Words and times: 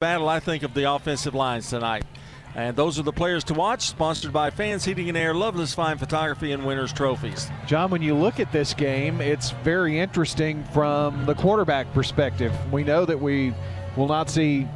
battle, 0.00 0.30
I 0.30 0.40
think, 0.40 0.62
of 0.62 0.72
the 0.72 0.90
offensive 0.90 1.34
lines 1.34 1.68
tonight. 1.68 2.06
And 2.54 2.74
those 2.74 2.98
are 2.98 3.02
the 3.02 3.12
players 3.12 3.44
to 3.44 3.52
watch, 3.52 3.82
sponsored 3.82 4.32
by 4.32 4.48
Fans 4.48 4.82
Heating 4.82 5.10
and 5.10 5.18
Air, 5.18 5.34
Loveless 5.34 5.74
Fine 5.74 5.98
Photography, 5.98 6.52
and 6.52 6.64
Winners 6.64 6.90
Trophies. 6.90 7.50
John, 7.66 7.90
when 7.90 8.00
you 8.00 8.14
look 8.14 8.40
at 8.40 8.50
this 8.50 8.72
game, 8.72 9.20
it's 9.20 9.50
very 9.62 10.00
interesting 10.00 10.64
from 10.72 11.26
the 11.26 11.34
quarterback 11.34 11.92
perspective. 11.92 12.50
We 12.72 12.82
know 12.82 13.04
that 13.04 13.20
we 13.20 13.52
will 13.94 14.08
not 14.08 14.30
see 14.30 14.66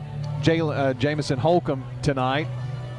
Jaylen, 0.42 0.76
uh, 0.76 0.92
Jamison 0.92 1.38
Holcomb 1.38 1.86
tonight 2.02 2.46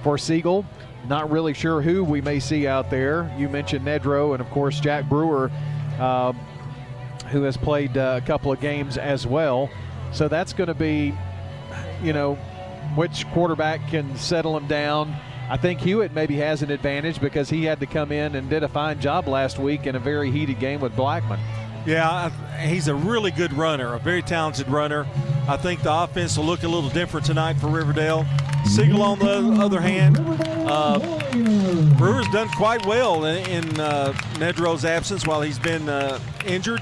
for 0.02 0.18
Siegel. 0.18 0.66
Not 1.08 1.30
really 1.30 1.54
sure 1.54 1.80
who 1.80 2.04
we 2.04 2.22
may 2.22 2.40
see 2.40 2.66
out 2.66 2.90
there. 2.90 3.32
You 3.38 3.50
mentioned 3.50 3.86
Nedro 3.86 4.34
and, 4.34 4.42
of 4.42 4.50
course, 4.50 4.80
Jack 4.80 5.08
Brewer, 5.08 5.52
uh, 6.00 6.34
who 7.30 7.44
has 7.44 7.56
played 7.56 7.96
uh, 7.96 8.20
a 8.24 8.26
couple 8.26 8.52
of 8.52 8.60
games 8.60 8.98
as 8.98 9.28
well. 9.28 9.70
So 10.12 10.28
that's 10.28 10.54
going 10.54 10.70
to 10.70 10.74
be, 10.74 11.14
you 12.02 12.14
know, 12.14 12.36
which 12.96 13.28
quarterback 13.32 13.88
can 13.90 14.16
settle 14.16 14.56
him 14.56 14.68
down. 14.68 15.16
I 15.50 15.58
think 15.58 15.80
Hewitt 15.80 16.14
maybe 16.14 16.36
has 16.38 16.64
an 16.64 16.72
advantage 16.72 17.20
because 17.22 17.50
he 17.50 17.66
had 17.66 17.80
to 17.80 17.86
come 17.86 18.12
in 18.12 18.36
and 18.36 18.50
did 18.50 18.64
a 18.64 18.68
fine 18.68 19.00
job 19.00 19.28
last 19.28 19.60
week 19.60 19.86
in 19.86 19.96
a 19.96 20.00
very 20.00 20.32
heated 20.32 20.60
game 20.60 20.82
with 20.82 20.96
Blackman. 20.96 21.40
Yeah, 21.86 22.30
he's 22.58 22.88
a 22.88 22.96
really 22.96 23.30
good 23.30 23.54
runner, 23.54 23.94
a 23.94 24.00
very 24.00 24.24
talented 24.24 24.68
runner. 24.68 25.06
I 25.48 25.56
think 25.56 25.84
the 25.84 25.94
offense 25.94 26.36
will 26.36 26.46
look 26.46 26.64
a 26.64 26.68
little 26.68 26.90
different 26.90 27.28
tonight 27.28 27.58
for 27.58 27.68
Riverdale. 27.68 28.26
Siegel, 28.66 29.04
on 29.04 29.20
the 29.20 29.64
other 29.64 29.80
hand, 29.80 30.18
uh, 30.68 30.98
Brewer's 31.96 32.28
done 32.30 32.50
quite 32.50 32.84
well 32.88 33.26
in, 33.26 33.48
in 33.48 33.80
uh, 33.80 34.14
Nedro's 34.40 34.84
absence 34.84 35.28
while 35.28 35.42
he's 35.44 35.60
been 35.60 35.88
uh, 35.88 36.20
injured. 36.48 36.82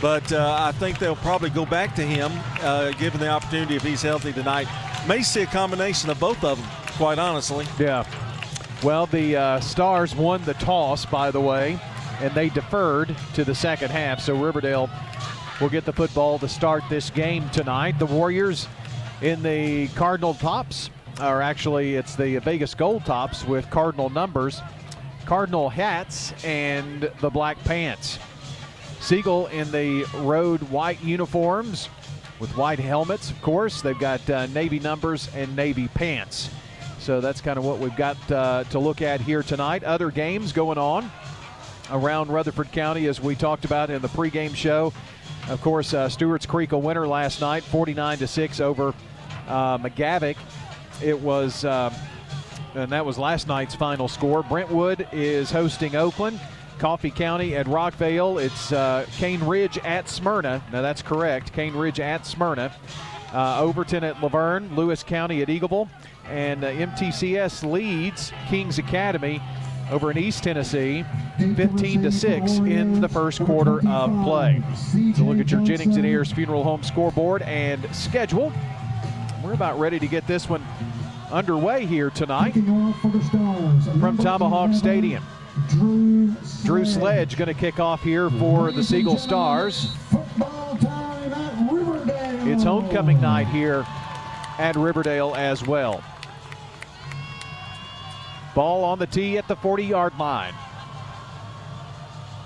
But 0.00 0.30
uh, 0.32 0.56
I 0.58 0.72
think 0.72 0.98
they'll 0.98 1.16
probably 1.16 1.50
go 1.50 1.64
back 1.64 1.94
to 1.96 2.02
him, 2.02 2.30
uh, 2.60 2.90
given 2.92 3.18
the 3.18 3.28
opportunity 3.28 3.76
if 3.76 3.82
he's 3.82 4.02
healthy 4.02 4.32
tonight. 4.32 4.68
May 5.08 5.22
see 5.22 5.42
a 5.42 5.46
combination 5.46 6.10
of 6.10 6.20
both 6.20 6.42
of 6.44 6.58
them, 6.58 6.68
quite 6.96 7.18
honestly. 7.18 7.66
Yeah. 7.78 8.04
Well, 8.82 9.06
the 9.06 9.36
uh, 9.36 9.60
Stars 9.60 10.14
won 10.14 10.44
the 10.44 10.54
toss, 10.54 11.06
by 11.06 11.30
the 11.30 11.40
way, 11.40 11.78
and 12.20 12.34
they 12.34 12.50
deferred 12.50 13.16
to 13.34 13.44
the 13.44 13.54
second 13.54 13.90
half. 13.90 14.20
So 14.20 14.36
Riverdale 14.36 14.90
will 15.60 15.70
get 15.70 15.86
the 15.86 15.92
football 15.92 16.38
to 16.40 16.48
start 16.48 16.82
this 16.90 17.08
game 17.08 17.48
tonight. 17.50 17.98
The 17.98 18.06
Warriors 18.06 18.68
in 19.22 19.42
the 19.42 19.88
Cardinal 19.88 20.34
tops, 20.34 20.90
or 21.22 21.40
actually, 21.40 21.94
it's 21.94 22.14
the 22.16 22.36
Vegas 22.38 22.74
Gold 22.74 23.06
tops 23.06 23.46
with 23.46 23.70
Cardinal 23.70 24.10
numbers, 24.10 24.60
Cardinal 25.24 25.70
hats, 25.70 26.34
and 26.44 27.10
the 27.20 27.30
black 27.30 27.58
pants. 27.64 28.18
Siegel 29.06 29.46
in 29.46 29.70
the 29.70 30.02
road 30.16 30.60
white 30.64 31.00
uniforms 31.00 31.88
with 32.40 32.50
white 32.56 32.80
helmets, 32.80 33.30
of 33.30 33.40
course. 33.40 33.80
They've 33.80 33.96
got 33.96 34.28
uh, 34.28 34.46
Navy 34.46 34.80
numbers 34.80 35.28
and 35.32 35.54
Navy 35.54 35.86
pants. 35.86 36.50
So 36.98 37.20
that's 37.20 37.40
kind 37.40 37.56
of 37.56 37.64
what 37.64 37.78
we've 37.78 37.94
got 37.94 38.16
uh, 38.32 38.64
to 38.64 38.80
look 38.80 39.02
at 39.02 39.20
here 39.20 39.44
tonight. 39.44 39.84
Other 39.84 40.10
games 40.10 40.50
going 40.50 40.76
on 40.76 41.08
around 41.92 42.30
Rutherford 42.30 42.72
County, 42.72 43.06
as 43.06 43.20
we 43.20 43.36
talked 43.36 43.64
about 43.64 43.90
in 43.90 44.02
the 44.02 44.08
pregame 44.08 44.56
show. 44.56 44.92
Of 45.48 45.60
course, 45.62 45.94
uh, 45.94 46.08
Stewart's 46.08 46.44
Creek 46.44 46.72
a 46.72 46.78
winner 46.78 47.06
last 47.06 47.40
night, 47.40 47.62
49 47.62 48.18
to 48.18 48.26
six 48.26 48.58
over 48.58 48.92
uh, 49.46 49.78
McGavock. 49.78 50.36
It 51.00 51.20
was, 51.20 51.64
uh, 51.64 51.94
and 52.74 52.90
that 52.90 53.06
was 53.06 53.18
last 53.18 53.46
night's 53.46 53.76
final 53.76 54.08
score. 54.08 54.42
Brentwood 54.42 55.06
is 55.12 55.52
hosting 55.52 55.94
Oakland. 55.94 56.40
Coffee 56.78 57.10
County 57.10 57.56
at 57.56 57.66
Rockvale. 57.66 58.42
It's 58.42 58.72
uh, 58.72 59.06
Cane 59.12 59.42
Ridge 59.44 59.78
at 59.78 60.08
Smyrna. 60.08 60.62
Now 60.72 60.82
that's 60.82 61.02
correct. 61.02 61.52
Cane 61.52 61.74
Ridge 61.74 62.00
at 62.00 62.26
Smyrna. 62.26 62.74
Uh, 63.32 63.60
Overton 63.60 64.04
at 64.04 64.22
La 64.22 64.28
Vergne. 64.28 64.74
Lewis 64.74 65.02
County 65.02 65.42
at 65.42 65.48
Eagleville. 65.48 65.88
And 66.28 66.64
uh, 66.64 66.72
MTCS 66.72 67.70
leads 67.70 68.32
Kings 68.48 68.78
Academy 68.78 69.40
over 69.90 70.10
in 70.10 70.18
East 70.18 70.42
Tennessee, 70.42 71.04
15 71.38 72.02
to 72.02 72.12
6 72.12 72.52
in 72.52 73.00
the 73.00 73.08
first 73.08 73.40
quarter 73.44 73.86
of 73.88 74.10
play. 74.24 74.62
So 75.14 75.22
look 75.22 75.38
at 75.38 75.50
your 75.50 75.62
Jennings 75.62 75.96
and 75.96 76.04
Ayers 76.04 76.32
Funeral 76.32 76.64
Home 76.64 76.82
scoreboard 76.82 77.42
and 77.42 77.86
schedule. 77.94 78.52
We're 79.44 79.52
about 79.52 79.78
ready 79.78 80.00
to 80.00 80.08
get 80.08 80.26
this 80.26 80.48
one 80.48 80.66
underway 81.30 81.86
here 81.86 82.10
tonight 82.10 82.52
from 82.52 84.18
Tomahawk 84.18 84.74
Stadium. 84.74 85.22
Drew 86.64 86.84
Sledge 86.84 87.36
going 87.36 87.48
to 87.48 87.54
kick 87.54 87.80
off 87.80 88.02
here 88.02 88.28
for 88.30 88.72
the 88.72 88.82
Siegel 88.82 89.16
Stars. 89.16 89.92
It's 92.48 92.62
homecoming 92.62 93.20
night 93.20 93.46
here 93.48 93.86
at 94.58 94.76
Riverdale 94.76 95.34
as 95.34 95.66
well. 95.66 96.02
Ball 98.54 98.84
on 98.84 98.98
the 98.98 99.06
tee 99.06 99.38
at 99.38 99.48
the 99.48 99.56
40 99.56 99.84
yard 99.84 100.18
line. 100.18 100.54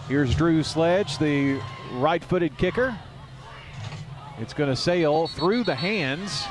Here's 0.09 0.35
Drew 0.35 0.63
Sledge, 0.63 1.19
the 1.19 1.61
right 1.93 2.23
footed 2.23 2.57
kicker. 2.59 2.97
It's 4.39 4.55
going 4.55 4.71
to 4.71 4.77
sail 4.77 5.29
through 5.29 5.65
the 5.65 5.75
hands 5.75 6.47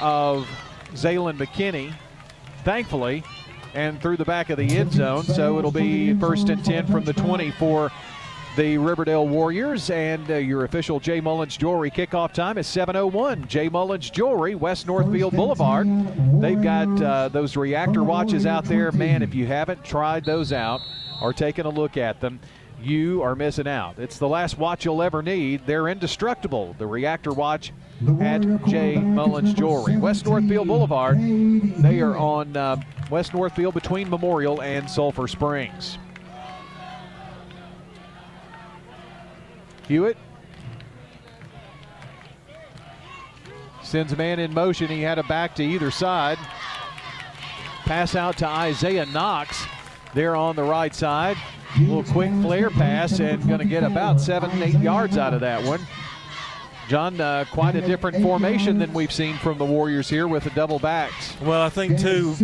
of 0.00 0.48
Zaylen 0.92 1.38
McKinney. 1.38 1.94
Thankfully, 2.64 3.22
and 3.74 4.00
through 4.00 4.16
the 4.16 4.24
back 4.24 4.50
of 4.50 4.58
the 4.58 4.76
end 4.76 4.92
zone. 4.92 5.24
So 5.24 5.58
it'll 5.58 5.70
be 5.70 6.14
first 6.14 6.48
and 6.48 6.64
10 6.64 6.86
from 6.86 7.04
the 7.04 7.12
20 7.12 7.50
for 7.52 7.90
the 8.56 8.76
Riverdale 8.78 9.26
Warriors. 9.26 9.90
And 9.90 10.28
uh, 10.30 10.36
your 10.36 10.64
official 10.64 11.00
Jay 11.00 11.20
Mullins 11.20 11.56
Jewelry 11.56 11.90
kickoff 11.90 12.32
time 12.32 12.58
is 12.58 12.66
7.01. 12.66 13.46
Jay 13.46 13.68
Mullins 13.68 14.10
Jewelry, 14.10 14.54
West 14.54 14.86
Northfield 14.86 15.34
Boulevard. 15.34 15.86
They've 16.40 16.60
got 16.60 17.02
uh, 17.02 17.28
those 17.28 17.56
reactor 17.56 18.02
watches 18.02 18.46
out 18.46 18.64
there. 18.64 18.90
Man, 18.92 19.22
if 19.22 19.34
you 19.34 19.46
haven't 19.46 19.84
tried 19.84 20.24
those 20.24 20.52
out 20.52 20.80
or 21.22 21.32
taken 21.32 21.66
a 21.66 21.70
look 21.70 21.96
at 21.96 22.20
them, 22.20 22.40
you 22.80 23.22
are 23.22 23.34
missing 23.34 23.68
out. 23.68 23.98
It's 23.98 24.18
the 24.18 24.28
last 24.28 24.58
watch 24.58 24.84
you'll 24.84 25.02
ever 25.02 25.22
need. 25.22 25.66
They're 25.66 25.88
indestructible. 25.88 26.74
The 26.78 26.86
reactor 26.86 27.32
watch 27.32 27.72
at 28.20 28.42
J. 28.66 28.96
Mullins 28.96 29.54
Jewelry. 29.54 29.96
West 29.96 30.24
Northfield 30.24 30.68
Boulevard. 30.68 31.18
They 31.18 32.00
are 32.00 32.16
on 32.16 32.56
uh, 32.56 32.76
West 33.10 33.34
Northfield 33.34 33.74
between 33.74 34.08
Memorial 34.08 34.62
and 34.62 34.88
Sulphur 34.88 35.26
Springs. 35.26 35.98
Hewitt 39.88 40.16
sends 43.82 44.12
a 44.12 44.16
man 44.16 44.38
in 44.38 44.52
motion. 44.52 44.88
He 44.88 45.00
had 45.00 45.18
a 45.18 45.22
back 45.24 45.54
to 45.56 45.64
either 45.64 45.90
side. 45.90 46.38
Pass 47.84 48.14
out 48.14 48.36
to 48.38 48.46
Isaiah 48.46 49.06
Knox 49.06 49.64
there 50.12 50.36
on 50.36 50.56
the 50.56 50.62
right 50.62 50.94
side. 50.94 51.38
A 51.76 51.80
little 51.80 52.04
quick 52.04 52.30
flare 52.42 52.70
pass 52.70 53.18
and 53.18 53.46
going 53.46 53.60
to 53.60 53.64
get 53.64 53.82
about 53.82 54.20
seven, 54.20 54.50
eight 54.62 54.78
yards 54.78 55.16
out 55.16 55.32
of 55.32 55.40
that 55.40 55.62
one. 55.64 55.80
John, 56.88 57.20
uh, 57.20 57.44
quite 57.52 57.76
a 57.76 57.82
different 57.82 58.22
formation 58.22 58.78
than 58.78 58.94
we've 58.94 59.12
seen 59.12 59.36
from 59.36 59.58
the 59.58 59.64
Warriors 59.64 60.08
here 60.08 60.26
with 60.26 60.44
the 60.44 60.50
double 60.50 60.78
backs. 60.78 61.38
Well, 61.42 61.60
I 61.60 61.68
think, 61.68 61.98
too, 61.98 62.34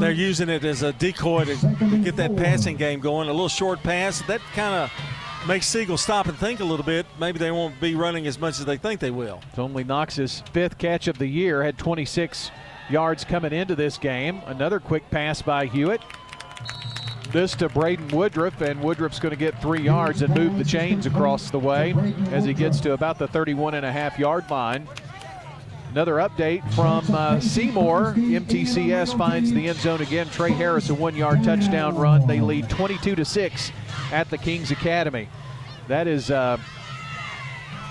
they're 0.00 0.10
using 0.10 0.48
it 0.48 0.64
as 0.64 0.82
a 0.82 0.92
decoy 0.94 1.44
to, 1.44 2.00
get 2.02 2.16
that 2.16 2.34
passing 2.36 2.76
game 2.76 2.98
going. 2.98 3.28
A 3.28 3.32
little 3.32 3.48
short 3.48 3.80
pass. 3.84 4.20
That 4.22 4.40
kind 4.52 4.74
of 4.74 5.46
makes 5.46 5.66
Siegel 5.66 5.96
stop 5.96 6.26
and 6.26 6.36
think 6.36 6.58
a 6.58 6.64
little 6.64 6.84
bit. 6.84 7.06
Maybe 7.20 7.38
they 7.38 7.52
won't 7.52 7.80
be 7.80 7.94
running 7.94 8.26
as 8.26 8.36
much 8.36 8.58
as 8.58 8.64
they 8.64 8.76
think 8.76 8.98
they 8.98 9.12
will. 9.12 9.40
It's 9.50 9.60
only 9.60 9.84
Knox's 9.84 10.42
fifth 10.52 10.76
catch 10.76 11.06
of 11.06 11.18
the 11.18 11.28
year, 11.28 11.62
had 11.62 11.78
26 11.78 12.50
yards 12.90 13.24
coming 13.24 13.52
into 13.52 13.76
this 13.76 13.96
game. 13.96 14.42
Another 14.46 14.80
quick 14.80 15.08
pass 15.10 15.40
by 15.40 15.66
Hewitt. 15.66 16.00
This 17.34 17.56
to 17.56 17.68
Braden 17.68 18.16
Woodruff, 18.16 18.60
and 18.60 18.80
Woodruff's 18.80 19.18
going 19.18 19.30
to 19.30 19.36
get 19.36 19.60
three 19.60 19.82
yards 19.82 20.22
and 20.22 20.32
move 20.36 20.56
the 20.56 20.62
chains 20.62 21.04
across 21.04 21.50
the 21.50 21.58
way 21.58 21.92
as 22.30 22.44
he 22.44 22.54
gets 22.54 22.78
to 22.82 22.92
about 22.92 23.18
the 23.18 23.26
31 23.26 23.74
and 23.74 23.84
a 23.84 23.90
half 23.90 24.20
yard 24.20 24.48
line. 24.48 24.86
Another 25.90 26.14
update 26.18 26.62
from 26.74 27.04
uh, 27.12 27.40
Seymour. 27.40 28.14
MTCS 28.14 29.18
finds 29.18 29.50
the 29.52 29.66
end 29.66 29.78
zone 29.78 30.00
again. 30.00 30.28
Trey 30.28 30.52
Harris 30.52 30.90
a 30.90 30.94
one-yard 30.94 31.42
touchdown 31.42 31.96
run. 31.96 32.24
They 32.28 32.38
lead 32.38 32.70
22 32.70 33.16
to 33.16 33.24
six 33.24 33.72
at 34.12 34.30
the 34.30 34.38
Kings 34.38 34.70
Academy. 34.70 35.28
That 35.88 36.06
is 36.06 36.30
a 36.30 36.36
uh, 36.36 36.58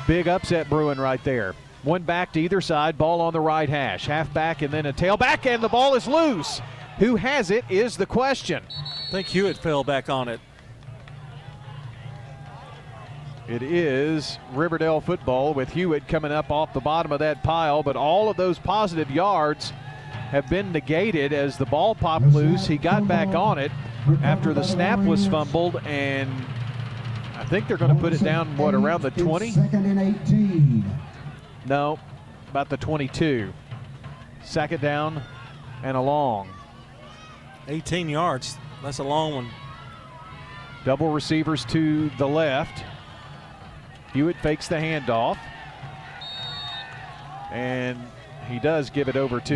big 0.07 0.29
upset 0.29 0.69
brewing 0.69 0.99
right 0.99 1.21
there. 1.25 1.53
One 1.83 2.03
back 2.03 2.31
to 2.31 2.39
either 2.39 2.61
side. 2.61 2.97
Ball 2.97 3.19
on 3.19 3.33
the 3.33 3.41
right 3.41 3.67
hash. 3.67 4.05
Half 4.05 4.33
back 4.33 4.61
and 4.61 4.73
then 4.73 4.85
a 4.85 4.93
tailback, 4.93 5.45
and 5.45 5.61
the 5.61 5.67
ball 5.67 5.95
is 5.95 6.07
loose. 6.07 6.61
Who 6.99 7.17
has 7.17 7.51
it 7.51 7.65
is 7.69 7.97
the 7.97 8.05
question. 8.05 8.63
I 9.13 9.17
think 9.17 9.27
Hewitt 9.27 9.57
fell 9.59 9.83
back 9.83 10.09
on 10.09 10.27
it. 10.27 10.39
It 13.47 13.61
is 13.61 14.39
Riverdale 14.53 15.01
football 15.01 15.53
with 15.53 15.69
Hewitt 15.69 16.07
coming 16.07 16.31
up 16.31 16.49
off 16.49 16.73
the 16.73 16.79
bottom 16.79 17.11
of 17.11 17.19
that 17.19 17.43
pile, 17.43 17.83
but 17.83 17.95
all 17.95 18.27
of 18.31 18.37
those 18.37 18.57
positive 18.57 19.11
yards 19.11 19.69
have 20.31 20.49
been 20.49 20.71
negated 20.71 21.31
as 21.31 21.59
the 21.59 21.65
ball 21.67 21.93
popped 21.93 22.25
loose. 22.25 22.65
He 22.65 22.79
got 22.79 23.07
back 23.07 23.27
on 23.35 23.59
it 23.59 23.71
after 24.23 24.51
the 24.51 24.63
snap 24.63 24.97
was 24.97 25.27
fumbled, 25.27 25.79
and 25.85 26.31
I 27.35 27.45
think 27.45 27.67
they're 27.67 27.77
going 27.77 27.93
to 27.93 28.01
put 28.01 28.13
it 28.13 28.23
down, 28.23 28.57
what, 28.57 28.73
around 28.73 29.03
the 29.03 29.11
20? 29.11 29.51
Second 29.51 29.85
and 29.85 29.99
18. 30.25 30.83
No, 31.67 31.99
about 32.49 32.67
the 32.67 32.77
22. 32.77 33.53
Second 34.43 34.81
down 34.81 35.21
and 35.83 35.95
a 35.95 36.01
long. 36.01 36.49
18 37.67 38.09
yards. 38.09 38.57
That's 38.83 38.99
a 38.99 39.03
long 39.03 39.33
one. 39.33 39.49
Double 40.83 41.09
receivers 41.09 41.63
to 41.65 42.09
the 42.17 42.27
left. 42.27 42.83
Hewitt 44.13 44.35
fakes 44.37 44.67
the 44.67 44.75
handoff. 44.75 45.37
And 47.51 47.97
he 48.49 48.59
does 48.59 48.89
give 48.89 49.07
it 49.07 49.15
over 49.15 49.39
to 49.39 49.55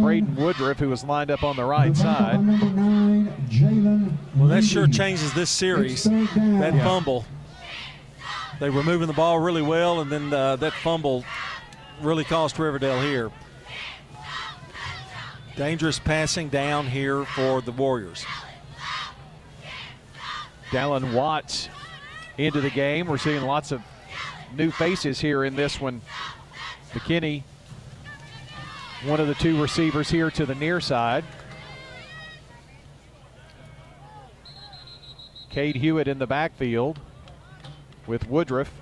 Braden 0.00 0.36
Woodruff, 0.36 0.78
who 0.78 0.88
was 0.90 1.02
lined 1.02 1.30
up 1.30 1.42
on 1.42 1.56
the 1.56 1.64
right 1.64 1.96
side. 1.96 2.38
Well, 4.36 4.48
that 4.48 4.62
sure 4.62 4.86
changes 4.86 5.34
this 5.34 5.50
series. 5.50 6.04
That 6.04 6.74
yeah. 6.74 6.84
fumble. 6.84 7.24
They 8.60 8.70
were 8.70 8.84
moving 8.84 9.08
the 9.08 9.12
ball 9.12 9.40
really 9.40 9.62
well, 9.62 10.00
and 10.00 10.12
then 10.12 10.32
uh, 10.32 10.54
that 10.56 10.72
fumble 10.72 11.24
really 12.00 12.24
cost 12.24 12.58
Riverdale 12.58 13.00
here. 13.00 13.32
Dangerous 15.56 15.98
passing 15.98 16.48
down 16.48 16.86
here 16.86 17.24
for 17.24 17.60
the 17.60 17.72
Warriors. 17.72 18.24
Dallin 20.70 21.12
Watts 21.12 21.68
into 22.38 22.62
the 22.62 22.70
game. 22.70 23.06
We're 23.06 23.18
seeing 23.18 23.42
lots 23.42 23.72
of 23.72 23.82
new 24.56 24.70
faces 24.70 25.20
here 25.20 25.44
in 25.44 25.54
this 25.54 25.78
one. 25.78 26.00
McKinney, 26.92 27.42
one 29.04 29.20
of 29.20 29.28
the 29.28 29.34
two 29.34 29.60
receivers 29.60 30.10
here 30.10 30.30
to 30.30 30.46
the 30.46 30.54
near 30.54 30.80
side. 30.80 31.24
Cade 35.50 35.76
Hewitt 35.76 36.08
in 36.08 36.18
the 36.18 36.26
backfield 36.26 36.98
with 38.06 38.26
Woodruff 38.26 38.72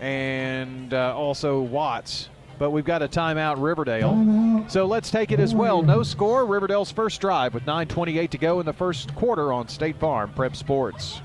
and 0.00 0.94
uh, 0.94 1.14
also 1.16 1.60
Watts. 1.60 2.28
But 2.60 2.72
we've 2.72 2.84
got 2.84 3.00
a 3.00 3.08
timeout, 3.08 3.54
Riverdale. 3.56 4.12
Timeout. 4.12 4.70
So 4.70 4.84
let's 4.84 5.10
take 5.10 5.32
it 5.32 5.40
as 5.40 5.54
well. 5.54 5.80
No 5.80 6.02
score. 6.02 6.44
Riverdale's 6.44 6.92
first 6.92 7.18
drive 7.18 7.54
with 7.54 7.64
9:28 7.64 8.30
to 8.32 8.38
go 8.38 8.60
in 8.60 8.66
the 8.66 8.72
first 8.74 9.14
quarter 9.14 9.50
on 9.50 9.66
State 9.66 9.96
Farm 9.96 10.30
Prep 10.36 10.54
Sports. 10.54 11.22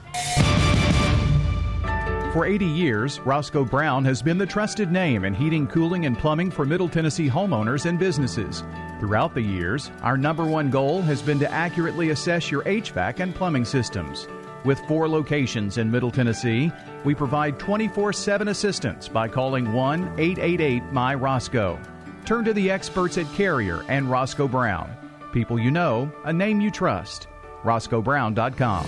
For 2.32 2.46
80 2.46 2.66
years, 2.66 3.20
Roscoe 3.20 3.66
Brown 3.66 4.06
has 4.06 4.22
been 4.22 4.38
the 4.38 4.46
trusted 4.46 4.94
name 4.94 5.26
in 5.26 5.34
heating, 5.34 5.68
cooling, 5.68 6.06
and 6.06 6.18
plumbing 6.18 6.52
for 6.52 6.66
Middle 6.66 6.88
Tennessee 6.88 7.30
homeowners 7.30 7.86
and 7.86 8.00
businesses. 8.00 8.64
Throughout 9.02 9.34
the 9.34 9.42
years, 9.42 9.92
our 10.04 10.16
number 10.16 10.46
one 10.46 10.70
goal 10.70 11.02
has 11.02 11.22
been 11.22 11.40
to 11.40 11.52
accurately 11.52 12.12
assess 12.12 12.50
your 12.50 12.64
HVAC 12.64 13.20
and 13.20 13.36
plumbing 13.36 13.66
systems. 13.66 14.30
With 14.66 14.80
four 14.88 15.08
locations 15.08 15.78
in 15.78 15.92
Middle 15.92 16.10
Tennessee, 16.10 16.72
we 17.04 17.14
provide 17.14 17.60
24 17.60 18.12
7 18.14 18.48
assistance 18.48 19.08
by 19.08 19.28
calling 19.28 19.72
1 19.72 20.16
888 20.18 20.84
My 20.92 21.14
Roscoe. 21.14 21.80
Turn 22.26 22.44
to 22.46 22.54
the 22.54 22.72
experts 22.72 23.20
at 23.20 23.32
Carrier 23.34 23.86
and 23.88 24.10
Roscoe 24.10 24.48
Brown. 24.48 24.90
People 25.32 25.60
you 25.60 25.70
know, 25.70 26.12
a 26.24 26.34
name 26.34 26.60
you 26.60 26.72
trust. 26.72 27.28
RoscoeBrown.com. 27.64 28.86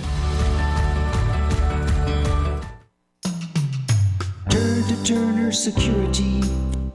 Turn 4.49 4.83
to 4.83 5.03
Turner 5.03 5.51
Security. 5.51 6.41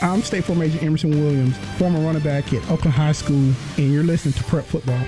I'm 0.00 0.22
State 0.22 0.44
Farm 0.44 0.62
Agent 0.62 0.82
Emerson 0.84 1.10
Williams, 1.10 1.56
former 1.76 1.98
running 1.98 2.22
back 2.22 2.52
at 2.52 2.62
Oakland 2.70 2.94
High 2.94 3.10
School, 3.10 3.52
and 3.76 3.92
you're 3.92 4.04
listening 4.04 4.34
to 4.34 4.44
Prep 4.44 4.64
Football. 4.64 5.00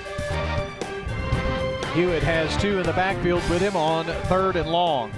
Hewitt 1.95 2.25
has 2.25 2.57
two 2.61 2.79
in 2.79 2.83
the 2.83 2.93
backfield 2.93 3.49
with 3.49 3.61
him 3.61 3.77
on 3.77 4.07
third 4.25 4.57
and 4.57 4.69
long. 4.69 5.13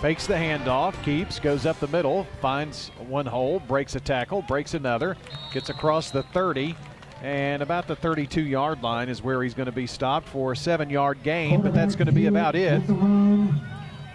Fakes 0.00 0.28
the 0.28 0.34
handoff, 0.34 1.00
keeps, 1.02 1.40
goes 1.40 1.66
up 1.66 1.80
the 1.80 1.88
middle, 1.88 2.24
finds 2.40 2.90
one 3.08 3.26
hole, 3.26 3.58
breaks 3.60 3.96
a 3.96 4.00
tackle, 4.00 4.42
breaks 4.42 4.74
another, 4.74 5.16
gets 5.52 5.70
across 5.70 6.12
the 6.12 6.22
30, 6.22 6.76
and 7.20 7.62
about 7.62 7.88
the 7.88 7.96
32 7.96 8.42
yard 8.42 8.80
line 8.82 9.08
is 9.08 9.22
where 9.22 9.42
he's 9.42 9.54
going 9.54 9.66
to 9.66 9.72
be 9.72 9.88
stopped 9.88 10.28
for 10.28 10.52
a 10.52 10.56
seven 10.56 10.88
yard 10.88 11.18
gain, 11.24 11.62
but 11.62 11.74
that's 11.74 11.96
going 11.96 12.06
to 12.06 12.12
be 12.12 12.26
about 12.26 12.54
it. 12.54 12.80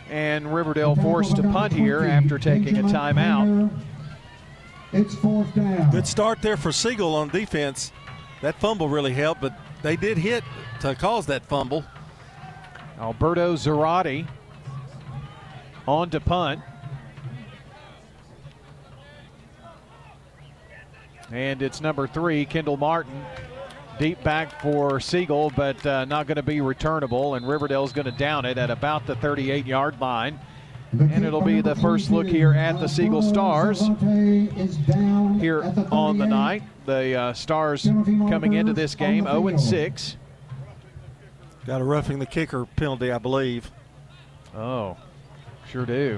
And 0.09 0.53
Riverdale 0.53 0.95
forced 0.95 1.35
to 1.35 1.43
punt 1.43 1.73
here 1.73 1.99
after 1.99 2.39
taking 2.39 2.77
a 2.77 2.83
timeout. 2.83 3.69
It's 4.91 5.13
fourth 5.15 5.53
down. 5.53 5.91
Good 5.91 6.07
start 6.07 6.41
there 6.41 6.57
for 6.57 6.71
Siegel 6.71 7.15
on 7.15 7.29
defense. 7.29 7.91
That 8.41 8.55
fumble 8.55 8.89
really 8.89 9.13
helped, 9.13 9.41
but 9.41 9.53
they 9.83 9.95
did 9.95 10.17
hit 10.17 10.43
to 10.81 10.95
cause 10.95 11.27
that 11.27 11.45
fumble. 11.45 11.83
Alberto 12.99 13.55
Zarate 13.55 14.27
on 15.87 16.09
to 16.09 16.19
punt. 16.19 16.61
And 21.31 21.61
it's 21.61 21.81
number 21.81 22.07
three, 22.07 22.45
Kendall 22.45 22.77
Martin. 22.77 23.23
Deep 23.99 24.23
back 24.23 24.61
for 24.61 24.99
Siegel, 24.99 25.51
but 25.55 25.85
uh, 25.85 26.05
not 26.05 26.25
going 26.25 26.37
to 26.37 26.43
be 26.43 26.61
returnable. 26.61 27.35
And 27.35 27.47
Riverdale's 27.47 27.93
going 27.93 28.05
to 28.05 28.11
down 28.11 28.45
it 28.45 28.57
at 28.57 28.71
about 28.71 29.05
the 29.05 29.15
38 29.17 29.67
yard 29.67 29.99
line. 30.01 30.39
And 30.91 31.23
it'll 31.23 31.41
be 31.41 31.61
the 31.61 31.75
first 31.75 32.09
look 32.09 32.27
here 32.27 32.53
at 32.53 32.79
the 32.79 32.87
Siegel 32.87 33.21
Stars 33.21 33.79
here 35.39 35.61
on 35.91 36.17
the 36.17 36.25
night. 36.25 36.63
The 36.85 37.15
uh, 37.15 37.33
Stars 37.33 37.83
coming 37.83 38.53
into 38.53 38.73
this 38.73 38.95
game 38.95 39.25
0 39.25 39.57
6. 39.57 40.17
Got 41.67 41.81
a 41.81 41.83
roughing 41.83 42.17
the 42.17 42.25
kicker 42.25 42.65
penalty, 42.65 43.11
I 43.11 43.19
believe. 43.19 43.69
Oh, 44.55 44.97
sure 45.69 45.85
do. 45.85 46.17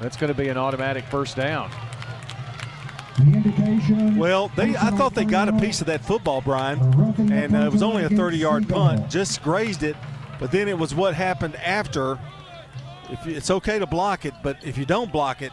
That's 0.00 0.16
going 0.16 0.32
to 0.32 0.38
be 0.38 0.48
an 0.48 0.56
automatic 0.56 1.04
first 1.04 1.36
down. 1.36 1.70
Well, 4.16 4.50
they 4.56 4.74
I 4.74 4.90
thought 4.90 5.14
they 5.14 5.26
got 5.26 5.48
a 5.48 5.52
piece 5.52 5.82
of 5.82 5.86
that 5.88 6.02
football, 6.02 6.40
Brian, 6.40 6.80
and 7.30 7.54
uh, 7.54 7.66
it 7.66 7.72
was 7.72 7.82
only 7.82 8.04
a 8.04 8.08
30-yard 8.08 8.68
punt, 8.68 9.10
just 9.10 9.42
grazed 9.42 9.82
it. 9.82 9.96
But 10.40 10.50
then 10.50 10.66
it 10.66 10.78
was 10.78 10.94
what 10.94 11.14
happened 11.14 11.54
after 11.56 12.18
if 13.12 13.26
you, 13.26 13.36
it's 13.36 13.50
okay 13.50 13.78
to 13.78 13.86
block 13.86 14.24
it, 14.24 14.34
but 14.42 14.56
if 14.64 14.78
you 14.78 14.86
don't 14.86 15.12
block 15.12 15.42
it, 15.42 15.52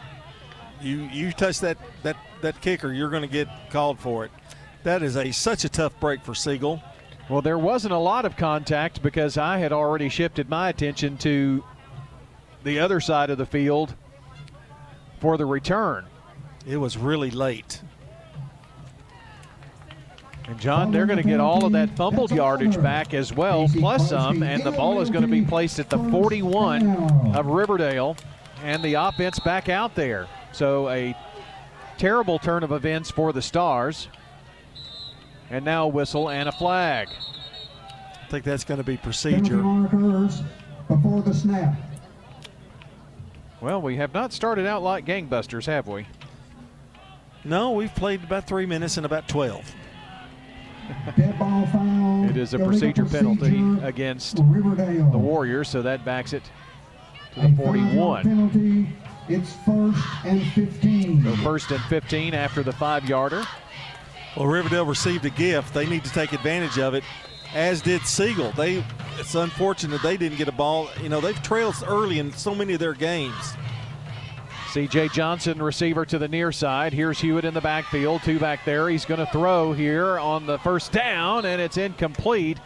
you 0.80 1.08
you 1.12 1.30
touch 1.32 1.60
that 1.60 1.76
that 2.02 2.16
that 2.40 2.60
kicker, 2.60 2.92
you're 2.92 3.10
going 3.10 3.22
to 3.22 3.28
get 3.28 3.48
called 3.70 4.00
for 4.00 4.24
it. 4.24 4.30
That 4.82 5.02
is 5.02 5.16
a 5.16 5.30
such 5.30 5.64
a 5.64 5.68
tough 5.68 5.98
break 6.00 6.24
for 6.24 6.34
Siegel. 6.34 6.82
Well, 7.28 7.42
there 7.42 7.58
wasn't 7.58 7.92
a 7.92 7.98
lot 7.98 8.24
of 8.24 8.36
contact 8.36 9.02
because 9.02 9.36
I 9.36 9.58
had 9.58 9.72
already 9.72 10.08
shifted 10.08 10.48
my 10.48 10.70
attention 10.70 11.16
to 11.18 11.62
the 12.64 12.80
other 12.80 12.98
side 12.98 13.30
of 13.30 13.38
the 13.38 13.46
field 13.46 13.94
for 15.20 15.36
the 15.36 15.46
return. 15.46 16.06
It 16.66 16.78
was 16.78 16.96
really 16.96 17.30
late. 17.30 17.82
And 20.50 20.58
John, 20.58 20.90
they're 20.90 21.06
going 21.06 21.22
to 21.22 21.28
get 21.28 21.38
all 21.38 21.64
of 21.64 21.70
that 21.72 21.90
fumbled 21.90 22.32
yardage 22.32 22.76
back 22.82 23.14
as 23.14 23.32
well, 23.32 23.68
plus 23.68 24.08
some, 24.08 24.42
and 24.42 24.64
the 24.64 24.72
ball 24.72 25.00
is 25.00 25.08
going 25.08 25.22
to 25.22 25.30
be 25.30 25.42
placed 25.42 25.78
at 25.78 25.88
the 25.88 25.98
41 26.10 27.36
of 27.36 27.46
Riverdale, 27.46 28.16
and 28.64 28.82
the 28.82 28.94
offense 28.94 29.38
back 29.38 29.68
out 29.68 29.94
there. 29.94 30.26
So 30.50 30.88
a 30.88 31.16
terrible 31.98 32.40
turn 32.40 32.64
of 32.64 32.72
events 32.72 33.12
for 33.12 33.32
the 33.32 33.40
Stars. 33.40 34.08
And 35.50 35.64
now 35.64 35.84
a 35.84 35.88
whistle 35.88 36.30
and 36.30 36.48
a 36.48 36.52
flag. 36.52 37.06
I 38.20 38.26
think 38.28 38.44
that's 38.44 38.64
going 38.64 38.78
to 38.78 38.84
be 38.84 38.96
procedure. 38.96 39.62
Before 40.88 41.22
the 41.22 41.32
snap. 41.32 41.76
Well, 43.60 43.80
we 43.80 43.98
have 43.98 44.12
not 44.12 44.32
started 44.32 44.66
out 44.66 44.82
like 44.82 45.06
gangbusters, 45.06 45.66
have 45.66 45.86
we? 45.86 46.08
No, 47.44 47.70
we've 47.70 47.94
played 47.94 48.24
about 48.24 48.48
three 48.48 48.66
minutes 48.66 48.96
and 48.96 49.06
about 49.06 49.28
12 49.28 49.76
it 52.30 52.36
is 52.36 52.54
a 52.54 52.58
procedure 52.58 53.04
penalty 53.04 53.62
against 53.82 54.36
the 54.36 54.42
Warriors, 54.42 55.68
so 55.68 55.82
that 55.82 56.04
backs 56.04 56.32
it 56.32 56.42
to 57.34 57.40
the 57.40 57.56
41. 57.56 58.22
Penalty. 58.22 58.88
It's 59.28 59.54
first 59.64 60.02
and 60.24 60.42
15. 60.52 61.24
So 61.24 61.36
first 61.36 61.70
and 61.70 61.80
15 61.84 62.34
after 62.34 62.62
the 62.62 62.72
five 62.72 63.08
yarder. 63.08 63.44
Well, 64.36 64.46
Riverdale 64.46 64.86
received 64.86 65.24
a 65.24 65.30
gift. 65.30 65.74
They 65.74 65.86
need 65.86 66.04
to 66.04 66.10
take 66.10 66.32
advantage 66.32 66.78
of 66.78 66.94
it, 66.94 67.04
as 67.54 67.82
did 67.82 68.02
Siegel. 68.02 68.52
They 68.52 68.84
it's 69.18 69.34
unfortunate 69.34 70.02
they 70.02 70.16
didn't 70.16 70.38
get 70.38 70.48
a 70.48 70.52
ball. 70.52 70.88
You 71.02 71.08
know, 71.08 71.20
they've 71.20 71.40
trailed 71.42 71.74
early 71.86 72.18
in 72.18 72.32
so 72.32 72.54
many 72.54 72.72
of 72.74 72.80
their 72.80 72.94
games. 72.94 73.54
CJ 74.70 75.12
Johnson, 75.12 75.60
receiver 75.60 76.06
to 76.06 76.16
the 76.16 76.28
near 76.28 76.52
side. 76.52 76.92
Here's 76.92 77.18
Hewitt 77.18 77.44
in 77.44 77.54
the 77.54 77.60
backfield, 77.60 78.22
two 78.22 78.38
back 78.38 78.64
there. 78.64 78.88
He's 78.88 79.04
going 79.04 79.18
to 79.18 79.26
throw 79.26 79.72
here 79.72 80.16
on 80.20 80.46
the 80.46 80.58
first 80.58 80.92
down, 80.92 81.44
and 81.44 81.60
it's 81.60 81.76
incomplete. 81.76 82.56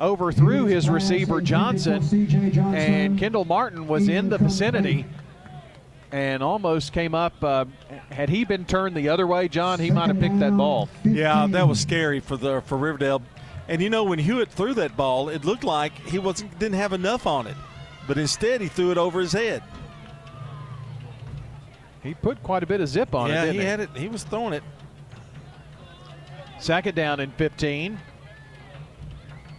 Overthrew 0.00 0.64
his 0.64 0.88
receiver 0.88 1.42
Johnson, 1.42 2.02
and 2.74 3.18
Kendall 3.18 3.44
Martin 3.44 3.86
was 3.86 4.08
in 4.08 4.30
the 4.30 4.38
vicinity 4.38 5.04
and 6.12 6.42
almost 6.42 6.94
came 6.94 7.14
up. 7.14 7.34
Uh, 7.44 7.66
had 8.10 8.30
he 8.30 8.44
been 8.44 8.64
turned 8.64 8.96
the 8.96 9.10
other 9.10 9.26
way, 9.26 9.46
John, 9.46 9.78
he 9.78 9.90
might 9.90 10.08
have 10.08 10.18
picked 10.18 10.38
that 10.40 10.56
ball. 10.56 10.88
Yeah, 11.04 11.46
that 11.50 11.68
was 11.68 11.78
scary 11.78 12.20
for 12.20 12.38
the 12.38 12.62
for 12.62 12.78
Riverdale. 12.78 13.20
And 13.68 13.82
you 13.82 13.90
know, 13.90 14.04
when 14.04 14.18
Hewitt 14.18 14.48
threw 14.48 14.72
that 14.74 14.96
ball, 14.96 15.28
it 15.28 15.44
looked 15.44 15.64
like 15.64 15.92
he 16.06 16.18
wasn't 16.18 16.58
didn't 16.58 16.78
have 16.78 16.94
enough 16.94 17.26
on 17.26 17.46
it, 17.46 17.56
but 18.08 18.16
instead 18.16 18.62
he 18.62 18.68
threw 18.68 18.90
it 18.90 18.98
over 18.98 19.20
his 19.20 19.32
head. 19.32 19.62
He 22.02 22.14
put 22.14 22.42
quite 22.42 22.62
a 22.62 22.66
bit 22.66 22.80
of 22.80 22.88
zip 22.88 23.14
on 23.14 23.30
yeah, 23.30 23.44
it. 23.44 23.52
he 23.52 23.60
he 23.60 23.64
had 23.64 23.80
it. 23.80 23.90
He 23.94 24.08
was 24.08 24.24
throwing 24.24 24.52
it. 24.52 24.62
Second 26.58 26.94
down 26.94 27.20
and 27.20 27.32
15. 27.34 27.98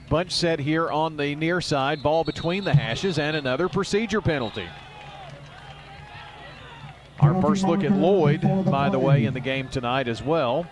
Bunch 0.10 0.32
set 0.32 0.60
here 0.60 0.90
on 0.90 1.18
the 1.18 1.36
near 1.36 1.62
side. 1.62 2.04
Ball 2.04 2.24
between 2.24 2.64
the 2.64 2.74
hashes 2.74 3.18
and 3.18 3.36
another 3.36 3.70
procedure 3.70 4.22
penalty. 4.22 4.68
Our 7.20 7.40
first 7.42 7.64
look 7.66 7.84
at 7.84 7.92
Lloyd, 7.92 8.42
by 8.66 8.90
the 8.90 8.98
way, 8.98 9.26
in 9.26 9.34
the 9.34 9.40
game 9.40 9.68
tonight 9.70 10.08
as 10.08 10.24
well. 10.24 10.66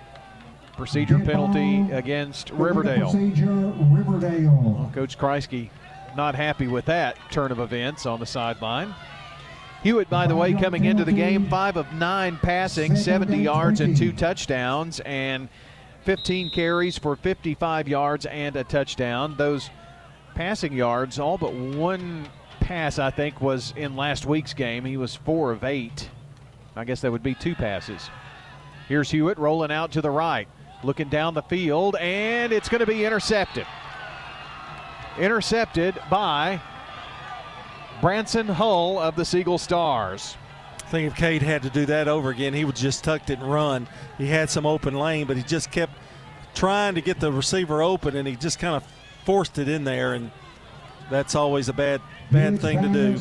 Procedure 0.76 1.20
penalty 1.20 1.92
against 1.92 2.50
Riverdale. 2.52 3.12
Procedure, 3.12 3.74
Riverdale. 3.92 4.92
Coach 4.94 5.18
Kreisky 5.18 5.70
not 6.16 6.36
happy 6.36 6.68
with 6.68 6.86
that 6.86 7.18
turn 7.32 7.52
of 7.52 7.60
events 7.60 8.06
on 8.06 8.20
the 8.20 8.26
sideline. 8.26 8.94
Hewitt, 9.84 10.10
by 10.10 10.28
the 10.28 10.36
way, 10.36 10.54
coming 10.54 10.84
into 10.84 11.06
the 11.06 11.14
game, 11.14 11.48
five 11.48 11.78
of 11.78 11.94
nine 11.94 12.38
passing, 12.42 12.98
70 12.98 13.38
yards 13.38 13.80
and 13.80 13.96
two 13.96 14.12
touchdowns, 14.12 15.00
and 15.02 15.48
15 16.04 16.50
carries 16.50 16.98
for 16.98 17.16
55 17.16 17.88
yards 17.88 18.26
and 18.26 18.58
a 18.58 18.66
touchdown. 18.66 19.36
Those 19.38 19.70
passing 20.36 20.74
yards, 20.74 21.18
all 21.18 21.38
but 21.38 21.54
one 21.54 22.28
pass, 22.60 23.00
I 23.00 23.10
think, 23.10 23.40
was 23.40 23.74
in 23.78 23.96
last 23.96 24.26
week's 24.26 24.54
game. 24.54 24.84
He 24.84 24.98
was 24.98 25.16
four 25.16 25.52
of 25.52 25.64
eight. 25.64 26.10
I 26.76 26.84
guess 26.84 27.00
that 27.02 27.12
would 27.12 27.24
be 27.24 27.34
two 27.34 27.56
passes. 27.56 28.10
Here's 28.90 29.10
Hewitt 29.10 29.38
rolling 29.38 29.72
out 29.72 29.94
to 29.94 30.02
the 30.02 30.12
right, 30.12 30.48
looking 30.84 31.08
down 31.08 31.36
the 31.36 31.42
field, 31.44 31.96
and 31.96 32.52
it's 32.52 32.68
going 32.68 32.80
to 32.80 32.86
be 32.86 33.06
intercepted. 33.06 33.66
Intercepted 35.18 35.98
by 36.10 36.60
Branson 38.02 38.48
Hull 38.48 38.98
of 38.98 39.16
the 39.16 39.26
Siegel 39.26 39.58
Stars. 39.58 40.38
I 40.78 40.90
think 40.90 41.12
if 41.12 41.18
Cade 41.18 41.42
had 41.42 41.64
to 41.64 41.70
do 41.70 41.86
that 41.88 42.08
over 42.08 42.30
again, 42.30 42.54
he 42.54 42.66
would 42.66 42.76
just 42.76 43.04
tucked 43.04 43.30
it 43.30 43.40
and 43.40 43.52
run. 43.52 43.88
He 44.18 44.28
had 44.28 44.50
some 44.50 44.66
open 44.66 44.96
lane, 44.96 45.28
but 45.28 45.38
he 45.38 45.44
just 45.44 45.70
kept 45.72 45.94
trying 46.56 46.96
to 46.96 47.02
get 47.02 47.20
the 47.20 47.32
receiver 47.32 47.84
open, 47.84 48.16
and 48.16 48.28
he 48.28 48.36
just 48.36 48.58
kind 48.58 48.76
of 48.76 48.84
forced 49.26 49.60
it 49.60 49.68
in 49.68 49.84
there, 49.84 50.14
and 50.14 50.32
that's 51.12 51.36
always 51.36 51.70
a 51.70 51.74
bad 51.74 52.02
bad 52.32 52.60
thing 52.60 52.82
to 52.82 52.90
do. 52.90 53.20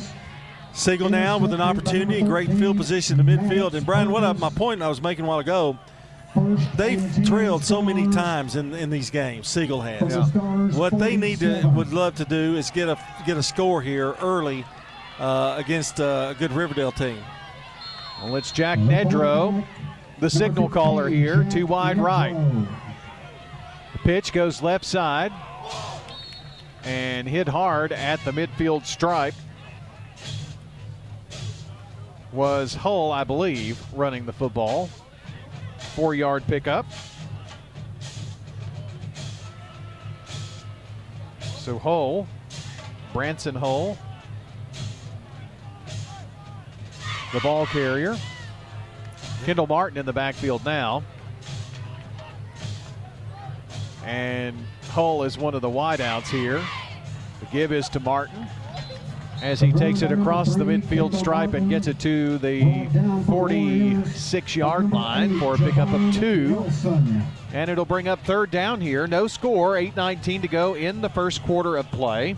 Siegel 0.71 1.09
now 1.09 1.37
with 1.37 1.53
an 1.53 1.61
opportunity, 1.61 2.21
great 2.21 2.51
field 2.51 2.77
position 2.77 3.17
to 3.17 3.23
midfield. 3.23 3.73
And 3.73 3.85
Brian, 3.85 4.11
what 4.11 4.23
I, 4.23 4.33
my 4.33 4.49
point 4.49 4.81
I 4.81 4.87
was 4.87 5.01
making 5.01 5.25
a 5.25 5.27
while 5.27 5.39
ago, 5.39 5.77
they've 6.75 7.25
trailed 7.25 7.63
so 7.63 7.81
many 7.81 8.07
times 8.09 8.55
in, 8.55 8.73
in 8.73 8.89
these 8.89 9.09
games. 9.09 9.47
Siegel 9.47 9.81
has. 9.81 10.31
What 10.75 10.97
they 10.97 11.17
need 11.17 11.39
to 11.39 11.67
would 11.75 11.91
love 11.91 12.15
to 12.15 12.25
do 12.25 12.55
is 12.55 12.71
get 12.71 12.89
a 12.89 12.97
get 13.25 13.37
a 13.37 13.43
score 13.43 13.81
here 13.81 14.13
early 14.21 14.65
uh, 15.19 15.55
against 15.57 15.99
uh, 15.99 16.33
a 16.35 16.39
good 16.39 16.51
Riverdale 16.51 16.91
team. 16.91 17.19
Well, 18.23 18.35
it's 18.35 18.51
Jack 18.51 18.79
Nedro, 18.79 19.65
the 20.19 20.29
signal 20.29 20.69
caller 20.69 21.07
here, 21.07 21.47
two 21.49 21.65
wide 21.65 21.97
right. 21.97 22.33
The 23.93 23.99
pitch 23.99 24.33
goes 24.33 24.61
left 24.61 24.85
side 24.85 25.31
and 26.83 27.27
hit 27.27 27.47
hard 27.47 27.91
at 27.91 28.23
the 28.25 28.31
midfield 28.31 28.85
stripe. 28.85 29.35
Was 32.31 32.75
Hull, 32.75 33.11
I 33.11 33.23
believe, 33.23 33.81
running 33.93 34.25
the 34.25 34.33
football. 34.33 34.89
Four 35.95 36.15
yard 36.15 36.45
pickup. 36.47 36.85
So 41.57 41.77
Hull, 41.77 42.27
Branson 43.13 43.55
Hull, 43.55 43.97
the 47.33 47.39
ball 47.41 47.65
carrier. 47.67 48.17
Kendall 49.45 49.67
Martin 49.67 49.97
in 49.97 50.05
the 50.05 50.13
backfield 50.13 50.65
now. 50.65 51.03
And 54.03 54.57
Hull 54.89 55.23
is 55.23 55.37
one 55.37 55.53
of 55.53 55.61
the 55.61 55.69
wideouts 55.69 56.27
here. 56.27 56.61
The 57.39 57.45
give 57.51 57.71
is 57.71 57.87
to 57.89 57.99
Martin 57.99 58.47
as 59.41 59.59
he 59.59 59.71
takes 59.71 60.01
it 60.01 60.11
across 60.11 60.55
the 60.55 60.63
midfield 60.63 61.15
stripe 61.15 61.53
and 61.53 61.69
gets 61.69 61.87
it 61.87 61.99
to 61.99 62.37
the 62.39 62.87
46 63.25 64.55
yard 64.55 64.91
line 64.91 65.39
for 65.39 65.55
a 65.55 65.57
pickup 65.57 65.91
of 65.93 66.13
two. 66.13 66.65
And 67.53 67.69
it'll 67.69 67.85
bring 67.85 68.07
up 68.07 68.23
third 68.25 68.51
down 68.51 68.81
here. 68.81 69.07
No 69.07 69.27
score, 69.27 69.75
8.19 69.75 70.41
to 70.41 70.47
go 70.47 70.75
in 70.75 71.01
the 71.01 71.09
first 71.09 71.43
quarter 71.43 71.77
of 71.77 71.89
play. 71.91 72.35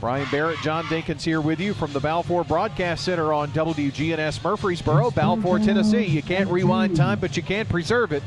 Brian 0.00 0.28
Barrett, 0.30 0.58
John 0.58 0.84
Dinkins 0.84 1.22
here 1.22 1.40
with 1.40 1.58
you 1.58 1.72
from 1.72 1.92
the 1.94 2.00
Balfour 2.00 2.44
Broadcast 2.44 3.04
Center 3.04 3.32
on 3.32 3.48
WGNS 3.52 4.44
Murfreesboro, 4.44 5.10
Balfour, 5.12 5.58
Tennessee. 5.60 6.04
You 6.04 6.22
can't 6.22 6.50
rewind 6.50 6.94
time, 6.94 7.18
but 7.18 7.38
you 7.38 7.42
can't 7.42 7.68
preserve 7.68 8.12
it. 8.12 8.22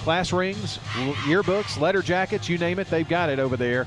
Class 0.00 0.32
rings, 0.32 0.78
yearbooks, 1.26 1.78
letter 1.78 2.02
jackets, 2.02 2.48
you 2.48 2.58
name 2.58 2.80
it, 2.80 2.88
they've 2.90 3.08
got 3.08 3.30
it 3.30 3.38
over 3.38 3.56
there. 3.56 3.86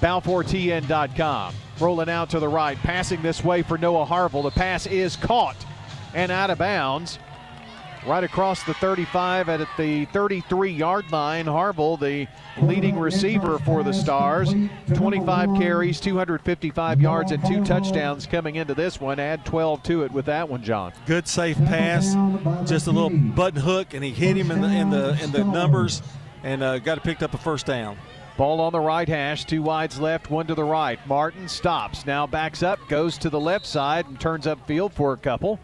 BalfourTN.com. 0.00 1.54
Rolling 1.78 2.10
out 2.10 2.30
to 2.30 2.38
the 2.38 2.48
right, 2.48 2.76
passing 2.78 3.22
this 3.22 3.42
way 3.42 3.62
for 3.62 3.78
Noah 3.78 4.04
Harville. 4.04 4.42
The 4.42 4.50
pass 4.50 4.86
is 4.86 5.16
caught 5.16 5.56
and 6.14 6.30
out 6.30 6.50
of 6.50 6.58
bounds. 6.58 7.18
Right 8.06 8.24
across 8.24 8.62
the 8.62 8.72
35 8.74 9.50
at 9.50 9.68
the 9.76 10.06
33 10.06 10.72
yard 10.72 11.12
line. 11.12 11.44
Harville, 11.44 11.98
the 11.98 12.26
leading 12.62 12.98
receiver 12.98 13.58
for 13.58 13.82
the 13.82 13.92
Stars. 13.92 14.54
25 14.94 15.58
carries, 15.58 16.00
255 16.00 17.00
yards, 17.02 17.30
and 17.30 17.44
two 17.44 17.62
touchdowns 17.62 18.24
coming 18.24 18.56
into 18.56 18.72
this 18.74 19.02
one. 19.02 19.20
Add 19.20 19.44
12 19.44 19.82
to 19.82 20.04
it 20.04 20.12
with 20.12 20.24
that 20.26 20.48
one, 20.48 20.62
John. 20.62 20.94
Good 21.04 21.28
safe 21.28 21.58
pass, 21.58 22.14
just 22.66 22.86
a 22.86 22.90
little 22.90 23.10
button 23.10 23.60
hook, 23.60 23.92
and 23.92 24.02
he 24.02 24.12
hit 24.12 24.34
him 24.34 24.50
in 24.50 24.62
the 24.62 24.68
in 24.68 24.88
the 24.88 25.22
in 25.22 25.30
the 25.30 25.44
numbers, 25.44 26.00
and 26.42 26.62
uh, 26.62 26.78
got 26.78 26.96
it 26.96 27.04
picked 27.04 27.22
up 27.22 27.34
a 27.34 27.38
first 27.38 27.66
down. 27.66 27.98
Ball 28.36 28.60
on 28.60 28.72
the 28.72 28.80
right 28.80 29.08
hash, 29.08 29.44
two 29.44 29.62
wides 29.62 30.00
left, 30.00 30.30
one 30.30 30.46
to 30.46 30.54
the 30.54 30.64
right. 30.64 30.98
Martin 31.06 31.48
stops, 31.48 32.06
now 32.06 32.26
backs 32.26 32.62
up, 32.62 32.78
goes 32.88 33.18
to 33.18 33.28
the 33.28 33.40
left 33.40 33.66
side, 33.66 34.06
and 34.06 34.18
turns 34.18 34.46
up 34.46 34.66
field 34.66 34.92
for 34.92 35.12
a 35.12 35.16
couple. 35.16 35.60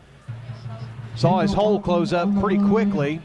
Saw 1.15 1.41
his 1.41 1.55
hole 1.55 1.81
close 1.81 2.13
up 2.13 2.29
pretty 2.41 2.59
quickly, 2.59 3.23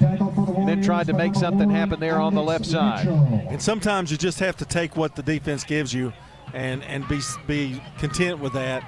and 0.00 0.68
then 0.68 0.82
tried 0.82 1.06
to 1.06 1.12
make 1.12 1.36
something 1.36 1.70
happen 1.70 2.00
there 2.00 2.20
on 2.20 2.34
the 2.34 2.42
left 2.42 2.66
side. 2.66 3.06
And 3.06 3.62
sometimes 3.62 4.10
you 4.10 4.16
just 4.16 4.40
have 4.40 4.56
to 4.56 4.64
take 4.64 4.96
what 4.96 5.14
the 5.14 5.22
defense 5.22 5.62
gives 5.62 5.94
you, 5.94 6.12
and 6.52 6.82
and 6.82 7.06
be 7.06 7.20
be 7.46 7.82
content 7.98 8.40
with 8.40 8.52
that. 8.54 8.82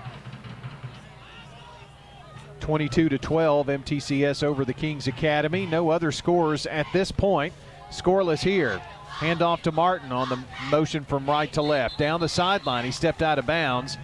22 2.58 3.10
to 3.10 3.18
12, 3.18 3.66
MTCS 3.66 4.42
over 4.42 4.64
the 4.64 4.72
Kings 4.72 5.06
Academy. 5.06 5.66
No 5.66 5.90
other 5.90 6.10
scores 6.10 6.66
at 6.66 6.86
this 6.94 7.12
point. 7.12 7.52
Scoreless 7.90 8.42
here. 8.42 8.80
Hand 9.18 9.42
off 9.42 9.62
to 9.62 9.72
Martin 9.72 10.12
on 10.12 10.28
the 10.28 10.38
motion 10.70 11.04
from 11.04 11.24
right 11.26 11.52
to 11.52 11.62
left. 11.62 11.98
Down 11.98 12.20
the 12.20 12.28
sideline, 12.28 12.84
he 12.84 12.90
stepped 12.90 13.22
out 13.22 13.38
of 13.38 13.46
bounds. 13.46 13.96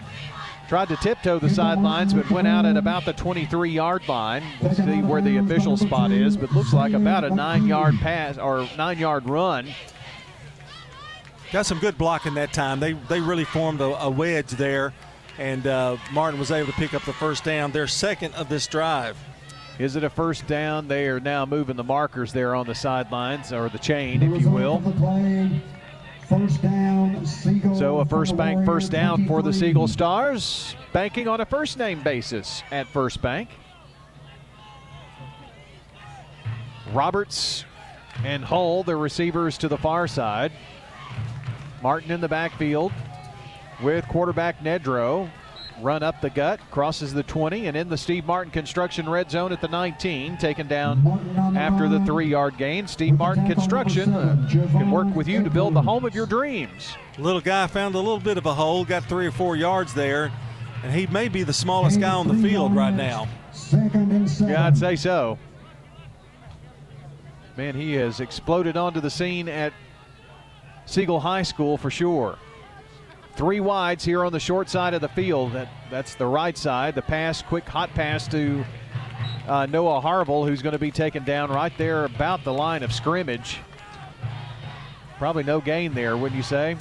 Tried 0.69 0.87
to 0.87 0.95
tiptoe 0.95 1.37
the 1.37 1.49
sidelines, 1.49 2.13
but 2.13 2.29
went 2.31 2.47
out 2.47 2.65
at 2.65 2.77
about 2.77 3.03
the 3.03 3.11
23 3.11 3.71
yard 3.71 4.07
line. 4.07 4.41
We'll 4.61 4.73
see 4.73 5.01
where 5.01 5.21
the 5.21 5.35
official 5.35 5.75
spot 5.75 6.11
is, 6.11 6.37
but 6.37 6.53
looks 6.53 6.71
like 6.71 6.93
about 6.93 7.25
a 7.25 7.29
nine 7.29 7.67
yard 7.67 7.95
pass 7.99 8.37
or 8.37 8.69
nine 8.77 8.97
yard 8.97 9.29
run. 9.29 9.67
Got 11.51 11.65
some 11.65 11.79
good 11.79 11.97
blocking 11.97 12.35
that 12.35 12.53
time. 12.53 12.79
They 12.79 12.93
they 12.93 13.19
really 13.19 13.43
formed 13.43 13.81
a, 13.81 14.01
a 14.01 14.09
wedge 14.09 14.51
there, 14.51 14.93
and 15.37 15.67
uh, 15.67 15.97
Martin 16.13 16.39
was 16.39 16.51
able 16.51 16.71
to 16.71 16.77
pick 16.77 16.93
up 16.93 17.03
the 17.03 17.11
first 17.11 17.43
down. 17.43 17.73
Their 17.73 17.87
second 17.87 18.33
of 18.35 18.47
this 18.47 18.65
drive. 18.65 19.17
Is 19.81 19.95
it 19.95 20.03
a 20.03 20.11
first 20.11 20.45
down? 20.45 20.87
They 20.87 21.07
are 21.07 21.19
now 21.19 21.43
moving 21.43 21.75
the 21.75 21.83
markers 21.83 22.31
there 22.31 22.53
on 22.53 22.67
the 22.67 22.75
sidelines, 22.75 23.51
or 23.51 23.67
the 23.67 23.79
chain, 23.79 24.21
if 24.21 24.39
you 24.39 24.51
will. 24.51 24.77
Down, 26.61 27.25
So 27.25 27.97
a 27.97 28.05
first 28.05 28.37
bank 28.37 28.63
first 28.63 28.91
down 28.91 29.25
for 29.25 29.41
the 29.41 29.51
Siegel 29.51 29.87
Stars, 29.87 30.75
banking 30.93 31.27
on 31.27 31.41
a 31.41 31.47
first 31.47 31.79
name 31.79 32.03
basis 32.03 32.61
at 32.69 32.85
First 32.85 33.23
Bank. 33.23 33.49
Roberts 36.93 37.65
and 38.23 38.45
Hull, 38.45 38.83
the 38.83 38.95
receivers 38.95 39.57
to 39.57 39.67
the 39.67 39.79
far 39.79 40.07
side. 40.07 40.51
Martin 41.81 42.11
in 42.11 42.21
the 42.21 42.29
backfield 42.29 42.91
with 43.81 44.07
quarterback 44.07 44.59
Nedro. 44.59 45.27
Run 45.79 46.03
up 46.03 46.21
the 46.21 46.29
gut, 46.29 46.59
crosses 46.71 47.13
the 47.13 47.23
20, 47.23 47.67
and 47.67 47.77
in 47.77 47.89
the 47.89 47.97
Steve 47.97 48.25
Martin 48.25 48.51
Construction 48.51 49.09
red 49.09 49.31
zone 49.31 49.51
at 49.51 49.61
the 49.61 49.67
19, 49.67 50.37
taken 50.37 50.67
down 50.67 51.55
after 51.57 51.87
the 51.87 51.99
three 52.05 52.27
yard 52.27 52.57
gain. 52.57 52.87
Steve 52.87 53.17
Martin 53.17 53.47
Construction 53.47 54.13
uh, 54.13 54.47
can 54.49 54.91
work 54.91 55.13
with 55.15 55.27
you 55.27 55.43
to 55.43 55.49
build 55.49 55.73
the 55.73 55.81
home 55.81 56.05
of 56.05 56.13
your 56.13 56.25
dreams. 56.25 56.95
Little 57.17 57.41
guy 57.41 57.67
found 57.67 57.95
a 57.95 57.99
little 57.99 58.19
bit 58.19 58.37
of 58.37 58.45
a 58.45 58.53
hole, 58.53 58.85
got 58.85 59.03
three 59.05 59.27
or 59.27 59.31
four 59.31 59.55
yards 59.55 59.93
there, 59.93 60.31
and 60.83 60.93
he 60.93 61.07
may 61.07 61.27
be 61.27 61.43
the 61.43 61.53
smallest 61.53 61.99
guy 61.99 62.13
on 62.13 62.27
the 62.27 62.47
field 62.47 62.75
right 62.75 62.93
now. 62.93 63.27
Second 63.51 64.11
and 64.11 64.29
seven. 64.29 64.53
Yeah, 64.53 64.67
I'd 64.67 64.77
say 64.77 64.95
so. 64.95 65.37
Man, 67.57 67.75
he 67.75 67.93
has 67.93 68.19
exploded 68.19 68.77
onto 68.77 69.01
the 69.01 69.09
scene 69.09 69.49
at 69.49 69.73
Siegel 70.85 71.19
High 71.19 71.43
School 71.43 71.77
for 71.77 71.91
sure. 71.91 72.37
Three 73.35 73.59
wides 73.59 74.03
here 74.03 74.25
on 74.25 74.33
the 74.33 74.39
short 74.39 74.69
side 74.69 74.93
of 74.93 75.01
the 75.01 75.09
field. 75.09 75.53
That 75.53 75.69
that's 75.89 76.15
the 76.15 76.25
right 76.27 76.57
side. 76.57 76.95
The 76.95 77.01
pass, 77.01 77.41
quick 77.41 77.67
hot 77.67 77.93
pass 77.93 78.27
to 78.29 78.63
uh, 79.47 79.65
Noah 79.65 80.01
Harville, 80.01 80.45
who's 80.45 80.61
going 80.61 80.73
to 80.73 80.79
be 80.79 80.91
taken 80.91 81.23
down 81.23 81.49
right 81.49 81.75
there 81.77 82.05
about 82.05 82.43
the 82.43 82.53
line 82.53 82.83
of 82.83 82.93
scrimmage. 82.93 83.59
Probably 85.17 85.43
no 85.43 85.61
gain 85.61 85.93
there, 85.93 86.17
wouldn't 86.17 86.37
you 86.37 86.43
say? 86.43 86.77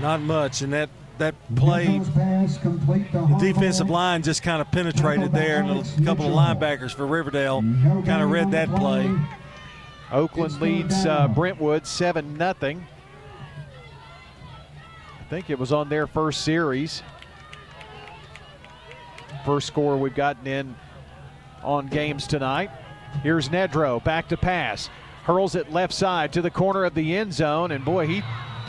Not 0.00 0.20
much, 0.20 0.62
and 0.62 0.72
that 0.72 0.90
that 1.18 1.34
play, 1.54 1.86
Nichols 1.86 2.10
pass 2.10 2.58
complete 2.58 3.12
to 3.12 3.18
the 3.18 3.36
defensive 3.38 3.90
line 3.90 4.22
just 4.22 4.42
kind 4.42 4.60
of 4.60 4.70
penetrated 4.70 5.32
there, 5.32 5.62
and 5.62 5.70
a 5.70 6.04
couple 6.04 6.26
of 6.26 6.32
linebackers 6.32 6.92
for 6.92 7.06
Riverdale 7.06 7.60
kind 7.60 8.22
of 8.22 8.30
read 8.30 8.50
that 8.52 8.74
play. 8.74 9.14
Oakland 10.10 10.60
leads 10.60 11.06
uh. 11.06 11.28
Brentwood 11.28 11.86
7 11.86 12.36
0. 12.36 12.82
Think 15.32 15.48
it 15.48 15.58
was 15.58 15.72
on 15.72 15.88
their 15.88 16.06
first 16.06 16.42
series. 16.42 17.02
First 19.46 19.66
score 19.66 19.96
we've 19.96 20.14
gotten 20.14 20.46
in 20.46 20.76
on 21.62 21.86
games 21.86 22.26
tonight. 22.26 22.70
Here's 23.22 23.48
Nedro 23.48 24.04
back 24.04 24.28
to 24.28 24.36
pass. 24.36 24.90
Hurls 25.24 25.54
it 25.54 25.72
left 25.72 25.94
side 25.94 26.34
to 26.34 26.42
the 26.42 26.50
corner 26.50 26.84
of 26.84 26.92
the 26.92 27.16
end 27.16 27.32
zone, 27.32 27.70
and 27.70 27.82
boy, 27.82 28.06
he 28.06 28.22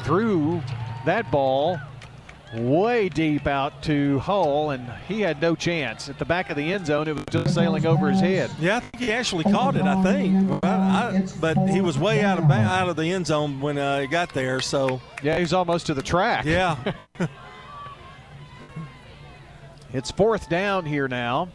threw 0.04 0.62
that 1.06 1.30
ball 1.32 1.82
way 2.54 3.10
deep 3.10 3.48
out 3.48 3.82
to 3.84 4.20
Hull, 4.20 4.72
and 4.72 4.92
he 5.08 5.22
had 5.22 5.42
no 5.42 5.56
chance. 5.56 6.10
At 6.10 6.20
the 6.20 6.26
back 6.26 6.50
of 6.50 6.58
the 6.58 6.74
end 6.74 6.86
zone, 6.86 7.08
it 7.08 7.16
was 7.16 7.26
just 7.30 7.54
sailing 7.54 7.86
over 7.86 8.10
his 8.10 8.20
head. 8.20 8.52
Yeah, 8.60 8.78
I 8.78 8.80
think 8.82 9.00
he 9.04 9.12
actually 9.12 9.44
caught 9.46 9.76
it. 9.76 9.82
I 9.84 10.02
think, 10.04 10.64
I, 10.64 10.68
I, 10.68 11.28
but 11.40 11.58
he 11.70 11.82
was 11.82 11.98
way 11.98 12.22
out 12.22 12.38
of 12.38 12.50
out 12.50 12.90
of 12.90 12.96
the 12.96 13.12
end 13.12 13.28
zone 13.28 13.60
when 13.60 13.78
uh, 13.78 14.02
he 14.02 14.08
got 14.08 14.34
there. 14.34 14.60
So 14.62 15.02
Yeah, 15.22 15.40
he's 15.40 15.54
almost 15.54 15.88
to 15.88 15.94
the 15.94 16.04
track. 16.04 16.46
yeah, 16.46 16.78
It's 19.94 20.10
fourth 20.10 20.50
down 20.50 20.86
here 20.86 21.08
now, 21.08 21.50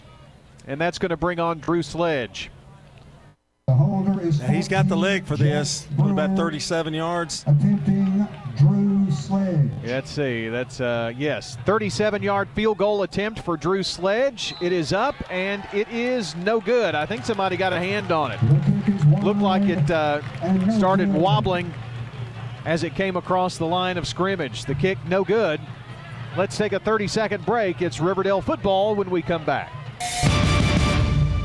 and 0.66 0.80
that's 0.80 0.98
going 0.98 1.10
to 1.10 1.16
bring 1.16 1.40
on 1.40 1.58
Drew 1.58 1.82
Sledge. 1.82 2.50
The 3.68 3.74
holder 3.74 4.18
is 4.22 4.40
And 4.40 4.56
he's 4.56 4.66
got 4.66 4.88
the 4.88 4.96
leg 4.96 5.26
for 5.26 5.36
this. 5.36 5.86
What, 5.96 6.10
about 6.10 6.34
37 6.34 6.94
yards. 6.94 7.44
Attempting 7.46 8.26
Drew 8.56 9.10
Sledge. 9.10 9.70
Let's 9.84 10.10
see. 10.10 10.48
That's 10.48 10.80
uh, 10.80 11.12
yes, 11.14 11.58
37-yard 11.66 12.48
field 12.54 12.78
goal 12.78 13.02
attempt 13.02 13.40
for 13.40 13.58
Drew 13.58 13.82
Sledge. 13.82 14.54
It 14.62 14.72
is 14.72 14.94
up 14.94 15.16
and 15.30 15.62
it 15.74 15.86
is 15.90 16.34
no 16.36 16.62
good. 16.62 16.94
I 16.94 17.04
think 17.04 17.26
somebody 17.26 17.58
got 17.58 17.74
a 17.74 17.78
hand 17.78 18.10
on 18.10 18.32
it. 18.32 18.40
The 18.40 18.82
kick 18.86 18.94
is 18.94 19.04
wide 19.04 19.22
Looked 19.22 19.40
like 19.40 19.62
it 19.64 19.90
uh, 19.90 20.22
started 20.78 21.12
wobbling 21.12 21.70
as 22.64 22.84
it 22.84 22.94
came 22.94 23.16
across 23.16 23.58
the 23.58 23.66
line 23.66 23.98
of 23.98 24.08
scrimmage. 24.08 24.64
The 24.64 24.76
kick 24.76 24.96
no 25.08 25.24
good. 25.24 25.60
Let's 26.38 26.56
take 26.56 26.72
a 26.72 26.80
30-second 26.80 27.44
break. 27.44 27.82
It's 27.82 28.00
Riverdale 28.00 28.40
football 28.40 28.94
when 28.94 29.10
we 29.10 29.20
come 29.20 29.44
back. 29.44 29.70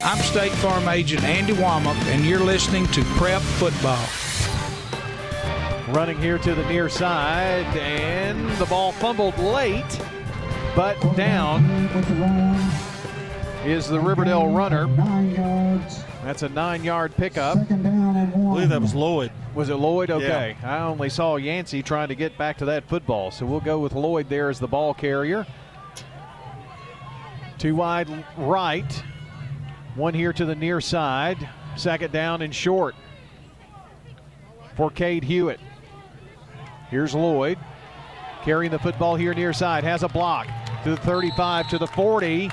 I'm 0.00 0.18
State 0.18 0.52
Farm 0.52 0.86
Agent 0.86 1.24
Andy 1.24 1.52
Womack, 1.54 2.00
and 2.06 2.24
you're 2.24 2.38
listening 2.38 2.86
to 2.92 3.02
Prep 3.16 3.42
Football. 3.42 3.98
Running 5.92 6.16
here 6.18 6.38
to 6.38 6.54
the 6.54 6.64
near 6.68 6.88
side, 6.88 7.66
and 7.76 8.48
the 8.58 8.66
ball 8.66 8.92
fumbled 8.92 9.36
late, 9.38 10.00
but 10.76 10.94
down 11.16 11.66
With 11.92 12.06
the 12.06 12.14
run. 12.14 12.70
is 13.66 13.88
the 13.88 13.98
Riverdale 13.98 14.52
runner. 14.52 14.86
That's 16.22 16.44
a 16.44 16.48
nine 16.48 16.84
yard 16.84 17.16
pickup. 17.16 17.58
Second 17.58 17.82
down 17.82 18.16
and 18.16 18.32
I 18.32 18.36
believe 18.36 18.68
that 18.68 18.80
was 18.80 18.94
Lloyd. 18.94 19.32
Was 19.56 19.68
it 19.68 19.74
Lloyd? 19.74 20.12
Okay. 20.12 20.56
I 20.62 20.78
only 20.78 21.08
saw 21.08 21.34
Yancey 21.34 21.82
trying 21.82 22.06
to 22.06 22.14
get 22.14 22.38
back 22.38 22.56
to 22.58 22.64
that 22.66 22.88
football, 22.88 23.32
so 23.32 23.44
we'll 23.46 23.58
go 23.58 23.80
with 23.80 23.94
Lloyd 23.94 24.28
there 24.28 24.48
as 24.48 24.60
the 24.60 24.68
ball 24.68 24.94
carrier. 24.94 25.44
Two 27.58 27.74
wide 27.74 28.24
right, 28.36 29.02
one 29.98 30.14
here 30.14 30.32
to 30.32 30.44
the 30.44 30.54
near 30.54 30.80
side. 30.80 31.48
Second 31.76 32.12
down 32.12 32.42
and 32.42 32.54
short 32.54 32.94
for 34.76 34.90
Cade 34.90 35.24
Hewitt. 35.24 35.60
Here's 36.90 37.14
Lloyd 37.14 37.58
carrying 38.42 38.70
the 38.70 38.78
football 38.78 39.16
here 39.16 39.34
near 39.34 39.52
side, 39.52 39.84
has 39.84 40.02
a 40.02 40.08
block 40.08 40.46
to 40.82 40.90
the 40.90 40.96
35 40.96 41.68
to 41.68 41.76
the 41.76 41.86
40, 41.86 42.50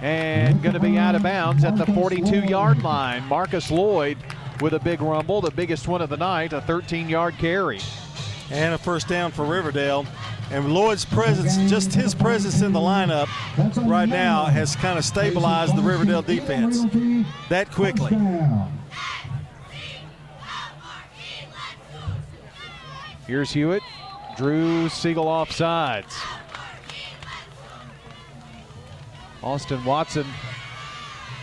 and 0.00 0.62
going 0.62 0.72
to 0.72 0.80
be 0.80 0.96
out 0.96 1.14
of 1.14 1.22
bounds 1.22 1.64
at 1.64 1.76
the 1.76 1.84
42 1.86 2.40
yard 2.40 2.82
line. 2.82 3.22
Marcus 3.24 3.70
Lloyd 3.70 4.16
with 4.60 4.72
a 4.72 4.78
big 4.78 5.02
rumble, 5.02 5.40
the 5.40 5.50
biggest 5.50 5.88
one 5.88 6.00
of 6.00 6.08
the 6.08 6.16
night, 6.16 6.52
a 6.52 6.60
13 6.62 7.08
yard 7.08 7.34
carry. 7.38 7.80
And 8.50 8.74
a 8.74 8.78
first 8.78 9.08
down 9.08 9.30
for 9.30 9.44
Riverdale. 9.44 10.06
And 10.50 10.72
Lloyd's 10.74 11.04
presence, 11.04 11.56
just 11.70 11.94
his 11.94 12.12
presence 12.12 12.60
in 12.60 12.72
the 12.72 12.80
lineup 12.80 13.28
right 13.88 14.08
now 14.08 14.46
has 14.46 14.74
kind 14.74 14.98
of 14.98 15.04
stabilized 15.04 15.76
the 15.76 15.82
Riverdale 15.82 16.22
defense 16.22 16.82
that 17.48 17.70
quickly. 17.70 18.16
Here's 23.28 23.52
Hewitt, 23.52 23.82
Drew 24.36 24.88
Siegel 24.88 25.28
off 25.28 25.52
sides. 25.52 26.16
Austin 29.42 29.84
Watson 29.84 30.26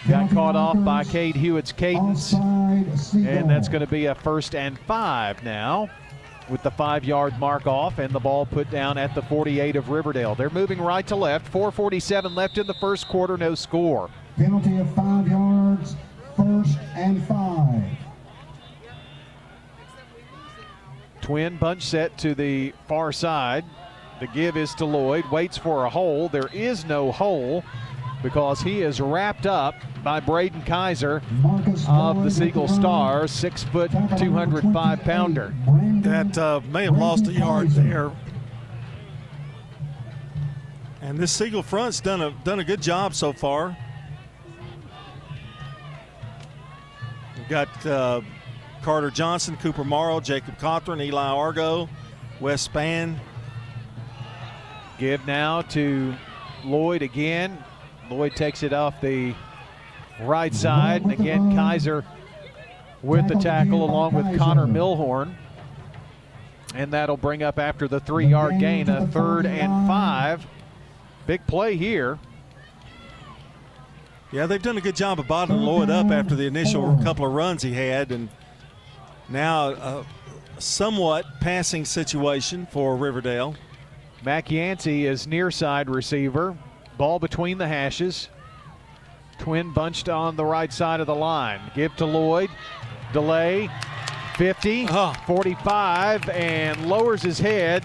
got 0.09 0.29
caught 0.31 0.57
off 0.57 0.83
by 0.83 1.05
Cade 1.05 1.35
Hewitt's 1.35 1.71
cadence. 1.71 2.33
And 2.33 3.49
that's 3.49 3.69
going 3.69 3.81
to 3.81 3.87
be 3.87 4.07
a 4.07 4.15
first 4.15 4.53
and 4.53 4.77
five 4.79 5.43
now 5.43 5.89
with 6.49 6.63
the 6.63 6.71
five 6.71 7.03
yard 7.03 7.37
mark 7.39 7.67
off 7.67 7.99
and 7.99 8.13
the 8.13 8.19
ball 8.19 8.45
put 8.45 8.69
down 8.69 8.97
at 8.97 9.13
the 9.15 9.21
48 9.21 9.75
of 9.75 9.89
Riverdale. 9.89 10.35
They're 10.35 10.49
moving 10.49 10.79
right 10.79 11.05
to 11.07 11.15
left. 11.15 11.47
447 11.49 12.35
left 12.35 12.57
in 12.57 12.67
the 12.67 12.73
first 12.75 13.07
quarter, 13.07 13.37
no 13.37 13.55
score. 13.55 14.09
Penalty 14.37 14.77
of 14.77 14.93
five 14.93 15.27
yards. 15.27 15.95
First 16.35 16.77
and 16.95 17.23
five. 17.27 17.83
Twin 21.21 21.57
bunch 21.57 21.83
set 21.83 22.17
to 22.19 22.35
the 22.35 22.73
far 22.87 23.11
side. 23.11 23.65
The 24.19 24.27
give 24.27 24.55
is 24.55 24.73
to 24.75 24.85
Lloyd. 24.85 25.25
Waits 25.31 25.57
for 25.57 25.85
a 25.85 25.89
hole. 25.89 26.29
There 26.29 26.49
is 26.53 26.85
no 26.85 27.11
hole 27.11 27.63
because 28.27 28.59
he 28.59 28.81
is 28.81 28.99
wrapped 28.99 29.45
up 29.45 29.73
by 30.03 30.19
Braden 30.19 30.61
Kaiser 30.63 31.21
of 31.87 32.17
the 32.17 32.23
with 32.23 32.33
Siegel 32.33 32.67
run. 32.67 32.75
Stars, 32.75 33.31
six 33.31 33.63
foot, 33.63 33.89
205 34.17 34.99
pounder. 34.99 35.55
That 36.01 36.37
uh, 36.37 36.59
may 36.69 36.83
have 36.83 36.97
lost 36.97 37.25
a 37.27 37.31
yard 37.31 37.69
there. 37.69 38.11
And 40.99 41.17
this 41.17 41.31
Siegel 41.31 41.63
front's 41.63 42.01
done 42.01 42.21
a 42.21 42.31
done 42.43 42.59
a 42.59 42.65
good 42.65 42.81
job 42.81 43.15
so 43.15 43.31
far. 43.31 43.77
We've 47.37 47.47
got 47.47 47.85
uh, 47.85 48.19
Carter 48.81 49.09
Johnson, 49.09 49.55
Cooper 49.55 49.85
Morrow, 49.85 50.19
Jacob 50.19 50.57
Cothran, 50.57 51.01
Eli 51.01 51.29
Argo, 51.29 51.87
Wes 52.41 52.67
Spann. 52.67 53.15
Give 54.99 55.25
now 55.25 55.61
to 55.61 56.13
Lloyd 56.65 57.03
again. 57.03 57.63
Lloyd 58.09 58.35
takes 58.35 58.63
it 58.63 58.73
off 58.73 58.99
the 59.01 59.33
right 60.21 60.53
side. 60.53 61.03
And 61.03 61.11
again, 61.11 61.55
Kaiser 61.55 62.03
with 63.03 63.27
the 63.27 63.35
tackle 63.35 63.83
along 63.83 64.13
with 64.13 64.37
Connor 64.37 64.65
Milhorn. 64.65 65.35
And 66.75 66.91
that'll 66.91 67.17
bring 67.17 67.43
up 67.43 67.59
after 67.59 67.87
the 67.87 67.99
three 67.99 68.27
yard 68.27 68.59
gain 68.59 68.89
a 68.89 69.07
third 69.07 69.45
and 69.45 69.87
five 69.87 70.45
Big 71.27 71.45
play 71.45 71.75
here. 71.75 72.17
Yeah, 74.31 74.45
they've 74.45 74.61
done 74.61 74.77
a 74.77 74.81
good 74.81 74.95
job 74.95 75.19
of 75.19 75.27
bottling 75.27 75.59
Lloyd 75.59 75.89
up 75.89 76.09
after 76.09 76.35
the 76.35 76.47
initial 76.47 76.97
couple 77.03 77.25
of 77.25 77.33
runs 77.33 77.63
he 77.63 77.73
had, 77.73 78.13
and 78.13 78.29
now 79.27 79.69
a 79.69 80.05
somewhat 80.57 81.25
passing 81.41 81.83
situation 81.83 82.65
for 82.71 82.95
Riverdale. 82.95 83.55
Mac 84.23 84.49
Yancey 84.49 85.05
is 85.05 85.27
near 85.27 85.51
side 85.51 85.89
receiver. 85.89 86.57
Ball 86.97 87.19
between 87.19 87.57
the 87.57 87.67
hashes. 87.67 88.29
Twin 89.39 89.71
bunched 89.71 90.09
on 90.09 90.35
the 90.35 90.45
right 90.45 90.73
side 90.73 90.99
of 90.99 91.07
the 91.07 91.15
line. 91.15 91.59
Give 91.75 91.95
to 91.97 92.05
Lloyd. 92.05 92.49
Delay. 93.13 93.69
50, 94.37 94.87
Oh. 94.89 95.13
45, 95.25 96.29
and 96.29 96.87
lowers 96.87 97.23
his 97.23 97.39
head 97.39 97.83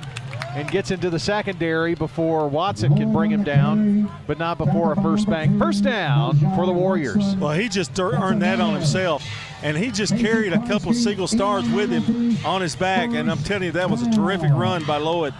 and 0.55 0.71
gets 0.71 0.91
into 0.91 1.09
the 1.09 1.19
secondary 1.19 1.95
before 1.95 2.47
Watson 2.47 2.95
can 2.95 3.11
bring 3.11 3.31
him 3.31 3.43
down, 3.43 4.11
but 4.27 4.39
not 4.39 4.59
before 4.59 4.93
a 4.93 4.97
first 5.01 5.29
bank. 5.31 5.59
First 5.59 5.83
down 5.85 6.37
for 6.55 6.67
the 6.67 6.73
Warriors. 6.73 7.37
Well, 7.37 7.53
he 7.53 7.71
just 7.71 7.99
earned 7.99 8.43
that 8.43 8.61
on 8.61 8.75
himself, 8.75 9.25
and 9.63 9.79
he 9.79 9.91
just 9.91 10.15
carried 10.19 10.53
a 10.53 10.59
couple 10.67 10.91
of 10.91 10.97
Siegel 10.97 11.27
stars 11.27 11.67
with 11.71 11.91
him 11.91 12.37
on 12.45 12.61
his 12.61 12.77
back. 12.77 13.11
And 13.15 13.31
I'm 13.31 13.39
telling 13.39 13.63
you, 13.65 13.73
that 13.73 13.89
was 13.89 14.03
a 14.03 14.11
terrific 14.11 14.51
run 14.53 14.85
by 14.85 14.99
Lloyd. 14.99 15.33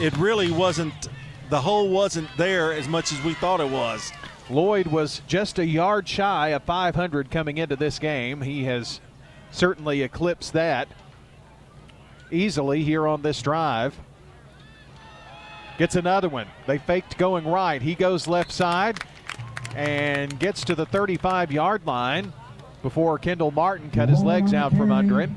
It 0.00 0.16
really 0.16 0.52
wasn't. 0.52 1.08
The 1.50 1.60
hole 1.60 1.88
wasn't 1.88 2.28
there 2.36 2.72
as 2.72 2.86
much 2.86 3.12
as 3.12 3.20
we 3.24 3.34
thought 3.34 3.58
it 3.58 3.68
was. 3.68 4.12
Lloyd 4.48 4.86
was 4.86 5.20
just 5.26 5.58
a 5.58 5.66
yard 5.66 6.08
shy 6.08 6.50
of 6.50 6.62
500 6.62 7.28
coming 7.28 7.58
into 7.58 7.74
this 7.74 7.98
game. 7.98 8.42
He 8.42 8.64
has 8.64 9.00
certainly 9.50 10.02
eclipsed 10.02 10.52
that 10.52 10.86
easily 12.30 12.84
here 12.84 13.06
on 13.08 13.22
this 13.22 13.42
drive. 13.42 13.98
Gets 15.76 15.96
another 15.96 16.28
one. 16.28 16.46
They 16.68 16.78
faked 16.78 17.18
going 17.18 17.44
right. 17.44 17.82
He 17.82 17.96
goes 17.96 18.28
left 18.28 18.52
side 18.52 19.00
and 19.74 20.38
gets 20.38 20.64
to 20.66 20.76
the 20.76 20.86
35 20.86 21.50
yard 21.50 21.84
line 21.84 22.32
before 22.82 23.18
Kendall 23.18 23.50
Martin 23.50 23.90
cut 23.90 24.08
his 24.08 24.22
legs 24.22 24.54
out 24.54 24.76
from 24.76 24.92
under 24.92 25.20
him. 25.20 25.36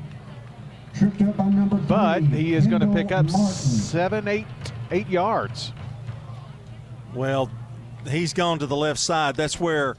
But 1.88 2.22
he 2.22 2.54
is 2.54 2.68
going 2.68 2.82
to 2.82 2.92
pick 2.92 3.10
up 3.10 3.28
seven, 3.30 4.28
eight, 4.28 4.46
eight 4.92 5.08
yards. 5.08 5.72
Well, 7.14 7.50
he's 8.08 8.32
gone 8.32 8.58
to 8.58 8.66
the 8.66 8.76
left 8.76 9.00
side. 9.00 9.36
That's 9.36 9.60
where 9.60 9.96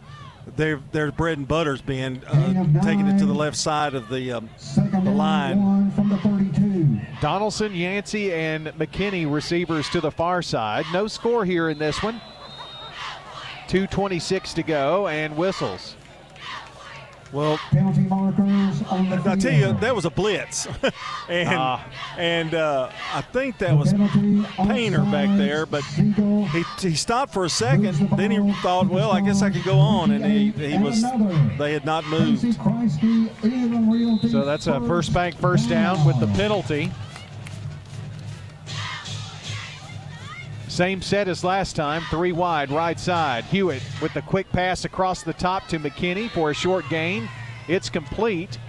their 0.55 0.79
their 0.91 1.11
bread 1.11 1.37
and 1.37 1.47
butter's 1.47 1.81
being 1.81 2.23
uh, 2.25 2.81
taking 2.81 3.07
it 3.07 3.17
to 3.19 3.25
the 3.25 3.33
left 3.33 3.57
side 3.57 3.95
of 3.95 4.09
the 4.09 4.33
um, 4.33 4.49
the 4.75 5.11
line. 5.11 5.91
from 5.91 6.09
the 6.09 6.17
32. 6.17 6.99
Donaldson, 7.21 7.73
Yancey, 7.73 8.33
and 8.33 8.67
McKinney 8.67 9.31
receivers 9.31 9.89
to 9.89 10.01
the 10.01 10.11
far 10.11 10.41
side. 10.41 10.85
No 10.93 11.07
score 11.07 11.45
here 11.45 11.69
in 11.69 11.79
this 11.79 12.03
one. 12.03 12.21
2.26 13.67 14.53
to 14.53 14.63
go 14.63 15.07
and 15.07 15.35
whistles. 15.35 15.95
Well, 17.31 17.57
Penalty 17.71 18.01
markers 18.01 18.81
on 18.89 19.09
the 19.09 19.21
I 19.29 19.35
tell 19.35 19.51
you, 19.51 19.73
that 19.73 19.95
was 19.95 20.05
a 20.05 20.09
blitz, 20.09 20.67
and 21.29 21.49
Ah. 21.49 21.85
and 22.17 22.53
uh, 22.53 22.89
I 23.13 23.21
think 23.21 23.57
that 23.57 23.77
was 23.77 23.91
Penalty 23.91 24.43
Painter 24.55 24.99
back 24.99 25.35
there, 25.37 25.65
but 25.65 25.83
he, 25.83 26.63
he 26.79 26.95
stopped 26.95 27.33
for 27.33 27.43
a 27.43 27.49
second. 27.49 27.95
Then 28.15 28.31
he 28.31 28.53
thought, 28.61 28.87
well, 28.87 29.11
I 29.11 29.21
guess 29.21 29.41
I 29.41 29.49
could 29.49 29.63
go 29.65 29.79
on, 29.79 30.11
and 30.11 30.23
he, 30.23 30.51
he 30.51 30.77
was. 30.77 31.01
They 31.57 31.73
had 31.73 31.83
not 31.83 32.05
moved. 32.07 32.41
Casey 32.41 32.57
Kreisky, 32.57 33.43
Inland 33.43 33.91
Realty 33.91 34.29
So 34.29 34.45
that's 34.45 34.67
a 34.67 34.79
first 34.81 35.13
bank 35.13 35.35
first 35.35 35.67
down 35.67 36.05
with 36.05 36.19
the 36.19 36.27
penalty. 36.27 36.91
Same 40.75 41.01
set 41.01 41.29
as 41.29 41.41
last 41.41 41.77
time, 41.77 42.03
three 42.09 42.33
wide, 42.33 42.69
right 42.69 42.99
side. 42.99 43.45
Hewitt 43.45 43.81
with 44.01 44.13
the 44.13 44.21
quick 44.21 44.51
pass 44.51 44.83
across 44.83 45.23
the 45.23 45.31
top 45.31 45.69
to 45.69 45.79
McKinney 45.79 46.29
for 46.29 46.51
a 46.51 46.53
short 46.53 46.83
gain. 46.89 47.29
It's 47.69 47.89
complete. 47.89 48.59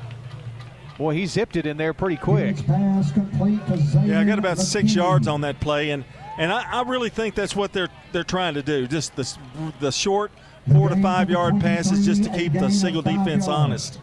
Boy, 0.99 1.15
he 1.15 1.27
zipped 1.27 1.57
it 1.57 1.67
in 1.67 1.77
there 1.77 1.93
pretty 1.93 2.17
quick. 2.17 2.65
Pass 2.65 3.11
complete 3.11 3.59
to 3.67 4.03
Yeah, 4.07 4.21
I 4.21 4.25
got 4.25 4.39
about 4.39 4.59
six 4.59 4.95
yards 4.95 5.27
on 5.27 5.41
that 5.41 5.59
play, 5.59 5.91
and 5.91 6.05
and 6.39 6.53
I, 6.53 6.79
I 6.79 6.83
really 6.83 7.11
think 7.11 7.35
that's 7.35 7.57
what 7.57 7.73
they're 7.73 7.91
they're 8.13 8.23
trying 8.23 8.55
to 8.55 8.63
do. 8.63 8.87
Just 8.87 9.17
the 9.17 9.37
the 9.81 9.91
short 9.91 10.31
four 10.73 10.89
to 10.89 11.03
five 11.03 11.29
yard 11.29 11.61
passes, 11.61 12.07
just 12.07 12.23
to 12.23 12.31
keep 12.31 12.53
the 12.53 12.71
Siegel 12.71 13.03
defense 13.03 13.49
honest. 13.49 13.99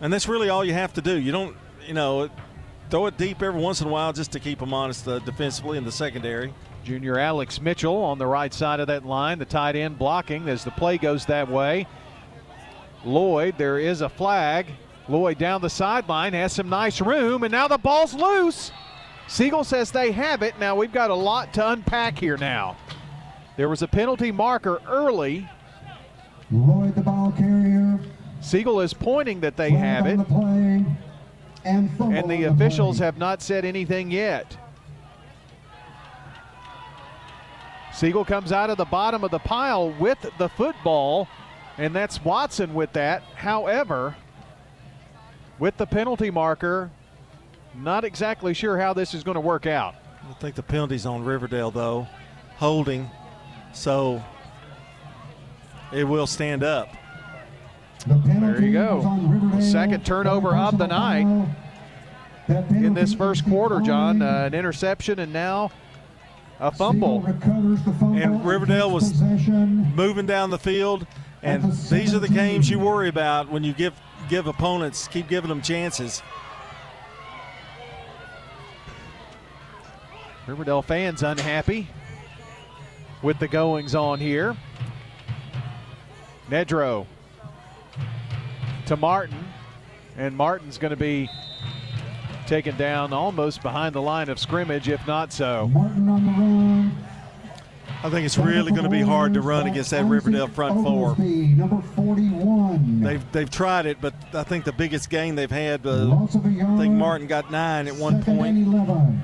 And 0.00 0.12
that's 0.12 0.26
really 0.26 0.48
all 0.48 0.64
you 0.64 0.72
have 0.72 0.92
to 0.94 1.00
do. 1.00 1.16
You 1.16 1.30
don't, 1.30 1.56
you 1.86 1.94
know, 1.94 2.28
throw 2.90 3.06
it 3.06 3.16
deep 3.16 3.42
every 3.42 3.60
once 3.60 3.80
in 3.80 3.88
a 3.88 3.90
while 3.90 4.12
just 4.12 4.32
to 4.32 4.40
keep 4.40 4.58
them 4.58 4.72
honest 4.72 5.06
uh, 5.08 5.18
defensively 5.20 5.78
in 5.78 5.84
the 5.84 5.92
secondary. 5.92 6.52
Junior 6.84 7.18
Alex 7.18 7.60
Mitchell 7.60 7.96
on 7.96 8.18
the 8.18 8.26
right 8.26 8.54
side 8.54 8.78
of 8.78 8.86
that 8.86 9.04
line, 9.04 9.38
the 9.38 9.44
tight 9.44 9.74
end 9.74 9.98
blocking 9.98 10.48
as 10.48 10.62
the 10.62 10.70
play 10.70 10.98
goes 10.98 11.26
that 11.26 11.48
way. 11.48 11.86
Lloyd, 13.04 13.58
there 13.58 13.78
is 13.78 14.02
a 14.02 14.08
flag. 14.08 14.66
Lloyd 15.08 15.38
down 15.38 15.60
the 15.60 15.70
sideline 15.70 16.32
has 16.32 16.52
some 16.52 16.68
nice 16.68 17.00
room, 17.00 17.42
and 17.42 17.52
now 17.52 17.68
the 17.68 17.78
ball's 17.78 18.14
loose. 18.14 18.72
Siegel 19.28 19.64
says 19.64 19.90
they 19.90 20.12
have 20.12 20.42
it. 20.42 20.58
Now 20.58 20.76
we've 20.76 20.92
got 20.92 21.10
a 21.10 21.14
lot 21.14 21.52
to 21.54 21.70
unpack 21.70 22.18
here 22.18 22.36
now. 22.36 22.76
There 23.56 23.68
was 23.68 23.82
a 23.82 23.88
penalty 23.88 24.30
marker 24.30 24.80
early. 24.86 25.48
Lloyd, 26.50 26.94
the 26.94 27.00
ball 27.00 27.32
carrier. 27.36 27.98
Siegel 28.40 28.80
is 28.80 28.94
pointing 28.94 29.40
that 29.40 29.56
they 29.56 29.70
flag 29.70 29.80
have 29.80 30.06
it, 30.06 30.18
the 30.18 30.24
play, 30.24 30.84
and, 31.66 31.90
and 32.00 32.30
the 32.30 32.44
on 32.44 32.54
officials 32.54 32.98
play. 32.98 33.06
have 33.06 33.18
not 33.18 33.42
said 33.42 33.64
anything 33.64 34.10
yet. 34.10 34.56
Siegel 37.92 38.24
comes 38.24 38.52
out 38.52 38.68
of 38.68 38.76
the 38.76 38.84
bottom 38.84 39.24
of 39.24 39.30
the 39.30 39.38
pile 39.38 39.90
with 39.90 40.18
the 40.38 40.48
football, 40.50 41.28
and 41.78 41.94
that's 41.94 42.22
Watson 42.22 42.74
with 42.74 42.92
that. 42.92 43.22
However, 43.34 44.14
with 45.58 45.76
the 45.78 45.86
penalty 45.86 46.30
marker, 46.30 46.90
not 47.74 48.04
exactly 48.04 48.52
sure 48.52 48.78
how 48.78 48.92
this 48.92 49.14
is 49.14 49.24
going 49.24 49.36
to 49.36 49.40
work 49.40 49.66
out. 49.66 49.94
I 50.28 50.32
think 50.34 50.56
the 50.56 50.62
penalty's 50.62 51.06
on 51.06 51.24
Riverdale 51.24 51.70
though, 51.70 52.06
holding, 52.56 53.10
so 53.72 54.22
it 55.92 56.04
will 56.04 56.26
stand 56.26 56.62
up. 56.62 56.88
The 58.06 58.14
There 58.14 58.62
you 58.62 58.72
go. 58.72 58.96
was 58.96 59.04
on 59.04 59.30
Riverdale 59.30 59.60
Second 59.62 60.06
turnover 60.06 60.54
of 60.54 60.78
the 60.78 60.86
night. 60.86 61.26
In 62.48 62.94
this 62.94 63.12
first 63.12 63.44
quarter, 63.48 63.80
John, 63.80 64.22
uh, 64.22 64.44
an 64.46 64.54
interception 64.54 65.18
and 65.18 65.32
now 65.32 65.70
a 66.60 66.70
fumble. 66.70 67.22
fumble 67.22 68.14
And 68.16 68.44
Riverdale 68.44 68.90
was- 68.90 69.10
possession. 69.10 69.92
moving 69.96 70.26
down 70.26 70.50
the 70.50 70.58
field. 70.58 71.06
And 71.42 71.62
the 71.64 71.94
these 71.94 72.14
are 72.14 72.18
the 72.20 72.28
games 72.28 72.70
you 72.70 72.78
worry 72.78 73.08
about 73.08 73.50
when 73.50 73.62
you 73.64 73.72
give 73.72 73.94
give 74.28 74.46
opponents 74.46 75.06
keep 75.08 75.28
giving 75.28 75.48
them 75.48 75.60
chances. 75.62 76.22
Riverdale 80.46 80.82
fans 80.82 81.22
unhappy 81.22 81.88
with 83.22 83.38
the 83.38 83.48
goings 83.48 83.94
on 83.94 84.18
here. 84.20 84.56
Nedro 86.50 87.06
to 88.86 88.96
Martin, 88.96 89.44
and 90.16 90.36
Martin's 90.36 90.78
going 90.78 90.90
to 90.90 90.96
be 90.96 91.28
taken 92.46 92.76
down 92.76 93.12
almost 93.12 93.62
behind 93.62 93.94
the 93.94 94.02
line 94.02 94.28
of 94.28 94.38
scrimmage, 94.38 94.88
if 94.88 95.04
not 95.06 95.32
so. 95.32 95.68
Martin 95.68 96.08
on 96.08 96.24
the 96.24 96.32
run. 96.32 96.96
I 98.04 98.10
think 98.10 98.24
it's 98.26 98.38
really 98.38 98.70
going 98.70 98.84
to 98.84 98.88
be 98.90 99.00
hard 99.00 99.34
to 99.34 99.40
run 99.40 99.66
against 99.66 99.90
that 99.90 100.04
Riverdale 100.04 100.46
front 100.48 100.82
four. 100.84 101.10
Oglesby, 101.12 101.46
number 101.48 101.80
41. 101.96 103.00
They've 103.00 103.32
they've 103.32 103.50
tried 103.50 103.86
it, 103.86 103.98
but 104.00 104.14
I 104.34 104.44
think 104.44 104.64
the 104.64 104.72
biggest 104.72 105.10
gain 105.10 105.34
they've 105.34 105.50
had. 105.50 105.84
Uh, 105.84 106.04
Loss 106.04 106.34
of 106.36 106.44
a 106.44 106.48
I 106.48 106.52
yard. 106.52 106.78
think 106.78 106.94
Martin 106.94 107.26
got 107.26 107.50
nine 107.50 107.88
at 107.88 107.94
one 107.96 108.22
point. 108.22 108.58
and 108.58 108.74
11. 108.74 109.22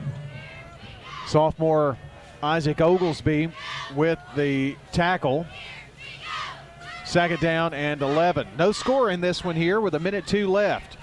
Sophomore 1.26 1.96
Isaac 2.42 2.80
Oglesby 2.80 3.50
with 3.94 4.18
the 4.36 4.74
tackle. 4.90 5.46
Second 7.12 7.40
down 7.40 7.74
and 7.74 8.00
11. 8.00 8.48
No 8.58 8.72
score 8.72 9.10
in 9.10 9.20
this 9.20 9.44
one 9.44 9.54
here 9.54 9.82
with 9.82 9.94
a 9.94 9.98
minute 9.98 10.26
two 10.26 10.48
left. 10.48 10.96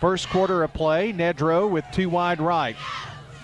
First 0.00 0.28
quarter 0.28 0.64
of 0.64 0.72
play, 0.72 1.12
Nedro 1.12 1.70
with 1.70 1.84
two 1.92 2.08
wide 2.08 2.40
right. 2.40 2.74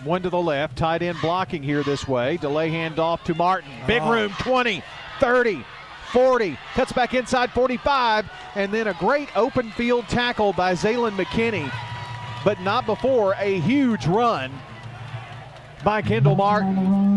One 0.02 0.22
to 0.22 0.28
the 0.28 0.42
left, 0.42 0.76
tight 0.76 1.02
end 1.02 1.16
blocking 1.20 1.62
here 1.62 1.84
this 1.84 2.08
way. 2.08 2.38
Delay 2.38 2.72
handoff 2.72 3.22
to 3.22 3.36
Martin. 3.36 3.70
Big 3.86 4.02
oh. 4.02 4.10
room, 4.10 4.32
20, 4.40 4.82
30, 5.20 5.64
40. 6.10 6.58
Cuts 6.74 6.90
back 6.90 7.14
inside 7.14 7.52
45. 7.52 8.28
And 8.56 8.74
then 8.74 8.88
a 8.88 8.94
great 8.94 9.28
open 9.36 9.70
field 9.70 10.08
tackle 10.08 10.52
by 10.54 10.72
Zaylen 10.72 11.16
McKinney 11.16 11.72
but 12.42 12.60
not 12.62 12.84
before 12.84 13.36
a 13.38 13.60
huge 13.60 14.06
run 14.06 14.52
by 15.84 16.02
Kendall 16.02 16.34
Martin. 16.34 17.15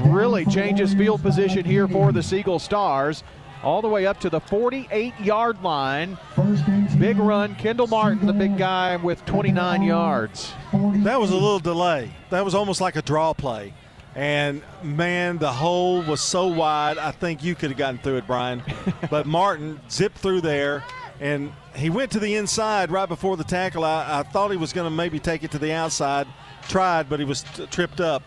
Really 0.00 0.44
changes 0.46 0.94
field 0.94 1.22
position 1.22 1.64
here 1.64 1.88
for 1.88 2.12
the 2.12 2.22
Siegel 2.22 2.58
Stars. 2.58 3.24
all 3.64 3.82
the 3.82 3.88
way 3.88 4.06
up 4.06 4.20
to 4.20 4.30
the 4.30 4.38
48 4.40 5.18
yard 5.20 5.60
line. 5.62 6.16
First 6.36 6.62
and 6.68 6.88
10. 6.88 6.98
Big 7.00 7.18
run. 7.18 7.54
Kendall 7.56 7.88
Martin, 7.88 8.26
the 8.26 8.32
big 8.32 8.56
guy 8.56 8.94
with 8.96 9.24
29 9.26 9.82
yards. 9.82 10.52
That 10.72 11.18
was 11.18 11.30
a 11.30 11.34
little 11.34 11.58
delay. 11.58 12.12
That 12.30 12.44
was 12.44 12.54
almost 12.54 12.80
like 12.80 12.94
a 12.94 13.02
draw 13.02 13.32
play. 13.32 13.74
And 14.14 14.62
man, 14.82 15.38
the 15.38 15.52
hole 15.52 16.02
was 16.02 16.20
so 16.20 16.46
wide. 16.46 16.98
I 16.98 17.10
think 17.10 17.42
you 17.42 17.54
could 17.54 17.70
have 17.70 17.78
gotten 17.78 17.98
through 17.98 18.18
it, 18.18 18.26
Brian. 18.26 18.62
but 19.10 19.26
Martin 19.26 19.80
zipped 19.90 20.18
through 20.18 20.40
there, 20.40 20.84
and 21.20 21.52
he 21.74 21.90
went 21.90 22.12
to 22.12 22.20
the 22.20 22.34
inside 22.36 22.90
right 22.90 23.08
before 23.08 23.36
the 23.36 23.44
tackle. 23.44 23.84
I, 23.84 24.20
I 24.20 24.22
thought 24.22 24.50
he 24.52 24.56
was 24.56 24.72
going 24.72 24.86
to 24.86 24.90
maybe 24.90 25.18
take 25.18 25.42
it 25.44 25.50
to 25.52 25.58
the 25.58 25.72
outside. 25.72 26.26
Tried, 26.68 27.08
but 27.08 27.18
he 27.18 27.24
was 27.24 27.42
t- 27.42 27.66
tripped 27.66 28.00
up. 28.00 28.22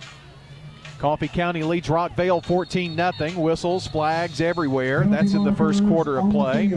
Coffee 1.01 1.27
County 1.27 1.63
leads 1.63 1.87
Rockvale 1.87 2.45
14 2.45 2.95
0. 2.95 3.11
Whistles, 3.41 3.87
flags 3.87 4.39
everywhere. 4.39 5.03
That's 5.03 5.33
in 5.33 5.43
the 5.43 5.51
first 5.51 5.83
quarter 5.87 6.19
of 6.19 6.29
play. 6.29 6.71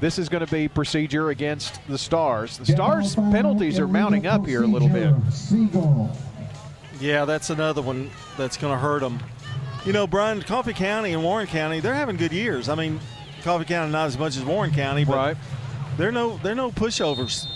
This 0.00 0.18
is 0.18 0.28
going 0.28 0.44
to 0.44 0.50
be 0.52 0.66
procedure 0.66 1.30
against 1.30 1.80
the 1.86 1.96
Stars. 1.96 2.58
The 2.58 2.66
Stars' 2.66 3.14
penalties 3.14 3.78
are 3.78 3.86
mounting 3.86 4.26
up 4.26 4.44
here 4.44 4.64
a 4.64 4.66
little 4.66 4.88
bit. 4.88 5.14
Yeah, 7.00 7.24
that's 7.24 7.50
another 7.50 7.80
one 7.80 8.10
that's 8.36 8.56
going 8.56 8.74
to 8.74 8.78
hurt 8.78 9.02
them. 9.02 9.20
You 9.86 9.92
know, 9.92 10.08
Brian, 10.08 10.42
Coffee 10.42 10.72
County 10.72 11.12
and 11.12 11.22
Warren 11.22 11.46
County, 11.46 11.78
they're 11.78 11.94
having 11.94 12.16
good 12.16 12.32
years. 12.32 12.68
I 12.68 12.74
mean, 12.74 12.98
Coffee 13.44 13.66
County 13.66 13.92
not 13.92 14.06
as 14.08 14.18
much 14.18 14.36
as 14.36 14.42
Warren 14.42 14.72
County, 14.72 15.04
but 15.04 15.14
Right. 15.16 15.36
they're 15.96 16.10
no 16.10 16.38
they're 16.38 16.56
no 16.56 16.72
pushovers. 16.72 17.46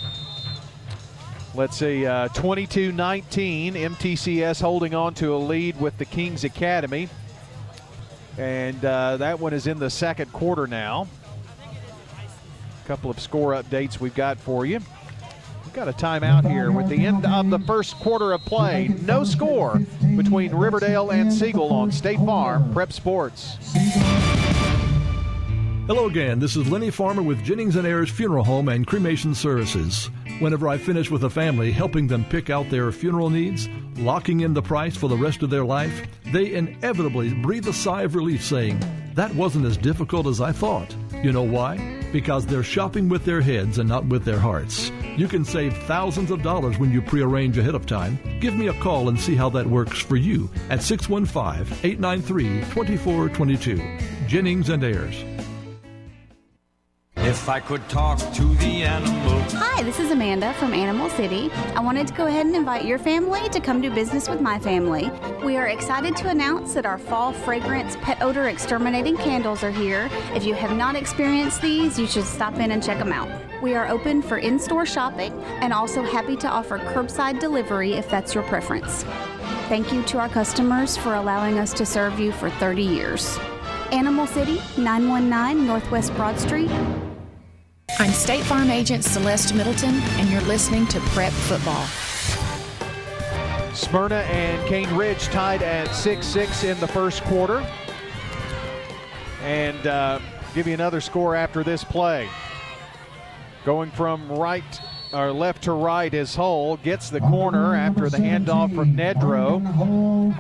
Let's 1.57 1.77
see, 1.77 2.05
uh, 2.05 2.29
22 2.29 2.91
19. 2.91 3.75
MTCS 3.75 4.61
holding 4.61 4.95
on 4.95 5.15
to 5.15 5.35
a 5.35 5.39
lead 5.39 5.81
with 5.81 5.97
the 5.99 6.05
Kings 6.05 6.43
Academy. 6.43 7.09
And 8.37 8.85
uh, 8.85 9.19
that 9.19 9.39
one 9.39 9.53
is 9.53 9.69
in 9.69 9.79
the 9.79 9.91
second 9.91 10.33
quarter 10.33 10.67
now. 10.67 11.07
A 12.85 12.89
couple 12.89 13.09
of 13.09 13.21
score 13.21 13.53
updates 13.53 14.01
we've 14.01 14.15
got 14.15 14.39
for 14.39 14.67
you. 14.67 14.81
We've 15.65 15.73
got 15.73 15.87
a 15.87 15.93
timeout 15.93 16.49
here 16.51 16.73
with 16.73 16.89
the 16.89 17.07
end 17.07 17.25
of 17.25 17.51
the 17.51 17.61
first 17.61 17.95
quarter 17.97 18.33
of 18.33 18.41
play. 18.43 18.89
No 19.03 19.23
score 19.23 19.81
between 20.17 20.53
Riverdale 20.53 21.11
and 21.11 21.33
Siegel 21.33 21.73
on 21.73 21.93
State 21.93 22.19
Farm 22.19 22.73
Prep 22.73 22.93
Sports. 22.93 23.59
Hello 25.87 26.07
again. 26.07 26.41
This 26.41 26.57
is 26.57 26.69
Lenny 26.69 26.91
Farmer 26.91 27.23
with 27.23 27.45
Jennings 27.45 27.77
and 27.77 27.87
Ayers 27.87 28.11
Funeral 28.11 28.43
Home 28.45 28.69
and 28.71 28.87
Cremation 28.87 29.35
Services. 29.35 30.11
Whenever 30.41 30.69
I 30.69 30.79
finish 30.79 31.11
with 31.11 31.23
a 31.25 31.31
family 31.31 31.71
helping 31.71 32.09
them 32.09 32.25
pick 32.25 32.51
out 32.51 32.69
their 32.69 32.91
funeral 32.91 33.31
needs, 33.31 33.69
locking 33.97 34.41
in 34.41 34.53
the 34.53 34.63
price 34.63 34.97
for 34.97 35.09
the 35.09 35.17
rest 35.17 35.43
of 35.43 35.51
their 35.51 35.65
life, 35.65 36.07
they 36.33 36.55
inevitably 36.55 37.33
breathe 37.35 37.69
a 37.69 37.73
sigh 37.73 38.03
of 38.03 38.17
relief 38.17 38.45
saying, 38.45 38.81
That 39.15 39.35
wasn't 39.35 39.67
as 39.67 39.77
difficult 39.77 40.27
as 40.27 40.41
I 40.41 40.51
thought. 40.51 40.95
You 41.23 41.31
know 41.31 41.45
why? 41.45 42.01
Because 42.13 42.47
they're 42.47 42.65
shopping 42.65 43.09
with 43.09 43.25
their 43.25 43.41
heads 43.41 43.79
and 43.79 43.89
not 43.89 44.07
with 44.07 44.25
their 44.25 44.39
hearts. 44.39 44.91
You 45.17 45.29
can 45.29 45.45
save 45.45 45.77
thousands 45.85 46.33
of 46.33 46.43
dollars 46.43 46.79
when 46.79 46.91
you 46.91 47.01
prearrange 47.01 47.57
ahead 47.57 47.77
of 47.77 47.87
time. 47.87 48.19
Give 48.41 48.55
me 48.55 48.67
a 48.67 48.81
call 48.81 49.09
and 49.09 49.21
see 49.21 49.37
how 49.37 49.51
that 49.51 49.67
works 49.67 50.01
for 50.01 50.17
you 50.17 50.51
at 50.69 50.83
615 50.83 51.79
893 51.85 52.61
2422. 52.73 54.27
Jennings 54.27 54.69
and 54.69 54.83
Ayers. 54.83 55.44
If 57.27 57.49
I 57.49 57.59
could 57.59 57.89
talk 57.89 58.19
to 58.19 58.43
the 58.57 58.83
animal. 58.83 59.41
Hi, 59.53 59.83
this 59.83 59.99
is 59.99 60.11
Amanda 60.11 60.53
from 60.53 60.75
Animal 60.75 61.09
City. 61.09 61.51
I 61.75 61.81
wanted 61.81 62.07
to 62.09 62.13
go 62.13 62.27
ahead 62.27 62.45
and 62.45 62.55
invite 62.55 62.85
your 62.85 62.99
family 62.99 63.49
to 63.49 63.61
come 63.61 63.81
do 63.81 63.91
business 63.91 64.29
with 64.29 64.43
my 64.43 64.59
family. 64.59 65.11
We 65.43 65.57
are 65.57 65.69
excited 65.69 66.17
to 66.17 66.29
announce 66.29 66.75
that 66.75 66.85
our 66.85 66.99
fall 66.99 67.33
fragrance 67.33 67.97
pet 68.03 68.21
odor 68.21 68.49
exterminating 68.49 69.17
candles 69.17 69.65
are 69.65 69.71
here. 69.71 70.11
If 70.35 70.45
you 70.45 70.53
have 70.53 70.77
not 70.77 70.97
experienced 70.97 71.63
these, 71.63 71.99
you 71.99 72.07
should 72.07 72.27
stop 72.27 72.57
in 72.57 72.73
and 72.73 72.83
check 72.83 72.99
them 72.99 73.11
out. 73.11 73.31
We 73.63 73.75
are 73.75 73.89
open 73.89 74.21
for 74.21 74.37
in 74.37 74.59
store 74.59 74.85
shopping 74.85 75.33
and 75.63 75.73
also 75.73 76.03
happy 76.03 76.37
to 76.37 76.47
offer 76.47 76.79
curbside 76.79 77.41
delivery 77.41 77.95
if 77.95 78.07
that's 78.11 78.35
your 78.35 78.45
preference. 78.45 79.05
Thank 79.71 79.95
you 79.95 80.03
to 80.03 80.19
our 80.19 80.29
customers 80.29 80.99
for 80.99 81.15
allowing 81.15 81.59
us 81.59 81.73
to 81.73 81.87
serve 81.87 82.21
you 82.21 82.33
for 82.33 82.51
30 82.51 82.83
years. 82.83 83.39
Animal 83.93 84.27
City, 84.27 84.61
919 84.77 85.67
Northwest 85.67 86.15
Broad 86.17 86.39
Street, 86.39 86.71
I'm 87.99 88.11
State 88.11 88.43
Farm 88.45 88.71
Agent 88.71 89.05
Celeste 89.05 89.55
Middleton, 89.55 89.95
and 89.95 90.29
you're 90.29 90.41
listening 90.43 90.87
to 90.89 91.01
Prep 91.01 91.33
Football. 91.33 91.87
Smyrna 93.73 94.17
and 94.17 94.67
Cane 94.67 94.93
Ridge 94.97 95.25
tied 95.27 95.63
at 95.63 95.95
6 95.95 96.27
6 96.27 96.65
in 96.65 96.81
the 96.81 96.89
first 96.89 97.23
quarter. 97.25 97.65
And 99.43 99.87
uh, 99.87 100.19
give 100.55 100.67
you 100.67 100.75
another 100.75 101.01
score 101.01 101.37
after 101.37 101.63
this 101.63 101.85
play. 101.85 102.29
Going 103.65 103.91
from 103.93 104.31
right 104.33 104.81
or 105.13 105.33
left 105.33 105.63
to 105.65 105.73
right 105.73 106.13
is 106.13 106.35
Hull. 106.35 106.77
Gets 106.79 107.11
the 107.11 107.21
corner 107.21 107.77
after 107.77 108.11
the 108.11 108.19
handoff 108.19 108.75
from 108.75 108.97
Nedro 108.97 109.61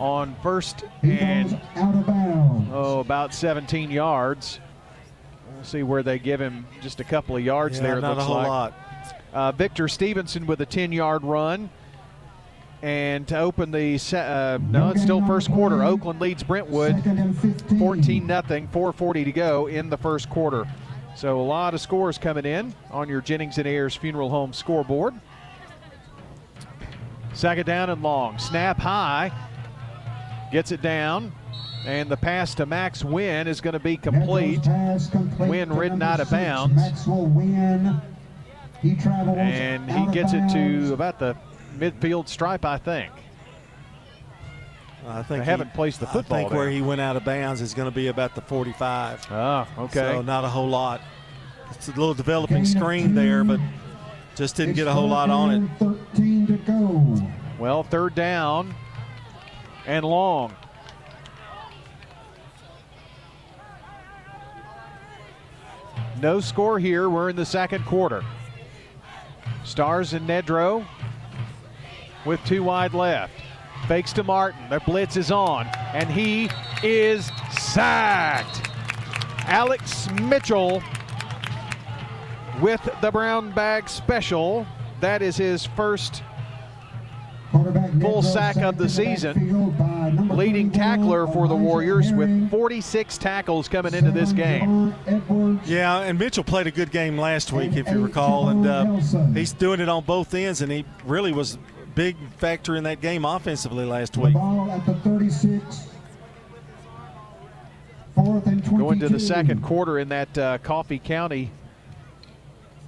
on 0.00 0.34
first 0.42 0.84
and 1.02 1.60
oh, 2.72 2.98
about 3.00 3.32
17 3.32 3.90
yards. 3.90 4.58
We'll 5.64 5.70
see 5.70 5.82
where 5.82 6.02
they 6.02 6.18
give 6.18 6.42
him 6.42 6.66
just 6.82 7.00
a 7.00 7.04
couple 7.04 7.38
of 7.38 7.42
yards 7.42 7.78
Yeah, 7.78 7.84
there. 7.84 7.98
it 7.98 8.00
not 8.02 8.18
a 8.18 8.20
whole 8.22 8.36
like. 8.36 8.46
lot. 8.48 8.74
Uh, 9.32 9.50
Victor 9.52 9.88
Stevenson 9.88 10.44
with 10.44 10.60
a 10.60 10.66
10 10.66 10.92
yard 10.92 11.22
run. 11.24 11.70
And 12.82 13.26
to 13.28 13.38
open 13.38 13.70
the, 13.70 13.96
se- 13.96 14.18
uh, 14.18 14.58
no, 14.58 14.90
it's 14.90 15.00
still 15.00 15.26
first 15.26 15.50
quarter. 15.50 15.82
Oakland 15.82 16.20
leads 16.20 16.42
Brentwood 16.42 16.96
Second 16.96 17.18
and 17.18 17.38
15. 17.38 17.78
14 17.78 18.26
nothing, 18.26 18.68
440 18.68 19.24
to 19.24 19.32
go 19.32 19.66
in 19.68 19.88
the 19.88 19.96
first 19.96 20.28
quarter. 20.28 20.66
So 21.16 21.40
a 21.40 21.42
lot 21.42 21.72
of 21.72 21.80
scores 21.80 22.18
coming 22.18 22.44
in 22.44 22.74
on 22.90 23.08
your 23.08 23.22
Jennings 23.22 23.56
and 23.56 23.66
Ayers 23.66 23.96
Funeral 23.96 24.28
Home 24.28 24.52
scoreboard. 24.52 25.14
Second 27.32 27.64
down 27.64 27.88
and 27.88 28.02
long. 28.02 28.36
Snap 28.38 28.78
high. 28.78 29.32
Gets 30.52 30.72
it 30.72 30.82
down. 30.82 31.32
And 31.86 32.08
the 32.08 32.16
pass 32.16 32.54
to 32.56 32.66
Max 32.66 33.04
Wynn 33.04 33.46
is 33.46 33.60
going 33.60 33.74
to 33.74 33.80
be 33.80 33.96
complete. 33.96 34.62
Pass 34.62 35.10
complete 35.10 35.48
Wynn 35.48 35.72
ridden 35.72 36.02
out 36.02 36.20
of 36.20 36.28
six, 36.28 36.38
bounds. 36.40 36.76
Maxwell 36.76 37.26
Wynn. 37.26 38.00
He 38.80 38.94
travels 38.96 39.38
And 39.38 39.90
he 39.90 40.06
gets 40.12 40.32
it 40.32 40.48
to 40.52 40.92
about 40.92 41.18
the 41.18 41.36
midfield 41.78 42.28
stripe, 42.28 42.64
I 42.64 42.78
think. 42.78 43.12
I 45.06 45.22
think 45.22 45.40
They 45.40 45.50
haven't 45.50 45.74
placed 45.74 46.00
the 46.00 46.06
football 46.06 46.38
I 46.38 46.40
think 46.42 46.52
where 46.52 46.70
he 46.70 46.80
went 46.80 47.00
out 47.00 47.16
of 47.16 47.24
bounds 47.24 47.60
is 47.60 47.74
going 47.74 47.90
to 47.90 47.94
be 47.94 48.06
about 48.06 48.34
the 48.34 48.40
45. 48.40 49.26
Ah, 49.30 49.68
okay. 49.78 50.00
So 50.00 50.22
not 50.22 50.44
a 50.44 50.48
whole 50.48 50.68
lot. 50.68 51.02
It's 51.72 51.88
a 51.88 51.90
little 51.92 52.14
developing 52.14 52.64
screen 52.64 53.14
there, 53.14 53.44
but 53.44 53.60
just 54.34 54.56
didn't 54.56 54.74
get 54.74 54.86
a 54.86 54.92
whole 54.92 55.08
lot 55.08 55.30
on 55.30 55.64
it. 55.64 55.70
13 55.78 56.46
to 56.46 56.56
go. 56.58 57.22
Well, 57.58 57.82
third 57.82 58.14
down 58.14 58.74
and 59.86 60.04
long. 60.04 60.54
No 66.20 66.40
score 66.40 66.78
here. 66.78 67.08
We're 67.08 67.30
in 67.30 67.36
the 67.36 67.46
second 67.46 67.84
quarter. 67.84 68.24
Stars 69.64 70.12
and 70.12 70.28
Nedro 70.28 70.86
with 72.24 72.42
two 72.44 72.62
wide 72.62 72.94
left. 72.94 73.32
Fakes 73.88 74.12
to 74.14 74.22
Martin. 74.22 74.68
The 74.70 74.80
blitz 74.80 75.16
is 75.16 75.30
on, 75.30 75.66
and 75.92 76.08
he 76.08 76.48
is 76.82 77.30
sacked. 77.52 78.70
Alex 79.46 80.10
Mitchell 80.22 80.82
with 82.62 82.80
the 83.02 83.10
brown 83.10 83.52
bag 83.52 83.88
special. 83.88 84.66
That 85.00 85.20
is 85.20 85.36
his 85.36 85.66
first 85.66 86.22
full 88.00 88.22
sack 88.22 88.56
of 88.56 88.76
the 88.76 88.88
season. 88.88 89.34
backfield 89.34 89.78
by 89.78 90.10
number 90.10 90.34
Leading 90.34 90.70
tackler 90.70 91.26
for 91.26 91.48
the 91.48 91.54
Warriors 91.54 92.12
with 92.12 92.50
46 92.50 93.18
tackles 93.18 93.68
coming 93.68 93.94
into 93.94 94.10
this 94.10 94.32
game. 94.32 94.94
Yeah, 95.64 96.00
and 96.00 96.18
Mitchell 96.18 96.44
played 96.44 96.66
a 96.66 96.70
good 96.70 96.90
game 96.90 97.16
last 97.16 97.52
week, 97.52 97.76
if 97.76 97.88
you 97.88 98.04
recall, 98.04 98.48
and 98.48 98.66
uh, 98.66 98.96
he's 99.32 99.52
doing 99.52 99.80
it 99.80 99.88
on 99.88 100.04
both 100.04 100.34
ends, 100.34 100.60
and 100.62 100.70
he 100.70 100.84
really 101.04 101.32
was 101.32 101.54
a 101.54 101.58
big 101.94 102.16
factor 102.38 102.76
in 102.76 102.84
that 102.84 103.00
game 103.00 103.24
offensively 103.24 103.84
last 103.84 104.16
week. 104.16 104.34
ball 104.34 104.70
at 104.70 104.84
the 104.86 104.94
36. 104.96 105.88
Fourth 108.14 108.46
and 108.46 108.64
22. 108.64 108.78
Going 108.78 109.00
to 109.00 109.08
the 109.08 109.18
second 109.20 109.62
quarter 109.62 109.98
in 109.98 110.08
that 110.10 110.38
uh, 110.38 110.58
Coffee 110.58 111.00
County 111.00 111.50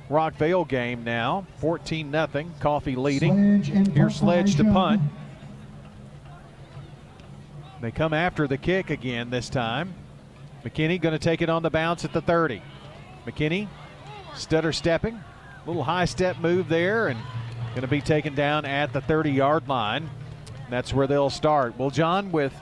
Rockvale 0.09 0.67
game 0.69 1.05
now. 1.05 1.47
14 1.59 2.11
0. 2.11 2.29
Coffee 2.61 2.97
leading. 2.97 3.63
Sledge 3.63 3.89
Here's 3.89 4.17
Sledge 4.17 4.57
to 4.57 4.65
punt. 4.65 5.03
They 7.81 7.91
come 7.91 8.15
after 8.15 8.47
the 8.47 8.57
kick 8.57 8.91
again 8.91 9.31
this 9.31 9.49
time. 9.49 9.95
McKinney 10.65 11.01
going 11.01 11.13
to 11.13 11.19
take 11.19 11.43
it 11.43 11.49
on 11.49 11.63
the 11.63 11.71
bounce 11.71 12.05
at 12.05 12.13
the 12.13 12.21
30. 12.21 12.63
McKinney 13.27 13.69
stutter 14.35 14.73
stepping. 14.73 15.21
Little 15.67 15.85
high 15.85 16.05
step 16.05 16.39
move 16.39 16.69
there 16.69 17.09
and 17.09 17.19
going 17.71 17.83
to 17.83 17.89
be 17.89 18.01
taken 18.01 18.35
down 18.35 18.65
at 18.65 18.93
the 18.93 19.01
30 19.01 19.31
yard 19.31 19.69
line. 19.69 20.09
That's 20.71 20.93
where 20.95 21.07
they'll 21.07 21.31
start. 21.31 21.79
Well, 21.79 21.91
John, 21.91 22.33
with 22.33 22.55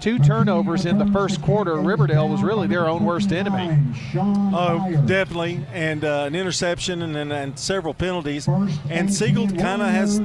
two 0.00 0.18
turnovers 0.18 0.86
in 0.86 0.98
the 0.98 1.06
first 1.06 1.42
quarter. 1.42 1.76
Riverdale 1.76 2.28
was 2.28 2.42
really 2.42 2.66
their 2.66 2.88
own 2.88 3.04
worst 3.04 3.32
enemy. 3.32 3.78
Oh, 4.16 5.02
definitely, 5.06 5.64
and 5.72 6.04
uh, 6.04 6.24
an 6.26 6.34
interception 6.34 7.02
and, 7.02 7.16
and, 7.16 7.32
and 7.32 7.58
several 7.58 7.94
penalties. 7.94 8.48
And 8.88 9.12
Siegel 9.12 9.48
kind 9.48 9.82
of 9.82 9.88
has 9.88 10.20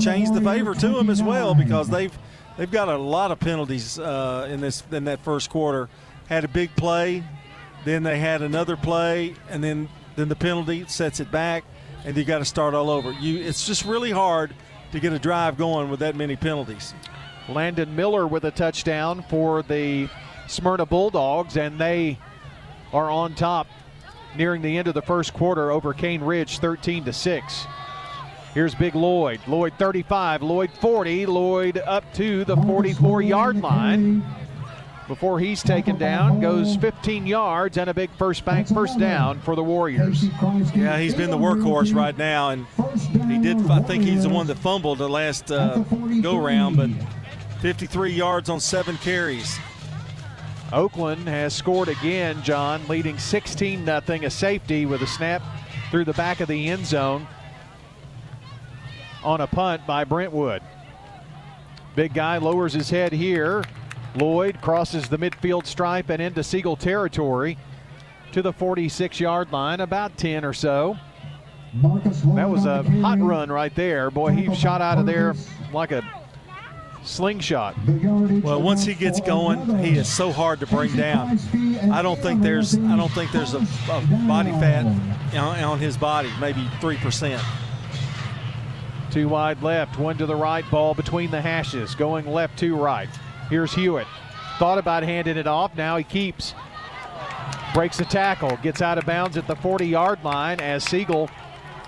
changed 0.00 0.34
the 0.34 0.40
favor 0.40 0.74
to 0.74 0.88
them 0.88 1.10
as 1.10 1.22
well 1.22 1.54
because 1.54 1.88
they've 1.88 2.16
they've 2.56 2.70
got 2.70 2.88
a 2.88 2.96
lot 2.96 3.30
of 3.30 3.38
penalties 3.38 3.98
uh, 3.98 4.48
in 4.50 4.60
this 4.60 4.82
in 4.90 5.04
that 5.04 5.22
first 5.22 5.50
quarter. 5.50 5.88
Had 6.28 6.44
a 6.44 6.48
big 6.48 6.74
play, 6.76 7.22
then 7.84 8.02
they 8.02 8.18
had 8.18 8.42
another 8.42 8.76
play, 8.76 9.34
and 9.50 9.62
then 9.62 9.88
then 10.16 10.28
the 10.28 10.36
penalty 10.36 10.84
sets 10.88 11.20
it 11.20 11.30
back, 11.30 11.64
and 12.04 12.16
you 12.16 12.24
got 12.24 12.38
to 12.38 12.44
start 12.44 12.74
all 12.74 12.90
over. 12.90 13.12
You 13.12 13.38
it's 13.38 13.66
just 13.66 13.84
really 13.84 14.10
hard 14.10 14.54
to 14.92 15.00
get 15.00 15.12
a 15.12 15.18
drive 15.18 15.58
going 15.58 15.90
with 15.90 16.00
that 16.00 16.16
many 16.16 16.36
penalties. 16.36 16.94
Landon 17.48 17.96
Miller 17.96 18.26
with 18.26 18.44
a 18.44 18.50
touchdown 18.50 19.24
for 19.28 19.62
the 19.62 20.08
Smyrna 20.46 20.86
Bulldogs, 20.86 21.56
and 21.56 21.78
they 21.78 22.18
are 22.92 23.10
on 23.10 23.34
top 23.34 23.66
nearing 24.36 24.62
the 24.62 24.78
end 24.78 24.88
of 24.88 24.94
the 24.94 25.02
first 25.02 25.32
quarter 25.34 25.70
over 25.70 25.92
Cane 25.92 26.22
Ridge 26.22 26.58
13 26.58 27.04
to 27.04 27.12
6. 27.12 27.66
Here's 28.54 28.74
Big 28.74 28.94
Lloyd. 28.94 29.40
Lloyd 29.46 29.74
35, 29.78 30.42
Lloyd 30.42 30.70
40, 30.80 31.26
Lloyd 31.26 31.78
up 31.78 32.12
to 32.14 32.44
the 32.44 32.56
44 32.56 33.22
yard 33.22 33.56
line. 33.60 34.24
Before 35.06 35.40
he's 35.40 35.62
taken 35.62 35.96
down, 35.96 36.40
goes 36.40 36.76
15 36.76 37.26
yards 37.26 37.78
and 37.78 37.88
a 37.88 37.94
big 37.94 38.10
first 38.18 38.44
bank 38.44 38.68
first 38.68 38.98
down 38.98 39.40
for 39.40 39.56
the 39.56 39.64
Warriors. 39.64 40.24
Yeah, 40.74 40.98
he's 40.98 41.14
been 41.14 41.30
the 41.30 41.38
workhorse 41.38 41.94
right 41.94 42.16
now, 42.16 42.50
and 42.50 42.66
he 43.30 43.38
did. 43.38 43.70
I 43.70 43.80
think 43.80 44.04
he's 44.04 44.24
the 44.24 44.28
one 44.28 44.46
that 44.48 44.58
fumbled 44.58 44.98
the 44.98 45.08
last 45.08 45.50
uh, 45.50 45.78
go 46.20 46.36
round, 46.36 46.76
but 46.76 46.90
53 47.60 48.12
yards 48.12 48.48
on 48.48 48.60
seven 48.60 48.96
carries. 48.98 49.58
Oakland 50.72 51.26
has 51.28 51.54
scored 51.54 51.88
again, 51.88 52.42
John, 52.42 52.86
leading 52.88 53.18
16 53.18 53.84
0. 53.84 54.00
A 54.08 54.30
safety 54.30 54.86
with 54.86 55.02
a 55.02 55.06
snap 55.06 55.42
through 55.90 56.04
the 56.04 56.12
back 56.12 56.40
of 56.40 56.48
the 56.48 56.68
end 56.68 56.86
zone 56.86 57.26
on 59.24 59.40
a 59.40 59.46
punt 59.46 59.86
by 59.86 60.04
Brentwood. 60.04 60.62
Big 61.96 62.14
guy 62.14 62.36
lowers 62.36 62.74
his 62.74 62.90
head 62.90 63.12
here. 63.12 63.64
Lloyd 64.14 64.60
crosses 64.60 65.08
the 65.08 65.18
midfield 65.18 65.66
stripe 65.66 66.10
and 66.10 66.22
into 66.22 66.44
Siegel 66.44 66.76
territory 66.76 67.58
to 68.32 68.42
the 68.42 68.52
46 68.52 69.18
yard 69.18 69.50
line, 69.52 69.80
about 69.80 70.16
10 70.16 70.44
or 70.44 70.52
so. 70.52 70.96
That 72.36 72.48
was 72.48 72.66
a 72.66 72.82
hot 72.82 73.20
run 73.20 73.50
right 73.50 73.74
there. 73.74 74.10
Boy, 74.10 74.32
he 74.32 74.54
shot 74.54 74.80
out 74.80 74.98
of 74.98 75.06
there 75.06 75.34
like 75.72 75.92
a 75.92 76.02
slingshot. 77.08 77.74
Well, 78.42 78.60
once 78.62 78.84
he 78.84 78.94
gets 78.94 79.20
going, 79.20 79.78
he 79.78 79.96
is 79.96 80.08
so 80.08 80.30
hard 80.30 80.60
to 80.60 80.66
bring 80.66 80.94
down. 80.94 81.38
I 81.90 82.02
don't 82.02 82.20
think 82.20 82.42
there's 82.42 82.76
I 82.76 82.96
don't 82.96 83.10
think 83.12 83.32
there's 83.32 83.54
a, 83.54 83.66
a 83.90 84.00
body 84.26 84.50
fat 84.52 84.84
on, 85.34 85.64
on 85.64 85.78
his 85.78 85.96
body, 85.96 86.30
maybe 86.40 86.68
three 86.80 86.96
percent. 86.98 87.42
Two 89.10 89.28
wide 89.28 89.62
left, 89.62 89.98
one 89.98 90.18
to 90.18 90.26
the 90.26 90.36
right, 90.36 90.64
ball 90.70 90.94
between 90.94 91.30
the 91.30 91.40
hashes, 91.40 91.94
going 91.94 92.26
left 92.26 92.58
to 92.58 92.76
right. 92.76 93.08
Here's 93.48 93.72
Hewitt. 93.72 94.06
Thought 94.58 94.78
about 94.78 95.02
handing 95.02 95.38
it 95.38 95.46
off. 95.46 95.74
Now 95.76 95.96
he 95.96 96.04
keeps. 96.04 96.54
Breaks 97.72 97.96
the 97.96 98.04
tackle. 98.04 98.58
Gets 98.62 98.82
out 98.82 98.98
of 98.98 99.06
bounds 99.06 99.36
at 99.36 99.46
the 99.46 99.56
40 99.56 99.86
yard 99.86 100.22
line 100.24 100.60
as 100.60 100.84
Siegel 100.84 101.30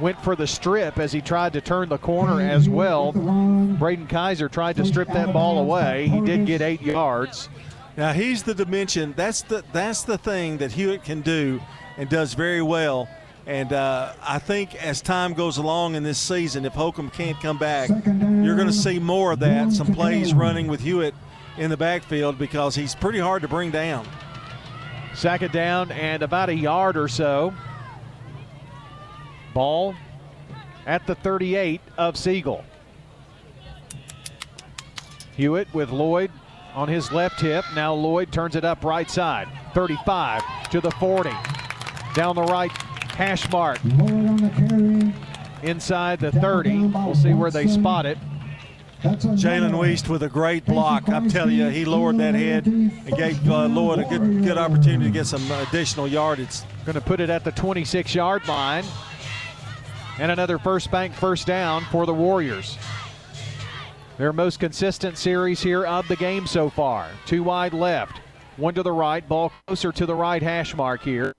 went 0.01 0.23
for 0.23 0.35
the 0.35 0.47
strip 0.47 0.99
as 0.99 1.13
he 1.13 1.21
tried 1.21 1.53
to 1.53 1.61
turn 1.61 1.89
the 1.89 1.99
corner 1.99 2.41
as 2.41 2.69
well. 2.69 3.13
Braden 3.13 4.07
Kaiser 4.07 4.49
tried 4.49 4.77
to 4.77 4.85
strip 4.85 5.09
that 5.09 5.33
ball 5.33 5.59
away. 5.59 6.09
He 6.09 6.21
did 6.21 6.47
get 6.47 6.63
eight 6.63 6.83
yards. 6.83 7.49
Now 7.97 8.13
he's 8.13 8.43
the 8.43 8.55
dimension. 8.55 9.15
That's 9.17 9.43
the 9.43 9.65
that's 9.73 10.03
the 10.03 10.17
thing 10.17 10.59
that 10.59 10.73
Hewitt 10.73 11.05
can 11.05 11.21
do 11.21 11.61
and 11.97 12.09
does 12.09 12.35
very 12.35 12.63
well. 12.63 13.09
And 13.47 13.73
uh, 13.73 14.13
I 14.23 14.39
think 14.39 14.75
as 14.77 15.01
time 15.01 15.35
goes 15.35 15.57
along 15.57 15.97
in 15.97 16.03
this 16.03 16.19
season, 16.19 16.65
if 16.65 16.73
Holcomb 16.73 17.11
can't 17.11 17.41
come 17.41 17.59
back, 17.59 17.89
you're 17.89 18.55
going 18.55 18.69
to 18.69 18.73
see 18.73 18.99
more 18.99 19.33
of 19.33 19.41
that. 19.41 19.73
Some 19.73 19.93
plays 19.93 20.33
running 20.35 20.67
with 20.69 20.81
Hewitt 20.81 21.15
in 21.59 21.69
the 21.69 21.77
backfield 21.77 22.39
because 22.39 22.75
he's 22.75 22.95
pretty 22.95 23.19
hard 23.19 23.43
to 23.43 23.49
bring 23.49 23.71
down. 23.71 24.07
Second 25.15 25.53
down 25.53 25.91
and 25.93 26.23
about 26.23 26.49
a 26.49 26.55
yard 26.55 26.97
or 26.97 27.09
so. 27.09 27.53
Ball 29.55 29.95
at 30.87 31.07
the 31.07 31.15
38 31.15 31.81
of 31.99 32.17
Siegel. 32.17 32.65
Hewitt 35.37 35.73
with 35.73 35.91
Lloyd 35.91 36.31
on 36.75 36.89
his 36.89 37.13
left 37.13 37.41
hip. 37.41 37.65
Now 37.75 37.95
Lloyd 37.95 38.33
turns 38.33 38.57
it 38.57 38.65
up 38.65 38.85
right 38.85 39.11
side. 39.11 39.49
35 39.75 40.43
to 40.71 40.81
the 40.81 40.91
40. 40.93 41.31
Down 42.15 42.37
the 42.37 42.43
right 42.43 42.71
hash 43.13 43.51
mark. 43.51 43.83
Inside 45.63 46.21
the 46.21 46.33
30. 46.33 46.87
We'll 46.87 47.15
see 47.15 47.35
where 47.35 47.51
they 47.51 47.67
spot 47.67 48.07
it. 48.07 48.19
Jalen 49.03 49.73
Weist 49.73 50.09
with 50.09 50.23
a 50.25 50.29
great 50.29 50.67
block. 50.67 51.09
I'm 51.09 51.29
telling 51.31 51.57
you, 51.57 51.69
he 51.69 51.87
lowered 51.87 52.19
that 52.19 52.35
head 52.35 52.67
and 52.67 53.17
gave 53.17 53.51
uh, 53.51 53.67
Lloyd 53.67 54.01
a 54.01 54.05
good 54.05 54.45
good 54.45 54.59
opportunity 54.59 55.07
to 55.07 55.11
get 55.11 55.27
some 55.27 55.51
additional 55.53 56.07
yardage. 56.07 56.61
Going 56.85 56.95
to 56.95 57.01
put 57.01 57.19
it 57.21 57.31
at 57.31 57.43
the 57.43 57.53
26 57.53 58.15
yard 58.15 58.47
line. 58.47 58.85
And 60.21 60.31
another 60.31 60.59
first 60.59 60.91
bank 60.91 61.15
first 61.15 61.47
down 61.47 61.83
for 61.85 62.05
the 62.05 62.13
Warriors. 62.13 62.77
Their 64.19 64.35
most 64.35 64.61
consistent 64.61 65.17
series 65.17 65.63
here 65.63 65.87
of 65.87 66.07
the 66.09 66.17
game 66.17 66.47
so 66.47 66.69
far. 66.69 67.09
Two 67.25 67.43
wide 67.43 67.73
left, 67.73 68.21
one 68.59 68.75
to 68.75 68.83
the 68.83 68.93
right, 68.93 69.27
ball 69.27 69.51
closer 69.67 69.91
to 69.93 70.05
the 70.05 70.15
right 70.15 70.43
hash 70.43 70.77
mark 70.77 71.01
here. 71.01 71.35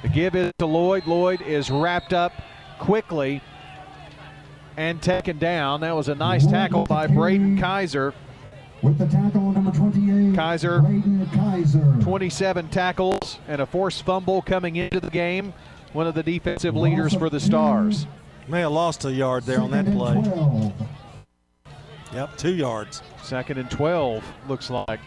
The 0.00 0.08
give 0.08 0.34
is 0.34 0.50
to 0.60 0.64
Lloyd. 0.64 1.06
Lloyd 1.06 1.42
is 1.42 1.70
wrapped 1.70 2.14
up 2.14 2.32
quickly 2.78 3.42
and 4.78 5.02
taken 5.02 5.36
down. 5.36 5.82
That 5.82 5.94
was 5.94 6.08
a 6.08 6.14
nice 6.14 6.46
tackle 6.46 6.86
by 6.86 7.06
Braden 7.06 7.58
Kaiser. 7.58 8.14
With 8.80 8.96
the 8.96 9.08
tackle 9.08 9.52
number 9.52 9.72
28, 9.72 10.34
Kaiser, 10.34 10.80
Kaiser. 11.34 11.98
27 12.00 12.68
tackles 12.70 13.40
and 13.46 13.60
a 13.60 13.66
forced 13.66 14.04
fumble 14.04 14.40
coming 14.40 14.76
into 14.76 15.00
the 15.00 15.10
game. 15.10 15.52
One 15.92 16.06
of 16.06 16.14
the 16.14 16.22
defensive 16.22 16.76
leaders 16.76 17.14
for 17.14 17.30
the 17.30 17.40
Stars. 17.40 18.06
May 18.46 18.60
have 18.60 18.72
lost 18.72 19.04
a 19.04 19.12
yard 19.12 19.44
there 19.44 19.60
on 19.60 19.70
that 19.72 19.86
play. 19.86 20.72
Yep, 22.12 22.36
two 22.36 22.54
yards. 22.54 23.02
Second 23.22 23.58
and 23.58 23.70
12, 23.70 24.24
looks 24.48 24.70
like. 24.70 25.00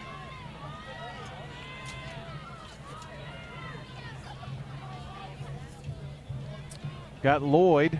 Got 7.23 7.43
Lloyd 7.43 7.99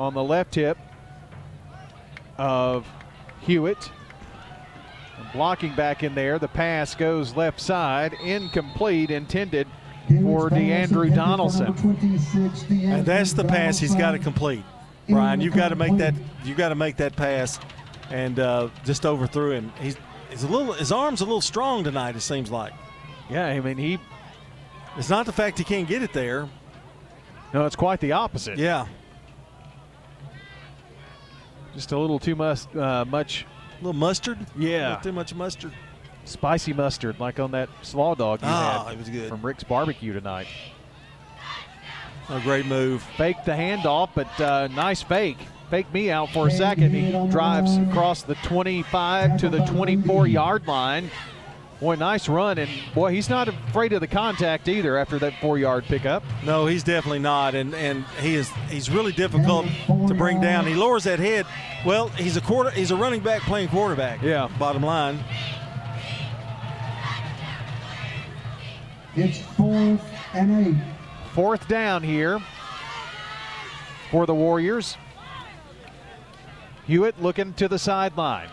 on 0.00 0.14
the 0.14 0.22
left 0.22 0.56
hip 0.56 0.76
of 2.38 2.86
Hewitt. 3.40 3.90
Blocking 5.34 5.74
back 5.74 6.02
in 6.04 6.14
there. 6.14 6.38
The 6.38 6.48
pass 6.48 6.94
goes 6.94 7.34
left 7.34 7.60
side. 7.60 8.14
Incomplete, 8.24 9.10
intended 9.10 9.66
for 10.06 10.48
DeAndrew 10.48 11.14
Donaldson. 11.14 11.74
And 12.70 13.04
that's 13.04 13.32
the 13.32 13.44
pass 13.44 13.78
he's 13.78 13.96
got 13.96 14.12
to 14.12 14.18
complete. 14.18 14.62
Brian, 15.08 15.40
you've 15.40 15.54
got 15.54 15.68
to 15.68 15.76
make 15.76 15.96
that. 15.98 16.14
You've 16.44 16.56
got 16.56 16.70
to 16.70 16.76
make 16.76 16.96
that 16.96 17.16
pass, 17.16 17.58
and 18.10 18.38
uh, 18.38 18.68
just 18.84 19.04
overthrew 19.04 19.50
him. 19.50 19.72
He's 19.80 19.96
he's 20.30 20.44
a 20.44 20.48
little. 20.48 20.72
His 20.72 20.92
arm's 20.92 21.20
a 21.20 21.24
little 21.24 21.40
strong 21.40 21.84
tonight. 21.84 22.16
It 22.16 22.20
seems 22.20 22.50
like. 22.50 22.72
Yeah, 23.28 23.46
I 23.46 23.60
mean 23.60 23.76
he. 23.76 23.98
It's 24.96 25.10
not 25.10 25.26
the 25.26 25.32
fact 25.32 25.58
he 25.58 25.64
can't 25.64 25.88
get 25.88 26.02
it 26.02 26.12
there. 26.12 26.48
No, 27.52 27.66
it's 27.66 27.76
quite 27.76 28.00
the 28.00 28.12
opposite. 28.12 28.56
Yeah. 28.56 28.86
Just 31.74 31.92
a 31.92 31.98
little 31.98 32.20
too 32.20 32.36
much. 32.36 32.74
Uh, 32.74 33.04
much. 33.04 33.46
A 33.80 33.84
little 33.84 33.92
mustard. 33.92 34.38
Yeah. 34.56 34.96
too 35.02 35.12
much 35.12 35.34
mustard. 35.34 35.72
Spicy 36.24 36.72
mustard, 36.72 37.20
like 37.20 37.38
on 37.38 37.50
that 37.50 37.68
slaw 37.82 38.14
dog 38.14 38.40
you 38.40 38.48
Ah, 38.48 38.84
had 38.86 38.94
it 38.94 38.98
was 38.98 39.08
good. 39.10 39.28
from 39.28 39.42
Rick's 39.42 39.62
Barbecue 39.64 40.12
tonight. 40.14 40.46
A 42.30 42.40
great 42.40 42.64
move. 42.64 43.02
Fake 43.18 43.36
the 43.44 43.52
handoff, 43.52 44.08
but 44.14 44.40
uh, 44.40 44.68
nice 44.68 45.02
fake. 45.02 45.36
Fake 45.68 45.92
me 45.92 46.10
out 46.10 46.30
for 46.30 46.48
a 46.48 46.50
second. 46.50 46.94
He 46.94 47.10
drives 47.30 47.76
across 47.76 48.22
the 48.22 48.34
25 48.36 49.36
to 49.38 49.48
the 49.50 49.58
24 49.66 50.26
yard 50.28 50.66
line. 50.66 51.10
Boy, 51.84 51.96
nice 51.96 52.30
run. 52.30 52.56
And 52.56 52.70
boy, 52.94 53.12
he's 53.12 53.28
not 53.28 53.46
afraid 53.46 53.92
of 53.92 54.00
the 54.00 54.06
contact 54.06 54.68
either 54.68 54.96
after 54.96 55.18
that 55.18 55.34
four 55.38 55.58
yard 55.58 55.84
pickup. 55.84 56.22
No, 56.42 56.64
he's 56.64 56.82
definitely 56.82 57.18
not, 57.18 57.54
and 57.54 57.74
and 57.74 58.06
he 58.22 58.36
is 58.36 58.48
he's 58.70 58.88
really 58.88 59.12
difficult 59.12 59.66
to 59.86 60.14
bring 60.14 60.40
down. 60.40 60.66
He 60.66 60.72
lowers 60.72 61.04
that 61.04 61.18
head. 61.18 61.44
Well, 61.84 62.08
he's 62.08 62.38
a 62.38 62.40
quarter. 62.40 62.70
He's 62.70 62.90
a 62.90 62.96
running 62.96 63.20
back 63.20 63.42
playing 63.42 63.68
quarterback. 63.68 64.22
Yeah. 64.22 64.48
Bottom 64.58 64.82
line. 64.82 65.22
It's 69.14 69.40
fourth 69.40 70.02
and 70.32 70.66
eight. 70.66 70.82
Fourth 71.34 71.68
down 71.68 72.02
here 72.02 72.40
for 74.10 74.24
the 74.24 74.34
Warriors. 74.34 74.96
Hewitt 76.86 77.20
looking 77.20 77.52
to 77.52 77.68
the 77.68 77.78
sideline. 77.78 78.48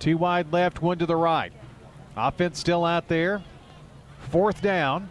Two 0.00 0.16
wide 0.16 0.52
left, 0.52 0.82
one 0.82 0.98
to 0.98 1.06
the 1.06 1.14
right. 1.14 1.52
Offense 2.18 2.58
still 2.58 2.84
out 2.84 3.08
there. 3.08 3.42
Fourth 4.30 4.60
down. 4.60 5.08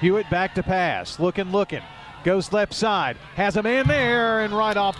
Hewitt 0.00 0.28
back 0.30 0.54
to 0.54 0.62
pass. 0.62 1.18
Looking, 1.18 1.50
looking. 1.50 1.82
Goes 2.24 2.52
left 2.52 2.74
side. 2.74 3.16
Has 3.34 3.56
a 3.56 3.62
man 3.62 3.86
there 3.86 4.40
and 4.40 4.52
right 4.52 4.76
off 4.76 4.96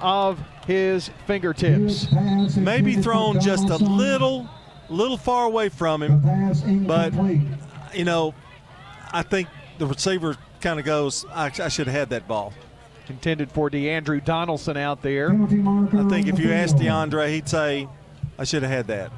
of 0.00 0.38
his 0.66 1.10
fingertips. 1.26 2.06
Maybe 2.56 2.94
thrown 2.94 3.40
just 3.40 3.68
a 3.70 3.76
little, 3.76 4.48
little 4.88 5.16
far 5.16 5.46
away 5.46 5.70
from 5.70 6.02
him, 6.02 6.86
but 6.86 7.12
you 7.94 8.04
know, 8.04 8.34
I 9.12 9.22
think 9.22 9.48
the 9.78 9.86
receiver 9.86 10.36
kind 10.60 10.78
of 10.78 10.84
goes. 10.84 11.24
I, 11.32 11.46
I 11.46 11.68
should 11.68 11.86
have 11.86 11.96
had 11.96 12.10
that 12.10 12.28
ball. 12.28 12.52
Intended 13.08 13.50
for 13.50 13.70
DeAndrew 13.70 14.22
Donaldson 14.24 14.76
out 14.76 15.00
there. 15.00 15.30
I 15.30 16.08
think 16.08 16.26
if 16.26 16.38
you 16.38 16.52
asked 16.52 16.76
DeAndre, 16.76 17.30
he'd 17.30 17.48
say, 17.48 17.88
"I 18.38 18.44
should 18.44 18.62
have 18.62 18.70
had 18.70 18.86
that." 18.88 19.10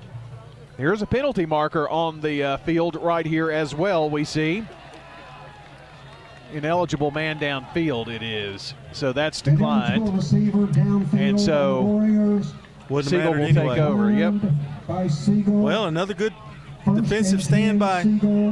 Here's 0.81 1.03
a 1.03 1.07
penalty 1.07 1.45
marker 1.45 1.87
on 1.91 2.23
the 2.23 2.43
uh, 2.43 2.57
field 2.57 2.97
right 2.97 3.27
here 3.27 3.51
as 3.51 3.75
well. 3.75 4.09
We 4.09 4.25
see 4.25 4.65
ineligible 6.55 7.11
man 7.11 7.39
downfield. 7.39 8.09
It 8.09 8.23
is 8.23 8.73
so 8.93 9.13
that's 9.13 9.43
declined, 9.43 10.09
and 11.13 11.39
so 11.39 11.83
Wouldn't 12.89 13.11
Siegel 13.11 13.33
will 13.35 13.43
anyway. 13.43 13.75
take 13.75 13.79
over. 13.79 14.11
Yep. 14.11 15.47
Well, 15.47 15.85
another 15.85 16.15
good 16.15 16.33
defensive 16.95 17.45
stand 17.45 17.79
by 17.79 18.03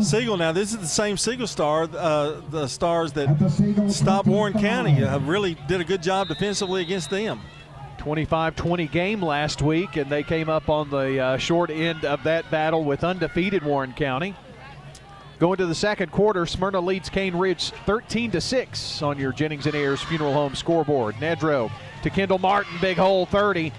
Siegel. 0.02 0.36
Now, 0.36 0.52
this 0.52 0.74
is 0.74 0.80
the 0.80 0.86
same 0.86 1.16
Siegel 1.16 1.46
star, 1.46 1.88
uh, 1.96 2.42
the 2.50 2.66
stars 2.66 3.14
that 3.14 3.88
stopped 3.88 4.28
Warren 4.28 4.52
County. 4.52 5.02
Uh, 5.02 5.18
really 5.20 5.56
did 5.66 5.80
a 5.80 5.84
good 5.84 6.02
job 6.02 6.28
defensively 6.28 6.82
against 6.82 7.08
them. 7.08 7.40
25-20 7.98 8.90
game 8.90 9.22
last 9.22 9.60
week, 9.60 9.96
and 9.96 10.10
they 10.10 10.22
came 10.22 10.48
up 10.48 10.68
on 10.68 10.88
the 10.90 11.20
uh, 11.20 11.36
short 11.36 11.70
end 11.70 12.04
of 12.04 12.22
that 12.24 12.50
battle 12.50 12.84
with 12.84 13.04
undefeated 13.04 13.62
Warren 13.62 13.92
County. 13.92 14.34
Going 15.38 15.58
to 15.58 15.66
the 15.66 15.74
second 15.74 16.10
quarter, 16.10 16.46
Smyrna 16.46 16.80
leads 16.80 17.08
Cane 17.08 17.36
Ridge 17.36 17.70
13 17.86 18.32
to 18.32 18.40
6 18.40 19.02
on 19.02 19.18
your 19.18 19.32
Jennings 19.32 19.66
and 19.66 19.74
Ayers 19.74 20.02
Funeral 20.02 20.32
Home 20.32 20.54
scoreboard. 20.54 21.14
Nedro 21.16 21.70
to 22.02 22.10
Kendall 22.10 22.38
Martin, 22.38 22.72
big 22.80 22.96
hole 22.96 23.26
30. 23.26 23.72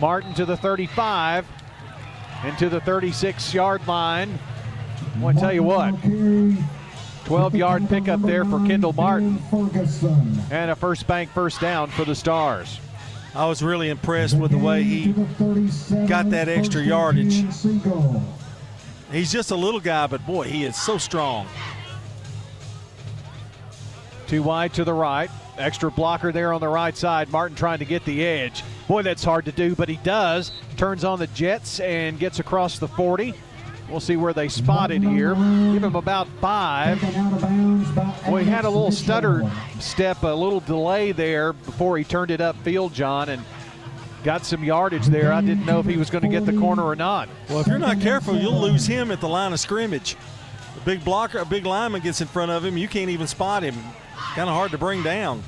Martin 0.00 0.32
to 0.34 0.46
the 0.46 0.56
35 0.56 1.46
and 2.44 2.56
to 2.58 2.68
the 2.68 2.80
36 2.80 3.52
yard 3.52 3.86
line. 3.86 4.38
I 5.14 5.18
want 5.18 5.36
to 5.36 5.40
tell 5.40 5.52
you 5.52 5.62
what, 5.62 5.94
12 7.24 7.54
yard 7.54 7.88
pickup 7.88 8.22
there 8.22 8.44
for 8.44 8.64
Kendall 8.66 8.92
Martin 8.92 9.38
and 10.50 10.70
a 10.70 10.76
first 10.76 11.06
bank 11.06 11.30
first 11.30 11.60
down 11.60 11.90
for 11.90 12.04
the 12.04 12.14
Stars. 12.14 12.80
I 13.34 13.46
was 13.46 13.62
really 13.62 13.90
impressed 13.90 14.36
with 14.36 14.50
the 14.50 14.58
way 14.58 14.82
he 14.82 15.12
got 16.06 16.30
that 16.30 16.48
extra 16.48 16.82
yardage. 16.82 17.44
He's 19.12 19.32
just 19.32 19.50
a 19.50 19.56
little 19.56 19.80
guy, 19.80 20.06
but 20.06 20.26
boy, 20.26 20.44
he 20.44 20.64
is 20.64 20.76
so 20.76 20.98
strong. 20.98 21.46
Too 24.26 24.42
wide 24.42 24.74
to 24.74 24.84
the 24.84 24.92
right. 24.92 25.30
Extra 25.56 25.90
blocker 25.90 26.32
there 26.32 26.52
on 26.52 26.60
the 26.60 26.68
right 26.68 26.96
side. 26.96 27.30
Martin 27.30 27.56
trying 27.56 27.78
to 27.78 27.84
get 27.84 28.04
the 28.04 28.24
edge. 28.24 28.62
Boy, 28.86 29.02
that's 29.02 29.24
hard 29.24 29.44
to 29.46 29.52
do, 29.52 29.74
but 29.74 29.88
he 29.88 29.96
does. 29.96 30.52
Turns 30.76 31.04
on 31.04 31.18
the 31.18 31.26
Jets 31.28 31.80
and 31.80 32.18
gets 32.18 32.38
across 32.38 32.78
the 32.78 32.88
40. 32.88 33.34
We'll 33.90 34.00
see 34.00 34.16
where 34.16 34.34
they 34.34 34.48
spotted 34.48 35.02
here. 35.02 35.34
Give 35.34 35.84
him 35.84 35.96
about 35.96 36.28
five. 36.40 37.00
Boy, 38.26 38.44
he 38.44 38.50
had 38.50 38.64
a 38.64 38.70
little 38.70 38.90
stutter 38.90 39.50
step, 39.80 40.22
a 40.22 40.26
little 40.26 40.60
delay 40.60 41.12
there 41.12 41.54
before 41.54 41.96
he 41.96 42.04
turned 42.04 42.30
it 42.30 42.40
upfield, 42.40 42.92
John, 42.92 43.30
and 43.30 43.42
got 44.24 44.44
some 44.44 44.62
yardage 44.62 45.06
there. 45.06 45.32
I 45.32 45.40
didn't 45.40 45.64
know 45.64 45.80
if 45.80 45.86
he 45.86 45.96
was 45.96 46.10
going 46.10 46.22
to 46.22 46.28
get 46.28 46.44
the 46.44 46.58
corner 46.58 46.82
or 46.82 46.96
not. 46.96 47.30
Well, 47.48 47.60
if 47.60 47.66
you're 47.66 47.78
not 47.78 48.00
careful, 48.00 48.36
you'll 48.36 48.60
lose 48.60 48.86
him 48.86 49.10
at 49.10 49.20
the 49.20 49.28
line 49.28 49.54
of 49.54 49.60
scrimmage. 49.60 50.16
A 50.76 50.84
big 50.84 51.02
blocker, 51.02 51.38
a 51.38 51.46
big 51.46 51.64
lineman 51.64 52.02
gets 52.02 52.20
in 52.20 52.26
front 52.26 52.50
of 52.50 52.64
him. 52.64 52.76
You 52.76 52.88
can't 52.88 53.10
even 53.10 53.26
spot 53.26 53.62
him. 53.62 53.74
Kind 54.34 54.50
of 54.50 54.54
hard 54.54 54.70
to 54.72 54.78
bring 54.78 55.02
down. 55.02 55.42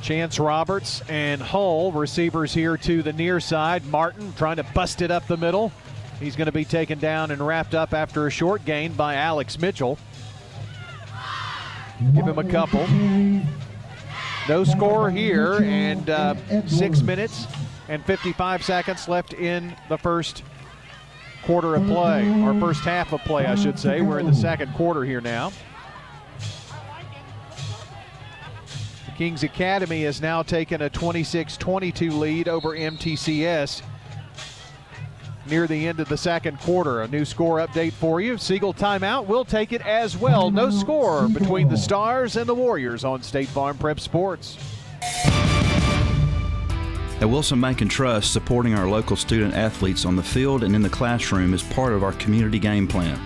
Chance 0.00 0.38
Roberts 0.38 1.02
and 1.08 1.40
Hull, 1.40 1.92
receivers 1.92 2.54
here 2.54 2.76
to 2.78 3.02
the 3.02 3.12
near 3.12 3.38
side. 3.40 3.84
Martin 3.86 4.32
trying 4.34 4.56
to 4.56 4.62
bust 4.62 5.02
it 5.02 5.10
up 5.10 5.26
the 5.26 5.36
middle. 5.36 5.72
He's 6.20 6.36
going 6.36 6.46
to 6.46 6.52
be 6.52 6.64
taken 6.64 6.98
down 6.98 7.30
and 7.30 7.44
wrapped 7.44 7.74
up 7.74 7.92
after 7.92 8.26
a 8.26 8.30
short 8.30 8.64
gain 8.64 8.92
by 8.92 9.16
Alex 9.16 9.58
Mitchell. 9.58 9.98
Give 12.14 12.26
him 12.26 12.38
a 12.38 12.44
couple. 12.44 12.86
No 14.48 14.64
score 14.64 15.10
here, 15.10 15.60
and 15.62 16.10
uh, 16.10 16.34
six 16.66 17.02
minutes 17.02 17.46
and 17.88 18.04
55 18.04 18.62
seconds 18.62 19.08
left 19.08 19.32
in 19.32 19.74
the 19.88 19.96
first 19.96 20.42
quarter 21.44 21.74
of 21.74 21.86
play, 21.86 22.28
or 22.42 22.58
first 22.58 22.80
half 22.80 23.12
of 23.12 23.20
play, 23.22 23.46
I 23.46 23.54
should 23.54 23.78
say. 23.78 24.00
We're 24.00 24.18
in 24.18 24.26
the 24.26 24.34
second 24.34 24.72
quarter 24.74 25.04
here 25.04 25.20
now. 25.20 25.52
The 29.06 29.12
Kings 29.16 29.42
Academy 29.42 30.02
has 30.04 30.20
now 30.20 30.42
taken 30.42 30.82
a 30.82 30.90
26 30.90 31.56
22 31.56 32.10
lead 32.10 32.48
over 32.48 32.70
MTCS 32.70 33.82
near 35.46 35.66
the 35.66 35.86
end 35.86 36.00
of 36.00 36.08
the 36.08 36.16
second 36.16 36.58
quarter. 36.60 37.02
A 37.02 37.08
new 37.08 37.24
score 37.24 37.58
update 37.58 37.92
for 37.92 38.20
you. 38.20 38.38
Siegel 38.38 38.74
timeout. 38.74 39.26
We'll 39.26 39.44
take 39.44 39.72
it 39.72 39.84
as 39.86 40.16
well. 40.16 40.50
No 40.50 40.70
score 40.70 41.28
between 41.28 41.68
the 41.68 41.76
Stars 41.76 42.36
and 42.36 42.46
the 42.46 42.54
Warriors 42.54 43.04
on 43.04 43.22
State 43.22 43.48
Farm 43.48 43.76
Prep 43.78 44.00
Sports. 44.00 44.58
At 47.20 47.30
Wilson 47.30 47.60
Bank 47.60 47.80
and 47.80 47.90
Trust, 47.90 48.32
supporting 48.32 48.74
our 48.74 48.88
local 48.88 49.16
student 49.16 49.54
athletes 49.54 50.04
on 50.04 50.16
the 50.16 50.22
field 50.22 50.64
and 50.64 50.74
in 50.74 50.82
the 50.82 50.90
classroom 50.90 51.54
is 51.54 51.62
part 51.62 51.92
of 51.92 52.02
our 52.02 52.12
community 52.14 52.58
game 52.58 52.86
plan. 52.86 53.18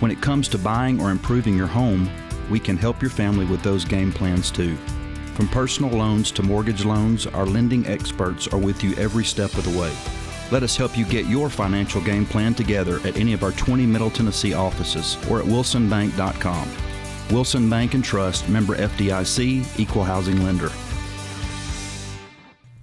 When 0.00 0.10
it 0.10 0.20
comes 0.20 0.48
to 0.48 0.58
buying 0.58 1.00
or 1.00 1.10
improving 1.10 1.56
your 1.56 1.66
home, 1.66 2.10
we 2.50 2.58
can 2.58 2.76
help 2.76 3.00
your 3.00 3.10
family 3.10 3.44
with 3.46 3.62
those 3.62 3.84
game 3.84 4.12
plans 4.12 4.50
too. 4.50 4.76
From 5.34 5.48
personal 5.48 5.90
loans 5.90 6.30
to 6.32 6.42
mortgage 6.42 6.84
loans, 6.84 7.26
our 7.26 7.46
lending 7.46 7.86
experts 7.86 8.48
are 8.48 8.58
with 8.58 8.82
you 8.82 8.94
every 8.94 9.24
step 9.24 9.52
of 9.54 9.64
the 9.64 9.78
way. 9.78 9.92
Let 10.54 10.62
us 10.62 10.76
help 10.76 10.96
you 10.96 11.04
get 11.04 11.26
your 11.26 11.50
financial 11.50 12.00
game 12.00 12.24
plan 12.24 12.54
together 12.54 13.00
at 13.00 13.16
any 13.16 13.32
of 13.32 13.42
our 13.42 13.50
20 13.50 13.86
Middle 13.86 14.08
Tennessee 14.08 14.54
offices 14.54 15.16
or 15.28 15.40
at 15.40 15.44
wilsonbank.com. 15.46 16.70
Wilson 17.32 17.68
Bank 17.68 17.94
and 17.94 18.04
Trust, 18.04 18.48
member 18.48 18.76
FDIC, 18.76 19.80
equal 19.80 20.04
housing 20.04 20.44
lender. 20.44 20.70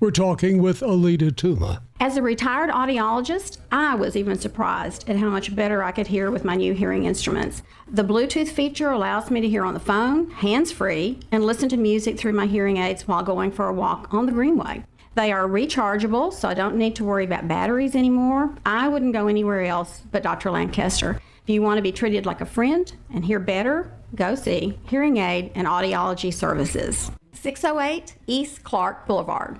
We're 0.01 0.11
talking 0.11 0.61
with 0.61 0.81
Alita 0.81 1.31
Tuma. 1.31 1.79
As 2.01 2.17
a 2.17 2.21
retired 2.21 2.71
audiologist, 2.71 3.59
I 3.71 3.95
was 3.95 4.17
even 4.17 4.37
surprised 4.37 5.09
at 5.09 5.15
how 5.15 5.29
much 5.29 5.55
better 5.55 5.81
I 5.81 5.93
could 5.93 6.07
hear 6.07 6.29
with 6.29 6.43
my 6.43 6.55
new 6.55 6.73
hearing 6.73 7.05
instruments. 7.05 7.63
The 7.87 8.03
Bluetooth 8.03 8.49
feature 8.49 8.89
allows 8.89 9.31
me 9.31 9.39
to 9.39 9.47
hear 9.47 9.63
on 9.63 9.75
the 9.75 9.79
phone, 9.79 10.29
hands 10.31 10.73
free, 10.73 11.19
and 11.31 11.45
listen 11.45 11.69
to 11.69 11.77
music 11.77 12.17
through 12.17 12.33
my 12.33 12.47
hearing 12.47 12.77
aids 12.77 13.07
while 13.07 13.23
going 13.23 13.51
for 13.51 13.67
a 13.67 13.73
walk 13.73 14.13
on 14.13 14.25
the 14.25 14.33
Greenway. 14.33 14.83
They 15.13 15.31
are 15.31 15.47
rechargeable, 15.47 16.31
so 16.31 16.47
I 16.47 16.53
don't 16.53 16.77
need 16.77 16.95
to 16.95 17.03
worry 17.03 17.25
about 17.25 17.47
batteries 17.47 17.95
anymore. 17.95 18.55
I 18.65 18.87
wouldn't 18.87 19.13
go 19.13 19.27
anywhere 19.27 19.63
else 19.65 20.03
but 20.11 20.23
Dr. 20.23 20.51
Lancaster. 20.51 21.21
If 21.43 21.49
you 21.49 21.61
want 21.61 21.77
to 21.77 21.81
be 21.81 21.91
treated 21.91 22.25
like 22.25 22.39
a 22.39 22.45
friend 22.45 22.91
and 23.13 23.25
hear 23.25 23.39
better, 23.39 23.91
go 24.15 24.35
see 24.35 24.79
Hearing 24.87 25.17
Aid 25.17 25.51
and 25.53 25.67
Audiology 25.67 26.33
Services. 26.33 27.11
608 27.33 28.15
East 28.27 28.63
Clark 28.63 29.05
Boulevard. 29.05 29.59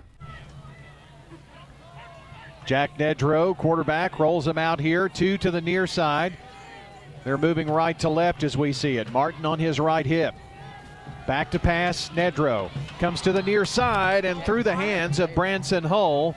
Jack 2.66 2.98
Nedro, 2.98 3.58
quarterback, 3.58 4.20
rolls 4.20 4.48
him 4.48 4.58
out 4.58 4.80
here. 4.80 5.10
Two 5.10 5.38
to 5.40 5.52
the 5.52 5.60
near 5.60 5.86
side. 5.88 6.38
They're 7.26 7.38
moving 7.38 7.70
right 7.70 7.98
to 8.00 8.08
left 8.08 8.44
as 8.44 8.56
we 8.56 8.72
see 8.72 8.98
it. 8.98 9.12
Martin 9.12 9.46
on 9.46 9.60
his 9.60 9.80
right 9.80 10.06
hip. 10.06 10.36
Back 11.32 11.52
to 11.52 11.60
pass, 11.60 12.10
Nedro. 12.10 12.70
Comes 13.00 13.22
to 13.22 13.32
the 13.32 13.42
near 13.42 13.64
side 13.64 14.26
and 14.26 14.44
through 14.44 14.64
the 14.64 14.76
hands 14.76 15.18
of 15.18 15.34
Branson 15.34 15.82
Hull. 15.82 16.36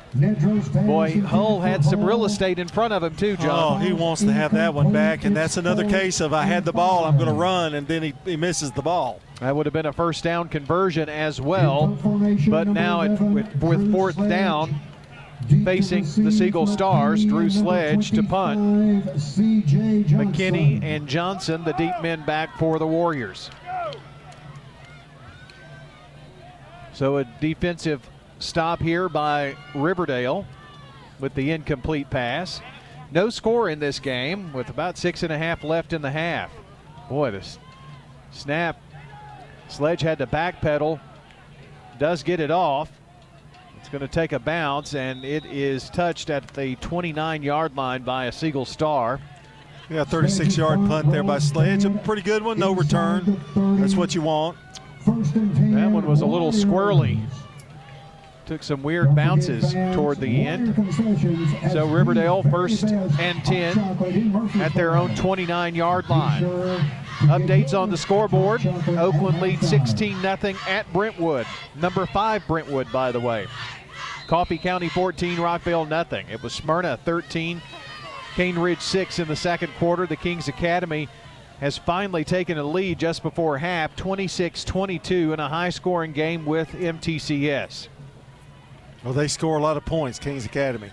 Boy, 0.86 1.20
Hull 1.20 1.60
had 1.60 1.84
some 1.84 2.04
real 2.04 2.24
estate 2.24 2.60
in 2.60 2.68
front 2.68 2.92
of 2.92 3.02
him, 3.02 3.16
too, 3.16 3.36
John. 3.38 3.82
Oh, 3.82 3.84
he 3.84 3.92
wants 3.92 4.22
to 4.22 4.32
have 4.32 4.52
that 4.52 4.72
one 4.72 4.92
back, 4.92 5.24
and 5.24 5.36
that's 5.36 5.56
another 5.56 5.84
case 5.90 6.20
of 6.20 6.32
I 6.32 6.44
had 6.44 6.64
the 6.64 6.72
ball, 6.72 7.06
I'm 7.06 7.16
going 7.16 7.26
to 7.26 7.34
run, 7.34 7.74
and 7.74 7.88
then 7.88 8.04
he, 8.04 8.14
he 8.24 8.36
misses 8.36 8.70
the 8.70 8.82
ball. 8.82 9.18
That 9.40 9.56
would 9.56 9.66
have 9.66 9.72
been 9.72 9.86
a 9.86 9.92
first 9.92 10.22
down 10.22 10.48
conversion 10.48 11.08
as 11.08 11.40
well. 11.40 11.88
But 12.48 12.68
now 12.68 13.00
it, 13.00 13.20
with, 13.20 13.52
with 13.60 13.90
fourth 13.90 14.16
down, 14.28 14.76
facing 15.64 16.04
the 16.22 16.30
Siegel 16.30 16.68
Stars, 16.68 17.24
Drew 17.24 17.50
Sledge 17.50 18.12
to 18.12 18.22
punt. 18.22 18.60
McKinney 20.14 20.80
and 20.84 21.08
Johnson, 21.08 21.64
the 21.64 21.72
deep 21.72 21.94
men 22.00 22.24
back 22.24 22.56
for 22.60 22.78
the 22.78 22.86
Warriors. 22.86 23.50
So 26.94 27.18
a 27.18 27.24
defensive 27.24 28.08
stop 28.38 28.80
here 28.80 29.08
by 29.08 29.56
Riverdale 29.74 30.46
with 31.18 31.34
the 31.34 31.50
incomplete 31.50 32.08
pass. 32.08 32.60
No 33.10 33.30
score 33.30 33.68
in 33.68 33.80
this 33.80 33.98
game 33.98 34.52
with 34.52 34.68
about 34.70 34.96
six 34.96 35.24
and 35.24 35.32
a 35.32 35.38
half 35.38 35.64
left 35.64 35.92
in 35.92 36.02
the 36.02 36.10
half. 36.10 36.52
Boy, 37.08 37.32
this 37.32 37.58
snap. 38.30 38.80
Sledge 39.68 40.02
had 40.02 40.18
to 40.18 40.26
backpedal. 40.26 41.00
Does 41.98 42.22
get 42.22 42.38
it 42.38 42.50
off. 42.50 42.90
It's 43.78 43.88
going 43.88 44.00
to 44.00 44.08
take 44.08 44.32
a 44.32 44.38
bounce, 44.38 44.94
and 44.94 45.24
it 45.24 45.44
is 45.44 45.90
touched 45.90 46.30
at 46.30 46.46
the 46.48 46.76
29 46.76 47.42
yard 47.42 47.76
line 47.76 48.02
by 48.02 48.26
a 48.26 48.32
Siegel 48.32 48.64
Star. 48.64 49.20
Yeah, 49.90 50.04
36 50.04 50.56
yard 50.56 50.78
punt 50.88 51.10
there 51.10 51.22
by 51.22 51.38
Sledge. 51.38 51.84
A 51.84 51.90
pretty 51.90 52.22
good 52.22 52.42
one, 52.42 52.58
no 52.58 52.72
return. 52.72 53.40
That's 53.54 53.96
what 53.96 54.14
you 54.14 54.22
want. 54.22 54.56
That 55.04 55.90
one 55.90 56.06
was 56.06 56.22
a 56.22 56.26
little 56.26 56.52
squirrely. 56.52 57.20
Took 58.46 58.62
some 58.62 58.82
weird 58.82 59.14
bounces 59.14 59.72
toward 59.94 60.20
the 60.20 60.46
end. 60.46 60.74
So 61.72 61.86
Riverdale 61.86 62.42
first 62.42 62.84
and 62.84 63.42
10 63.44 63.78
at 64.60 64.74
their 64.74 64.96
own 64.96 65.14
29 65.14 65.74
yard 65.74 66.08
line. 66.10 66.42
Updates 67.22 67.78
on 67.78 67.90
the 67.90 67.96
scoreboard. 67.96 68.66
Oakland 68.88 69.40
leads 69.40 69.66
16 69.68 70.20
0 70.20 70.36
at 70.68 70.92
Brentwood. 70.92 71.46
Number 71.74 72.04
five 72.06 72.46
Brentwood, 72.46 72.90
by 72.92 73.12
the 73.12 73.20
way. 73.20 73.46
Coffee 74.26 74.58
County 74.58 74.88
14, 74.88 75.36
Rockvale 75.36 75.88
nothing. 75.88 76.26
It 76.28 76.42
was 76.42 76.52
Smyrna 76.52 76.98
13, 77.04 77.60
Cane 78.34 78.58
Ridge 78.58 78.80
6 78.80 79.18
in 79.18 79.28
the 79.28 79.36
second 79.36 79.72
quarter. 79.78 80.06
The 80.06 80.16
Kings 80.16 80.48
Academy 80.48 81.08
has 81.60 81.78
finally 81.78 82.24
taken 82.24 82.58
a 82.58 82.64
lead 82.64 82.98
just 82.98 83.22
before 83.22 83.58
half, 83.58 83.94
26 83.96 84.64
22, 84.64 85.32
in 85.32 85.40
a 85.40 85.48
high 85.48 85.70
scoring 85.70 86.12
game 86.12 86.44
with 86.44 86.68
MTCS. 86.70 87.88
Well, 89.04 89.12
they 89.12 89.28
score 89.28 89.58
a 89.58 89.62
lot 89.62 89.76
of 89.76 89.84
points, 89.84 90.18
Kings 90.18 90.46
Academy. 90.46 90.90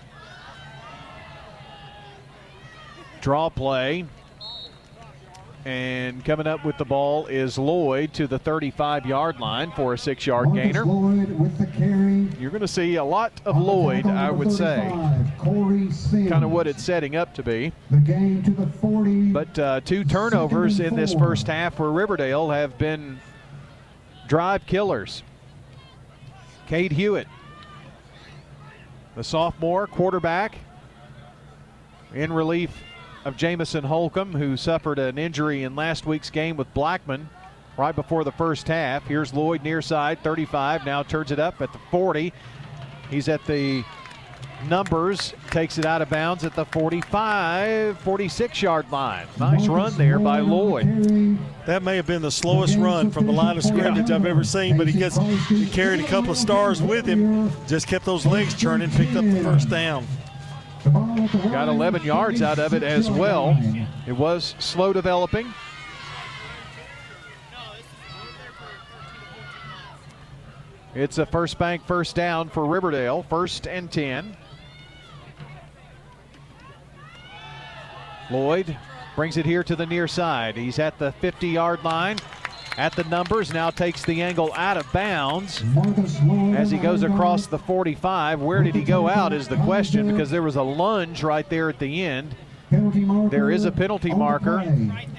Draw 3.20 3.50
play. 3.50 4.04
And 5.64 6.24
coming 6.24 6.48
up 6.48 6.64
with 6.64 6.76
the 6.76 6.84
ball 6.84 7.26
is 7.26 7.56
Lloyd 7.56 8.12
to 8.14 8.26
the 8.26 8.38
35 8.38 9.06
yard 9.06 9.38
line 9.38 9.70
for 9.72 9.94
a 9.94 9.98
six 9.98 10.26
yard 10.26 10.52
gainer. 10.54 10.84
You're 12.40 12.50
going 12.50 12.62
to 12.62 12.68
see 12.68 12.96
a 12.96 13.04
lot 13.04 13.32
of 13.44 13.56
Lloyd, 13.56 14.04
I 14.06 14.30
would 14.32 14.50
say. 14.50 14.90
Kind 16.28 16.44
of 16.44 16.50
what 16.50 16.66
it's 16.66 16.82
setting 16.82 17.14
up 17.14 17.32
to 17.34 17.44
be. 17.44 17.72
But 19.32 19.56
uh, 19.58 19.80
two 19.82 20.02
turnovers 20.04 20.80
in 20.80 20.96
this 20.96 21.14
first 21.14 21.46
half 21.46 21.76
for 21.76 21.92
Riverdale 21.92 22.50
have 22.50 22.76
been 22.76 23.20
drive 24.26 24.66
killers. 24.66 25.22
Cade 26.66 26.92
Hewitt, 26.92 27.28
the 29.14 29.22
sophomore 29.22 29.86
quarterback, 29.86 30.56
in 32.14 32.32
relief 32.32 32.70
of 33.24 33.36
Jamison 33.36 33.84
Holcomb, 33.84 34.32
who 34.32 34.56
suffered 34.56 34.98
an 34.98 35.18
injury 35.18 35.62
in 35.62 35.76
last 35.76 36.06
week's 36.06 36.30
game 36.30 36.56
with 36.56 36.72
Blackman 36.74 37.28
right 37.76 37.94
before 37.94 38.24
the 38.24 38.32
first 38.32 38.68
half. 38.68 39.06
Here's 39.06 39.32
Lloyd 39.32 39.62
near 39.62 39.82
side, 39.82 40.22
35, 40.22 40.84
now 40.84 41.02
turns 41.02 41.30
it 41.30 41.38
up 41.38 41.60
at 41.60 41.72
the 41.72 41.78
40. 41.90 42.32
He's 43.10 43.28
at 43.28 43.44
the 43.46 43.84
numbers, 44.68 45.34
takes 45.50 45.78
it 45.78 45.84
out 45.84 46.02
of 46.02 46.10
bounds 46.10 46.44
at 46.44 46.54
the 46.54 46.64
45, 46.66 47.98
46 47.98 48.62
yard 48.62 48.90
line. 48.90 49.26
Nice 49.38 49.66
run 49.66 49.96
there 49.96 50.18
by 50.18 50.40
Lloyd. 50.40 51.38
That 51.66 51.82
may 51.82 51.96
have 51.96 52.06
been 52.06 52.22
the 52.22 52.30
slowest 52.30 52.76
run 52.78 53.10
from 53.10 53.26
the 53.26 53.32
line 53.32 53.56
of 53.56 53.64
scrimmage 53.64 54.10
I've 54.10 54.26
ever 54.26 54.44
seen, 54.44 54.76
but 54.76 54.88
he 54.88 54.98
gets 54.98 55.18
he 55.48 55.66
carried 55.66 56.00
a 56.00 56.06
couple 56.06 56.30
of 56.30 56.36
stars 56.36 56.82
with 56.82 57.06
him, 57.06 57.50
just 57.66 57.86
kept 57.86 58.04
those 58.04 58.26
legs 58.26 58.54
churning, 58.54 58.90
picked 58.90 59.16
up 59.16 59.24
the 59.24 59.42
first 59.42 59.68
down. 59.68 60.06
Got 60.84 61.68
11 61.68 62.02
yards 62.02 62.42
out 62.42 62.58
of 62.58 62.74
it 62.74 62.82
as 62.82 63.10
well. 63.10 63.56
It 64.06 64.12
was 64.12 64.54
slow 64.58 64.92
developing. 64.92 65.52
It's 70.94 71.18
a 71.18 71.24
first 71.24 71.58
bank 71.58 71.86
first 71.86 72.14
down 72.14 72.50
for 72.50 72.66
Riverdale, 72.66 73.22
first 73.22 73.66
and 73.66 73.90
10. 73.90 74.36
Lloyd 78.30 78.76
brings 79.14 79.36
it 79.36 79.46
here 79.46 79.62
to 79.62 79.76
the 79.76 79.86
near 79.86 80.08
side. 80.08 80.56
He's 80.56 80.78
at 80.78 80.98
the 80.98 81.12
50 81.12 81.48
yard 81.48 81.84
line. 81.84 82.18
At 82.78 82.96
the 82.96 83.04
numbers, 83.04 83.52
now 83.52 83.70
takes 83.70 84.02
the 84.04 84.22
angle 84.22 84.52
out 84.54 84.76
of 84.76 84.90
bounds 84.92 85.62
as 86.56 86.70
he 86.70 86.78
goes 86.78 87.02
across 87.02 87.46
the 87.46 87.58
45. 87.58 88.40
Where 88.40 88.62
did 88.62 88.74
he 88.74 88.82
go 88.82 89.08
out 89.08 89.32
is 89.32 89.46
the 89.46 89.56
question 89.58 90.10
because 90.10 90.30
there 90.30 90.42
was 90.42 90.56
a 90.56 90.62
lunge 90.62 91.22
right 91.22 91.48
there 91.48 91.68
at 91.68 91.78
the 91.78 92.02
end. 92.02 92.34
There 92.70 93.50
is 93.50 93.66
a 93.66 93.70
penalty 93.70 94.14
marker 94.14 94.58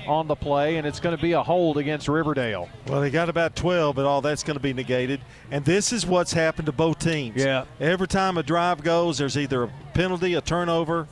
on 0.07 0.27
the 0.27 0.35
play, 0.35 0.77
and 0.77 0.87
it's 0.87 0.99
going 0.99 1.15
to 1.15 1.21
be 1.21 1.33
a 1.33 1.43
hold 1.43 1.77
against 1.77 2.07
Riverdale. 2.07 2.67
Well, 2.87 3.01
they 3.01 3.11
got 3.11 3.29
about 3.29 3.55
12, 3.55 3.95
but 3.95 4.05
all 4.05 4.21
that's 4.21 4.41
going 4.41 4.57
to 4.57 4.63
be 4.63 4.73
negated. 4.73 5.21
And 5.51 5.63
this 5.63 5.93
is 5.93 6.03
what's 6.03 6.33
happened 6.33 6.65
to 6.65 6.71
both 6.71 6.97
teams. 6.97 7.43
Yeah. 7.43 7.65
Every 7.79 8.07
time 8.07 8.39
a 8.39 8.43
drive 8.43 8.83
goes, 8.83 9.19
there's 9.19 9.37
either 9.37 9.63
a 9.63 9.71
penalty, 9.93 10.33
a 10.33 10.41
turnover, 10.41 11.07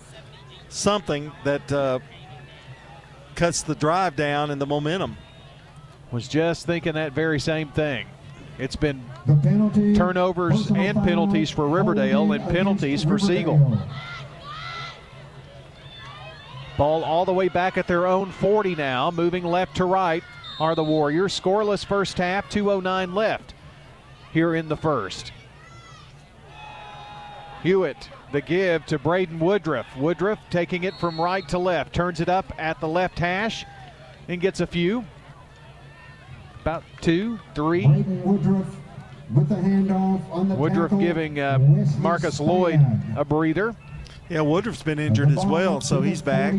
something 0.70 1.32
that 1.44 1.72
uh, 1.72 2.00
cuts 3.36 3.62
the 3.62 3.76
drive 3.76 4.16
down 4.16 4.50
and 4.50 4.60
the 4.60 4.66
momentum. 4.66 5.18
Was 6.12 6.28
just 6.28 6.66
thinking 6.66 6.94
that 6.94 7.14
very 7.14 7.40
same 7.40 7.70
thing. 7.70 8.06
It's 8.58 8.76
been 8.76 9.02
turnovers 9.96 10.70
and 10.72 11.02
penalties 11.04 11.50
for 11.50 11.68
Riverdale 11.68 12.34
and 12.34 12.44
penalties 12.50 13.04
for 13.04 13.18
Siegel. 13.18 13.80
Ball 16.78 17.04
all 17.04 17.26
the 17.26 17.34
way 17.34 17.48
back 17.48 17.78
at 17.78 17.88
their 17.88 18.08
own 18.08 18.32
40 18.32 18.76
now, 18.76 19.10
moving 19.10 19.46
left 19.46 19.78
to 19.78 19.86
right 19.86 20.24
are 20.60 20.76
the 20.76 20.84
Warriors. 20.84 21.40
Scoreless 21.40 21.86
first 21.86 22.18
half, 22.18 22.50
209 22.50 23.16
left 23.16 23.54
here 24.34 24.56
in 24.56 24.68
the 24.68 24.78
first. 24.78 25.32
Hewitt, 27.64 28.10
the 28.32 28.42
give 28.42 28.86
to 28.88 29.00
Braden 29.00 29.40
Woodruff. 29.40 29.88
Woodruff 29.96 30.40
taking 30.50 30.84
it 30.84 30.96
from 30.96 31.22
right 31.22 31.48
to 31.50 31.58
left, 31.58 31.94
turns 31.94 32.20
it 32.20 32.30
up 32.30 32.52
at 32.58 32.80
the 32.80 32.88
left 32.88 33.20
hash 33.20 33.66
and 34.28 34.42
gets 34.42 34.60
a 34.60 34.68
few. 34.68 35.06
About 36.62 36.84
two, 37.02 37.40
three. 37.56 37.88
Woodruff 37.88 38.68
with 39.34 39.50
the 39.50 39.56
handoff 39.56 40.22
on 40.32 40.50
the 40.50 40.56
Woodruff 40.56 40.92
tackle. 40.92 41.00
giving 41.00 41.40
uh, 41.40 41.58
Marcus 42.00 42.40
Lloyd 42.40 42.80
a 43.16 43.26
breather. 43.26 43.76
Yeah, 44.30 44.42
Woodruff's 44.42 44.84
been 44.84 45.00
injured 45.00 45.30
as 45.30 45.46
well, 45.46 45.82
so 45.82 46.02
he's 46.02 46.22
back. 46.22 46.54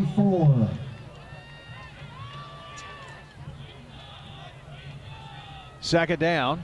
Second 5.79 6.19
down 6.19 6.61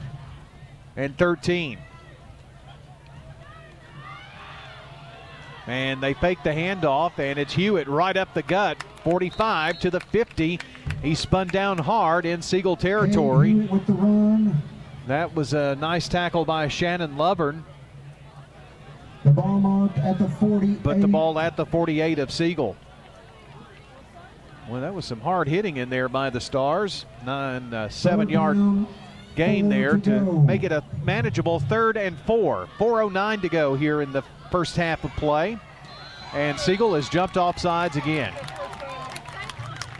and 0.96 1.16
13. 1.16 1.78
And 5.66 6.02
they 6.02 6.14
fake 6.14 6.38
the 6.42 6.50
handoff, 6.50 7.18
and 7.18 7.38
it's 7.38 7.52
Hewitt 7.52 7.86
right 7.86 8.16
up 8.16 8.34
the 8.34 8.42
gut, 8.42 8.82
45 9.02 9.78
to 9.80 9.90
the 9.90 10.00
50. 10.00 10.60
He 11.02 11.14
spun 11.14 11.48
down 11.48 11.78
hard 11.78 12.26
in 12.26 12.42
Siegel 12.42 12.76
territory. 12.76 13.54
With 13.54 13.86
the 13.86 13.92
run, 13.94 14.62
That 15.06 15.34
was 15.34 15.54
a 15.54 15.76
nice 15.76 16.08
tackle 16.08 16.44
by 16.44 16.68
Shannon 16.68 17.16
Lovern, 17.16 17.64
the 19.24 19.30
ball 19.30 19.60
marked 19.60 19.98
at 19.98 20.18
the 20.18 20.28
40. 20.28 20.76
but 20.82 21.00
the 21.00 21.08
ball 21.08 21.38
at 21.38 21.56
the 21.56 21.66
48 21.66 22.18
of 22.18 22.30
Siegel. 22.30 22.76
Well, 24.68 24.80
that 24.82 24.94
was 24.94 25.04
some 25.04 25.20
hard 25.20 25.48
hitting 25.48 25.76
in 25.78 25.90
there 25.90 26.08
by 26.08 26.30
the 26.30 26.40
Stars. 26.40 27.04
Nine, 27.26 27.74
uh, 27.74 27.88
seven 27.88 28.28
yard 28.28 28.56
gain 29.34 29.68
there 29.68 29.96
to 29.98 30.20
make 30.42 30.62
it 30.62 30.70
a 30.72 30.84
manageable 31.04 31.58
third 31.60 31.96
and 31.96 32.16
four. 32.20 32.68
4.09 32.78 33.42
to 33.42 33.48
go 33.48 33.74
here 33.74 34.00
in 34.00 34.12
the 34.12 34.22
first 34.50 34.76
half 34.76 35.02
of 35.04 35.10
play. 35.16 35.58
And 36.34 36.58
Siegel 36.58 36.94
has 36.94 37.08
jumped 37.08 37.36
off 37.36 37.58
sides 37.58 37.96
again. 37.96 38.32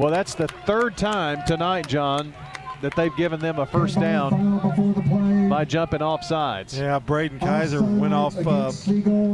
Well, 0.01 0.11
that's 0.11 0.34
the 0.34 0.48
third 0.48 0.96
time 0.96 1.42
tonight, 1.46 1.86
John, 1.86 2.32
that 2.80 2.96
they've 2.96 3.14
given 3.16 3.38
them 3.38 3.59
a 3.59 3.66
first 3.66 4.01
down 4.01 5.51
by 5.51 5.66
jumping 5.66 6.01
off 6.01 6.24
sides. 6.24 6.78
Yeah, 6.78 6.98
Braden 6.98 7.38
Kaiser 7.38 7.82
went 7.82 8.14
off, 8.14 8.34
uh, 8.46 8.72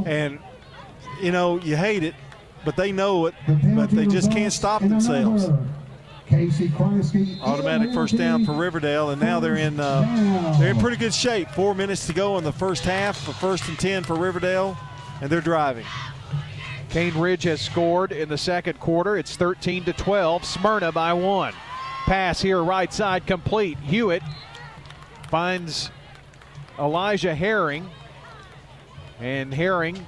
and 0.07 0.41
you 1.23 1.31
know 1.31 1.61
you 1.61 1.77
hate 1.77 2.03
it, 2.03 2.17
but 2.65 2.75
they 2.75 2.91
know 2.91 3.27
it, 3.27 3.35
but 3.77 3.91
they 3.91 4.07
just 4.07 4.33
can't 4.33 4.53
stop 4.53 4.83
themselves. 4.83 5.47
Casey 6.27 6.69
Kreisky. 6.69 7.41
Automatic 7.43 7.95
first 7.95 8.17
down 8.17 8.45
for 8.45 8.53
Riverdale, 8.55 9.11
and 9.11 9.23
now 9.23 9.39
they're 9.39 9.55
in 9.55 9.79
uh, 9.79 10.57
they're 10.59 10.73
in 10.73 10.81
pretty 10.81 10.97
good 10.97 11.15
shape. 11.15 11.49
Four 11.51 11.77
minutes 11.77 12.09
to 12.09 12.13
go 12.13 12.39
in 12.39 12.43
the 12.43 12.51
first 12.51 12.83
half, 12.83 13.17
for 13.17 13.33
first 13.35 13.69
and 13.69 13.79
ten 13.79 14.03
for 14.03 14.17
Riverdale, 14.17 14.77
and 15.21 15.31
they're 15.31 15.41
driving. 15.41 15.87
Cane 16.91 17.17
Ridge 17.19 17.45
has 17.45 17.61
scored 17.61 18.13
in 18.13 18.29
the 18.29 18.39
second 18.39 18.79
quarter. 18.81 19.17
It's 19.17 19.37
13 19.37 19.85
to 19.85 19.93
12. 19.93 20.45
Smyrna 20.45 20.93
by 20.93 21.13
one. 21.13 21.53
Pass 22.07 22.41
here, 22.41 22.63
right 22.63 22.93
side, 22.93 23.27
complete. 23.27 23.79
Hewitt 23.79 24.23
finds 25.29 25.91
Elijah 26.79 27.35
Herring, 27.35 27.91
and 29.21 29.53
Herring 29.53 30.07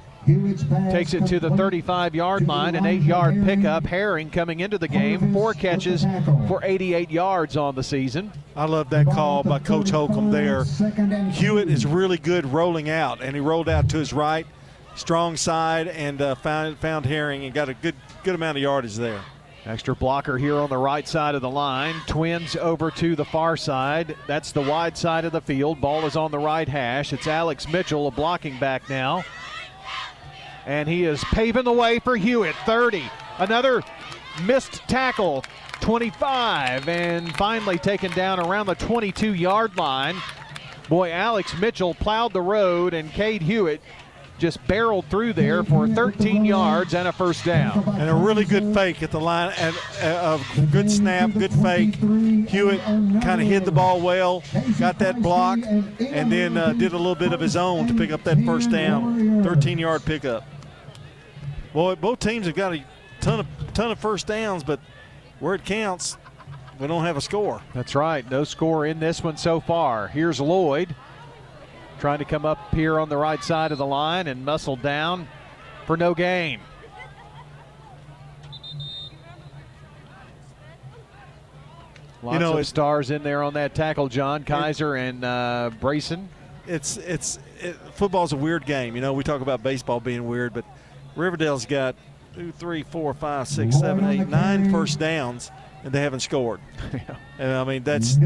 Takes 0.91 1.15
it 1.15 1.27
to 1.29 1.41
the 1.41 1.49
35 1.57 2.15
yard 2.15 2.47
line, 2.47 2.75
an 2.75 2.85
eight 2.85 3.03
yard 3.03 3.43
pickup. 3.45 3.87
Herring 3.87 4.29
coming 4.29 4.61
into 4.61 4.77
the 4.77 4.89
game, 4.89 5.33
four 5.33 5.55
catches 5.55 6.05
for 6.47 6.61
88 6.63 7.11
yards 7.11 7.57
on 7.57 7.75
the 7.75 7.83
season. 7.83 8.31
I 8.55 8.67
love 8.67 8.91
that 8.91 9.07
call 9.07 9.43
by 9.43 9.59
Coach 9.59 9.89
Holcomb 9.89 10.31
there. 10.31 10.65
Hewitt 11.33 11.71
is 11.71 11.87
really 11.87 12.19
good 12.19 12.45
rolling 12.45 12.91
out, 12.91 13.23
and 13.23 13.35
he 13.35 13.41
rolled 13.41 13.71
out 13.71 13.89
to 13.91 13.97
his 13.97 14.13
right, 14.13 14.47
strong 14.99 15.37
side, 15.37 15.89
and 15.89 16.21
uh, 16.21 16.35
found 16.35 16.79
found 16.79 17.07
Herring 17.07 17.45
and 17.45 17.55
got 17.55 17.69
a 17.69 17.75
good 17.75 17.95
good 18.25 18.35
amount 18.35 18.59
of 18.59 18.63
yardage 18.63 18.97
there. 18.97 19.21
Extra 19.65 19.95
blocker 19.95 20.39
here 20.39 20.57
on 20.57 20.71
the 20.71 20.79
right 20.79 21.07
side 21.07 21.35
of 21.35 21.43
the 21.43 21.51
line. 21.51 21.95
Twins 22.07 22.57
over 22.57 22.91
to 22.93 23.15
the 23.17 23.25
far 23.25 23.57
side. 23.57 24.17
That's 24.27 24.53
the 24.53 24.63
wide 24.63 24.97
side 24.97 25.25
of 25.25 25.33
the 25.33 25.41
field. 25.41 25.81
Ball 25.81 26.07
is 26.07 26.17
on 26.17 26.31
the 26.31 26.39
right 26.39 26.69
hash. 26.69 27.13
It's 27.13 27.27
Alex 27.27 27.69
Mitchell, 27.69 28.07
a 28.07 28.11
blocking 28.11 28.59
back 28.59 28.89
now 28.89 29.25
and 30.69 30.87
he 30.87 31.05
is 31.05 31.25
paving 31.25 31.65
the 31.65 31.73
way 31.73 31.99
for 31.99 32.15
Hewitt. 32.15 32.55
30. 32.67 33.03
Another 33.39 33.83
missed 34.45 34.87
tackle. 34.87 35.43
25. 35.81 36.89
And 36.89 37.35
finally 37.37 37.79
taken 37.79 38.13
down 38.13 38.39
around 38.39 38.67
the 38.67 38.75
22 38.75 39.35
yard 39.35 39.77
line. 39.79 40.17
Boy, 40.89 41.11
Alex 41.11 41.59
Mitchell 41.59 41.95
plowed 41.95 42.33
the 42.35 42.43
road, 42.43 42.95
and 42.95 43.11
Cade 43.13 43.43
Hewitt 43.43 43.81
just 44.39 44.65
barreled 44.67 45.05
through 45.07 45.33
there 45.33 45.65
for 45.65 45.89
13 45.89 46.45
yards 46.45 46.95
and 46.95 47.09
a 47.09 47.13
first 47.13 47.45
down. 47.45 47.83
And 47.99 48.09
a 48.09 48.15
really 48.15 48.45
good 48.45 48.73
fake 48.73 49.03
at 49.03 49.11
the 49.11 49.21
line, 49.21 49.53
and 49.59 49.77
a 50.01 50.41
good 50.71 50.91
snap, 50.91 51.33
good 51.33 51.53
fake. 51.53 51.97
Hewitt 51.97 52.81
kind 52.81 53.41
of 53.41 53.47
hid 53.47 53.65
the 53.65 53.73
ball 53.73 54.01
well, 54.01 54.43
got 54.79 54.99
that 55.01 55.21
block, 55.21 55.59
and 55.65 56.33
then 56.33 56.57
uh, 56.57 56.73
did 56.73 56.93
a 56.93 56.97
little 56.97 57.15
bit 57.15 57.33
of 57.33 57.41
his 57.41 57.57
own 57.57 57.87
to 57.89 57.95
pick 57.95 58.11
up 58.11 58.25
that 58.25 58.39
first 58.45 58.71
down. 58.71 59.43
13 59.43 59.79
yard 59.79 60.05
pickup. 60.05 60.45
Boy, 61.73 61.97
both 61.97 62.21
teams 62.21 62.47
have 62.47 62.55
got 62.55 62.75
a 62.75 62.85
ton 63.21 63.41
of 63.41 63.47
ton 63.75 63.91
of 63.91 63.99
first 63.99 64.27
downs, 64.27 64.65
but 64.65 64.81
where 65.41 65.55
it 65.55 65.65
counts, 65.65 66.17
we 66.79 66.87
don't 66.87 67.05
have 67.05 67.17
a 67.17 67.21
score. 67.21 67.61
That's 67.75 67.95
right. 67.95 68.29
No 68.31 68.45
score 68.45 68.87
in 68.87 69.01
this 69.01 69.23
one 69.23 69.37
so 69.37 69.61
far. 69.61 70.09
Here's 70.09 70.41
Lloyd 70.41 70.95
trying 71.99 72.19
to 72.19 72.25
come 72.25 72.45
up 72.45 72.75
here 72.75 72.99
on 72.99 73.09
the 73.09 73.17
right 73.17 73.43
side 73.43 73.73
of 73.73 73.79
the 73.79 73.87
line 73.87 74.27
and 74.27 74.45
muscle 74.45 74.77
down 74.77 75.29
for 75.87 75.97
no 75.97 76.15
gain. 76.15 76.61
Lots 82.23 82.35
you 82.35 82.41
know, 82.41 82.59
of 82.59 82.67
stars 82.67 83.11
in 83.11 83.23
there 83.23 83.43
on 83.43 83.55
that 83.55 83.75
tackle, 83.75 84.09
John 84.09 84.43
Kaiser 84.43 84.97
it, 84.97 85.09
and 85.09 85.25
uh, 85.25 85.71
Brayson. 85.81 86.27
It's 86.67 86.97
it's 86.97 87.39
it, 87.61 87.77
football's 87.95 88.33
a 88.33 88.37
weird 88.37 88.67
game. 88.67 88.97
You 88.97 89.01
know, 89.01 89.13
we 89.13 89.23
talk 89.23 89.41
about 89.41 89.63
baseball 89.63 90.01
being 90.01 90.27
weird, 90.27 90.53
but 90.53 90.65
Riverdale's 91.15 91.65
got 91.65 91.95
two, 92.35 92.51
three, 92.53 92.83
four, 92.83 93.15
five, 93.15 93.47
six, 93.47 93.79
seven, 93.79 94.05
eight, 94.05 94.29
nine 94.29 94.71
first 94.71 94.99
downs, 94.99 95.53
and 95.85 95.93
they 95.93 96.01
haven't 96.01 96.21
scored. 96.21 96.61
yeah. 96.93 97.17
And 97.39 97.53
I 97.53 97.65
mean, 97.65 97.85
that's 97.85 98.19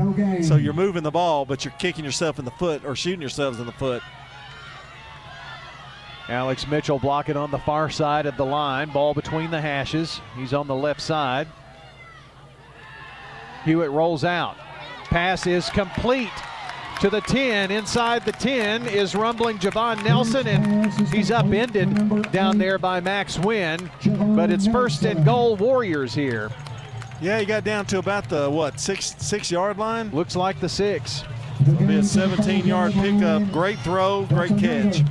so 0.46 0.56
you're 0.56 0.72
moving 0.72 1.02
the 1.02 1.10
ball, 1.10 1.44
but 1.44 1.64
you're 1.64 1.74
kicking 1.78 2.04
yourself 2.04 2.38
in 2.38 2.44
the 2.44 2.50
foot 2.52 2.84
or 2.84 2.96
shooting 2.96 3.20
yourselves 3.20 3.60
in 3.60 3.66
the 3.66 3.72
foot. 3.72 4.02
Alex 6.28 6.66
Mitchell 6.66 6.98
blocking 6.98 7.36
on 7.36 7.50
the 7.50 7.58
far 7.58 7.90
side 7.90 8.26
of 8.26 8.36
the 8.36 8.44
line. 8.44 8.90
Ball 8.90 9.12
between 9.12 9.50
the 9.50 9.60
hashes. 9.60 10.20
He's 10.36 10.54
on 10.54 10.66
the 10.66 10.74
left 10.74 11.00
side. 11.00 11.48
Hewitt 13.64 13.90
rolls 13.90 14.24
out. 14.24 14.56
Pass 15.04 15.46
is 15.46 15.68
complete 15.70 16.30
to 17.00 17.10
the 17.10 17.20
10. 17.20 17.70
Inside 17.70 18.24
the 18.24 18.32
10 18.32 18.86
is 18.86 19.14
rumbling 19.14 19.58
Javon 19.58 20.02
Nelson, 20.04 20.46
and 20.46 20.90
he's 21.08 21.30
upended 21.30 22.30
down 22.32 22.58
there 22.58 22.78
by 22.78 23.00
Max 23.00 23.38
Wynn. 23.38 23.90
But 24.34 24.50
it's 24.50 24.66
first 24.66 25.04
and 25.04 25.24
goal 25.24 25.56
Warriors 25.56 26.14
here. 26.14 26.50
Yeah, 27.22 27.38
he 27.38 27.46
got 27.46 27.62
down 27.62 27.86
to 27.86 27.98
about 27.98 28.28
the 28.28 28.50
what 28.50 28.80
six 28.80 29.14
six 29.18 29.48
yard 29.48 29.78
line. 29.78 30.10
Looks 30.10 30.34
like 30.34 30.58
the 30.58 30.68
six. 30.68 31.22
It'll 31.60 31.86
be 31.86 31.98
a 31.98 32.02
17 32.02 32.66
yard 32.66 32.92
pickup. 32.94 33.48
Great 33.52 33.78
throw, 33.78 34.24
great 34.24 34.58
catch. 34.58 35.02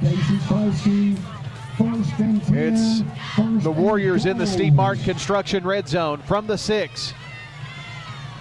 It's 2.49 3.01
the 3.63 3.71
Warriors 3.71 4.25
in 4.25 4.37
the 4.37 4.45
Steve 4.45 4.73
Martin 4.73 5.05
construction 5.05 5.63
red 5.63 5.87
zone 5.87 6.21
from 6.23 6.47
the 6.47 6.57
six. 6.57 7.13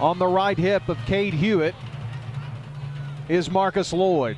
On 0.00 0.18
the 0.18 0.26
right 0.26 0.58
hip 0.58 0.88
of 0.88 0.98
Cade 1.06 1.34
Hewitt 1.34 1.76
is 3.28 3.48
Marcus 3.52 3.92
Lloyd. 3.92 4.36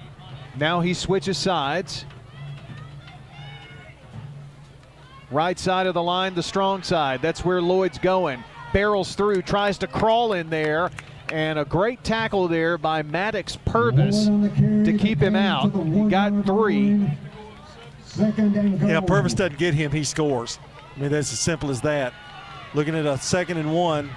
Now 0.59 0.81
he 0.81 0.93
switches 0.93 1.39
sides. 1.39 2.05
Right 5.31 5.59
side 5.59 5.87
of 5.87 5.95
the 5.95 6.03
line, 6.03 6.35
the 6.35 6.43
strong 6.43 6.83
side. 6.83 7.23
That's 7.23 7.43
where 7.43 7.63
Lloyd's 7.63 7.99
going. 7.99 8.45
Barrels 8.73 9.15
through, 9.15 9.43
tries 9.43 9.79
to 9.79 9.87
crawl 9.87 10.33
in 10.33 10.51
there, 10.51 10.91
and 11.31 11.59
a 11.59 11.65
great 11.65 12.03
tackle 12.05 12.49
there 12.49 12.79
by 12.79 13.03
Maddox 13.03 13.57
Purvis 13.65 14.27
to 14.27 14.97
keep 14.99 15.19
him 15.19 15.37
out. 15.37 15.73
He 15.73 16.09
got 16.09 16.45
three. 16.45 17.09
Yeah, 18.19 19.01
Purvis 19.01 19.35
doesn't 19.35 19.59
get 19.59 19.75
him, 19.75 19.93
he 19.93 20.05
scores. 20.05 20.59
I 20.97 21.01
mean, 21.01 21.11
that's 21.11 21.33
as 21.33 21.41
simple 21.41 21.71
as 21.71 21.81
that. 21.83 22.13
Looking 22.75 22.95
at 22.95 23.07
a 23.07 23.19
second 23.19 23.59
and 23.59 23.75
one, 23.75 24.11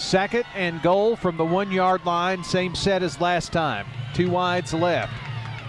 Second 0.00 0.44
and 0.54 0.80
goal 0.80 1.14
from 1.14 1.36
the 1.36 1.44
one 1.44 1.70
yard 1.70 2.06
line, 2.06 2.42
same 2.42 2.74
set 2.74 3.02
as 3.02 3.20
last 3.20 3.52
time. 3.52 3.86
Two 4.14 4.30
wides 4.30 4.72
left. 4.72 5.12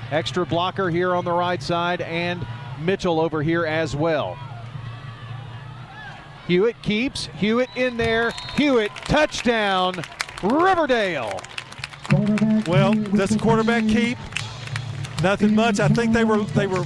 Extra 0.09 0.45
blocker 0.45 0.89
here 0.89 1.13
on 1.13 1.25
the 1.25 1.31
right 1.31 1.61
side, 1.61 2.01
and 2.01 2.45
Mitchell 2.79 3.19
over 3.19 3.43
here 3.43 3.65
as 3.65 3.93
well. 3.93 4.37
Hewitt 6.47 6.81
keeps. 6.81 7.27
Hewitt 7.37 7.69
in 7.75 7.97
there. 7.97 8.31
Hewitt 8.55 8.91
touchdown. 9.05 9.95
Riverdale. 10.43 11.39
Well, 12.67 12.93
does 12.93 13.29
the 13.29 13.39
quarterback 13.39 13.87
keep? 13.87 14.17
Nothing 15.23 15.55
much. 15.55 15.79
I 15.79 15.87
think 15.87 16.13
they 16.13 16.23
were 16.23 16.43
they 16.43 16.67
were 16.67 16.83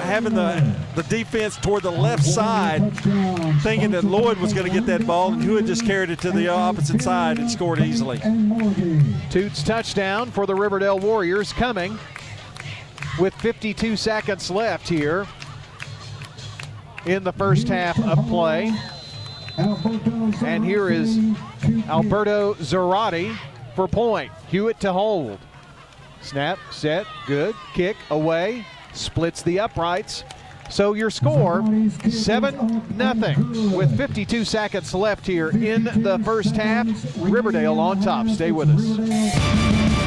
having 0.00 0.34
the, 0.34 0.76
the 0.94 1.02
defense 1.04 1.56
toward 1.56 1.82
the 1.82 1.90
left 1.90 2.24
side, 2.24 2.92
thinking 3.62 3.90
that 3.92 4.04
Lloyd 4.04 4.38
was 4.38 4.52
going 4.52 4.66
to 4.66 4.72
get 4.72 4.86
that 4.86 5.06
ball, 5.06 5.32
and 5.32 5.42
Hewitt 5.42 5.66
just 5.66 5.84
carried 5.84 6.10
it 6.10 6.20
to 6.20 6.30
the 6.30 6.48
opposite 6.48 7.02
side 7.02 7.38
and 7.38 7.50
scored 7.50 7.80
easily. 7.80 8.20
Toots 9.30 9.62
touchdown 9.62 10.30
for 10.30 10.46
the 10.46 10.54
Riverdale 10.54 10.98
Warriors 10.98 11.52
coming 11.52 11.98
with 13.18 13.34
52 13.34 13.96
seconds 13.96 14.50
left 14.50 14.88
here 14.88 15.26
in 17.06 17.24
the 17.24 17.32
first 17.32 17.68
half 17.68 17.98
of 18.00 18.26
play. 18.28 18.72
And 19.58 20.64
here 20.64 20.90
is 20.90 21.18
Alberto 21.88 22.54
Zarate 22.54 23.36
for 23.74 23.86
point. 23.88 24.32
Hewitt 24.48 24.80
to 24.80 24.92
hold. 24.92 25.38
Snap, 26.20 26.58
set, 26.70 27.06
good. 27.26 27.54
Kick, 27.74 27.96
away 28.10 28.64
splits 28.92 29.42
the 29.42 29.60
uprights. 29.60 30.24
So 30.70 30.94
your 30.94 31.10
score, 31.10 31.62
7 32.08 32.96
nothing. 32.96 33.72
with 33.72 33.94
52 33.96 34.44
seconds 34.44 34.94
left 34.94 35.26
here 35.26 35.50
in 35.50 35.84
the 35.84 36.18
first 36.24 36.56
half. 36.56 36.86
Riverdale 37.18 37.78
on 37.78 38.00
top. 38.00 38.28
Stay 38.28 38.52
with 38.52 38.70
us. 38.70 40.01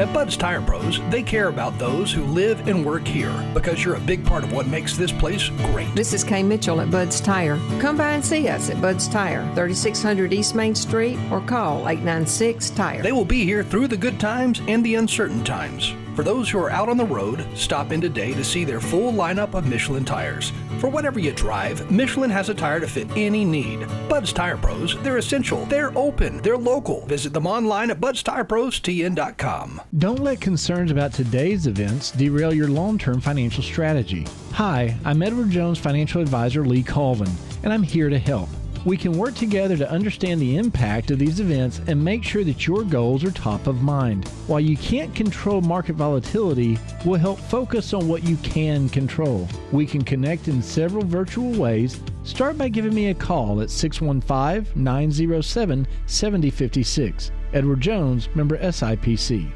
At 0.00 0.12
Bud's 0.14 0.36
Tire 0.36 0.60
Pros, 0.60 1.00
they 1.10 1.24
care 1.24 1.48
about 1.48 1.76
those 1.76 2.12
who 2.12 2.22
live 2.22 2.68
and 2.68 2.86
work 2.86 3.04
here 3.04 3.32
because 3.52 3.84
you're 3.84 3.96
a 3.96 4.00
big 4.00 4.24
part 4.24 4.44
of 4.44 4.52
what 4.52 4.68
makes 4.68 4.96
this 4.96 5.10
place 5.10 5.48
great. 5.48 5.92
This 5.92 6.12
is 6.12 6.22
Kay 6.22 6.44
Mitchell 6.44 6.80
at 6.80 6.88
Bud's 6.88 7.20
Tire. 7.20 7.58
Come 7.80 7.96
by 7.96 8.12
and 8.12 8.24
see 8.24 8.46
us 8.46 8.70
at 8.70 8.80
Bud's 8.80 9.08
Tire, 9.08 9.42
3600 9.56 10.32
East 10.32 10.54
Main 10.54 10.76
Street, 10.76 11.18
or 11.32 11.40
call 11.40 11.88
896 11.88 12.70
Tire. 12.70 13.02
They 13.02 13.10
will 13.10 13.24
be 13.24 13.44
here 13.44 13.64
through 13.64 13.88
the 13.88 13.96
good 13.96 14.20
times 14.20 14.60
and 14.68 14.84
the 14.84 14.94
uncertain 14.94 15.42
times. 15.42 15.92
For 16.18 16.24
those 16.24 16.50
who 16.50 16.58
are 16.58 16.72
out 16.72 16.88
on 16.88 16.96
the 16.96 17.06
road, 17.06 17.46
stop 17.54 17.92
in 17.92 18.00
today 18.00 18.34
to 18.34 18.42
see 18.42 18.64
their 18.64 18.80
full 18.80 19.12
lineup 19.12 19.54
of 19.54 19.68
Michelin 19.68 20.04
tires. 20.04 20.52
For 20.80 20.88
whatever 20.88 21.20
you 21.20 21.30
drive, 21.30 21.88
Michelin 21.92 22.28
has 22.28 22.48
a 22.48 22.54
tire 22.54 22.80
to 22.80 22.88
fit 22.88 23.06
any 23.14 23.44
need. 23.44 23.86
Bud's 24.08 24.32
Tire 24.32 24.56
Pros, 24.56 25.00
they're 25.04 25.18
essential, 25.18 25.64
they're 25.66 25.96
open, 25.96 26.38
they're 26.42 26.58
local. 26.58 27.06
Visit 27.06 27.32
them 27.32 27.46
online 27.46 27.92
at 27.92 28.00
budstireprostn.com. 28.00 29.80
Don't 29.98 30.18
let 30.18 30.40
concerns 30.40 30.90
about 30.90 31.12
today's 31.12 31.68
events 31.68 32.10
derail 32.10 32.52
your 32.52 32.66
long 32.66 32.98
term 32.98 33.20
financial 33.20 33.62
strategy. 33.62 34.26
Hi, 34.54 34.96
I'm 35.04 35.22
Edward 35.22 35.50
Jones 35.50 35.78
financial 35.78 36.20
advisor 36.20 36.66
Lee 36.66 36.82
Colvin, 36.82 37.30
and 37.62 37.72
I'm 37.72 37.84
here 37.84 38.10
to 38.10 38.18
help. 38.18 38.48
We 38.84 38.96
can 38.96 39.12
work 39.12 39.34
together 39.34 39.76
to 39.76 39.90
understand 39.90 40.40
the 40.40 40.56
impact 40.56 41.10
of 41.10 41.18
these 41.18 41.40
events 41.40 41.80
and 41.86 42.02
make 42.02 42.22
sure 42.22 42.44
that 42.44 42.66
your 42.66 42.84
goals 42.84 43.24
are 43.24 43.30
top 43.30 43.66
of 43.66 43.82
mind. 43.82 44.28
While 44.46 44.60
you 44.60 44.76
can't 44.76 45.14
control 45.14 45.60
market 45.60 45.96
volatility, 45.96 46.78
we'll 47.04 47.18
help 47.18 47.38
focus 47.38 47.92
on 47.92 48.08
what 48.08 48.22
you 48.22 48.36
can 48.38 48.88
control. 48.88 49.48
We 49.72 49.86
can 49.86 50.02
connect 50.02 50.48
in 50.48 50.62
several 50.62 51.04
virtual 51.04 51.52
ways. 51.52 52.00
Start 52.22 52.56
by 52.56 52.68
giving 52.68 52.94
me 52.94 53.08
a 53.08 53.14
call 53.14 53.60
at 53.60 53.70
615 53.70 54.82
907 54.82 55.86
7056. 56.06 57.32
Edward 57.52 57.80
Jones, 57.80 58.28
member 58.34 58.58
SIPC. 58.58 59.50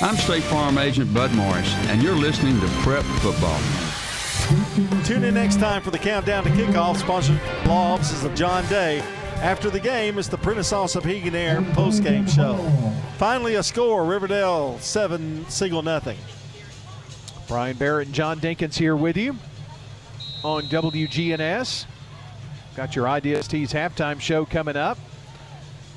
I'm 0.00 0.16
State 0.16 0.42
Farm 0.44 0.76
Agent 0.76 1.12
Bud 1.14 1.32
Morris, 1.34 1.72
and 1.88 2.02
you're 2.02 2.16
listening 2.16 2.60
to 2.60 2.66
Prep 2.82 3.04
Football. 3.20 3.95
Tune 5.04 5.24
in 5.24 5.34
next 5.34 5.58
time 5.60 5.82
for 5.82 5.90
the 5.90 5.98
countdown 5.98 6.44
to 6.44 6.50
kickoff, 6.50 6.96
sponsored 6.96 7.40
by 7.64 7.64
law 7.66 7.94
offices 7.94 8.24
of 8.24 8.34
John 8.34 8.66
Day. 8.68 9.00
After 9.36 9.70
the 9.70 9.80
game, 9.80 10.18
it's 10.18 10.28
the 10.28 10.38
Prentice 10.38 10.72
Alsop 10.72 11.06
Air 11.06 11.62
post-game 11.72 12.26
show. 12.26 12.56
Finally, 13.18 13.56
a 13.56 13.62
score: 13.62 14.04
Riverdale 14.04 14.78
seven, 14.78 15.48
single 15.48 15.82
nothing. 15.82 16.18
Brian 17.48 17.76
Barrett 17.76 18.08
and 18.08 18.14
John 18.14 18.40
Dinkins 18.40 18.74
here 18.76 18.96
with 18.96 19.16
you 19.16 19.36
on 20.42 20.64
WGNS. 20.64 21.86
Got 22.74 22.96
your 22.96 23.06
IDST's 23.06 23.72
halftime 23.72 24.20
show 24.20 24.44
coming 24.44 24.76
up. 24.76 24.98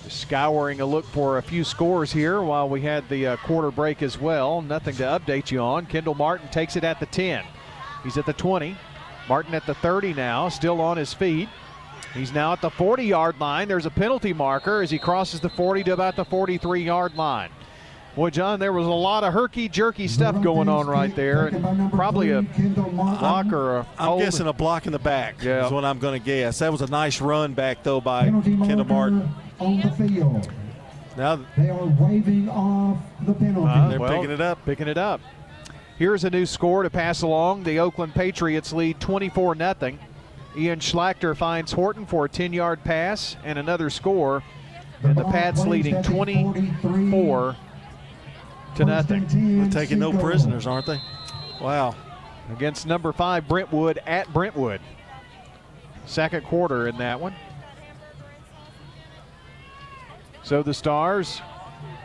Just 0.04 0.22
scouring 0.22 0.82
a 0.82 0.86
look 0.86 1.06
for 1.06 1.38
a 1.38 1.42
few 1.42 1.64
scores 1.64 2.12
here 2.12 2.42
while 2.42 2.70
we 2.70 2.82
had 2.82 3.08
the 3.10 3.28
uh, 3.28 3.36
quarter 3.38 3.72
break 3.72 4.02
as 4.02 4.20
well. 4.20 4.62
Nothing 4.62 4.96
to 4.96 5.04
update 5.04 5.52
you 5.52 5.60
on. 5.60 5.86
Kendall 5.86 6.16
Martin 6.16 6.48
takes 6.50 6.76
it 6.76 6.84
at 6.84 7.00
the 7.00 7.06
10. 7.06 7.44
He's 8.04 8.18
at 8.18 8.26
the 8.26 8.34
20. 8.34 8.76
Martin 9.28 9.54
at 9.54 9.66
the 9.66 9.76
30 9.76 10.14
now, 10.14 10.50
still 10.50 10.82
on 10.82 10.98
his 10.98 11.14
feet. 11.14 11.50
He's 12.14 12.34
now 12.34 12.54
at 12.54 12.62
the 12.62 12.70
40 12.72 13.04
yard 13.04 13.40
line. 13.40 13.68
There's 13.68 13.86
a 13.86 13.92
penalty 13.92 14.34
marker 14.34 14.82
as 14.82 14.90
he 14.90 14.98
crosses 14.98 15.40
the 15.40 15.50
40 15.50 15.84
to 15.84 15.94
about 15.94 16.16
the 16.16 16.26
43 16.26 16.84
yard 16.84 17.16
line. 17.16 17.50
Boy, 18.16 18.32
John, 18.32 18.60
there 18.60 18.74
was 18.74 18.88
a 18.88 18.90
lot 18.90 19.24
of 19.24 19.32
herky 19.34 19.70
jerky 19.70 20.08
stuff 20.08 20.42
going 20.42 20.68
on 20.68 20.88
right 20.88 21.16
there, 21.16 21.46
and 21.48 21.92
probably 21.92 22.32
a 22.32 22.42
block 22.42 23.54
or 23.54 23.78
a. 23.78 23.88
I'm 24.00 24.08
hold. 24.08 24.22
guessing 24.24 24.48
a 24.48 24.54
block 24.54 24.88
in 24.88 24.92
the 24.92 25.00
back 25.00 25.44
Yeah. 25.44 25.68
is 25.68 25.72
what 25.72 25.86
I'm 25.86 26.00
going 26.00 26.20
to 26.20 26.26
guess. 26.26 26.60
That 26.60 26.72
was 26.72 26.82
a 26.82 26.88
nice 26.88 27.22
run 27.22 27.54
back 27.54 27.84
though 27.84 28.02
by 28.02 28.26
Kendall 28.26 28.86
Martin. 28.86 29.30
on 29.60 29.80
the 29.80 29.92
field. 29.92 30.52
Now 31.16 31.40
They 31.56 31.70
are 31.70 31.86
waving 31.86 32.50
off 32.50 32.98
the 33.22 33.34
penalty. 33.34 33.70
Uh, 33.70 33.88
they're 33.90 34.00
well, 34.00 34.18
picking 34.18 34.32
it 34.32 34.42
up. 34.42 34.66
Picking 34.66 34.88
it 34.88 34.98
up. 34.98 35.22
Here's 36.00 36.24
a 36.24 36.30
new 36.30 36.46
score 36.46 36.84
to 36.84 36.90
pass 36.90 37.24
along. 37.24 37.64
The 37.64 37.80
Oakland 37.80 38.16
Patriots 38.16 38.72
lead 38.72 39.02
24 39.02 39.58
0. 39.58 39.76
Ian 40.58 40.80
Schlachter 40.80 41.36
finds 41.36 41.74
Horton 41.74 42.06
for 42.06 42.24
a 42.24 42.30
10 42.30 42.54
yard 42.54 42.82
pass 42.86 43.36
and 43.44 43.60
another 43.60 43.90
score. 43.90 44.42
And 45.04 45.18
the 45.18 45.26
Pats 45.26 45.66
leading 45.66 46.02
24 46.02 47.56
to 48.76 48.86
nothing. 48.86 49.26
They're 49.28 49.70
taking 49.70 50.00
no 50.00 50.14
prisoners, 50.14 50.66
aren't 50.66 50.86
they? 50.86 51.02
Wow. 51.60 51.96
Against 52.50 52.88
number 52.88 53.12
five 53.12 53.46
Brentwood 53.50 54.00
at 54.06 54.32
Brentwood. 54.32 54.80
Second 56.06 56.46
quarter 56.46 56.88
in 56.88 56.98
that 56.98 57.20
one. 57.20 57.36
So 60.44 60.64
the 60.64 60.74
Stars, 60.74 61.42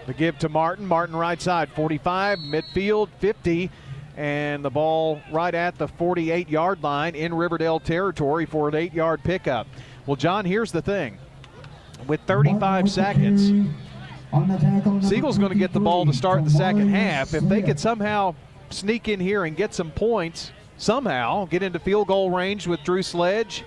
the 0.07 0.15
give 0.15 0.39
to 0.41 0.49
Martin. 0.49 0.85
Martin 0.87 1.17
right 1.17 1.41
side, 1.41 1.71
45, 1.71 2.41
midfield, 2.41 3.09
50, 3.21 3.71
and 4.17 4.65
the 4.65 4.71
ball 4.71 5.21
right 5.33 5.55
at 5.55 5.77
the 5.77 5.89
48 5.89 6.49
yard 6.49 6.83
line 6.83 7.15
in 7.15 7.35
Riverdale 7.35 7.81
territory 7.81 8.47
for 8.47 8.69
an 8.69 8.75
eight 8.75 8.95
yard 8.95 9.23
pickup. 9.25 9.67
Well, 10.07 10.17
John, 10.17 10.45
here's 10.45 10.73
the 10.73 10.83
thing. 10.83 11.19
With 12.07 12.21
35 12.23 12.91
seconds, 12.91 13.71
Siegel's 15.03 15.39
going 15.39 15.53
to 15.53 15.59
get 15.59 15.73
the 15.73 15.81
ball 15.81 16.05
to 16.05 16.13
start 16.13 16.45
the 16.45 16.51
second 16.51 16.89
half. 16.91 17.35
If 17.35 17.45
they 17.45 17.63
could 17.63 17.81
somehow 17.81 18.35
sneak 18.71 19.09
in 19.09 19.21
here 19.21 19.45
and 19.45 19.57
get 19.57 19.73
some 19.73 19.91
points, 19.91 20.53
somehow 20.77 21.47
get 21.47 21.63
into 21.63 21.79
field 21.79 22.09
goal 22.09 22.31
range 22.31 22.67
with 22.67 22.83
Drew 22.83 23.03
Sledge, 23.03 23.65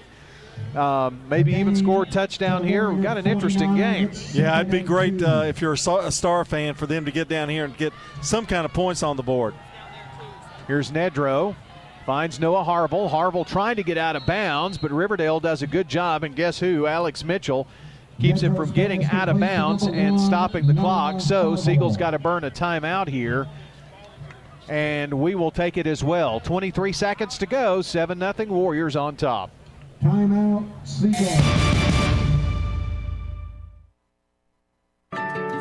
um, 0.76 1.22
maybe 1.30 1.54
even 1.56 1.76
score 1.76 2.04
a 2.04 2.06
touchdown 2.06 2.64
here, 2.64 2.91
we've 2.91 3.02
got 3.02 3.18
an 3.18 3.26
interesting 3.26 3.76
game. 3.76 4.12
Yeah, 4.34 4.60
it'd 4.60 4.72
be 4.72 4.82
great 4.82 5.22
uh, 5.24 5.43
if 5.45 5.62
you're 5.62 5.74
a 5.74 5.78
Star, 5.78 6.02
a 6.02 6.12
Star 6.12 6.45
fan 6.45 6.74
for 6.76 6.86
them 6.86 7.06
to 7.06 7.12
get 7.12 7.28
down 7.28 7.50
here 7.50 7.66
and 7.66 7.76
get 7.78 7.93
some 8.22 8.45
kind 8.45 8.66
of 8.66 8.74
points 8.74 9.02
on 9.02 9.18
the 9.18 9.24
board. 9.24 9.56
Here's 10.68 10.91
Nedro. 10.91 11.55
Finds 12.05 12.39
Noah 12.39 12.63
Harville. 12.63 13.07
Harville 13.07 13.45
trying 13.45 13.78
to 13.78 13.84
get 13.84 13.97
out 13.97 14.15
of 14.15 14.26
bounds, 14.26 14.78
but 14.78 14.91
Riverdale 14.91 15.39
does 15.39 15.61
a 15.61 15.68
good 15.68 15.89
job. 15.89 16.24
And 16.24 16.36
guess 16.36 16.59
who? 16.59 16.88
Alex 16.88 17.24
Mitchell 17.24 17.68
keeps 18.20 18.43
it 18.43 18.55
from 18.55 18.72
getting 18.72 19.03
out 19.05 19.30
of 19.30 19.39
bounds 19.39 19.88
and 19.88 20.20
stopping 20.20 20.68
the 20.68 20.74
clock. 20.74 21.22
So 21.22 21.55
Siegel's 21.55 21.97
got 21.97 22.11
to 22.11 22.20
burn 22.20 22.43
a 22.43 22.51
timeout 22.51 23.07
here. 23.07 23.47
And 24.70 25.13
we 25.13 25.36
will 25.36 25.51
take 25.51 25.78
it 25.78 25.88
as 25.88 26.03
well. 26.03 26.39
23 26.41 26.91
seconds 26.91 27.38
to 27.38 27.45
go. 27.45 27.82
7 27.82 28.20
0 28.20 28.34
Warriors 28.47 28.95
on 28.95 29.15
top. 29.15 29.49
Timeout, 30.03 30.65
Siegel. 30.86 31.78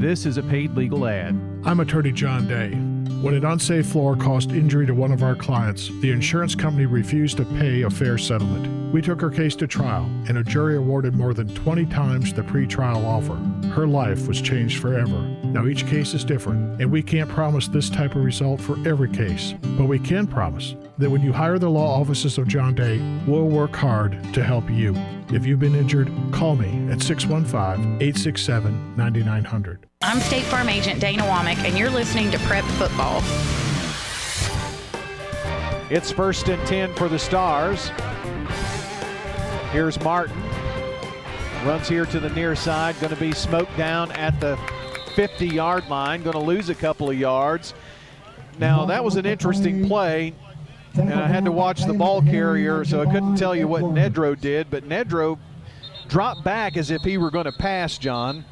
This 0.00 0.24
is 0.24 0.38
a 0.38 0.42
paid 0.42 0.74
legal 0.74 1.06
ad. 1.06 1.38
I'm 1.62 1.80
attorney 1.80 2.10
John 2.10 2.48
Day. 2.48 2.70
When 3.20 3.34
an 3.34 3.44
unsafe 3.44 3.84
floor 3.84 4.16
caused 4.16 4.50
injury 4.50 4.86
to 4.86 4.94
one 4.94 5.12
of 5.12 5.22
our 5.22 5.36
clients, 5.36 5.90
the 6.00 6.10
insurance 6.10 6.54
company 6.54 6.86
refused 6.86 7.36
to 7.36 7.44
pay 7.44 7.82
a 7.82 7.90
fair 7.90 8.16
settlement. 8.16 8.94
We 8.94 9.02
took 9.02 9.20
her 9.20 9.28
case 9.28 9.54
to 9.56 9.66
trial, 9.66 10.04
and 10.26 10.38
a 10.38 10.42
jury 10.42 10.76
awarded 10.76 11.14
more 11.14 11.34
than 11.34 11.54
20 11.54 11.84
times 11.84 12.32
the 12.32 12.40
pretrial 12.40 13.04
offer. 13.04 13.36
Her 13.74 13.86
life 13.86 14.26
was 14.26 14.40
changed 14.40 14.80
forever. 14.80 15.20
Now, 15.44 15.66
each 15.66 15.86
case 15.86 16.14
is 16.14 16.24
different, 16.24 16.80
and 16.80 16.90
we 16.90 17.02
can't 17.02 17.28
promise 17.28 17.68
this 17.68 17.90
type 17.90 18.16
of 18.16 18.24
result 18.24 18.58
for 18.58 18.78
every 18.88 19.10
case, 19.10 19.52
but 19.76 19.84
we 19.84 19.98
can 19.98 20.26
promise 20.26 20.76
that 20.96 21.10
when 21.10 21.20
you 21.20 21.34
hire 21.34 21.58
the 21.58 21.68
law 21.68 22.00
offices 22.00 22.38
of 22.38 22.48
John 22.48 22.74
Day, 22.74 23.02
we'll 23.26 23.48
work 23.48 23.76
hard 23.76 24.16
to 24.32 24.42
help 24.42 24.70
you. 24.70 24.94
If 25.28 25.44
you've 25.44 25.60
been 25.60 25.74
injured, 25.74 26.10
call 26.32 26.56
me 26.56 26.90
at 26.90 27.02
615 27.02 27.96
867 28.00 28.96
9900. 28.96 29.89
I'm 30.02 30.18
State 30.20 30.44
Farm 30.44 30.70
Agent 30.70 30.98
Dana 30.98 31.24
Womack, 31.24 31.58
and 31.58 31.78
you're 31.78 31.90
listening 31.90 32.30
to 32.30 32.38
Prep 32.38 32.64
Football. 32.64 33.22
It's 35.90 36.10
first 36.10 36.48
and 36.48 36.66
10 36.66 36.94
for 36.94 37.06
the 37.10 37.18
Stars. 37.18 37.90
Here's 39.72 40.00
Martin. 40.00 40.42
Runs 41.66 41.86
here 41.86 42.06
to 42.06 42.18
the 42.18 42.30
near 42.30 42.56
side. 42.56 42.98
Going 42.98 43.14
to 43.14 43.20
be 43.20 43.32
smoked 43.32 43.76
down 43.76 44.10
at 44.12 44.40
the 44.40 44.58
50 45.16 45.46
yard 45.46 45.86
line. 45.90 46.22
Going 46.22 46.32
to 46.32 46.38
lose 46.38 46.70
a 46.70 46.74
couple 46.74 47.10
of 47.10 47.18
yards. 47.18 47.74
Now, 48.58 48.86
that 48.86 49.04
was 49.04 49.16
an 49.16 49.26
interesting 49.26 49.86
play. 49.86 50.32
And 50.94 51.12
I 51.12 51.26
had 51.26 51.44
to 51.44 51.52
watch 51.52 51.84
the 51.84 51.92
ball 51.92 52.22
carrier, 52.22 52.86
so 52.86 53.02
I 53.02 53.04
couldn't 53.04 53.36
tell 53.36 53.54
you 53.54 53.68
what 53.68 53.82
Nedro 53.82 54.40
did. 54.40 54.70
But 54.70 54.88
Nedro 54.88 55.38
dropped 56.08 56.42
back 56.42 56.78
as 56.78 56.90
if 56.90 57.02
he 57.02 57.18
were 57.18 57.30
going 57.30 57.44
to 57.44 57.52
pass, 57.52 57.98
John. 57.98 58.46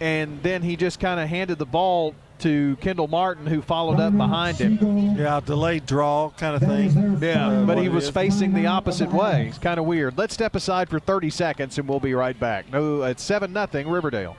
And 0.00 0.42
then 0.42 0.62
he 0.62 0.76
just 0.76 0.98
kind 0.98 1.20
of 1.20 1.28
handed 1.28 1.58
the 1.58 1.66
ball 1.66 2.14
to 2.40 2.76
Kendall 2.80 3.06
Martin, 3.08 3.46
who 3.46 3.60
followed 3.60 4.00
up 4.00 4.16
behind 4.16 4.56
him. 4.56 5.16
Yeah, 5.16 5.40
delayed 5.40 5.84
draw 5.86 6.30
kind 6.30 6.56
of 6.56 6.62
thing. 6.66 7.18
Yeah, 7.20 7.64
but 7.66 7.78
he 7.78 7.88
was 7.88 8.08
facing 8.08 8.54
the 8.54 8.66
opposite 8.66 9.12
way. 9.12 9.48
It's 9.48 9.58
kind 9.58 9.78
of 9.78 9.84
weird. 9.84 10.16
Let's 10.16 10.34
step 10.34 10.54
aside 10.54 10.88
for 10.88 10.98
30 10.98 11.30
seconds 11.30 11.78
and 11.78 11.86
we'll 11.86 12.00
be 12.00 12.14
right 12.14 12.38
back. 12.38 12.70
No, 12.72 13.02
it's 13.02 13.22
7 13.22 13.52
0 13.52 13.90
Riverdale. 13.90 14.36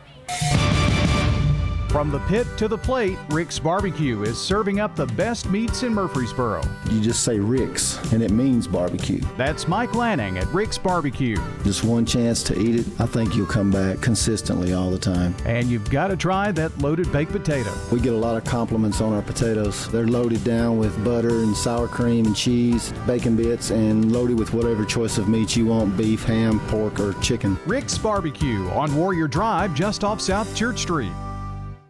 From 1.92 2.10
the 2.10 2.20
pit 2.20 2.48
to 2.56 2.70
the 2.70 2.78
plate, 2.78 3.18
Rick's 3.32 3.60
Barbecue 3.60 4.24
is 4.24 4.38
serving 4.38 4.80
up 4.80 4.96
the 4.96 5.08
best 5.08 5.50
meats 5.50 5.84
in 5.84 5.94
Murfreesboro. 5.94 6.64
You 6.90 7.02
just 7.02 7.26
say 7.26 7.38
Rick's, 7.38 7.98
and 8.14 8.24
it 8.24 8.32
means 8.32 8.66
barbecue. 8.66 9.20
That's 9.36 9.68
Mike 9.68 9.94
Lanning 9.94 10.38
at 10.38 10.48
Rick's 10.54 10.78
Barbecue. 10.78 11.36
Just 11.66 11.84
one 11.84 12.06
chance 12.06 12.44
to 12.44 12.58
eat 12.58 12.80
it. 12.80 12.86
I 12.98 13.06
think 13.06 13.36
you'll 13.36 13.46
come 13.46 13.72
back 13.72 14.00
consistently 14.00 14.72
all 14.72 14.90
the 14.90 14.98
time. 14.98 15.36
And 15.46 15.68
you've 15.68 15.90
got 15.90 16.08
to 16.08 16.16
try 16.16 16.54
that 16.54 16.78
loaded 16.80 17.12
baked 17.12 17.34
potato. 17.34 17.74
We 17.92 18.00
get 18.00 18.14
a 18.14 18.18
lot 18.18 18.38
of 18.38 18.46
compliments 18.46 19.02
on 19.02 19.12
our 19.12 19.22
potatoes. 19.22 19.92
They're 19.92 20.08
loaded 20.08 20.46
down 20.46 20.78
with 20.78 21.04
butter 21.04 21.42
and 21.42 21.54
sour 21.54 21.90
cream 21.90 22.26
and 22.26 22.36
cheese, 22.38 22.94
bacon 23.06 23.36
bits, 23.36 23.70
and 23.70 24.14
loaded 24.14 24.40
with 24.40 24.54
whatever 24.54 24.86
choice 24.86 25.18
of 25.18 25.28
meat 25.28 25.58
you 25.58 25.66
want 25.66 25.98
beef, 25.98 26.24
ham, 26.24 26.62
pork, 26.70 27.02
or 27.02 27.16
chicken. 27.16 27.60
Rick's 27.66 27.98
Barbecue 27.98 28.70
on 28.70 28.96
Warrior 28.96 29.28
Drive 29.28 29.76
just 29.76 30.06
off 30.06 30.22
South 30.22 30.56
Church 30.56 30.80
Street. 30.80 31.12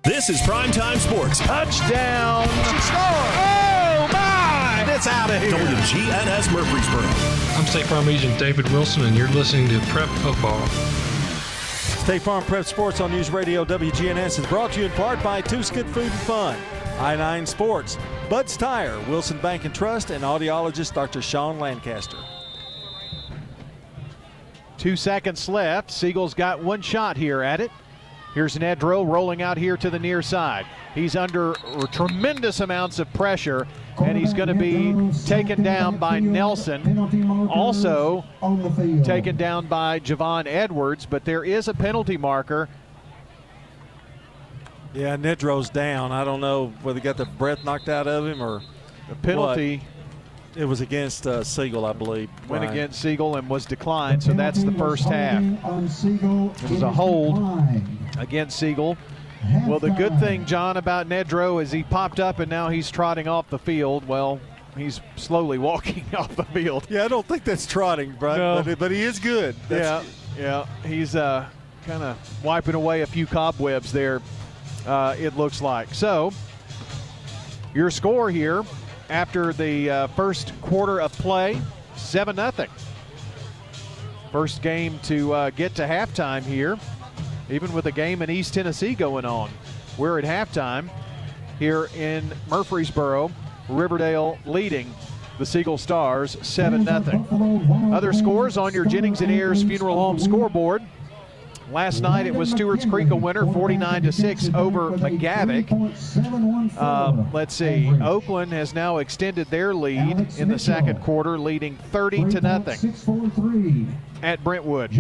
This 0.04 0.32
is 0.32 0.42
Primetime 0.42 0.98
Sports. 0.98 1.38
Touchdown. 1.42 2.48
Oh, 2.50 4.10
my. 4.12 4.84
It's 4.88 5.06
out 5.06 5.30
of 5.30 5.40
here. 5.40 5.52
WGNS 5.52 6.52
Murfreesboro. 6.52 7.04
I'm 7.56 7.68
State 7.68 7.86
Farm 7.86 8.10
Agent 8.10 8.40
David 8.40 8.68
Wilson, 8.72 9.06
and 9.06 9.16
you're 9.16 9.28
listening 9.28 9.68
to 9.68 9.80
Prep 9.92 10.10
Football. 10.22 10.66
State 10.68 12.24
Farm 12.24 12.44
Prep 12.46 12.66
Sports 12.66 13.00
on 13.00 13.12
News 13.12 13.30
Radio 13.30 13.64
WGNS 13.64 14.40
is 14.40 14.46
brought 14.48 14.72
to 14.72 14.80
you 14.80 14.88
in 14.88 14.92
part 14.94 15.22
by 15.22 15.40
Too 15.40 15.62
Good 15.72 15.86
Food 15.86 16.06
and 16.06 16.22
Fun. 16.22 16.58
i9 16.98 17.48
Sports, 17.48 18.00
Bud's 18.28 18.58
Tire, 18.58 19.00
Wilson 19.02 19.38
Bank 19.38 19.66
and 19.66 19.76
Trust, 19.76 20.10
and 20.10 20.24
audiologist 20.24 20.96
Dr. 20.96 21.22
Sean 21.22 21.60
Lancaster. 21.60 22.18
Two 24.80 24.96
seconds 24.96 25.48
left. 25.48 25.92
Siegel's 25.92 26.34
got 26.34 26.64
one 26.64 26.82
shot 26.82 27.18
here 27.18 27.44
at 27.44 27.62
it. 27.62 27.70
Here's 28.34 28.58
Nedro 28.58 29.06
rolling 29.06 29.42
out 29.42 29.58
here 29.58 29.76
to 29.76 29.90
the 29.90 30.00
near 30.00 30.22
side. 30.22 30.66
He's 30.96 31.18
under 31.18 31.54
tremendous 31.92 32.62
amounts 32.62 33.00
of 33.00 33.12
pressure, 33.14 33.68
and 34.02 34.18
he's 34.18 34.34
going 34.34 34.48
to 34.48 34.54
be 34.54 34.96
taken 35.26 35.62
down 35.64 35.98
by 35.98 36.22
Nelson. 36.22 36.98
Also 37.50 38.24
taken 39.04 39.36
down 39.36 39.68
by 39.68 40.00
Javon 40.00 40.48
Edwards, 40.48 41.06
but 41.06 41.26
there 41.26 41.44
is 41.44 41.68
a 41.68 41.74
penalty 41.74 42.16
marker. 42.16 42.70
Yeah, 44.94 45.18
Nedro's 45.18 45.70
down. 45.70 46.12
I 46.12 46.24
don't 46.24 46.42
know 46.42 46.74
whether 46.84 47.00
he 47.00 47.04
got 47.04 47.18
the 47.18 47.26
breath 47.26 47.64
knocked 47.64 47.90
out 47.90 48.08
of 48.08 48.26
him 48.26 48.42
or 48.42 48.62
the 49.10 49.16
penalty. 49.16 49.78
What. 49.78 49.88
It 50.56 50.66
was 50.66 50.82
against 50.82 51.26
uh, 51.28 51.44
Siegel, 51.44 51.86
I 51.86 51.94
believe. 51.94 52.30
Went 52.50 52.64
Brian. 52.64 52.74
against 52.74 53.02
Siegel 53.02 53.38
and 53.38 53.50
was 53.50 53.66
declined, 53.66 54.22
so 54.22 54.34
that's 54.34 54.64
the 54.64 54.74
first 54.74 55.06
half. 55.06 55.42
It 55.42 56.70
was 56.70 56.82
a 56.82 56.92
hold 56.92 57.40
against 58.18 58.60
Siegel. 58.60 58.98
Well, 59.66 59.80
the 59.80 59.90
good 59.90 60.20
thing, 60.20 60.46
John, 60.46 60.78
about 60.78 61.08
Nedro 61.08 61.62
is 61.64 61.72
he 61.72 61.84
popped 61.84 62.20
up 62.20 62.40
and 62.40 62.50
now 62.50 62.70
he's 62.70 62.92
trotting 62.92 63.28
off 63.28 63.50
the 63.50 63.58
field. 63.58 64.08
Well, 64.08 64.40
he's 64.78 65.02
slowly 65.16 65.58
walking 65.70 66.06
off 66.16 66.36
the 66.36 66.44
field. 66.46 66.86
Yeah, 66.90 67.06
I 67.06 67.08
don't 67.08 67.26
think 67.26 67.44
that's 67.44 67.66
trotting, 67.66 68.16
Brian, 68.20 68.40
no. 68.40 68.64
but, 68.64 68.78
but, 68.78 68.92
he 68.92 69.02
is 69.02 69.20
good. 69.20 69.56
That's 69.70 70.06
yeah, 70.38 70.66
yeah. 70.84 70.88
He's 70.88 71.16
uh, 71.16 71.48
kind 71.86 72.04
of 72.04 72.44
wiping 72.44 72.76
away 72.76 73.02
a 73.02 73.08
few 73.08 73.26
cobwebs 73.26 73.92
there, 73.92 74.22
uh, 74.86 75.16
it 75.18 75.38
looks 75.38 75.62
like. 75.62 75.94
So, 75.94 76.32
your 77.74 77.90
score 77.90 78.30
here 78.30 78.64
after 79.12 79.52
the 79.52 79.90
uh, 79.90 80.08
first 80.08 80.60
quarter 80.62 81.02
of 81.02 81.12
play, 81.14 81.62
7 81.98 82.36
0. 82.36 82.52
First 84.32 84.62
game 84.62 84.98
to 85.04 85.34
uh, 85.34 85.50
get 85.50 85.76
to 85.76 85.84
halftime 85.84 86.42
here, 86.44 86.80
even 87.50 87.74
with 87.74 87.86
a 87.88 87.92
game 87.92 88.22
in 88.22 88.30
East 88.30 88.54
Tennessee 88.54 88.96
going 88.96 89.26
on. 89.26 89.52
We're 89.98 90.18
at 90.18 90.24
halftime 90.24 90.90
here 91.60 91.90
in 91.96 92.32
Murfreesboro, 92.50 93.30
Riverdale 93.68 94.40
leading 94.46 94.92
the 95.38 95.46
Siegel 95.46 95.78
Stars 95.78 96.38
7 96.42 96.86
0. 96.86 97.92
Other 97.94 98.14
scores 98.14 98.58
on 98.58 98.74
your 98.74 98.86
Jennings 98.86 99.20
and 99.20 99.32
Ayers 99.32 99.62
Funeral 99.62 99.96
Home 99.98 100.20
scoreboard. 100.20 100.82
Last 101.72 102.02
night 102.02 102.26
it 102.28 102.36
was 102.36 102.52
Stewart's 102.52 102.86
Creek 102.86 103.12
a 103.12 103.16
winner, 103.16 103.46
49 103.46 104.04
to 104.04 104.12
6 104.12 104.50
over 104.54 104.92
McGavock. 104.92 105.72
Uh, 106.78 107.24
let's 107.32 107.56
see. 107.56 107.90
Oakland 108.02 108.52
has 108.52 108.74
now 108.74 108.98
extended 108.98 109.50
their 109.50 109.74
lead 109.74 110.28
in 110.38 110.50
the 110.50 110.60
second 110.60 111.02
quarter, 111.02 111.40
leading 111.40 111.78
30 111.78 112.26
to 112.32 112.42
nothing 112.42 112.94
at 114.22 114.44
Brentwood. 114.44 114.92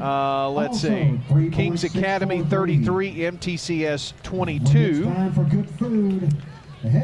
Uh, 0.00 0.50
let's 0.50 0.80
see. 0.80 1.20
Kings 1.52 1.84
Academy 1.84 2.42
33, 2.42 3.14
MTCS 3.14 4.14
22. 4.24 5.06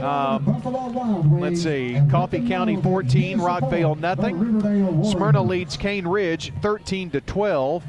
Um, 0.02 1.40
let's 1.40 1.62
see. 1.62 2.00
Coffee 2.10 2.48
County 2.48 2.74
14, 2.76 3.38
Rockvale 3.38 3.96
nothing. 3.96 5.04
Smyrna 5.04 5.40
leads 5.40 5.76
Cane 5.76 6.08
Ridge 6.08 6.52
13 6.60 7.10
to 7.10 7.20
12 7.20 7.84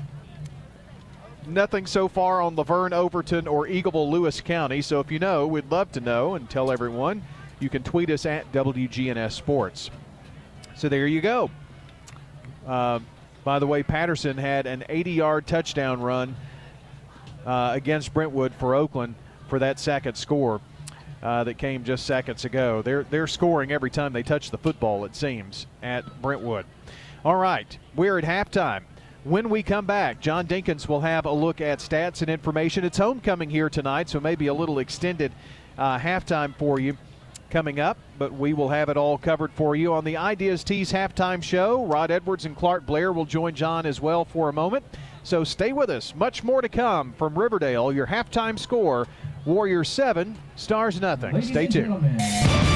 nothing 1.52 1.86
so 1.86 2.08
far 2.08 2.42
on 2.42 2.56
La 2.56 2.64
Vergne, 2.64 2.94
Overton, 2.94 3.48
or 3.48 3.68
Eagleville, 3.68 4.10
Lewis 4.10 4.42
County. 4.42 4.82
So 4.82 5.00
if 5.00 5.12
you 5.12 5.20
know, 5.20 5.48
we'd 5.48 5.72
love 5.72 5.92
to 5.94 6.00
know 6.00 6.36
and 6.36 6.50
tell 6.50 6.72
everyone. 6.72 7.22
You 7.60 7.70
can 7.70 7.84
tweet 7.84 8.10
us 8.10 8.26
at 8.26 8.52
WGNS 8.52 9.32
Sports. 9.32 9.90
So 10.76 10.88
there 10.88 11.08
you 11.08 11.22
go. 11.22 11.50
Uh, 12.66 13.00
by 13.44 13.60
the 13.60 13.68
way, 13.68 13.84
Patterson 13.84 14.38
had 14.38 14.66
an 14.66 14.84
80 14.88 15.12
yard 15.12 15.48
touchdown 15.48 16.02
run 16.02 16.36
uh, 17.46 17.72
against 17.74 18.14
Brentwood 18.14 18.54
for 18.54 18.76
Oakland 18.76 19.16
for 19.48 19.60
that 19.60 19.80
second 19.80 20.16
score. 20.16 20.62
Uh, 21.22 21.44
that 21.44 21.58
came 21.58 21.84
just 21.84 22.06
seconds 22.06 22.46
ago. 22.46 22.82
They're 22.82 23.04
they're 23.04 23.28
scoring 23.28 23.74
every 23.74 23.90
time 23.90 24.14
they 24.14 24.24
touch 24.24 24.52
the 24.52 24.58
football. 24.58 25.04
It 25.04 25.18
seems 25.18 25.68
at 25.84 26.22
Brentwood. 26.22 26.66
All 27.26 27.36
right, 27.36 27.78
we're 27.94 28.18
at 28.18 28.24
halftime. 28.24 28.84
When 29.26 29.50
we 29.50 29.64
come 29.64 29.86
back, 29.86 30.22
John 30.22 30.48
Dinkins 30.48 30.88
will 30.88 31.02
have 31.02 31.26
a 31.26 31.32
look 31.32 31.60
at 31.60 31.80
stats 31.80 32.22
and 32.22 32.30
information. 32.30 32.86
It's 32.86 32.98
homecoming 32.98 33.50
here 33.50 33.70
tonight, 33.70 34.08
so 34.08 34.20
maybe 34.22 34.48
a 34.48 34.54
little 34.54 34.80
extended 34.80 35.34
uh, 35.78 36.00
halftime 36.00 36.56
for 36.56 36.80
you 36.80 36.98
coming 37.50 37.82
up, 37.82 37.98
but 38.18 38.32
we 38.32 38.54
will 38.54 38.70
have 38.70 38.88
it 38.88 38.96
all 38.96 39.18
covered 39.18 39.52
for 39.52 39.76
you 39.76 39.94
on 39.94 40.06
the 40.06 40.16
Ideas 40.16 40.64
Tees 40.64 40.94
halftime 40.94 41.44
show. 41.44 41.86
Rod 41.86 42.12
Edwards 42.12 42.46
and 42.46 42.56
Clark 42.56 42.86
Blair 42.86 43.12
will 43.12 43.26
join 43.26 43.56
John 43.56 43.86
as 43.86 44.00
well 44.00 44.24
for 44.24 44.48
a 44.48 44.54
moment. 44.54 44.86
So 45.24 45.44
stay 45.44 45.74
with 45.74 45.90
us. 45.90 46.16
Much 46.16 46.44
more 46.44 46.62
to 46.62 46.70
come 46.70 47.12
from 47.14 47.38
Riverdale. 47.38 47.92
Your 47.92 48.08
halftime 48.08 48.58
score 48.58 49.06
Warriors 49.46 49.90
7, 49.90 50.38
Stars 50.56 51.02
nothing. 51.02 51.34
Ladies 51.34 51.50
stay 51.50 51.68
tuned. 51.68 52.69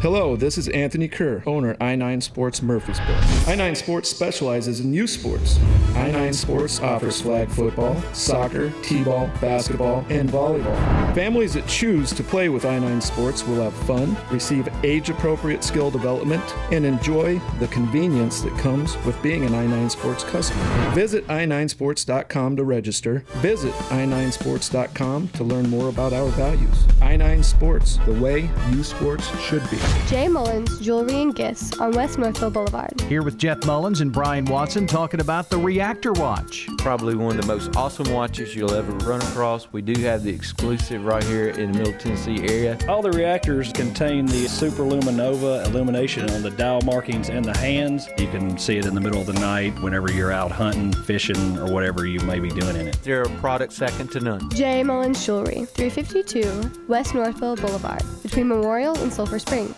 Hello, 0.00 0.36
this 0.36 0.56
is 0.56 0.68
Anthony 0.68 1.08
Kerr, 1.08 1.42
owner 1.44 1.74
i9 1.80 2.22
Sports 2.22 2.62
Murfreesboro. 2.62 3.16
i9 3.46 3.76
Sports 3.76 4.08
specializes 4.08 4.78
in 4.78 4.94
youth 4.94 5.10
sports. 5.10 5.58
i9 5.94 6.32
Sports 6.32 6.78
offers 6.78 7.20
flag 7.20 7.48
football, 7.48 8.00
soccer, 8.12 8.72
t-ball, 8.82 9.28
basketball, 9.40 10.06
and 10.08 10.30
volleyball. 10.30 10.76
Families 11.16 11.52
that 11.54 11.66
choose 11.66 12.12
to 12.12 12.22
play 12.22 12.48
with 12.48 12.62
i9 12.62 13.02
Sports 13.02 13.44
will 13.44 13.60
have 13.60 13.74
fun, 13.88 14.16
receive 14.30 14.68
age-appropriate 14.84 15.64
skill 15.64 15.90
development, 15.90 16.44
and 16.70 16.86
enjoy 16.86 17.40
the 17.58 17.66
convenience 17.66 18.40
that 18.42 18.56
comes 18.56 18.96
with 19.04 19.20
being 19.20 19.44
an 19.46 19.50
i9 19.50 19.90
Sports 19.90 20.22
customer. 20.22 20.62
Visit 20.94 21.26
i9sports.com 21.26 22.54
to 22.54 22.62
register. 22.62 23.24
Visit 23.38 23.72
i9sports.com 23.72 25.26
to 25.30 25.42
learn 25.42 25.68
more 25.68 25.88
about 25.88 26.12
our 26.12 26.28
values. 26.28 26.84
i9 27.00 27.42
Sports, 27.42 27.96
the 28.06 28.14
way 28.20 28.48
youth 28.70 28.86
sports 28.86 29.26
should 29.40 29.68
be. 29.72 29.87
Jay 30.08 30.26
Mullins 30.26 30.78
Jewelry 30.80 31.20
and 31.20 31.34
Gifts 31.34 31.78
on 31.78 31.92
West 31.92 32.18
Northfield 32.18 32.54
Boulevard. 32.54 32.98
Here 33.02 33.22
with 33.22 33.36
Jeff 33.36 33.66
Mullins 33.66 34.00
and 34.00 34.10
Brian 34.10 34.46
Watson 34.46 34.86
talking 34.86 35.20
about 35.20 35.50
the 35.50 35.58
Reactor 35.58 36.12
Watch. 36.14 36.66
Probably 36.78 37.14
one 37.14 37.38
of 37.38 37.42
the 37.42 37.46
most 37.46 37.76
awesome 37.76 38.10
watches 38.10 38.56
you'll 38.56 38.72
ever 38.72 38.90
run 39.06 39.20
across. 39.20 39.70
We 39.70 39.82
do 39.82 40.00
have 40.04 40.22
the 40.22 40.30
exclusive 40.30 41.04
right 41.04 41.22
here 41.24 41.50
in 41.50 41.72
the 41.72 41.78
Middle 41.78 41.92
Tennessee 41.98 42.38
area. 42.48 42.78
All 42.88 43.02
the 43.02 43.10
reactors 43.10 43.70
contain 43.70 44.24
the 44.24 44.48
Super 44.48 44.82
Luminova 44.82 45.66
illumination 45.66 46.30
on 46.30 46.40
the 46.40 46.52
dial 46.52 46.80
markings 46.86 47.28
and 47.28 47.44
the 47.44 47.56
hands. 47.58 48.08
You 48.16 48.28
can 48.28 48.56
see 48.56 48.78
it 48.78 48.86
in 48.86 48.94
the 48.94 49.02
middle 49.02 49.20
of 49.20 49.26
the 49.26 49.34
night 49.34 49.78
whenever 49.82 50.10
you're 50.10 50.32
out 50.32 50.50
hunting, 50.50 50.90
fishing, 51.04 51.58
or 51.58 51.70
whatever 51.70 52.06
you 52.06 52.20
may 52.20 52.40
be 52.40 52.48
doing 52.48 52.76
in 52.76 52.88
it. 52.88 52.98
They're 53.02 53.24
a 53.24 53.30
product 53.40 53.74
second 53.74 54.10
to 54.12 54.20
none. 54.20 54.48
Jay 54.50 54.82
Mullins 54.82 55.26
Jewelry, 55.26 55.66
352 55.66 56.86
West 56.88 57.14
Northfield 57.14 57.60
Boulevard, 57.60 58.02
between 58.22 58.48
Memorial 58.48 58.96
and 59.02 59.12
Sulphur 59.12 59.38
Springs. 59.38 59.77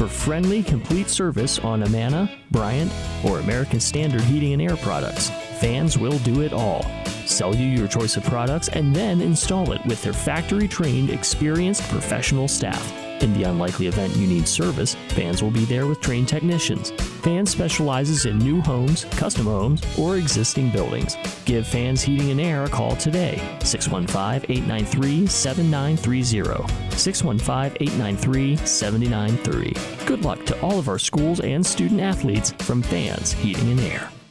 for 0.00 0.08
friendly, 0.08 0.62
complete 0.62 1.10
service 1.10 1.58
on 1.58 1.82
Amana, 1.82 2.30
Bryant, 2.52 2.90
or 3.22 3.38
American 3.38 3.78
Standard 3.78 4.22
Heating 4.22 4.54
and 4.54 4.62
Air 4.62 4.78
products. 4.78 5.28
Fans 5.60 5.98
will 5.98 6.18
do 6.20 6.40
it 6.40 6.54
all. 6.54 6.86
Sell 7.26 7.54
you 7.54 7.66
your 7.66 7.86
choice 7.86 8.16
of 8.16 8.24
products 8.24 8.68
and 8.68 8.96
then 8.96 9.20
install 9.20 9.72
it 9.72 9.84
with 9.84 10.00
their 10.00 10.14
factory 10.14 10.66
trained, 10.66 11.10
experienced 11.10 11.82
professional 11.90 12.48
staff. 12.48 12.99
In 13.20 13.34
the 13.34 13.44
unlikely 13.44 13.86
event 13.86 14.16
you 14.16 14.26
need 14.26 14.48
service, 14.48 14.94
Fans 15.10 15.42
will 15.42 15.50
be 15.50 15.64
there 15.64 15.86
with 15.86 16.00
trained 16.00 16.28
technicians. 16.28 16.90
Fans 17.22 17.50
specializes 17.50 18.24
in 18.24 18.38
new 18.38 18.60
homes, 18.60 19.04
custom 19.12 19.44
homes, 19.44 19.82
or 19.98 20.16
existing 20.16 20.70
buildings. 20.70 21.16
Give 21.44 21.66
Fans 21.66 22.02
Heating 22.02 22.30
and 22.30 22.40
Air 22.40 22.64
a 22.64 22.68
call 22.68 22.96
today. 22.96 23.36
615 23.62 24.50
893 24.50 25.26
7930. 25.26 26.96
615 26.96 27.76
893 27.80 28.56
7930. 28.56 30.06
Good 30.06 30.24
luck 30.24 30.44
to 30.46 30.60
all 30.62 30.78
of 30.78 30.88
our 30.88 30.98
schools 30.98 31.40
and 31.40 31.64
student 31.64 32.00
athletes 32.00 32.52
from 32.60 32.82
Fans 32.82 33.32
Heating 33.32 33.70
and 33.70 33.80
Air. 33.80 34.10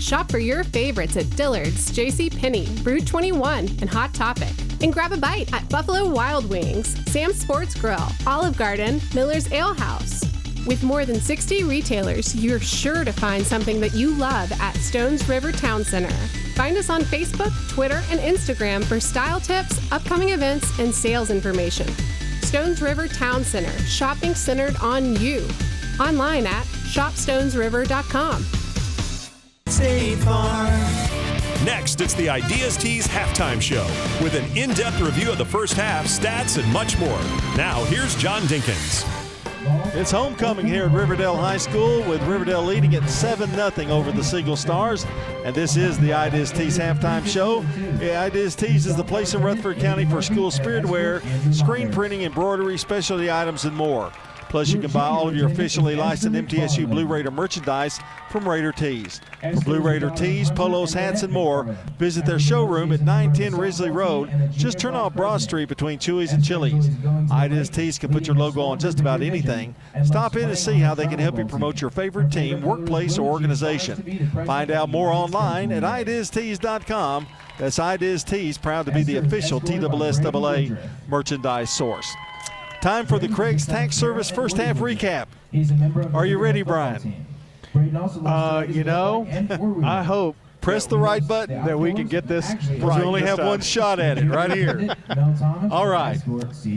Shop 0.00 0.30
for 0.30 0.38
your 0.38 0.64
favorites 0.64 1.16
at 1.16 1.28
Dillard's, 1.36 1.90
J.C. 1.90 2.30
Penney, 2.30 2.66
Brew 2.82 3.00
21, 3.00 3.68
and 3.80 3.90
Hot 3.90 4.14
Topic. 4.14 4.52
And 4.82 4.92
grab 4.92 5.12
a 5.12 5.16
bite 5.16 5.52
at 5.52 5.68
Buffalo 5.68 6.08
Wild 6.08 6.48
Wings, 6.48 6.96
Sam's 7.10 7.40
Sports 7.40 7.74
Grill, 7.74 8.06
Olive 8.26 8.56
Garden, 8.56 9.00
Miller's 9.14 9.50
Ale 9.52 9.74
House. 9.74 10.22
With 10.66 10.82
more 10.82 11.04
than 11.04 11.20
60 11.20 11.64
retailers, 11.64 12.34
you're 12.34 12.58
sure 12.58 13.04
to 13.04 13.12
find 13.12 13.46
something 13.46 13.80
that 13.80 13.94
you 13.94 14.14
love 14.14 14.50
at 14.60 14.74
Stones 14.76 15.28
River 15.28 15.52
Town 15.52 15.84
Center. 15.84 16.12
Find 16.54 16.76
us 16.76 16.90
on 16.90 17.02
Facebook, 17.02 17.52
Twitter, 17.68 18.02
and 18.10 18.18
Instagram 18.18 18.84
for 18.84 18.98
style 18.98 19.38
tips, 19.38 19.80
upcoming 19.92 20.30
events, 20.30 20.76
and 20.80 20.92
sales 20.92 21.30
information. 21.30 21.86
Stones 22.42 22.82
River 22.82 23.06
Town 23.06 23.44
Center, 23.44 23.76
shopping 23.80 24.34
centered 24.34 24.76
on 24.76 25.14
you. 25.16 25.46
Online 26.00 26.46
at 26.46 26.64
shopstonesriver.com. 26.64 28.65
State 29.76 30.16
Farm. 30.20 30.72
Next, 31.62 32.00
it's 32.00 32.14
the 32.14 32.30
Ideas 32.30 32.78
Tees 32.78 33.06
halftime 33.06 33.60
show 33.60 33.84
with 34.24 34.34
an 34.34 34.44
in 34.56 34.70
depth 34.70 35.02
review 35.02 35.30
of 35.30 35.36
the 35.36 35.44
first 35.44 35.74
half, 35.74 36.06
stats, 36.06 36.56
and 36.56 36.72
much 36.72 36.98
more. 36.98 37.20
Now, 37.58 37.84
here's 37.84 38.14
John 38.16 38.40
Dinkins. 38.44 39.04
It's 39.94 40.10
homecoming 40.10 40.66
here 40.66 40.84
at 40.84 40.92
Riverdale 40.92 41.36
High 41.36 41.58
School 41.58 42.02
with 42.04 42.22
Riverdale 42.22 42.62
leading 42.62 42.94
at 42.94 43.06
7 43.10 43.50
0 43.50 43.90
over 43.90 44.10
the 44.12 44.24
Siegel 44.24 44.56
Stars. 44.56 45.04
And 45.44 45.54
this 45.54 45.76
is 45.76 45.98
the 45.98 46.10
Ideas 46.14 46.52
Tees 46.52 46.78
halftime 46.78 47.26
show. 47.26 47.62
Yeah, 48.00 48.22
Ideas 48.22 48.54
Tees 48.54 48.86
is 48.86 48.96
the 48.96 49.04
place 49.04 49.34
in 49.34 49.42
Rutherford 49.42 49.78
County 49.78 50.06
for 50.06 50.22
school 50.22 50.50
spirit 50.50 50.86
wear, 50.86 51.20
screen 51.52 51.92
printing, 51.92 52.22
embroidery, 52.22 52.78
specialty 52.78 53.30
items, 53.30 53.66
and 53.66 53.76
more. 53.76 54.10
Plus, 54.48 54.70
you 54.70 54.80
can 54.80 54.90
buy 54.90 55.06
all 55.06 55.28
of 55.28 55.36
your 55.36 55.48
officially 55.48 55.96
licensed 55.96 56.36
MTSU 56.36 56.88
Blue 56.88 57.06
Raider 57.06 57.30
merchandise 57.30 57.98
from 58.30 58.48
Raider 58.48 58.72
Tees. 58.72 59.20
For 59.40 59.60
Blue 59.62 59.80
Raider 59.80 60.10
tees, 60.10 60.50
polos, 60.50 60.92
hats, 60.92 61.22
and 61.22 61.32
more, 61.32 61.64
visit 61.98 62.24
their 62.24 62.38
showroom 62.38 62.92
at 62.92 63.00
910 63.00 63.56
Ridgely 63.56 63.90
Road. 63.90 64.30
Just 64.52 64.78
turn 64.78 64.94
off 64.94 65.14
Broad 65.14 65.40
Street 65.40 65.68
between 65.68 65.98
Chuy's 65.98 66.32
and 66.32 66.44
Chili's. 66.44 66.88
Ideas 67.30 67.68
Tees 67.68 67.98
can 67.98 68.12
put 68.12 68.26
your 68.26 68.36
logo 68.36 68.62
on 68.62 68.78
just 68.78 69.00
about 69.00 69.22
anything. 69.22 69.74
Stop 70.04 70.36
in 70.36 70.48
and 70.48 70.58
see 70.58 70.74
how 70.74 70.94
they 70.94 71.06
can 71.06 71.18
help 71.18 71.38
you 71.38 71.46
promote 71.46 71.80
your 71.80 71.90
favorite 71.90 72.30
team, 72.30 72.62
workplace, 72.62 73.18
or 73.18 73.30
organization. 73.30 74.30
Find 74.46 74.70
out 74.70 74.88
more 74.88 75.10
online 75.10 75.72
at 75.72 75.82
ideastees.com. 75.82 77.26
That's 77.58 77.78
Ideas 77.78 78.22
Tees, 78.22 78.58
proud 78.58 78.86
to 78.86 78.92
be 78.92 79.02
the 79.02 79.16
official 79.16 79.60
TSSAA 79.60 80.76
merchandise 81.08 81.70
source. 81.70 82.14
Time 82.86 83.04
for 83.04 83.18
the 83.18 83.26
Craig's 83.26 83.66
Tax 83.66 83.96
Service 83.96 84.30
first 84.30 84.58
half 84.58 84.78
recap. 84.78 85.26
Are 86.14 86.24
you 86.24 86.38
ready, 86.38 86.62
Brian? 86.62 87.26
Uh, 87.74 88.64
you 88.68 88.84
know, 88.84 89.26
I 89.84 90.04
hope 90.04 90.36
press 90.60 90.86
the 90.86 90.96
right 90.96 91.26
button 91.26 91.64
that 91.64 91.76
we 91.76 91.92
can 91.92 92.06
get 92.06 92.28
this 92.28 92.48
right. 92.78 93.00
We 93.00 93.04
only 93.04 93.22
have 93.22 93.40
one 93.40 93.60
shot 93.60 93.98
at 93.98 94.18
it 94.18 94.28
right 94.28 94.52
here. 94.52 94.94
All 95.72 95.88
right. 95.88 96.24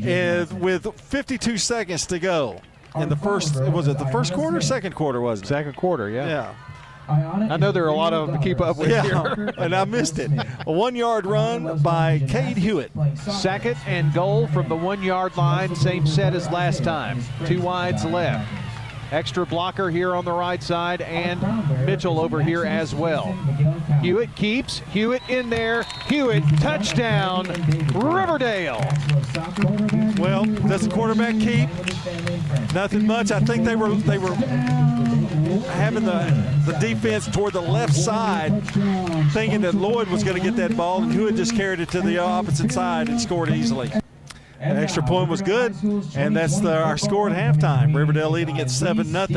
And 0.04 0.60
with 0.60 0.92
52 1.00 1.60
seconds 1.60 2.08
to 2.08 2.18
go 2.18 2.60
in 2.96 3.10
the 3.10 3.16
first, 3.16 3.62
was 3.66 3.88
it 3.88 4.00
the 4.00 4.08
first 4.08 4.34
quarter, 4.34 4.62
second 4.62 4.96
quarter, 4.96 5.22
was 5.22 5.44
it? 5.44 5.46
Second 5.46 5.76
quarter, 5.76 6.10
yeah. 6.10 6.26
Yeah. 6.26 6.56
I 7.10 7.58
know 7.58 7.72
there 7.72 7.86
are 7.86 7.90
a 7.90 7.96
lot 7.96 8.14
of 8.14 8.28
them 8.28 8.38
to 8.38 8.44
keep 8.44 8.62
up 8.62 8.78
with 8.78 8.90
yeah, 8.90 9.04
here. 9.04 9.54
and 9.58 9.76
I 9.76 9.86
missed 9.86 10.20
it. 10.20 10.30
A 10.68 10.72
one 10.72 10.96
yard 10.96 11.26
run 11.26 11.80
by 11.80 12.20
Cade 12.28 12.58
Hewitt. 12.58 12.92
Second 13.18 13.78
and 13.88 14.14
goal 14.14 14.48
from 14.48 14.70
the 14.70 14.76
one 14.76 15.02
yard 15.02 15.36
line, 15.36 15.76
same 15.76 16.06
set 16.06 16.36
as 16.36 16.50
last 16.52 16.84
time. 16.84 17.22
Two 17.46 17.62
wides 17.62 18.06
left. 18.06 18.48
Extra 19.12 19.44
blocker 19.44 19.90
here 19.90 20.16
on 20.16 20.24
the 20.24 20.32
right 20.32 20.62
side, 20.62 21.02
and 21.02 21.42
Mitchell 21.88 22.20
over 22.20 22.44
here 22.44 22.64
as 22.64 22.94
well. 22.94 23.32
Hewitt 24.04 24.36
keeps. 24.36 24.80
Hewitt 24.92 25.24
in 25.30 25.50
there. 25.50 25.82
Hewitt, 26.08 26.44
touchdown, 26.60 27.48
Riverdale. 27.96 28.82
Well, 30.20 30.46
does 30.46 30.88
the 30.88 30.92
quarterback 30.94 31.40
keep? 31.40 31.70
Nothing 32.76 33.08
much. 33.08 33.32
I 33.32 33.40
think 33.40 33.66
they 33.66 33.76
were 33.76 33.96
they 33.96 34.20
were 34.20 34.36
having 35.60 36.06
the, 36.06 36.64
the 36.66 36.78
defense 36.80 37.28
toward 37.28 37.54
the 37.54 37.62
left 37.62 37.94
side, 37.94 38.64
thinking 39.32 39.62
that 39.62 39.76
Lloyd 39.76 40.08
was 40.08 40.24
going 40.24 40.38
to 40.38 40.44
get 40.44 40.56
that 40.58 40.76
ball, 40.76 41.04
and 41.04 41.12
Hewitt 41.12 41.36
just 41.36 41.56
carried 41.56 41.80
it 41.80 41.90
to 41.90 42.02
the 42.02 42.18
opposite 42.20 42.72
side 42.72 43.10
and 43.10 43.20
scored 43.20 43.50
easily. 43.50 43.92
An 44.60 44.76
extra 44.76 45.02
point 45.02 45.30
was 45.30 45.42
good, 45.42 45.74
and 46.16 46.36
that's 46.36 46.60
the, 46.60 46.76
our 46.76 46.98
score 46.98 47.30
at 47.30 47.36
halftime. 47.36 47.96
Riverdale 47.96 48.30
leading 48.30 48.60
at 48.60 48.70
7 48.70 49.06
0. 49.06 49.28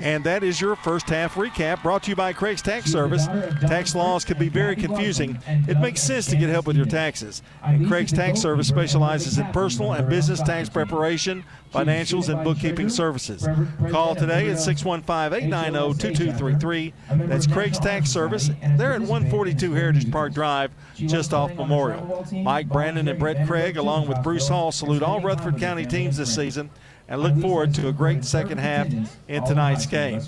And 0.00 0.24
that 0.24 0.42
is 0.42 0.58
your 0.58 0.74
first 0.74 1.06
half 1.10 1.34
recap 1.34 1.82
brought 1.82 2.04
to 2.04 2.10
you 2.10 2.16
by 2.16 2.32
Craig's 2.32 2.62
Tax 2.62 2.90
Service. 2.90 3.26
Tax 3.60 3.94
laws 3.94 4.24
can 4.24 4.38
be 4.38 4.48
very 4.48 4.74
confusing. 4.74 5.38
It 5.46 5.80
makes 5.80 6.02
sense 6.02 6.26
to 6.26 6.36
get 6.36 6.48
help 6.48 6.66
with 6.66 6.76
your 6.76 6.86
taxes. 6.86 7.42
And 7.62 7.86
Craig's 7.86 8.12
Tax 8.12 8.40
Service 8.40 8.66
specializes 8.66 9.36
in 9.36 9.46
personal 9.52 9.92
and 9.92 10.08
business 10.08 10.40
tax 10.40 10.70
preparation, 10.70 11.44
financials, 11.74 12.28
and 12.28 12.42
bookkeeping 12.44 12.88
services. 12.88 13.46
Call 13.90 14.14
today 14.14 14.48
at 14.50 14.58
615 14.60 15.44
890 15.44 15.98
2233. 15.98 16.94
That's 17.28 17.46
Craig's 17.46 17.78
Tax 17.78 18.10
Service. 18.10 18.50
They're 18.76 18.92
at 18.92 19.00
142 19.00 19.72
Heritage 19.72 20.10
Park 20.10 20.32
Drive, 20.32 20.70
just 20.94 21.34
off 21.34 21.54
Memorial. 21.54 22.26
Mike 22.32 22.68
Brandon 22.68 23.08
and 23.08 23.18
Brett 23.18 23.46
Craig, 23.46 23.76
along 23.76 24.08
with 24.08 24.22
Bruce 24.22 24.48
Hall, 24.48 24.72
salute 24.72 25.02
all 25.02 25.20
Rutherford 25.20 25.58
County 25.58 25.84
teams 25.84 26.16
this 26.16 26.34
season 26.34 26.70
and 27.08 27.20
look 27.20 27.36
forward 27.36 27.74
to 27.74 27.88
a 27.88 27.92
great 27.92 28.24
second 28.24 28.58
half 28.58 28.88
in 29.28 29.44
tonight's 29.44 29.86
game. 29.86 30.20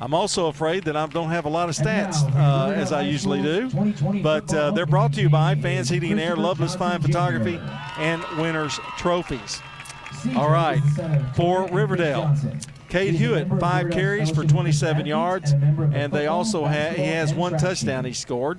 I'm 0.00 0.14
also 0.14 0.46
afraid 0.46 0.84
that 0.84 0.96
I 0.96 1.06
don't 1.06 1.30
have 1.30 1.46
a 1.46 1.48
lot 1.48 1.68
of 1.68 1.74
stats 1.74 2.22
uh, 2.36 2.72
as 2.72 2.92
I 2.92 3.02
usually 3.02 3.42
do, 3.42 3.70
but 4.22 4.52
uh, 4.54 4.70
they're 4.70 4.86
brought 4.86 5.12
to 5.14 5.20
you 5.20 5.28
by 5.28 5.54
Fans 5.54 5.88
Heating 5.88 6.12
and 6.12 6.20
Air, 6.20 6.36
Loveless 6.36 6.74
Fine 6.76 7.02
Photography, 7.02 7.60
and 7.98 8.22
Winners 8.38 8.78
Trophies. 8.98 9.60
All 10.36 10.50
right, 10.50 10.80
for 11.34 11.66
Riverdale. 11.68 12.34
Cade 12.92 13.14
Hewitt, 13.14 13.48
five 13.58 13.90
carries 13.90 14.30
for 14.30 14.44
27 14.44 15.06
yards, 15.06 15.52
and 15.52 16.12
they 16.12 16.26
also 16.26 16.66
have 16.66 16.94
he 16.94 17.04
has 17.04 17.32
one 17.32 17.56
touchdown 17.56 18.04
he 18.04 18.12
scored. 18.12 18.58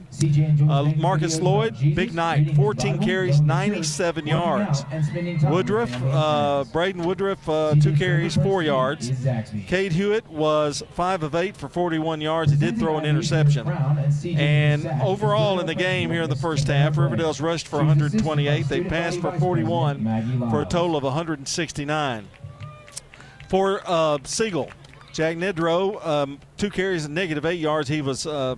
Uh, 0.67 0.91
Marcus 0.97 1.39
Lloyd, 1.39 1.75
big 1.93 2.15
night, 2.15 2.55
14 2.55 2.97
carries, 2.97 3.41
97 3.41 4.25
yards. 4.25 4.85
Woodruff, 5.43 5.93
uh, 6.05 6.63
Braden 6.73 7.03
Woodruff, 7.03 7.47
uh, 7.47 7.75
two 7.79 7.93
carries, 7.93 8.33
four 8.33 8.63
yards. 8.63 9.11
Cade 9.67 9.91
Hewitt 9.91 10.27
was 10.27 10.81
five 10.93 11.21
of 11.21 11.35
eight 11.35 11.55
for 11.55 11.69
41 11.69 12.19
yards. 12.19 12.51
He 12.51 12.57
did 12.57 12.79
throw 12.79 12.97
an 12.97 13.05
interception. 13.05 13.67
And 14.35 14.87
overall 15.03 15.59
in 15.59 15.67
the 15.67 15.75
game 15.75 16.09
here 16.09 16.23
in 16.23 16.29
the 16.31 16.35
first 16.35 16.65
half, 16.65 16.97
Riverdale's 16.97 17.39
rushed 17.39 17.67
for 17.67 17.77
128. 17.77 18.67
They 18.67 18.83
passed 18.83 19.21
for 19.21 19.31
41 19.37 20.49
for 20.49 20.63
a 20.63 20.65
total 20.65 20.95
of 20.95 21.03
169 21.03 22.27
for 23.53 23.83
uh, 23.85 24.17
Siegel. 24.23 24.67
Jack 25.11 25.37
Nedrow, 25.37 26.03
um, 26.03 26.39
two 26.57 26.71
carries 26.71 27.05
and 27.05 27.13
negative 27.13 27.45
eight 27.45 27.59
yards. 27.59 27.87
He 27.87 28.01
was 28.01 28.25
uh, 28.25 28.55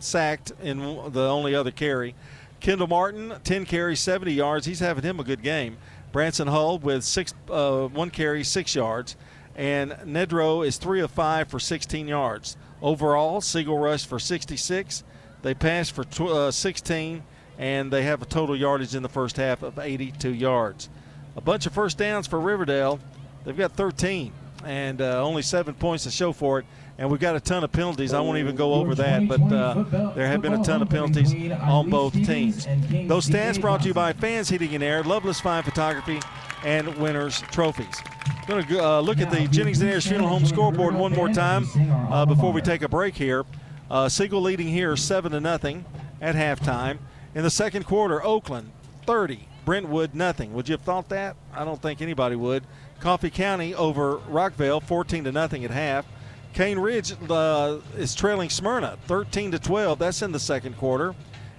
sacked 0.00 0.52
in 0.62 0.80
the 0.80 1.26
only 1.26 1.54
other 1.54 1.70
carry. 1.70 2.14
Kendall 2.60 2.88
Martin, 2.88 3.32
10 3.42 3.64
carries, 3.64 4.00
70 4.00 4.30
yards. 4.34 4.66
He's 4.66 4.80
having 4.80 5.02
him 5.02 5.18
a 5.18 5.24
good 5.24 5.42
game. 5.42 5.78
Branson 6.12 6.46
Hull 6.46 6.78
with 6.78 7.04
six, 7.04 7.32
uh, 7.48 7.86
one 7.86 8.10
carry, 8.10 8.44
six 8.44 8.74
yards. 8.74 9.16
And 9.56 9.92
Nedro 10.04 10.66
is 10.66 10.76
three 10.76 11.00
of 11.00 11.10
five 11.10 11.48
for 11.48 11.58
16 11.58 12.06
yards. 12.06 12.58
Overall, 12.82 13.40
Siegel 13.40 13.78
rushed 13.78 14.08
for 14.08 14.18
66. 14.18 15.04
They 15.40 15.54
passed 15.54 15.92
for 15.92 16.04
tw- 16.04 16.20
uh, 16.28 16.50
16, 16.50 17.22
and 17.56 17.90
they 17.90 18.02
have 18.02 18.20
a 18.20 18.26
total 18.26 18.54
yardage 18.54 18.94
in 18.94 19.02
the 19.02 19.08
first 19.08 19.38
half 19.38 19.62
of 19.62 19.78
82 19.78 20.34
yards. 20.34 20.90
A 21.34 21.40
bunch 21.40 21.64
of 21.64 21.72
first 21.72 21.96
downs 21.96 22.26
for 22.26 22.38
Riverdale. 22.38 23.00
They've 23.44 23.56
got 23.56 23.72
13 23.72 24.32
and 24.64 25.00
uh, 25.00 25.22
only 25.24 25.42
seven 25.42 25.74
points 25.74 26.04
to 26.04 26.10
show 26.10 26.32
for 26.32 26.60
it. 26.60 26.66
And 26.98 27.08
we've 27.10 27.20
got 27.20 27.36
a 27.36 27.40
ton 27.40 27.62
of 27.62 27.70
penalties. 27.70 28.12
I 28.12 28.20
won't 28.20 28.38
even 28.38 28.56
go 28.56 28.74
over 28.74 28.94
that, 28.96 29.28
but 29.28 29.40
uh, 29.40 30.12
there 30.16 30.26
have 30.26 30.42
been 30.42 30.54
a 30.54 30.64
ton 30.64 30.82
of 30.82 30.90
penalties 30.90 31.32
on 31.52 31.88
both 31.90 32.12
teams. 32.12 32.66
Those 33.06 33.28
stats 33.28 33.60
brought 33.60 33.82
to 33.82 33.88
you 33.88 33.94
by 33.94 34.12
Fans 34.12 34.48
Heating 34.48 34.74
and 34.74 34.82
Air, 34.82 35.04
Loveless 35.04 35.40
Fine 35.40 35.62
Photography, 35.62 36.18
and 36.64 36.88
Winners 36.96 37.40
Trophies. 37.52 38.02
Going 38.48 38.66
to 38.66 38.84
uh, 38.84 39.00
look 39.00 39.20
at 39.20 39.30
the 39.30 39.46
Jennings 39.46 39.80
and 39.80 40.02
Funeral 40.02 40.28
Home 40.28 40.44
scoreboard 40.44 40.94
one 40.94 41.14
more 41.14 41.28
time 41.28 41.66
uh, 42.10 42.26
before 42.26 42.52
we 42.52 42.62
take 42.62 42.82
a 42.82 42.88
break 42.88 43.14
here. 43.14 43.44
Uh, 43.88 44.08
Siegel 44.08 44.40
leading 44.40 44.66
here 44.66 44.96
seven 44.96 45.30
to 45.32 45.40
nothing 45.40 45.84
at 46.20 46.34
halftime. 46.34 46.98
In 47.34 47.44
the 47.44 47.50
second 47.50 47.84
quarter, 47.84 48.24
Oakland 48.24 48.72
30, 49.06 49.46
Brentwood 49.64 50.14
nothing. 50.14 50.52
Would 50.54 50.68
you 50.68 50.72
have 50.72 50.82
thought 50.82 51.08
that? 51.10 51.36
I 51.54 51.64
don't 51.64 51.80
think 51.80 52.02
anybody 52.02 52.36
would. 52.36 52.64
Coffee 53.00 53.30
County 53.30 53.74
over 53.74 54.16
Rockvale, 54.28 54.82
14 54.82 55.24
to 55.24 55.32
nothing 55.32 55.64
at 55.64 55.70
half. 55.70 56.06
Cane 56.52 56.78
Ridge 56.78 57.14
uh, 57.30 57.78
is 57.96 58.14
trailing 58.14 58.50
Smyrna 58.50 58.98
13 59.06 59.52
to 59.52 59.58
12. 59.58 59.98
That's 59.98 60.22
in 60.22 60.32
the 60.32 60.40
second 60.40 60.76
quarter. 60.76 61.14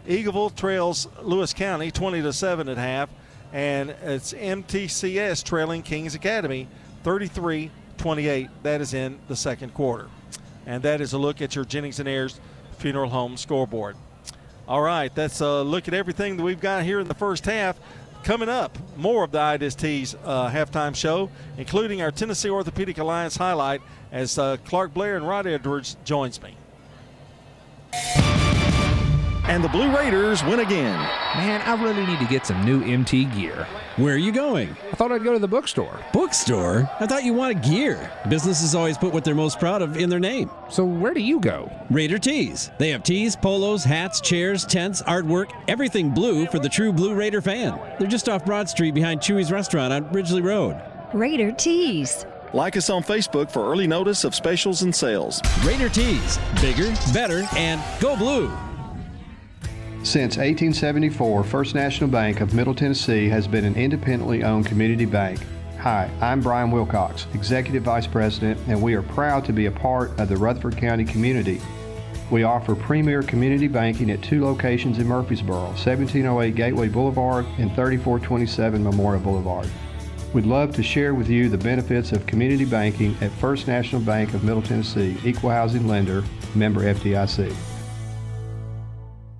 Eagleville 0.07 0.55
trails 0.55 1.07
Lewis 1.21 1.53
County 1.53 1.91
20 1.91 2.21
to 2.23 2.33
7 2.33 2.67
at 2.67 2.77
half, 2.77 3.09
and 3.53 3.91
it's 4.03 4.33
MTCS 4.33 5.43
trailing 5.43 5.83
Kings 5.83 6.15
Academy 6.15 6.67
33 7.03 7.71
28. 7.97 8.49
That 8.63 8.81
is 8.81 8.93
in 8.93 9.19
the 9.27 9.35
second 9.35 9.73
quarter. 9.73 10.07
And 10.65 10.83
that 10.83 11.01
is 11.01 11.13
a 11.13 11.17
look 11.17 11.41
at 11.41 11.55
your 11.55 11.65
Jennings 11.65 11.99
and 11.99 12.07
Ayers 12.07 12.39
Funeral 12.77 13.09
Home 13.09 13.37
scoreboard. 13.37 13.95
All 14.67 14.81
right, 14.81 15.13
that's 15.13 15.41
a 15.41 15.63
look 15.63 15.87
at 15.87 15.93
everything 15.93 16.37
that 16.37 16.43
we've 16.43 16.61
got 16.61 16.83
here 16.83 16.99
in 16.99 17.07
the 17.07 17.15
first 17.15 17.45
half. 17.45 17.79
Coming 18.23 18.49
up, 18.49 18.77
more 18.97 19.23
of 19.23 19.31
the 19.31 19.39
IDST's 19.39 20.15
uh, 20.23 20.49
halftime 20.49 20.95
show, 20.95 21.29
including 21.57 22.01
our 22.01 22.11
Tennessee 22.11 22.49
Orthopedic 22.49 22.97
Alliance 22.97 23.37
highlight 23.37 23.81
as 24.11 24.37
uh, 24.37 24.57
Clark 24.65 24.93
Blair 24.93 25.15
and 25.15 25.27
Rod 25.27 25.47
Edwards 25.47 25.97
joins 26.03 26.41
me. 26.41 26.55
And 29.49 29.63
the 29.63 29.67
Blue 29.69 29.91
Raiders 29.97 30.43
win 30.43 30.59
again. 30.59 30.99
Man, 31.35 31.59
I 31.61 31.73
really 31.81 32.05
need 32.05 32.19
to 32.19 32.25
get 32.25 32.45
some 32.45 32.63
new 32.63 32.83
MT 32.83 33.25
gear. 33.25 33.65
Where 33.95 34.13
are 34.13 34.17
you 34.17 34.31
going? 34.31 34.77
I 34.91 34.95
thought 34.95 35.11
I'd 35.11 35.23
go 35.23 35.33
to 35.33 35.39
the 35.39 35.47
bookstore. 35.47 35.99
Bookstore? 36.13 36.87
I 36.99 37.07
thought 37.07 37.23
you 37.23 37.33
wanted 37.33 37.63
gear. 37.63 38.11
Businesses 38.29 38.75
always 38.75 38.95
put 38.95 39.11
what 39.11 39.23
they're 39.23 39.33
most 39.33 39.59
proud 39.59 39.81
of 39.81 39.97
in 39.97 40.07
their 40.07 40.19
name. 40.19 40.51
So 40.69 40.85
where 40.85 41.15
do 41.15 41.21
you 41.21 41.39
go? 41.39 41.71
Raider 41.89 42.19
Tees. 42.19 42.69
They 42.77 42.91
have 42.91 43.01
tees, 43.01 43.35
polos, 43.35 43.83
hats, 43.83 44.21
chairs, 44.21 44.65
tents, 44.65 45.01
artwork, 45.01 45.49
everything 45.67 46.11
blue 46.11 46.45
for 46.45 46.59
the 46.59 46.69
true 46.69 46.93
Blue 46.93 47.15
Raider 47.15 47.41
fan. 47.41 47.79
They're 47.97 48.07
just 48.07 48.29
off 48.29 48.45
Broad 48.45 48.69
Street 48.69 48.93
behind 48.93 49.19
Chuy's 49.19 49.51
restaurant 49.51 49.91
on 49.91 50.11
Ridgely 50.11 50.43
Road. 50.43 50.79
Raider 51.11 51.51
Tees. 51.53 52.27
Like 52.53 52.77
us 52.77 52.91
on 52.91 53.01
Facebook 53.01 53.49
for 53.49 53.65
early 53.65 53.87
notice 53.87 54.25
of 54.25 54.35
specials 54.35 54.83
and 54.83 54.93
sales. 54.93 55.41
Raider 55.63 55.89
Tees. 55.89 56.37
Bigger, 56.61 56.93
better, 57.13 57.47
and 57.57 57.81
go 57.99 58.15
blue. 58.15 58.55
Since 60.01 60.37
1874, 60.37 61.43
First 61.43 61.75
National 61.75 62.09
Bank 62.09 62.39
of 62.39 62.53
Middle 62.53 62.73
Tennessee 62.73 63.27
has 63.27 63.49
been 63.49 63.65
an 63.65 63.75
independently 63.75 64.43
owned 64.43 64.65
community 64.65 65.03
bank. 65.03 65.41
Hi, 65.79 66.09
I'm 66.21 66.39
Brian 66.39 66.71
Wilcox, 66.71 67.27
Executive 67.33 67.83
Vice 67.83 68.07
President, 68.07 68.57
and 68.67 68.81
we 68.81 68.93
are 68.93 69.01
proud 69.01 69.43
to 69.45 69.53
be 69.53 69.65
a 69.65 69.71
part 69.71 70.17
of 70.17 70.29
the 70.29 70.37
Rutherford 70.37 70.77
County 70.77 71.03
community. 71.03 71.61
We 72.31 72.43
offer 72.43 72.75
premier 72.75 73.21
community 73.21 73.67
banking 73.67 74.09
at 74.09 74.21
two 74.21 74.45
locations 74.45 74.99
in 74.99 75.05
Murfreesboro 75.05 75.63
1708 75.65 76.55
Gateway 76.55 76.87
Boulevard 76.87 77.45
and 77.57 77.69
3427 77.75 78.81
Memorial 78.81 79.21
Boulevard. 79.21 79.69
We'd 80.33 80.45
love 80.45 80.73
to 80.75 80.83
share 80.83 81.13
with 81.13 81.29
you 81.29 81.49
the 81.49 81.57
benefits 81.57 82.13
of 82.13 82.25
community 82.25 82.65
banking 82.65 83.17
at 83.19 83.31
First 83.31 83.67
National 83.67 84.01
Bank 84.01 84.33
of 84.33 84.45
Middle 84.45 84.61
Tennessee, 84.61 85.17
equal 85.25 85.49
housing 85.49 85.87
lender, 85.89 86.23
member 86.55 86.81
FDIC. 86.81 87.53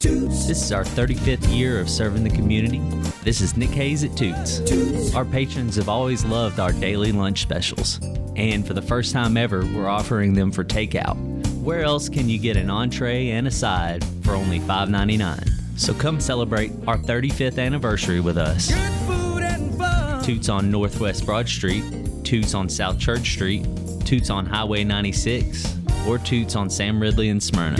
This 0.00 0.62
is 0.62 0.72
our 0.72 0.84
35th 0.84 1.52
year 1.52 1.80
of 1.80 1.90
serving 1.90 2.22
the 2.22 2.30
community. 2.30 2.78
This 3.24 3.40
is 3.40 3.56
Nick 3.56 3.70
Hayes 3.70 4.04
at 4.04 4.16
Toots. 4.16 5.14
Our 5.14 5.24
patrons 5.24 5.76
have 5.76 5.88
always 5.88 6.24
loved 6.24 6.60
our 6.60 6.72
daily 6.72 7.10
lunch 7.12 7.42
specials. 7.42 7.98
And 8.36 8.64
for 8.66 8.74
the 8.74 8.82
first 8.82 9.12
time 9.12 9.36
ever, 9.36 9.60
we're 9.74 9.88
offering 9.88 10.34
them 10.34 10.52
for 10.52 10.62
takeout. 10.62 11.16
Where 11.62 11.82
else 11.82 12.08
can 12.08 12.28
you 12.28 12.38
get 12.38 12.56
an 12.56 12.70
entree 12.70 13.30
and 13.30 13.48
a 13.48 13.50
side 13.50 14.04
for 14.22 14.34
only 14.34 14.60
$5.99? 14.60 15.48
So 15.76 15.92
come 15.94 16.20
celebrate 16.20 16.72
our 16.86 16.98
35th 16.98 17.58
anniversary 17.58 18.20
with 18.20 18.38
us. 18.38 18.68
Toots 20.24 20.48
on 20.48 20.70
Northwest 20.70 21.26
Broad 21.26 21.48
Street, 21.48 21.84
Toots 22.22 22.54
on 22.54 22.68
South 22.68 22.98
Church 22.98 23.32
Street, 23.32 23.66
Toots 24.04 24.30
on 24.30 24.46
Highway 24.46 24.84
96, 24.84 25.74
or 26.06 26.18
Toots 26.18 26.54
on 26.54 26.70
Sam 26.70 27.00
Ridley 27.00 27.30
and 27.30 27.42
Smyrna. 27.42 27.76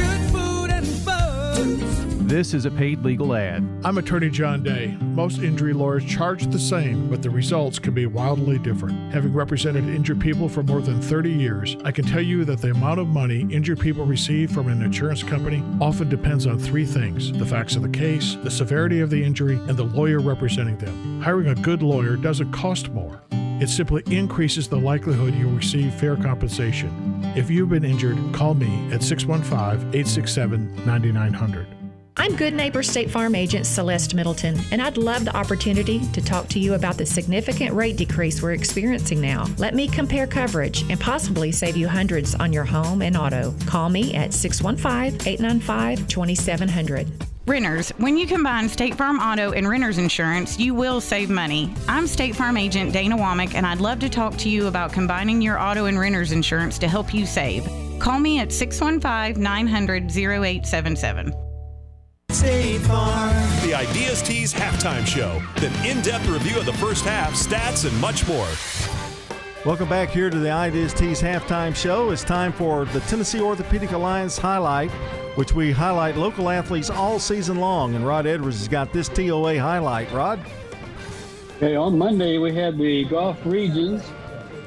This 2.27 2.55
is 2.55 2.65
a 2.65 2.73
paid 2.73 3.05
legal 3.05 3.37
ad. 3.37 3.65
I'm 3.85 3.99
attorney 3.99 4.31
John 4.31 4.61
Day. 4.61 4.97
Most 5.01 5.39
injury 5.39 5.73
lawyers 5.73 6.05
charge 6.05 6.45
the 6.49 6.59
same, 6.59 7.09
but 7.09 7.23
the 7.23 7.31
results 7.31 7.79
can 7.79 7.95
be 7.95 8.07
wildly 8.07 8.59
different. 8.59 9.13
Having 9.13 9.33
represented 9.33 9.89
injured 9.89 10.21
people 10.21 10.49
for 10.49 10.65
more 10.65 10.81
than 10.81 11.01
30 11.01 11.31
years, 11.31 11.77
I 11.85 11.93
can 11.93 12.05
tell 12.05 12.21
you 12.21 12.45
that 12.47 12.61
the 12.61 12.73
amount 12.73 12.99
of 12.99 13.07
money 13.07 13.47
injured 13.49 13.79
people 13.79 14.05
receive 14.05 14.51
from 14.51 14.67
an 14.67 14.83
insurance 14.83 15.23
company 15.23 15.63
often 15.81 16.09
depends 16.09 16.49
on 16.49 16.59
three 16.59 16.85
things 16.85 17.31
the 17.31 17.47
facts 17.47 17.77
of 17.77 17.83
the 17.83 17.89
case, 17.89 18.37
the 18.43 18.51
severity 18.51 18.99
of 18.99 19.11
the 19.11 19.23
injury, 19.23 19.55
and 19.69 19.77
the 19.77 19.85
lawyer 19.85 20.19
representing 20.19 20.79
them. 20.79 21.23
Hiring 21.23 21.47
a 21.47 21.55
good 21.55 21.81
lawyer 21.81 22.17
doesn't 22.17 22.51
cost 22.51 22.91
more. 22.91 23.23
It 23.31 23.69
simply 23.69 24.03
increases 24.07 24.67
the 24.67 24.81
likelihood 24.81 25.37
you'll 25.37 25.53
receive 25.53 25.95
fair 25.95 26.17
compensation. 26.17 27.23
If 27.37 27.51
you've 27.51 27.69
been 27.69 27.85
injured, 27.85 28.19
call 28.35 28.55
me 28.55 28.93
at 28.93 29.05
615 29.05 29.95
867 29.95 30.85
9900. 30.85 31.76
I'm 32.19 32.35
Good 32.35 32.55
Neighbor 32.55 32.83
State 32.83 33.11
Farm 33.11 33.35
Agent 33.35 33.67
Celeste 33.67 34.15
Middleton, 34.15 34.59
and 34.71 34.81
I'd 34.81 34.97
love 34.97 35.27
the 35.27 35.37
opportunity 35.37 36.01
to 36.13 36.23
talk 36.23 36.49
to 36.49 36.59
you 36.59 36.73
about 36.73 36.97
the 36.97 37.05
significant 37.05 37.75
rate 37.75 37.99
decrease 37.99 38.41
we're 38.41 38.53
experiencing 38.53 39.21
now. 39.21 39.47
Let 39.59 39.75
me 39.75 39.87
compare 39.87 40.27
coverage 40.27 40.89
and 40.91 40.99
possibly 40.99 41.53
save 41.53 41.77
you 41.77 41.87
hundreds 41.87 42.35
on 42.35 42.55
your 42.55 42.65
home 42.65 43.03
and 43.03 43.19
auto. 43.19 43.55
Call 43.67 43.91
me 43.91 44.15
at 44.15 44.33
615 44.33 45.29
895 45.29 46.09
2700. 46.09 47.27
Renters, 47.47 47.91
when 47.99 48.17
you 48.17 48.27
combine 48.27 48.69
State 48.71 48.95
Farm 48.95 49.21
Auto 49.21 49.53
and 49.53 49.69
Renters 49.69 49.99
Insurance, 49.99 50.59
you 50.59 50.75
will 50.75 51.03
save 51.03 51.29
money. 51.29 51.73
I'm 51.87 52.07
State 52.07 52.35
Farm 52.35 52.57
Agent 52.57 52.95
Dana 52.95 53.17
Womack, 53.17 53.55
and 53.55 53.67
I'd 53.67 53.81
love 53.81 54.01
to 54.01 54.09
talk 54.09 54.37
to 54.39 54.49
you 54.49 54.69
about 54.69 54.91
combining 54.91 55.43
your 55.43 55.61
auto 55.61 55.85
and 55.85 55.99
renters 55.99 56.33
insurance 56.33 56.79
to 56.79 56.89
help 56.89 57.13
you 57.13 57.27
save. 57.27 57.69
Call 57.99 58.19
me 58.19 58.41
at 58.41 58.53
615 58.53 59.41
900 59.41 60.11
0877. 60.17 61.46
State 62.47 62.79
Farm. 62.83 63.35
The 63.63 63.75
Ideas 63.75 64.23
Tees 64.23 64.55
halftime 64.55 65.05
show, 65.05 65.43
then 65.57 65.73
in-depth 65.85 66.29
review 66.29 66.59
of 66.59 66.65
the 66.65 66.73
first 66.75 67.05
half, 67.05 67.33
stats, 67.33 67.89
and 67.89 68.01
much 68.01 68.29
more. 68.29 68.47
Welcome 69.65 69.89
back 69.89 70.11
here 70.11 70.31
to 70.31 70.39
the 70.39 70.51
Ideas 70.51 70.95
Tees 70.95 71.21
halftime 71.21 71.75
show. 71.75 72.11
It's 72.11 72.23
time 72.23 72.53
for 72.53 72.85
the 72.85 73.01
Tennessee 73.01 73.41
Orthopedic 73.41 73.91
Alliance 73.91 74.39
highlight, 74.39 74.93
which 75.37 75.55
we 75.55 75.73
highlight 75.73 76.17
local 76.17 76.49
athletes 76.49 76.89
all 76.89 77.19
season 77.19 77.57
long. 77.57 77.97
And 77.97 78.07
Rod 78.07 78.27
Edwards 78.27 78.59
has 78.59 78.69
got 78.69 78.93
this 78.93 79.09
TOA 79.09 79.59
highlight. 79.59 80.13
Rod? 80.13 80.39
Okay, 81.57 81.75
on 81.75 81.99
Monday 81.99 82.39
we 82.39 82.55
had 82.55 82.79
the 82.79 83.07
golf 83.07 83.45
regions 83.45 84.05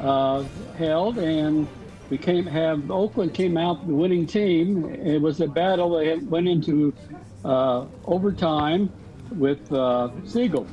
uh, 0.02 0.44
held, 0.77 1.18
and 1.18 1.65
we 2.10 2.18
came 2.18 2.45
have 2.45 2.91
Oakland 2.91 3.34
came 3.34 3.56
out 3.57 3.88
the 3.88 3.94
winning 3.94 4.27
team. 4.27 4.86
It 4.86 5.22
was 5.22 5.40
a 5.40 5.48
battle. 5.48 5.98
They 5.98 6.18
went 6.18 6.49
into 6.49 6.94
uh, 7.45 7.86
overtime 8.06 8.91
with 9.32 9.72
uh, 9.72 10.10
Siegel. 10.26 10.68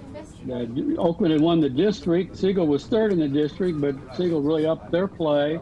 Uh, 0.50 0.66
Oakland 0.98 1.32
had 1.32 1.40
won 1.40 1.60
the 1.60 1.70
district. 1.70 2.36
Siegel 2.36 2.66
was 2.66 2.86
third 2.86 3.12
in 3.12 3.18
the 3.18 3.28
district, 3.28 3.80
but 3.80 3.94
Siegel 4.16 4.40
really 4.40 4.66
upped 4.66 4.90
their 4.90 5.08
play, 5.08 5.58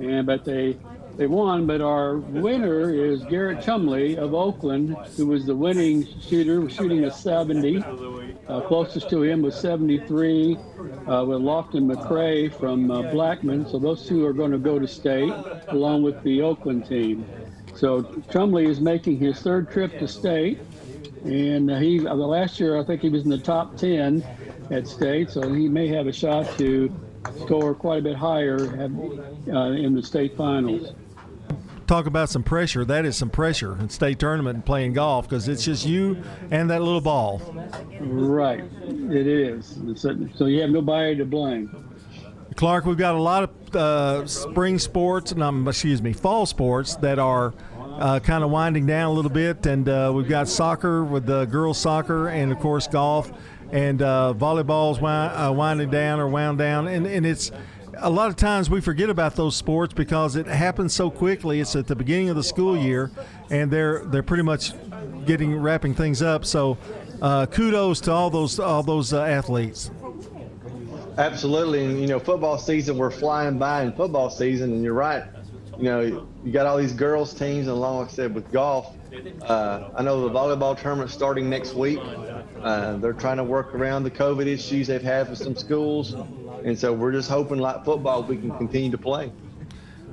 and 0.00 0.26
but 0.26 0.44
they 0.44 0.76
they 1.16 1.26
won. 1.26 1.66
But 1.66 1.80
our 1.80 2.16
winner 2.16 2.92
is 2.92 3.22
Garrett 3.24 3.62
Chumley 3.62 4.16
of 4.16 4.34
Oakland, 4.34 4.96
who 5.16 5.26
was 5.26 5.44
the 5.44 5.54
winning 5.54 6.06
shooter, 6.20 6.68
shooting 6.68 7.04
a 7.04 7.10
70. 7.10 7.82
Uh, 8.48 8.60
closest 8.62 9.08
to 9.10 9.22
him 9.22 9.42
was 9.42 9.58
73, 9.60 10.56
uh, 10.56 11.24
with 11.24 11.40
Lofton 11.40 11.90
McCray 11.90 12.52
from 12.58 12.90
uh, 12.90 13.02
Blackman. 13.12 13.66
So 13.68 13.78
those 13.78 14.06
two 14.06 14.26
are 14.26 14.32
going 14.32 14.50
to 14.50 14.58
go 14.58 14.78
to 14.78 14.88
state 14.88 15.32
along 15.68 16.02
with 16.02 16.22
the 16.22 16.42
Oakland 16.42 16.86
team. 16.86 17.24
So 17.74 18.02
Chumley 18.30 18.66
is 18.66 18.80
making 18.80 19.18
his 19.18 19.40
third 19.40 19.70
trip 19.70 19.98
to 19.98 20.08
state, 20.08 20.60
and 21.24 21.70
he 21.70 21.98
the 21.98 22.14
last 22.14 22.60
year 22.60 22.78
I 22.78 22.84
think 22.84 23.02
he 23.02 23.08
was 23.08 23.24
in 23.24 23.30
the 23.30 23.38
top 23.38 23.76
10 23.76 24.24
at 24.70 24.86
state, 24.86 25.30
so 25.30 25.52
he 25.52 25.68
may 25.68 25.88
have 25.88 26.06
a 26.06 26.12
shot 26.12 26.58
to 26.58 26.92
score 27.40 27.74
quite 27.74 27.98
a 27.98 28.02
bit 28.02 28.16
higher 28.16 28.58
uh, 28.58 29.72
in 29.72 29.94
the 29.94 30.02
state 30.02 30.36
finals. 30.36 30.92
talk 31.86 32.06
about 32.06 32.28
some 32.28 32.42
pressure. 32.42 32.84
That 32.84 33.04
is 33.04 33.16
some 33.16 33.30
pressure 33.30 33.78
in 33.78 33.88
state 33.88 34.18
tournament 34.18 34.56
and 34.56 34.66
playing 34.66 34.94
golf 34.94 35.28
because 35.28 35.48
it's 35.48 35.64
just 35.64 35.86
you 35.86 36.22
and 36.50 36.70
that 36.70 36.82
little 36.82 37.00
ball. 37.00 37.40
Right, 38.00 38.64
it 38.82 39.26
is. 39.26 39.78
So 40.34 40.46
you 40.46 40.60
have 40.60 40.70
nobody 40.70 41.16
to 41.16 41.24
blame. 41.24 41.88
Clark, 42.56 42.84
we've 42.84 42.98
got 42.98 43.14
a 43.14 43.20
lot 43.20 43.44
of 43.44 43.50
uh, 43.76 44.26
spring 44.26 44.78
sports, 44.78 45.32
and 45.32 45.42
um, 45.42 45.66
excuse 45.68 46.02
me, 46.02 46.12
fall 46.12 46.46
sports 46.46 46.96
that 46.96 47.18
are 47.18 47.54
uh, 47.98 48.20
kind 48.20 48.42
of 48.42 48.50
winding 48.50 48.86
down 48.86 49.10
a 49.10 49.12
little 49.12 49.30
bit, 49.30 49.66
and 49.66 49.88
uh, 49.88 50.10
we've 50.14 50.28
got 50.28 50.48
soccer 50.48 51.04
with 51.04 51.26
the 51.26 51.44
girls' 51.46 51.78
soccer, 51.78 52.28
and 52.28 52.52
of 52.52 52.58
course 52.58 52.86
golf, 52.86 53.32
and 53.70 54.02
uh, 54.02 54.34
volleyball's 54.36 55.00
wind, 55.00 55.32
uh, 55.34 55.52
winding 55.52 55.90
down 55.90 56.20
or 56.20 56.28
wound 56.28 56.58
down, 56.58 56.88
and, 56.88 57.06
and 57.06 57.26
it's 57.26 57.50
a 57.98 58.10
lot 58.10 58.28
of 58.28 58.36
times 58.36 58.68
we 58.70 58.80
forget 58.80 59.10
about 59.10 59.36
those 59.36 59.56
sports 59.56 59.94
because 59.94 60.36
it 60.36 60.46
happens 60.46 60.92
so 60.92 61.10
quickly. 61.10 61.60
It's 61.60 61.76
at 61.76 61.86
the 61.86 61.96
beginning 61.96 62.30
of 62.30 62.36
the 62.36 62.42
school 62.42 62.76
year, 62.76 63.10
and 63.50 63.70
they're 63.70 64.04
they're 64.06 64.22
pretty 64.22 64.42
much 64.42 64.72
getting 65.26 65.56
wrapping 65.56 65.94
things 65.94 66.22
up. 66.22 66.44
So, 66.44 66.78
uh, 67.20 67.46
kudos 67.46 68.00
to 68.02 68.12
all 68.12 68.30
those 68.30 68.58
all 68.58 68.82
those 68.82 69.12
uh, 69.12 69.22
athletes. 69.22 69.90
Absolutely, 71.18 71.84
and 71.84 72.00
you 72.00 72.06
know, 72.06 72.18
football 72.18 72.58
season 72.58 72.96
we're 72.96 73.10
flying 73.10 73.58
by 73.58 73.82
in 73.82 73.92
football 73.92 74.30
season, 74.30 74.72
and 74.72 74.82
you're 74.82 74.94
right. 74.94 75.24
You 75.76 75.84
know, 75.84 76.26
you 76.44 76.52
got 76.52 76.66
all 76.66 76.76
these 76.76 76.92
girls 76.92 77.34
teams, 77.34 77.66
and 77.66 77.76
along 77.76 77.98
like 78.00 78.08
I 78.08 78.12
said 78.12 78.34
with 78.34 78.50
golf, 78.52 78.94
uh, 79.42 79.90
I 79.94 80.02
know 80.02 80.26
the 80.26 80.30
volleyball 80.30 80.78
tournament 80.78 81.10
starting 81.10 81.50
next 81.50 81.74
week. 81.74 81.98
Uh, 82.62 82.96
they're 82.96 83.12
trying 83.12 83.38
to 83.38 83.44
work 83.44 83.74
around 83.74 84.04
the 84.04 84.10
COVID 84.10 84.46
issues 84.46 84.86
they've 84.86 85.02
had 85.02 85.28
with 85.28 85.38
some 85.38 85.56
schools, 85.56 86.14
and 86.64 86.78
so 86.78 86.92
we're 86.92 87.12
just 87.12 87.28
hoping, 87.28 87.58
like 87.58 87.84
football, 87.84 88.22
we 88.22 88.36
can 88.36 88.56
continue 88.56 88.90
to 88.90 88.98
play. 88.98 89.32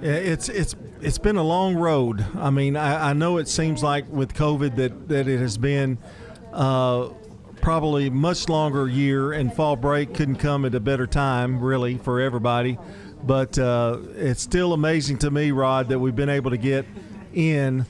It's 0.01 0.49
it's 0.49 0.75
it's 1.01 1.17
been 1.17 1.35
a 1.35 1.43
long 1.43 1.75
road. 1.75 2.25
I 2.35 2.49
mean, 2.49 2.75
I, 2.75 3.11
I 3.11 3.13
know 3.13 3.37
it 3.37 3.47
seems 3.47 3.83
like 3.83 4.09
with 4.09 4.33
COVID 4.33 4.75
that 4.77 5.07
that 5.09 5.27
it 5.27 5.39
has 5.39 5.57
been. 5.57 5.97
Uh, 6.51 7.09
probably 7.61 8.09
much 8.09 8.49
longer 8.49 8.87
year, 8.87 9.31
and 9.31 9.53
fall 9.53 9.75
break 9.75 10.13
couldn't 10.13 10.37
come 10.37 10.65
at 10.65 10.75
a 10.75 10.79
better 10.79 11.07
time, 11.07 11.61
really, 11.61 11.97
for 11.97 12.19
everybody. 12.19 12.77
But 13.23 13.57
uh, 13.59 13.99
it's 14.15 14.41
still 14.41 14.73
amazing 14.73 15.17
to 15.19 15.31
me, 15.31 15.51
Rod, 15.51 15.89
that 15.89 15.99
we've 15.99 16.15
been 16.15 16.29
able 16.29 16.51
to 16.51 16.57
get 16.57 16.85
in 17.33 17.85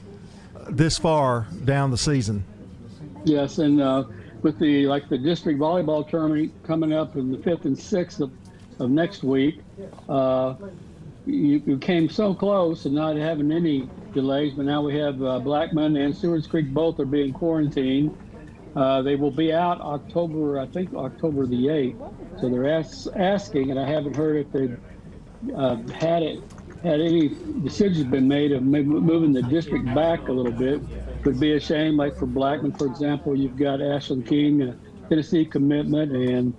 this 0.69 0.97
far 0.97 1.47
down 1.65 1.91
the 1.91 1.97
season. 1.97 2.43
Yes, 3.25 3.57
and 3.57 3.81
uh, 3.81 4.05
with 4.41 4.59
the 4.59 4.87
like 4.87 5.09
the 5.09 5.17
district 5.17 5.59
volleyball 5.59 6.07
tournament 6.07 6.53
coming 6.63 6.93
up 6.93 7.15
in 7.15 7.31
the 7.31 7.37
fifth 7.39 7.65
and 7.65 7.77
sixth 7.77 8.21
of, 8.21 8.31
of 8.79 8.89
next 8.89 9.23
week, 9.23 9.59
uh, 10.07 10.55
you, 11.25 11.61
you, 11.65 11.77
came 11.77 12.09
so 12.09 12.33
close 12.33 12.85
and 12.85 12.95
not 12.95 13.15
having 13.15 13.51
any 13.51 13.89
delays. 14.13 14.53
But 14.53 14.65
now 14.65 14.81
we 14.81 14.97
have 14.97 15.21
uh, 15.21 15.39
Blackman 15.39 15.95
and 15.97 16.15
Stewart's 16.15 16.47
Creek 16.47 16.73
both 16.73 16.99
are 16.99 17.05
being 17.05 17.33
quarantined. 17.33 18.17
Uh, 18.75 19.01
they 19.01 19.15
will 19.15 19.31
be 19.31 19.51
out 19.51 19.81
October, 19.81 20.59
I 20.59 20.67
think 20.67 20.93
October 20.93 21.45
the 21.45 21.65
8th. 21.65 22.39
So 22.41 22.49
they're 22.49 22.69
ask, 22.69 23.07
asking, 23.15 23.71
and 23.71 23.79
I 23.79 23.87
haven't 23.87 24.15
heard 24.15 24.37
if 24.37 24.51
they've 24.51 24.79
uh, 25.55 25.77
had 25.93 26.23
it, 26.23 26.43
had 26.83 27.01
any 27.01 27.29
decisions 27.63 28.05
been 28.05 28.27
made 28.27 28.51
of 28.51 28.63
moving 28.63 29.33
the 29.33 29.41
district 29.43 29.85
back 29.93 30.27
a 30.27 30.31
little 30.31 30.51
bit. 30.51 30.81
Would 31.25 31.39
be 31.39 31.53
a 31.53 31.59
shame, 31.59 31.97
like 31.97 32.15
for 32.15 32.25
Blackman, 32.25 32.71
for 32.71 32.85
example, 32.85 33.35
you've 33.35 33.57
got 33.57 33.81
Ashland 33.81 34.25
King, 34.25 34.61
a 34.61 34.77
Tennessee 35.09 35.43
commitment, 35.43 36.13
and 36.13 36.53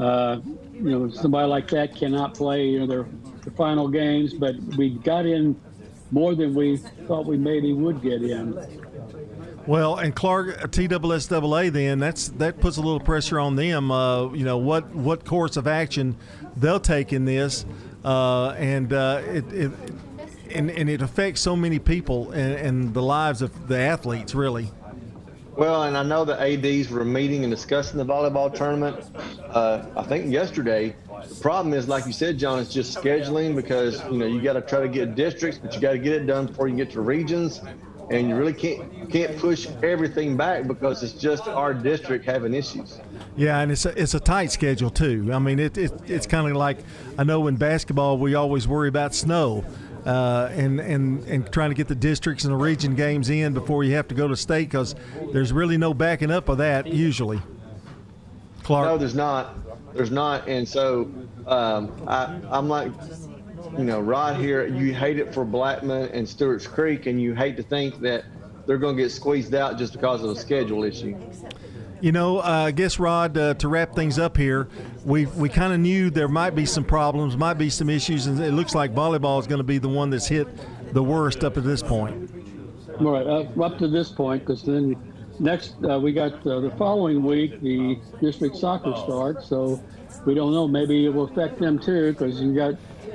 uh, 0.00 0.40
you 0.72 0.90
know 0.90 1.08
somebody 1.10 1.46
like 1.46 1.68
that 1.68 1.94
cannot 1.94 2.34
play 2.34 2.66
you 2.66 2.80
know 2.80 2.86
their, 2.86 3.06
their 3.42 3.52
final 3.52 3.86
games. 3.86 4.34
But 4.34 4.56
we 4.76 4.90
got 4.90 5.24
in 5.24 5.60
more 6.10 6.34
than 6.34 6.54
we 6.54 6.78
thought 7.06 7.26
we 7.26 7.36
maybe 7.36 7.72
would 7.72 8.02
get 8.02 8.22
in. 8.22 8.58
Well, 9.66 9.96
and 9.96 10.14
Clark 10.14 10.58
TSSAA 10.72 11.70
then 11.70 12.00
that's 12.00 12.28
that 12.30 12.60
puts 12.60 12.78
a 12.78 12.80
little 12.80 13.00
pressure 13.00 13.38
on 13.38 13.54
them. 13.54 13.90
Uh, 13.92 14.32
you 14.32 14.44
know 14.44 14.58
what 14.58 14.92
what 14.94 15.24
course 15.24 15.56
of 15.56 15.68
action 15.68 16.16
they'll 16.56 16.80
take 16.80 17.12
in 17.12 17.24
this, 17.24 17.64
uh, 18.04 18.50
and 18.50 18.92
uh, 18.92 19.22
it, 19.24 19.52
it 19.52 19.70
and, 20.50 20.70
and 20.70 20.90
it 20.90 21.00
affects 21.00 21.40
so 21.40 21.54
many 21.54 21.78
people 21.78 22.32
and, 22.32 22.54
and 22.54 22.94
the 22.94 23.02
lives 23.02 23.40
of 23.40 23.68
the 23.68 23.78
athletes 23.78 24.34
really. 24.34 24.68
Well, 25.56 25.84
and 25.84 25.96
I 25.96 26.02
know 26.02 26.24
the 26.24 26.40
ads 26.40 26.88
were 26.88 27.04
meeting 27.04 27.44
and 27.44 27.52
discussing 27.52 27.98
the 27.98 28.06
volleyball 28.06 28.52
tournament. 28.52 29.04
Uh, 29.48 29.84
I 29.96 30.02
think 30.02 30.32
yesterday. 30.32 30.96
The 31.28 31.34
problem 31.36 31.72
is, 31.72 31.86
like 31.86 32.04
you 32.04 32.12
said, 32.12 32.36
John, 32.36 32.58
it's 32.58 32.72
just 32.72 32.98
scheduling 32.98 33.54
because 33.54 34.02
you 34.10 34.18
know 34.18 34.26
you 34.26 34.40
got 34.40 34.54
to 34.54 34.60
try 34.60 34.80
to 34.80 34.88
get 34.88 35.14
districts, 35.14 35.60
but 35.62 35.72
you 35.72 35.80
got 35.80 35.92
to 35.92 35.98
get 35.98 36.14
it 36.14 36.26
done 36.26 36.46
before 36.46 36.66
you 36.66 36.74
get 36.74 36.90
to 36.92 37.00
regions 37.00 37.60
and 38.10 38.28
you 38.28 38.36
really 38.36 38.52
can't 38.52 39.10
can't 39.10 39.36
push 39.38 39.68
everything 39.82 40.36
back 40.36 40.66
because 40.66 41.02
it's 41.02 41.12
just 41.12 41.48
our 41.48 41.72
district 41.74 42.24
having 42.24 42.54
issues. 42.54 43.00
Yeah, 43.36 43.60
and 43.60 43.72
it's 43.72 43.86
a, 43.86 44.00
it's 44.00 44.14
a 44.14 44.20
tight 44.20 44.50
schedule 44.50 44.90
too. 44.90 45.30
I 45.32 45.38
mean, 45.38 45.58
it, 45.58 45.78
it 45.78 45.92
it's 46.06 46.26
kind 46.26 46.48
of 46.48 46.56
like 46.56 46.78
I 47.18 47.24
know 47.24 47.46
in 47.46 47.56
basketball 47.56 48.18
we 48.18 48.34
always 48.34 48.66
worry 48.68 48.88
about 48.88 49.14
snow. 49.14 49.64
Uh, 50.04 50.50
and, 50.54 50.80
and 50.80 51.22
and 51.28 51.52
trying 51.52 51.70
to 51.70 51.76
get 51.76 51.86
the 51.86 51.94
districts 51.94 52.42
and 52.42 52.52
the 52.52 52.56
region 52.56 52.96
games 52.96 53.30
in 53.30 53.54
before 53.54 53.84
you 53.84 53.94
have 53.94 54.08
to 54.08 54.16
go 54.16 54.26
to 54.26 54.34
state 54.34 54.68
because 54.68 54.96
there's 55.32 55.52
really 55.52 55.78
no 55.78 55.94
backing 55.94 56.28
up 56.28 56.48
of 56.48 56.58
that 56.58 56.88
usually. 56.88 57.40
Clark. 58.64 58.88
No, 58.88 58.98
there's 58.98 59.14
not. 59.14 59.54
There's 59.94 60.10
not, 60.10 60.48
and 60.48 60.66
so 60.66 61.08
um, 61.46 61.92
I, 62.08 62.36
I'm 62.50 62.68
like 62.68 62.90
you 63.78 63.84
know, 63.84 64.00
right 64.00 64.38
here, 64.38 64.66
you 64.66 64.94
hate 64.94 65.18
it 65.18 65.32
for 65.32 65.44
Blackman 65.44 66.08
and 66.10 66.28
Stewart's 66.28 66.66
Creek, 66.66 67.06
and 67.06 67.20
you 67.20 67.34
hate 67.34 67.56
to 67.56 67.62
think 67.62 68.00
that 68.00 68.24
they're 68.66 68.78
going 68.78 68.96
to 68.96 69.02
get 69.02 69.10
squeezed 69.10 69.54
out 69.54 69.78
just 69.78 69.92
because 69.92 70.22
of 70.22 70.30
a 70.30 70.36
schedule 70.36 70.84
issue. 70.84 71.16
You 72.00 72.12
know, 72.12 72.38
uh, 72.38 72.64
I 72.66 72.70
guess 72.72 72.98
Rod, 72.98 73.38
uh, 73.38 73.54
to 73.54 73.68
wrap 73.68 73.94
things 73.94 74.18
up 74.18 74.36
here, 74.36 74.68
we 75.04 75.26
we 75.26 75.48
kind 75.48 75.72
of 75.72 75.78
knew 75.78 76.10
there 76.10 76.28
might 76.28 76.54
be 76.54 76.66
some 76.66 76.84
problems, 76.84 77.36
might 77.36 77.54
be 77.54 77.70
some 77.70 77.88
issues, 77.88 78.26
and 78.26 78.40
it 78.40 78.52
looks 78.52 78.74
like 78.74 78.92
volleyball 78.92 79.40
is 79.40 79.46
going 79.46 79.60
to 79.60 79.64
be 79.64 79.78
the 79.78 79.88
one 79.88 80.10
that's 80.10 80.26
hit 80.26 80.48
the 80.92 81.02
worst 81.02 81.44
up 81.44 81.54
to 81.54 81.60
this 81.60 81.80
point. 81.80 82.28
All 82.98 83.12
right, 83.12 83.26
uh, 83.26 83.62
up 83.62 83.78
to 83.78 83.88
this 83.88 84.10
point, 84.10 84.44
because 84.44 84.64
then 84.64 84.96
next 85.38 85.76
uh, 85.88 85.98
we 85.98 86.12
got 86.12 86.44
uh, 86.46 86.60
the 86.60 86.72
following 86.76 87.22
week 87.22 87.60
the 87.60 87.98
district 88.20 88.56
soccer 88.56 88.94
starts, 88.96 89.46
so 89.46 89.80
we 90.26 90.34
don't 90.34 90.52
know. 90.52 90.66
Maybe 90.66 91.06
it 91.06 91.14
will 91.14 91.30
affect 91.30 91.60
them 91.60 91.78
too, 91.78 92.12
because 92.12 92.40
you 92.40 92.52
got 92.52 92.74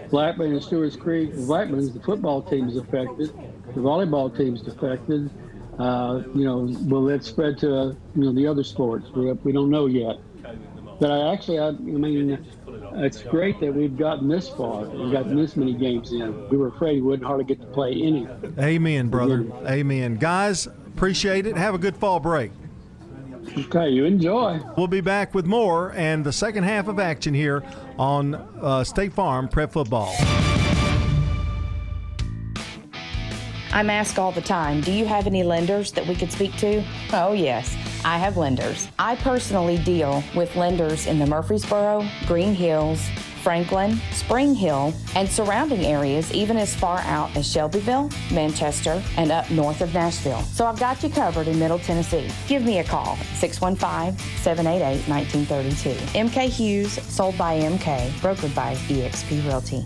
Blackman 0.10 0.54
and 0.54 0.64
Stewart's 0.64 0.96
Creek, 0.96 1.34
Blackman's 1.34 1.94
the 1.94 2.00
football 2.00 2.42
team 2.42 2.68
is 2.68 2.78
affected, 2.78 3.34
the 3.74 3.82
volleyball 3.82 4.36
team 4.36 4.56
is 4.56 4.68
affected. 4.68 5.30
Uh, 5.80 6.24
you 6.34 6.44
know, 6.44 6.68
will 6.88 7.08
it 7.10 7.24
spread 7.24 7.58
to 7.60 7.76
uh, 7.76 7.86
you 8.16 8.24
know 8.24 8.34
the 8.34 8.48
other 8.48 8.64
sports? 8.64 9.10
We, 9.16 9.32
we 9.32 9.52
don't 9.52 9.70
know 9.70 9.86
yet. 9.86 10.18
But 11.00 11.12
I 11.12 11.32
actually, 11.34 11.60
I, 11.60 11.68
I 11.68 11.72
mean, 11.72 12.44
it's 12.96 13.22
great 13.22 13.60
that 13.60 13.72
we've 13.72 13.96
gotten 13.96 14.28
this 14.28 14.50
far. 14.50 14.86
We've 14.86 15.12
gotten 15.12 15.36
this 15.36 15.56
many 15.56 15.74
games 15.74 16.12
in. 16.12 16.50
We 16.50 16.58
were 16.58 16.70
afraid 16.70 16.96
we 16.96 17.02
wouldn't 17.02 17.28
hardly 17.28 17.46
get 17.46 17.62
to 17.62 17.68
play 17.68 17.92
any. 17.92 18.28
Amen, 18.60 19.10
brother. 19.10 19.46
Amen. 19.68 20.16
Guys, 20.16 20.66
appreciate 20.66 21.46
it. 21.46 21.56
Have 21.56 21.76
a 21.76 21.78
good 21.78 21.96
fall 21.96 22.20
break. 22.20 22.52
Okay, 23.58 23.90
you 23.90 24.06
enjoy. 24.06 24.60
We'll 24.76 24.88
be 24.88 25.02
back 25.02 25.34
with 25.34 25.46
more 25.46 25.94
and 25.94 26.26
the 26.26 26.34
second 26.34 26.64
half 26.64 26.88
of 26.88 27.00
action 27.00 27.34
here 27.34 27.64
on 27.98 28.36
uh, 28.36 28.84
State 28.84 29.14
Farm 29.14 29.48
Prep 29.48 29.72
Football. 29.72 30.14
I'm 33.72 33.90
asked 33.90 34.18
all 34.18 34.32
the 34.32 34.42
time, 34.42 34.82
do 34.82 34.92
you 34.92 35.06
have 35.06 35.28
any 35.28 35.44
lenders 35.44 35.92
that 35.92 36.08
we 36.08 36.16
could 36.16 36.32
speak 36.32 36.56
to? 36.58 36.84
Oh, 37.14 37.34
yes, 37.34 37.76
I 38.04 38.18
have 38.18 38.38
lenders. 38.38 38.88
I 38.98 39.18
personally 39.18 39.78
deal 39.78 40.24
with 40.36 40.56
lenders 40.56 41.06
in 41.06 41.20
the 41.20 41.28
Murfreesboro, 41.28 42.08
Green 42.26 42.56
Hills, 42.56 43.08
Franklin, 43.38 44.00
Spring 44.12 44.54
Hill, 44.54 44.94
and 45.16 45.30
surrounding 45.30 45.86
areas, 45.86 46.32
even 46.34 46.58
as 46.58 46.76
far 46.76 47.00
out 47.00 47.36
as 47.36 47.50
Shelbyville, 47.52 48.10
Manchester, 48.32 49.02
and 49.18 49.32
up 49.32 49.50
north 49.50 49.82
of 49.82 49.94
Nashville. 49.94 50.42
So 50.42 50.66
I've 50.66 50.80
got 50.80 51.02
you 51.04 51.10
covered 51.10 51.48
in 51.48 51.58
Middle 51.60 51.80
Tennessee. 51.80 52.30
Give 52.48 52.64
me 52.64 52.80
a 52.80 52.84
call, 52.84 53.18
615 53.36 54.18
788 54.38 55.08
1932. 55.08 55.90
MK 56.18 56.50
Hughes, 56.50 56.92
sold 57.04 57.38
by 57.38 57.60
MK, 57.60 58.10
brokered 58.20 58.54
by 58.56 58.76
eXp 58.76 59.46
Realty. 59.46 59.86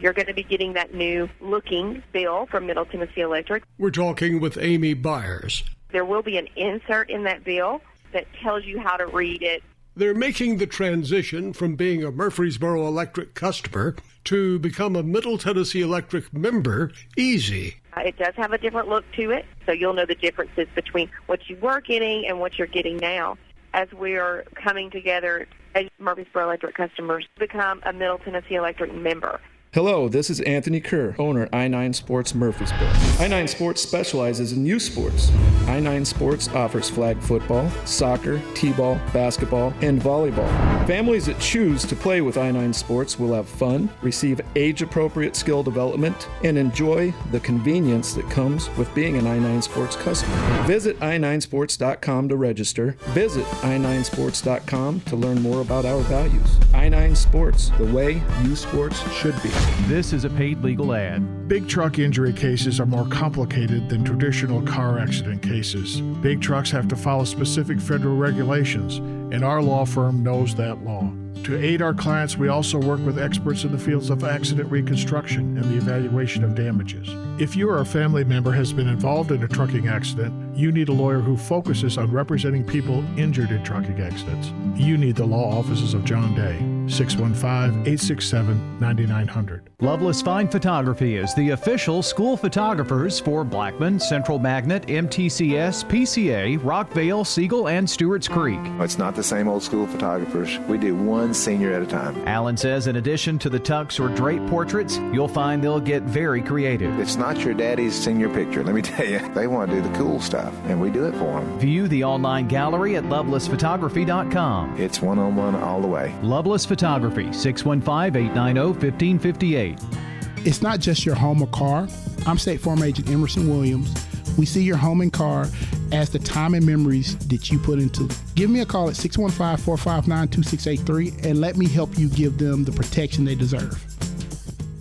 You're 0.00 0.12
going 0.12 0.26
to 0.26 0.34
be 0.34 0.42
getting 0.42 0.74
that 0.74 0.94
new 0.94 1.28
looking 1.40 2.02
bill 2.12 2.46
from 2.46 2.66
Middle 2.66 2.84
Tennessee 2.84 3.22
Electric. 3.22 3.64
We're 3.78 3.90
talking 3.90 4.40
with 4.40 4.58
Amy 4.58 4.94
Byers. 4.94 5.64
There 5.90 6.04
will 6.04 6.22
be 6.22 6.36
an 6.36 6.48
insert 6.56 7.08
in 7.08 7.22
that 7.24 7.44
bill 7.44 7.80
that 8.12 8.26
tells 8.42 8.64
you 8.64 8.78
how 8.78 8.96
to 8.96 9.06
read 9.06 9.42
it. 9.42 9.62
They're 9.96 10.14
making 10.14 10.58
the 10.58 10.66
transition 10.66 11.54
from 11.54 11.74
being 11.76 12.04
a 12.04 12.10
Murfreesboro 12.10 12.86
Electric 12.86 13.34
customer 13.34 13.96
to 14.24 14.58
become 14.58 14.94
a 14.96 15.02
Middle 15.02 15.38
Tennessee 15.38 15.80
Electric 15.80 16.30
member 16.34 16.92
easy. 17.16 17.76
Uh, 17.96 18.00
It 18.00 18.18
does 18.18 18.34
have 18.36 18.52
a 18.52 18.58
different 18.58 18.88
look 18.88 19.10
to 19.12 19.30
it, 19.30 19.46
so 19.64 19.72
you'll 19.72 19.94
know 19.94 20.04
the 20.04 20.14
differences 20.14 20.68
between 20.74 21.10
what 21.26 21.48
you 21.48 21.56
were 21.56 21.80
getting 21.80 22.26
and 22.26 22.38
what 22.38 22.58
you're 22.58 22.66
getting 22.66 22.98
now. 22.98 23.38
As 23.72 23.90
we 23.92 24.16
are 24.16 24.44
coming 24.54 24.90
together 24.90 25.48
as 25.74 25.86
Murfreesboro 25.98 26.44
Electric 26.44 26.74
customers, 26.74 27.24
to 27.34 27.40
become 27.40 27.80
a 27.86 27.92
Middle 27.94 28.18
Tennessee 28.18 28.56
Electric 28.56 28.92
member. 28.94 29.40
Hello, 29.76 30.08
this 30.08 30.30
is 30.30 30.40
Anthony 30.40 30.80
Kerr, 30.80 31.14
owner 31.18 31.48
i9 31.48 31.94
Sports 31.94 32.34
Murfreesboro. 32.34 32.88
i9 33.18 33.46
Sports 33.46 33.82
specializes 33.82 34.52
in 34.52 34.64
youth 34.64 34.80
sports. 34.80 35.28
i9 35.66 36.06
Sports 36.06 36.48
offers 36.48 36.88
flag 36.88 37.20
football, 37.20 37.68
soccer, 37.84 38.40
t-ball, 38.54 38.98
basketball, 39.12 39.74
and 39.82 40.00
volleyball. 40.00 40.48
Families 40.86 41.26
that 41.26 41.38
choose 41.40 41.84
to 41.84 41.94
play 41.94 42.22
with 42.22 42.36
i9 42.36 42.74
Sports 42.74 43.18
will 43.18 43.34
have 43.34 43.46
fun, 43.46 43.90
receive 44.00 44.40
age-appropriate 44.54 45.36
skill 45.36 45.62
development, 45.62 46.26
and 46.42 46.56
enjoy 46.56 47.12
the 47.30 47.40
convenience 47.40 48.14
that 48.14 48.30
comes 48.30 48.74
with 48.78 48.94
being 48.94 49.18
an 49.18 49.24
i9 49.26 49.62
Sports 49.62 49.94
customer. 49.96 50.62
Visit 50.62 50.98
i9sports.com 51.00 52.30
to 52.30 52.36
register. 52.36 52.92
Visit 53.08 53.44
i9sports.com 53.44 55.00
to 55.00 55.16
learn 55.16 55.42
more 55.42 55.60
about 55.60 55.84
our 55.84 56.00
values. 56.04 56.56
i9 56.72 57.14
Sports, 57.14 57.68
the 57.76 57.92
way 57.92 58.22
youth 58.42 58.60
sports 58.60 58.98
should 59.12 59.34
be. 59.42 59.50
This 59.86 60.12
is 60.12 60.24
a 60.24 60.30
paid 60.30 60.62
legal 60.62 60.92
ad. 60.92 61.48
Big 61.48 61.68
truck 61.68 61.98
injury 62.00 62.32
cases 62.32 62.80
are 62.80 62.86
more 62.86 63.06
complicated 63.06 63.88
than 63.88 64.04
traditional 64.04 64.60
car 64.62 64.98
accident 64.98 65.42
cases. 65.42 66.00
Big 66.20 66.40
trucks 66.40 66.70
have 66.72 66.88
to 66.88 66.96
follow 66.96 67.24
specific 67.24 67.80
federal 67.80 68.16
regulations, 68.16 68.96
and 69.32 69.44
our 69.44 69.62
law 69.62 69.84
firm 69.84 70.24
knows 70.24 70.54
that 70.56 70.82
law. 70.84 71.12
To 71.44 71.56
aid 71.56 71.82
our 71.82 71.94
clients, 71.94 72.36
we 72.36 72.48
also 72.48 72.78
work 72.78 72.98
with 73.06 73.20
experts 73.20 73.62
in 73.62 73.70
the 73.70 73.78
fields 73.78 74.10
of 74.10 74.24
accident 74.24 74.68
reconstruction 74.68 75.56
and 75.56 75.64
the 75.64 75.76
evaluation 75.76 76.42
of 76.42 76.56
damages. 76.56 77.08
If 77.38 77.54
you 77.54 77.68
or 77.68 77.80
a 77.80 77.84
family 77.84 78.24
member 78.24 78.50
has 78.52 78.72
been 78.72 78.88
involved 78.88 79.30
in 79.30 79.42
a 79.42 79.48
trucking 79.48 79.88
accident, 79.88 80.56
you 80.56 80.72
need 80.72 80.88
a 80.88 80.92
lawyer 80.92 81.20
who 81.20 81.36
focuses 81.36 81.98
on 81.98 82.10
representing 82.10 82.64
people 82.64 83.04
injured 83.18 83.50
in 83.50 83.62
trucking 83.62 84.00
accidents. 84.00 84.52
You 84.74 84.96
need 84.96 85.16
the 85.16 85.26
law 85.26 85.58
offices 85.58 85.92
of 85.92 86.02
John 86.02 86.34
Day, 86.34 86.56
615 86.90 87.82
867 87.82 88.80
9900. 88.80 89.68
Loveless 89.80 90.22
Fine 90.22 90.48
Photography 90.48 91.16
is 91.16 91.34
the 91.34 91.50
official 91.50 92.02
school 92.02 92.38
photographers 92.38 93.20
for 93.20 93.44
Blackman, 93.44 94.00
Central 94.00 94.38
Magnet, 94.38 94.86
MTCS, 94.86 95.84
PCA, 95.84 96.58
Rockvale, 96.60 97.26
Siegel, 97.26 97.68
and 97.68 97.88
Stewart's 97.88 98.28
Creek. 98.28 98.60
It's 98.80 98.96
not 98.96 99.14
the 99.14 99.22
same 99.22 99.48
old 99.48 99.62
school 99.62 99.86
photographers. 99.86 100.58
We 100.60 100.78
do 100.78 100.94
one 100.94 101.34
senior 101.34 101.74
at 101.74 101.82
a 101.82 101.86
time. 101.86 102.16
Allen 102.26 102.56
says 102.56 102.86
in 102.86 102.96
addition 102.96 103.38
to 103.40 103.50
the 103.50 103.60
tux 103.60 104.00
or 104.00 104.14
drape 104.14 104.46
portraits, 104.46 104.96
you'll 105.12 105.28
find 105.28 105.62
they'll 105.62 105.80
get 105.80 106.02
very 106.04 106.40
creative. 106.40 106.98
It's 106.98 107.16
not 107.16 107.25
your 107.34 107.54
daddy's 107.54 107.94
senior 107.94 108.28
picture, 108.28 108.62
let 108.62 108.74
me 108.74 108.82
tell 108.82 109.04
you. 109.04 109.18
They 109.34 109.48
want 109.48 109.70
to 109.70 109.76
do 109.76 109.82
the 109.82 109.98
cool 109.98 110.20
stuff, 110.20 110.54
and 110.66 110.80
we 110.80 110.90
do 110.90 111.06
it 111.06 111.12
for 111.12 111.40
them. 111.40 111.58
View 111.58 111.88
the 111.88 112.04
online 112.04 112.46
gallery 112.46 112.94
at 112.94 113.02
lovelessphotography.com. 113.04 114.80
It's 114.80 115.02
one 115.02 115.18
on 115.18 115.34
one 115.34 115.56
all 115.56 115.80
the 115.80 115.88
way. 115.88 116.14
Loveless 116.22 116.64
Photography, 116.64 117.32
615 117.32 118.22
890 118.30 118.60
1558. 118.60 120.46
It's 120.46 120.62
not 120.62 120.78
just 120.78 121.04
your 121.04 121.16
home 121.16 121.42
or 121.42 121.48
car. 121.48 121.88
I'm 122.26 122.38
State 122.38 122.60
Farm 122.60 122.84
Agent 122.84 123.10
Emerson 123.10 123.48
Williams. 123.48 123.92
We 124.38 124.46
see 124.46 124.62
your 124.62 124.76
home 124.76 125.00
and 125.00 125.12
car 125.12 125.46
as 125.90 126.10
the 126.10 126.20
time 126.20 126.54
and 126.54 126.64
memories 126.64 127.16
that 127.26 127.50
you 127.50 127.58
put 127.58 127.80
into 127.80 128.04
it. 128.04 128.16
Give 128.36 128.50
me 128.50 128.60
a 128.60 128.66
call 128.66 128.88
at 128.88 128.94
615 128.94 129.64
459 129.64 130.28
2683 130.28 131.28
and 131.28 131.40
let 131.40 131.56
me 131.56 131.66
help 131.66 131.98
you 131.98 132.08
give 132.08 132.38
them 132.38 132.62
the 132.62 132.72
protection 132.72 133.24
they 133.24 133.34
deserve. 133.34 133.82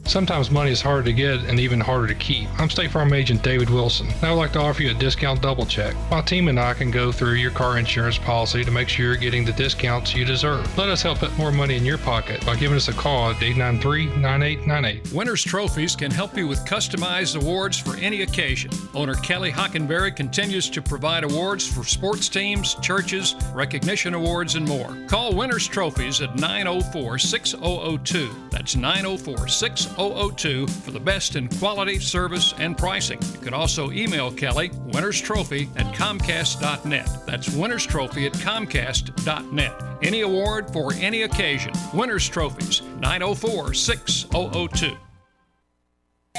Sometimes 0.08 0.52
money 0.52 0.70
is 0.70 0.84
harder 0.84 1.02
to 1.02 1.14
get 1.14 1.40
and 1.46 1.60
even 1.60 1.80
harder 1.80 2.06
to 2.06 2.14
keep. 2.14 2.48
I'm 2.60 2.70
State 2.70 2.92
Farm 2.92 3.12
Agent 3.12 3.42
David 3.42 3.72
Wilson, 3.72 4.08
I 4.22 4.30
would 4.30 4.38
like 4.38 4.54
to 4.54 4.60
offer 4.60 4.84
you 4.84 4.92
a 4.92 4.94
discount 4.94 5.42
double 5.42 5.66
check. 5.66 5.96
My 6.12 6.22
team 6.22 6.48
and 6.48 6.60
I 6.60 6.76
can 6.76 6.92
go 6.92 7.12
through 7.12 7.34
your 7.34 7.50
car 7.50 7.80
insurance 7.80 8.20
policy 8.20 8.64
to 8.64 8.70
make 8.70 8.88
sure 8.88 9.06
you're 9.08 9.16
getting 9.16 9.44
the 9.44 9.52
discounts 9.54 10.14
you 10.14 10.24
deserve. 10.24 10.78
Let 10.78 10.90
us 10.90 11.02
help 11.02 11.20
put 11.20 11.36
more 11.40 11.52
money 11.52 11.76
in 11.76 11.86
your 11.86 11.98
pocket 11.98 12.46
by 12.46 12.56
giving 12.56 12.78
us 12.78 12.88
a 12.88 12.94
call 12.94 13.32
at 13.32 13.42
893 13.42 14.06
9898. 14.22 15.12
Winners 15.12 15.44
Trophies 15.44 15.96
can 15.96 16.12
help 16.12 16.38
you 16.38 16.48
with 16.48 16.64
customized 16.66 17.36
awards 17.42 17.80
for 17.80 17.98
any 17.98 18.22
occasion. 18.22 18.70
Owner 18.94 19.16
Kelly 19.16 19.52
Hockenberry 19.52 20.16
continues 20.16 20.70
to 20.70 20.84
provide 20.84 21.24
awards 21.24 21.68
for 21.68 21.84
sports 21.84 22.30
teams, 22.30 22.76
churches, 22.76 23.36
recognition 23.56 24.14
awards, 24.14 24.54
and 24.54 24.68
more. 24.68 24.96
Call 25.08 25.34
Winners 25.34 25.68
Trophies 25.68 26.22
at 26.22 26.36
904 26.36 27.18
6002. 27.18 28.30
That's 28.52 28.76
904 28.76 29.48
6002 29.48 29.95
for 29.96 30.92
the 30.92 31.00
best 31.00 31.36
in 31.36 31.48
quality, 31.48 32.00
service, 32.00 32.54
and 32.58 32.78
pricing. 32.78 33.20
You 33.34 33.40
can 33.40 33.54
also 33.54 33.92
email 33.92 34.32
Kelly, 34.32 34.72
Winners 34.94 35.20
Trophy 35.20 35.70
at 35.76 35.94
Comcast.net. 35.94 37.26
That's 37.26 37.50
Winners 37.50 37.86
Trophy 37.86 38.26
at 38.26 38.34
Comcast.net. 38.34 39.84
Any 40.04 40.22
award 40.22 40.72
for 40.72 40.94
any 40.94 41.24
occasion. 41.24 41.72
Winners 41.94 42.28
Trophies, 42.28 42.82
904 43.00 43.74
6002. 43.74 44.98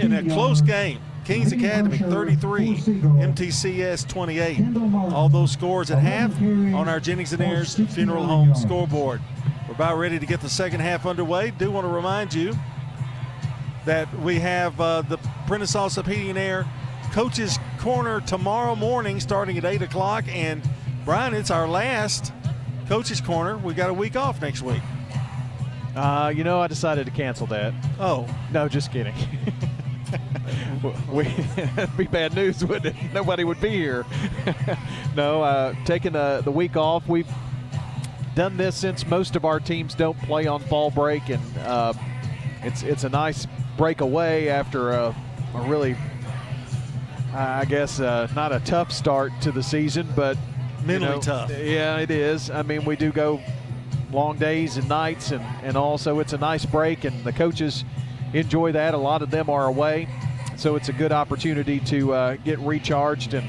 in 0.00 0.12
a 0.12 0.22
close 0.32 0.60
game, 0.60 1.00
Kings 1.24 1.52
Academy 1.52 1.98
33, 1.98 2.76
MTCS 2.76 4.08
28. 4.08 5.12
All 5.12 5.28
those 5.28 5.52
scores 5.52 5.90
at 5.90 5.98
half 5.98 6.34
on 6.40 6.88
our 6.88 6.98
Jennings 6.98 7.32
and 7.32 7.42
Ayers 7.42 7.76
Funeral 7.94 8.24
Home 8.24 8.54
scoreboard. 8.54 9.20
We're 9.68 9.74
about 9.74 9.98
ready 9.98 10.18
to 10.18 10.26
get 10.26 10.40
the 10.40 10.48
second 10.48 10.80
half 10.80 11.06
underway. 11.06 11.52
Do 11.52 11.70
want 11.70 11.84
to 11.84 11.92
remind 11.92 12.34
you 12.34 12.56
that 13.84 14.12
we 14.20 14.40
have 14.40 14.80
uh, 14.80 15.02
the 15.02 15.18
Prentice 15.46 15.74
Allsup 15.74 16.06
Heating 16.06 16.30
and 16.30 16.38
Air 16.38 16.66
Coach's 17.12 17.58
Corner 17.80 18.20
tomorrow 18.20 18.76
morning 18.76 19.20
starting 19.20 19.56
at 19.56 19.64
8 19.64 19.80
o'clock. 19.80 20.24
And 20.28 20.62
Brian, 21.06 21.32
it's 21.32 21.50
our 21.50 21.66
last 21.66 22.30
Coach's 22.88 23.22
Corner. 23.22 23.56
We 23.56 23.72
got 23.72 23.88
a 23.88 23.94
week 23.94 24.16
off 24.16 24.42
next 24.42 24.60
week. 24.60 24.82
Uh, 25.96 26.30
you 26.36 26.44
know, 26.44 26.60
I 26.60 26.66
decided 26.66 27.06
to 27.06 27.10
cancel 27.10 27.46
that. 27.46 27.72
Oh. 27.98 28.28
No, 28.52 28.68
just 28.68 28.92
kidding. 28.92 29.14
we, 31.10 31.24
it'd 31.56 31.96
be 31.96 32.04
bad 32.04 32.34
news, 32.34 32.62
wouldn't 32.62 32.94
it? 32.94 32.96
Nobody 33.14 33.44
would 33.44 33.62
be 33.62 33.70
here. 33.70 34.04
no, 35.16 35.42
uh, 35.42 35.74
taking 35.86 36.12
the, 36.12 36.42
the 36.44 36.52
week 36.52 36.76
off. 36.76 37.08
We've 37.08 37.28
done 38.34 38.58
this 38.58 38.76
since 38.76 39.06
most 39.06 39.36
of 39.36 39.46
our 39.46 39.58
teams 39.58 39.94
don't 39.94 40.20
play 40.20 40.46
on 40.46 40.60
fall 40.60 40.90
break, 40.90 41.30
and 41.30 41.58
uh, 41.60 41.94
it's 42.62 42.82
it's 42.82 43.04
a 43.04 43.08
nice 43.08 43.46
break 43.78 44.02
away 44.02 44.50
after 44.50 44.90
a, 44.90 45.14
a 45.54 45.62
really 45.62 45.96
I 47.34 47.64
guess 47.64 48.00
uh, 48.00 48.28
not 48.34 48.52
a 48.52 48.60
tough 48.60 48.92
start 48.92 49.32
to 49.42 49.52
the 49.52 49.62
season, 49.62 50.08
but 50.16 50.36
mentally 50.84 51.10
you 51.10 51.16
know, 51.16 51.20
tough. 51.20 51.50
Yeah, 51.50 51.98
it 51.98 52.10
is. 52.10 52.50
I 52.50 52.62
mean, 52.62 52.84
we 52.84 52.96
do 52.96 53.12
go 53.12 53.40
long 54.10 54.38
days 54.38 54.76
and 54.76 54.88
nights, 54.88 55.30
and 55.30 55.44
and 55.62 55.76
also 55.76 56.18
it's 56.18 56.32
a 56.32 56.38
nice 56.38 56.64
break, 56.64 57.04
and 57.04 57.22
the 57.24 57.32
coaches 57.32 57.84
enjoy 58.32 58.72
that. 58.72 58.94
A 58.94 58.98
lot 58.98 59.22
of 59.22 59.30
them 59.30 59.48
are 59.48 59.66
away, 59.66 60.08
so 60.56 60.76
it's 60.76 60.88
a 60.88 60.92
good 60.92 61.12
opportunity 61.12 61.80
to 61.80 62.12
uh, 62.12 62.36
get 62.36 62.58
recharged 62.60 63.34
and 63.34 63.48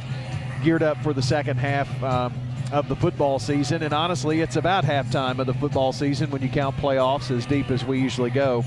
geared 0.63 0.83
up 0.83 0.97
for 1.03 1.13
the 1.13 1.23
second 1.23 1.57
half. 1.57 2.03
Um, 2.03 2.33
of 2.71 2.87
the 2.87 2.95
football 2.95 3.37
season, 3.37 3.83
and 3.83 3.93
honestly, 3.93 4.39
it's 4.39 4.55
about 4.55 4.85
halftime 4.85 5.39
of 5.39 5.45
the 5.45 5.53
football 5.53 5.91
season 5.91 6.31
when 6.31 6.41
you 6.41 6.47
count 6.47 6.73
playoffs 6.77 7.29
as 7.29 7.45
deep 7.45 7.69
as 7.69 7.83
we 7.83 7.99
usually 7.99 8.29
go. 8.29 8.63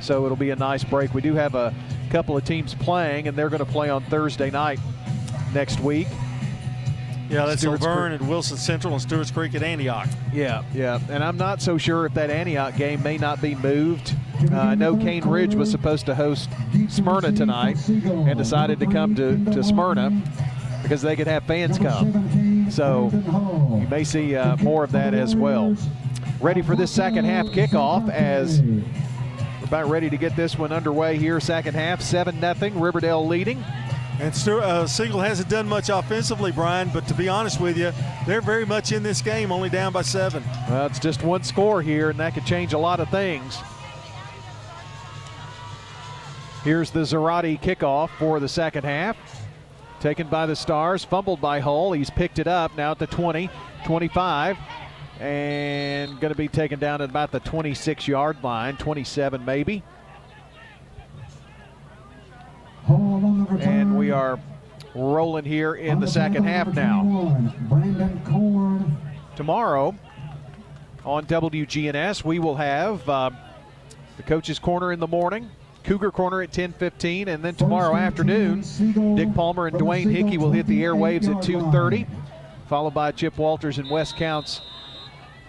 So 0.00 0.24
it'll 0.24 0.38
be 0.38 0.50
a 0.50 0.56
nice 0.56 0.82
break. 0.82 1.12
We 1.12 1.20
do 1.20 1.34
have 1.34 1.54
a 1.54 1.74
couple 2.12 2.36
of 2.36 2.44
teams 2.44 2.74
playing, 2.74 3.26
and 3.26 3.36
they're 3.36 3.48
going 3.48 3.64
to 3.64 3.72
play 3.72 3.88
on 3.88 4.04
Thursday 4.04 4.50
night 4.50 4.78
next 5.54 5.80
week. 5.80 6.06
Yeah, 7.30 7.46
that's 7.46 7.62
Stewart's 7.62 7.82
La 7.82 7.94
Vergne 7.94 8.12
and 8.12 8.28
Wilson 8.28 8.58
Central 8.58 8.92
and 8.92 9.00
Stewart's 9.00 9.30
Creek 9.30 9.54
at 9.54 9.62
Antioch. 9.62 10.08
Yeah, 10.34 10.62
yeah. 10.74 11.00
And 11.08 11.24
I'm 11.24 11.38
not 11.38 11.62
so 11.62 11.78
sure 11.78 12.04
if 12.04 12.12
that 12.12 12.28
Antioch 12.28 12.76
game 12.76 13.02
may 13.02 13.16
not 13.16 13.40
be 13.40 13.54
moved. 13.54 14.14
Uh, 14.52 14.56
I 14.56 14.74
know 14.74 14.94
Cane 14.94 15.26
Ridge 15.26 15.54
was 15.54 15.70
supposed 15.70 16.04
to 16.06 16.14
host 16.14 16.50
Smyrna 16.90 17.32
tonight 17.32 17.78
and 17.88 18.36
decided 18.36 18.78
to 18.80 18.86
come 18.86 19.14
to, 19.14 19.42
to 19.46 19.64
Smyrna 19.64 20.10
because 20.82 21.00
they 21.00 21.16
could 21.16 21.26
have 21.26 21.44
fans 21.44 21.78
come. 21.78 22.70
So 22.70 23.10
you 23.80 23.88
may 23.88 24.04
see 24.04 24.36
uh, 24.36 24.56
more 24.58 24.84
of 24.84 24.92
that 24.92 25.14
as 25.14 25.34
well. 25.34 25.74
Ready 26.42 26.60
for 26.60 26.76
this 26.76 26.90
second 26.90 27.24
half 27.24 27.46
kickoff 27.46 28.10
as 28.10 28.60
about 29.72 29.88
ready 29.88 30.10
to 30.10 30.18
get 30.18 30.36
this 30.36 30.58
one 30.58 30.70
underway 30.70 31.16
here. 31.16 31.40
Second 31.40 31.72
half, 31.72 32.02
7 32.02 32.38
0, 32.38 32.70
Riverdale 32.78 33.26
leading. 33.26 33.64
And 34.20 34.34
uh, 34.46 34.86
Siegel 34.86 35.20
hasn't 35.20 35.48
done 35.48 35.66
much 35.66 35.88
offensively, 35.88 36.52
Brian, 36.52 36.90
but 36.92 37.08
to 37.08 37.14
be 37.14 37.26
honest 37.26 37.58
with 37.58 37.78
you, 37.78 37.90
they're 38.26 38.42
very 38.42 38.66
much 38.66 38.92
in 38.92 39.02
this 39.02 39.22
game, 39.22 39.50
only 39.50 39.70
down 39.70 39.94
by 39.94 40.02
seven. 40.02 40.42
Well, 40.68 40.84
it's 40.84 40.98
just 40.98 41.22
one 41.22 41.42
score 41.42 41.80
here, 41.80 42.10
and 42.10 42.20
that 42.20 42.34
could 42.34 42.44
change 42.44 42.74
a 42.74 42.78
lot 42.78 43.00
of 43.00 43.08
things. 43.08 43.56
Here's 46.64 46.90
the 46.90 47.00
Zarate 47.00 47.58
kickoff 47.62 48.10
for 48.18 48.40
the 48.40 48.48
second 48.50 48.84
half. 48.84 49.16
Taken 50.00 50.28
by 50.28 50.44
the 50.44 50.54
Stars, 50.54 51.02
fumbled 51.02 51.40
by 51.40 51.60
Hull. 51.60 51.92
He's 51.92 52.10
picked 52.10 52.38
it 52.38 52.46
up 52.46 52.76
now 52.76 52.90
at 52.90 52.98
the 52.98 53.06
20, 53.06 53.48
25, 53.86 54.58
and 55.22 56.18
going 56.20 56.32
to 56.32 56.36
be 56.36 56.48
taken 56.48 56.80
down 56.80 57.00
at 57.00 57.08
about 57.08 57.30
the 57.30 57.38
26 57.38 58.08
yard 58.08 58.42
line, 58.42 58.76
27 58.76 59.44
maybe. 59.44 59.84
And 62.88 63.96
we 63.96 64.10
are 64.10 64.40
rolling 64.96 65.44
here 65.44 65.74
in 65.74 66.00
the 66.00 66.08
second 66.08 66.42
half 66.42 66.74
now. 66.74 67.52
Tomorrow 69.36 69.94
on 71.04 71.26
WGNS, 71.26 72.24
we 72.24 72.40
will 72.40 72.56
have 72.56 73.08
uh, 73.08 73.30
the 74.16 74.24
Coach's 74.24 74.58
Corner 74.58 74.90
in 74.90 74.98
the 74.98 75.06
morning, 75.06 75.48
Cougar 75.84 76.10
Corner 76.10 76.42
at 76.42 76.50
10:15, 76.50 77.28
and 77.28 77.44
then 77.44 77.54
tomorrow 77.54 77.94
afternoon, 77.94 78.64
Dick 79.14 79.32
Palmer 79.34 79.68
and 79.68 79.76
Dwayne 79.76 80.10
Hickey 80.10 80.36
will 80.36 80.50
hit 80.50 80.66
the 80.66 80.82
airwaves 80.82 81.28
at 81.28 81.44
2:30, 81.44 82.08
followed 82.68 82.94
by 82.94 83.12
Chip 83.12 83.38
Walters 83.38 83.78
and 83.78 83.88
Wes 83.88 84.12
Counts 84.12 84.60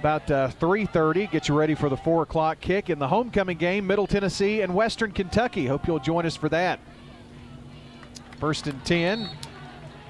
about 0.04 0.30
uh, 0.30 0.50
3.30 0.60 1.32
get 1.32 1.48
you 1.48 1.56
ready 1.56 1.74
for 1.74 1.88
the 1.88 1.96
4 1.96 2.24
o'clock 2.24 2.60
kick 2.60 2.90
in 2.90 3.00
the 3.00 3.08
homecoming 3.08 3.58
game 3.58 3.88
middle 3.88 4.06
tennessee 4.06 4.60
and 4.60 4.76
western 4.76 5.14
kentucky. 5.14 5.66
Hope 5.66 5.88
you'll 5.88 5.98
join 5.98 6.26
us 6.26 6.36
for 6.36 6.50
that. 6.50 6.82
First 8.38 8.68
and 8.68 8.84
10 8.84 9.30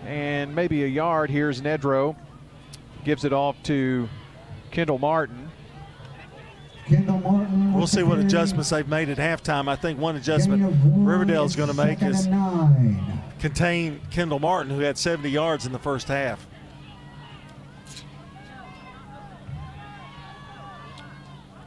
and 0.08 0.56
maybe 0.56 0.84
a 0.84 0.88
yard. 0.88 1.30
Here's 1.30 1.62
nedro. 1.62 2.16
Gives 3.04 3.24
it 3.24 3.34
off 3.34 3.62
to 3.64 4.10
kendall 4.72 4.98
martin. 4.98 5.52
Kendall 6.88 7.20
Martin. 7.20 7.74
We'll 7.76 7.86
see 7.86 8.02
what 8.02 8.18
adjustments 8.18 8.72
they've 8.72 8.88
made 8.88 9.10
at 9.10 9.18
halftime. 9.18 9.70
I 9.70 9.76
think 9.76 10.00
one 10.00 10.16
adjustment 10.16 10.76
Riverdale's 10.84 11.56
going 11.56 11.70
to 11.70 11.76
make 11.76 12.02
is 12.02 12.28
contain 13.40 14.02
Kendall 14.10 14.40
Martin, 14.40 14.70
who 14.70 14.82
had 14.82 14.98
70 14.98 15.30
yards 15.30 15.66
in 15.66 15.72
the 15.72 15.80
first 15.80 16.08
half. 16.10 16.46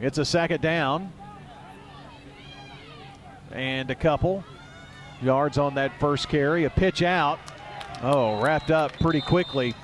It's 0.01 0.19
a 0.19 0.25
second 0.25 0.61
down. 0.61 1.13
And 3.53 3.91
a 3.91 3.95
couple 3.95 4.45
yards 5.23 5.57
on 5.57 5.75
that 5.77 5.99
first 5.99 6.29
carry. 6.29 6.65
A 6.65 6.71
pitch 6.71 7.03
out. 7.03 7.39
Oh, 8.03 8.41
wrapped 8.43 8.71
up 8.71 8.93
pretty 9.01 9.21
quickly. 9.21 9.75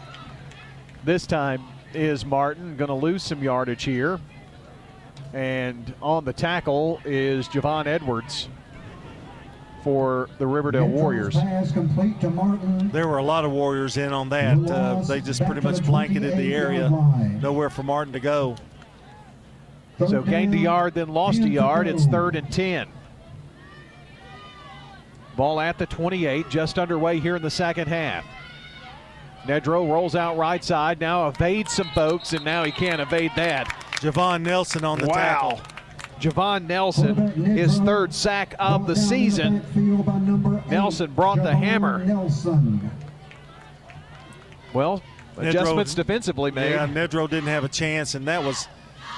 This 1.04 1.26
time 1.26 1.62
is 1.94 2.26
Martin. 2.26 2.76
Going 2.76 2.88
to 2.88 2.94
lose 2.94 3.22
some 3.22 3.42
yardage 3.42 3.84
here. 3.84 4.20
And 5.32 5.94
on 6.02 6.24
the 6.24 6.32
tackle 6.32 7.00
is 7.04 7.48
Javon 7.48 7.86
Edwards 7.86 8.48
for 9.82 10.28
the 10.38 10.46
Riverdale 10.46 10.86
Warriors. 10.86 11.34
Pass 11.34 11.72
complete 11.72 12.20
to 12.20 12.30
Martin. 12.30 12.90
There 12.90 13.08
were 13.08 13.16
a 13.16 13.24
lot 13.24 13.44
of 13.44 13.50
Warriors 13.50 13.96
in 13.96 14.12
on 14.12 14.28
that. 14.28 14.58
Uh, 14.58 15.00
they 15.02 15.20
just 15.20 15.44
pretty 15.44 15.62
much 15.62 15.82
blanketed 15.84 16.36
the 16.36 16.54
area. 16.54 16.90
Nowhere 17.40 17.70
for 17.70 17.82
Martin 17.82 18.12
to 18.12 18.20
go. 18.20 18.56
So 20.08 20.22
gained 20.22 20.54
a 20.54 20.58
yard, 20.58 20.94
then 20.94 21.08
lost 21.08 21.40
a 21.40 21.48
yard. 21.48 21.86
It's 21.86 22.06
third 22.06 22.36
and 22.36 22.50
10. 22.50 22.88
Ball 25.36 25.60
at 25.60 25.78
the 25.78 25.86
28, 25.86 26.48
just 26.50 26.78
underway 26.78 27.18
here 27.18 27.36
in 27.36 27.42
the 27.42 27.50
second 27.50 27.88
half. 27.88 28.24
Nedro 29.44 29.90
rolls 29.90 30.14
out 30.14 30.36
right 30.36 30.62
side, 30.62 31.00
now 31.00 31.26
evades 31.28 31.72
some 31.72 31.88
folks, 31.94 32.32
and 32.32 32.44
now 32.44 32.64
he 32.64 32.70
can't 32.70 33.00
evade 33.00 33.32
that. 33.36 33.66
Javon 33.96 34.42
Nelson 34.42 34.84
on 34.84 34.98
the 34.98 35.06
wow. 35.06 35.14
tackle. 35.14 35.60
Javon 36.20 36.66
Nelson, 36.68 37.16
his 37.56 37.80
third 37.80 38.14
sack 38.14 38.54
of 38.60 38.86
the 38.86 38.94
season. 38.94 39.62
Nelson 40.70 41.10
brought 41.12 41.42
the 41.42 41.54
hammer. 41.54 42.04
Well, 44.72 45.02
adjustments 45.36 45.94
defensively 45.94 46.52
made. 46.52 46.72
Yeah, 46.72 46.86
Nedro 46.86 47.28
didn't 47.28 47.48
have 47.48 47.64
a 47.64 47.68
chance, 47.68 48.14
and 48.14 48.28
that 48.28 48.44
was 48.44 48.68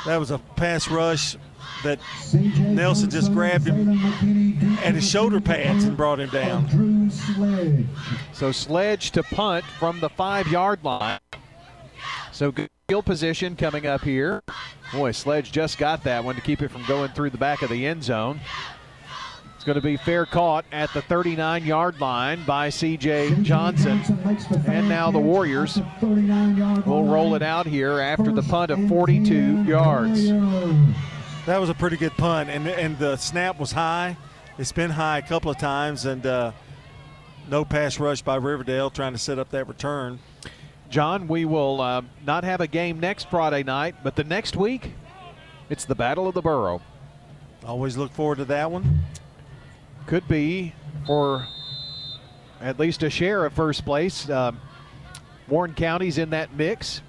that 0.06 0.16
was 0.18 0.30
a 0.30 0.38
pass 0.38 0.88
rush 0.88 1.36
that 1.82 1.98
Nelson 2.32 3.10
just 3.10 3.32
grabbed 3.32 3.66
him 3.66 4.76
at 4.78 4.94
his 4.94 5.08
shoulder 5.08 5.40
pads 5.40 5.84
and 5.84 5.96
brought 5.96 6.20
him 6.20 6.30
down. 6.30 7.10
So 8.32 8.52
Sledge 8.52 9.10
to 9.12 9.22
punt 9.22 9.64
from 9.64 10.00
the 10.00 10.08
five 10.08 10.48
yard 10.48 10.82
line. 10.82 11.20
So 12.32 12.50
good 12.50 12.70
field 12.88 13.04
position 13.06 13.54
coming 13.56 13.86
up 13.86 14.02
here. 14.02 14.42
Boy, 14.92 15.12
Sledge 15.12 15.52
just 15.52 15.78
got 15.78 16.04
that 16.04 16.24
one 16.24 16.34
to 16.34 16.40
keep 16.40 16.62
it 16.62 16.70
from 16.70 16.84
going 16.86 17.10
through 17.12 17.30
the 17.30 17.38
back 17.38 17.62
of 17.62 17.70
the 17.70 17.86
end 17.86 18.04
zone. 18.04 18.40
It's 19.64 19.66
going 19.66 19.76
to 19.76 19.80
be 19.80 19.96
fair 19.96 20.26
caught 20.26 20.66
at 20.72 20.92
the 20.92 21.00
39 21.00 21.64
yard 21.64 21.98
line 21.98 22.44
by 22.44 22.68
CJ 22.68 23.44
Johnson. 23.44 23.98
And 24.66 24.90
now 24.90 25.10
the 25.10 25.18
Warriors 25.18 25.80
will 26.02 27.04
roll 27.04 27.34
it 27.34 27.40
out 27.42 27.66
here 27.66 27.98
after 27.98 28.30
the 28.30 28.42
punt 28.42 28.70
of 28.70 28.88
42 28.90 29.62
yards. 29.62 30.28
That 31.46 31.58
was 31.58 31.70
a 31.70 31.74
pretty 31.74 31.96
good 31.96 32.12
punt, 32.12 32.50
and 32.50 32.68
and 32.68 32.98
the 32.98 33.16
snap 33.16 33.58
was 33.58 33.72
high. 33.72 34.18
It's 34.58 34.70
been 34.70 34.90
high 34.90 35.16
a 35.16 35.22
couple 35.22 35.50
of 35.50 35.56
times, 35.56 36.04
and 36.04 36.26
uh, 36.26 36.52
no 37.48 37.64
pass 37.64 37.98
rush 37.98 38.20
by 38.20 38.36
Riverdale 38.36 38.90
trying 38.90 39.14
to 39.14 39.18
set 39.18 39.38
up 39.38 39.48
that 39.52 39.66
return. 39.66 40.18
John, 40.90 41.26
we 41.26 41.46
will 41.46 41.80
uh, 41.80 42.02
not 42.26 42.44
have 42.44 42.60
a 42.60 42.66
game 42.66 43.00
next 43.00 43.30
Friday 43.30 43.62
night, 43.62 43.94
but 44.04 44.14
the 44.14 44.24
next 44.24 44.56
week, 44.56 44.92
it's 45.70 45.86
the 45.86 45.94
Battle 45.94 46.28
of 46.28 46.34
the 46.34 46.42
Borough. 46.42 46.82
Always 47.64 47.96
look 47.96 48.12
forward 48.12 48.36
to 48.36 48.44
that 48.44 48.70
one. 48.70 49.04
Could 50.06 50.26
be 50.28 50.74
for 51.06 51.46
at 52.60 52.78
least 52.78 53.02
a 53.02 53.10
share 53.10 53.44
of 53.44 53.52
first 53.52 53.84
place. 53.84 54.28
Um, 54.28 54.60
Warren 55.48 55.74
County's 55.74 56.18
in 56.18 56.30
that 56.30 56.54
mix. 56.54 57.02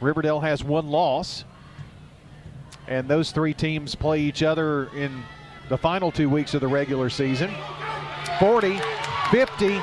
Riverdale 0.00 0.40
has 0.40 0.62
one 0.62 0.88
loss. 0.88 1.44
And 2.88 3.08
those 3.08 3.30
three 3.30 3.54
teams 3.54 3.94
play 3.94 4.20
each 4.20 4.42
other 4.42 4.86
in 4.96 5.22
the 5.68 5.78
final 5.78 6.10
two 6.10 6.28
weeks 6.28 6.54
of 6.54 6.60
the 6.60 6.68
regular 6.68 7.08
season. 7.08 7.50
40, 8.38 8.80
50, 9.30 9.80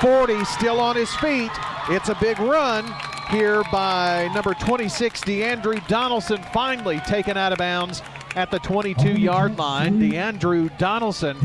40, 0.00 0.44
still 0.44 0.80
on 0.80 0.96
his 0.96 1.14
feet. 1.16 1.50
It's 1.88 2.10
a 2.10 2.16
big 2.20 2.38
run 2.38 2.84
here 3.30 3.62
by 3.72 4.30
number 4.34 4.52
26, 4.54 5.22
DeAndre 5.22 5.86
Donaldson, 5.88 6.42
finally 6.52 7.00
taken 7.00 7.36
out 7.36 7.52
of 7.52 7.58
bounds 7.58 8.02
at 8.36 8.50
the 8.50 8.58
22 8.58 9.12
yard 9.12 9.58
line. 9.58 9.98
DeAndrew 10.00 10.76
Donaldson 10.78 11.36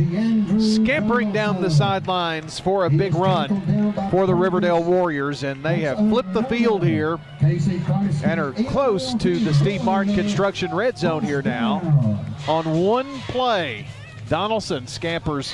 scampering 0.60 1.32
down 1.32 1.62
the 1.62 1.70
sidelines 1.70 2.60
for 2.60 2.86
a 2.86 2.90
big 2.90 3.14
run 3.14 3.94
for 4.12 4.26
the 4.26 4.36
Riverdale 4.36 4.84
Warriors, 4.84 5.44
and 5.44 5.64
they 5.64 5.80
have 5.82 5.98
flipped 5.98 6.34
the 6.34 6.44
field 6.44 6.84
here 6.84 7.20
and 7.42 8.40
are 8.40 8.54
close 8.70 9.14
to 9.16 9.40
the 9.40 9.54
Steve 9.54 9.84
Martin 9.84 10.16
construction 10.16 10.74
red 10.74 10.98
zone 10.98 11.24
here 11.24 11.42
now. 11.42 11.82
On 12.48 12.80
one 12.80 13.20
play, 13.22 13.88
Donaldson 14.30 14.88
scampers 14.88 15.54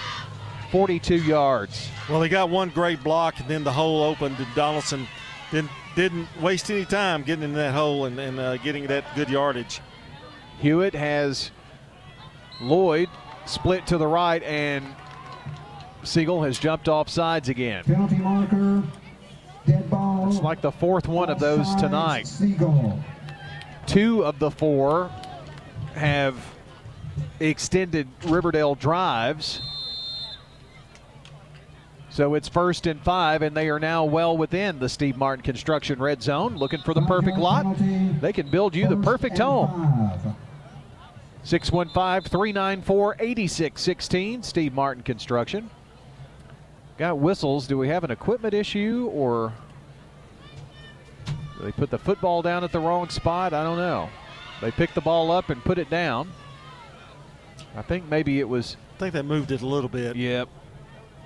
42 0.72 1.16
yards. 1.16 1.88
Well, 2.10 2.22
he 2.22 2.30
got 2.30 2.50
one 2.50 2.70
great 2.70 3.04
block, 3.04 3.40
and 3.40 3.48
then 3.48 3.64
the 3.64 3.72
hole 3.72 4.04
opened, 4.04 4.38
and 4.38 4.56
Donaldson 4.56 5.08
didn't 5.52 5.72
didn't 5.96 6.28
waste 6.42 6.72
any 6.72 6.86
time 6.86 7.22
getting 7.22 7.44
in 7.44 7.54
that 7.54 7.72
hole 7.72 8.06
and, 8.06 8.20
and 8.20 8.40
uh, 8.40 8.58
getting 8.58 8.88
that 8.88 9.06
good 9.16 9.30
yardage. 9.30 9.80
Hewitt 10.64 10.96
has 10.96 11.52
Lloyd 12.62 13.10
split 13.46 13.86
to 13.88 13.98
the 13.98 14.08
right, 14.08 14.42
and 14.44 14.86
Siegel 16.04 16.42
has 16.44 16.58
jumped 16.58 16.88
off 16.88 17.10
sides 17.10 17.50
again. 17.50 17.84
Penalty 17.84 18.16
marker. 18.16 18.82
Dead 19.66 19.90
ball. 19.90 20.30
It's 20.30 20.40
like 20.40 20.62
the 20.62 20.72
fourth 20.72 21.10
one 21.10 21.30
of 21.30 21.38
those 21.38 21.76
tonight. 21.76 22.28
Siegel. 22.28 22.98
Two 23.88 24.24
of 24.24 24.40
the 24.40 24.50
four 24.50 25.12
have 25.96 26.38
extended 27.42 28.08
Riverdale 28.24 28.76
drives. 28.76 29.62
So 32.10 32.36
it's 32.36 32.48
first 32.48 32.88
and 32.88 33.02
five, 33.02 33.42
and 33.42 33.54
they 33.58 33.68
are 33.68 33.80
now 33.80 34.06
well 34.06 34.38
within 34.38 34.80
the 34.80 34.88
Steve 34.88 35.18
Martin 35.18 35.44
Construction 35.44 36.00
red 36.00 36.24
zone. 36.24 36.56
Looking 36.56 36.80
for 36.84 36.94
the 36.94 37.02
perfect 37.02 37.38
lot. 37.38 37.66
They 38.22 38.32
can 38.32 38.50
build 38.50 38.78
you 38.78 38.88
the 38.88 38.96
perfect 38.96 39.40
home. 39.40 40.38
615 41.44 42.30
394 42.30 43.16
8616, 43.20 44.44
Steve 44.44 44.74
Martin 44.74 45.04
Construction. 45.04 45.70
Got 46.98 47.18
whistles. 47.20 47.68
Do 47.68 47.78
we 47.78 47.90
have 47.90 48.04
an 48.04 48.12
equipment 48.12 48.54
issue 48.54 49.10
or 49.14 49.54
they 51.60 51.72
put 51.72 51.90
the 51.90 51.98
football 51.98 52.42
down 52.42 52.64
at 52.64 52.72
the 52.72 52.80
wrong 52.80 53.10
spot? 53.10 53.54
I 53.54 53.64
don't 53.64 53.78
know. 53.78 54.10
They 54.62 54.72
picked 54.72 54.96
the 54.96 55.02
ball 55.02 55.32
up 55.32 55.50
and 55.50 55.62
put 55.64 55.78
it 55.78 55.90
down. 55.90 56.32
I 57.76 57.82
think 57.82 58.08
maybe 58.10 58.40
it 58.40 58.48
was. 58.48 58.78
I 58.96 59.00
think 59.00 59.14
they 59.14 59.22
moved 59.22 59.52
it 59.52 59.62
a 59.62 59.68
little 59.68 59.90
bit. 59.90 60.16
Yep. 60.16 60.48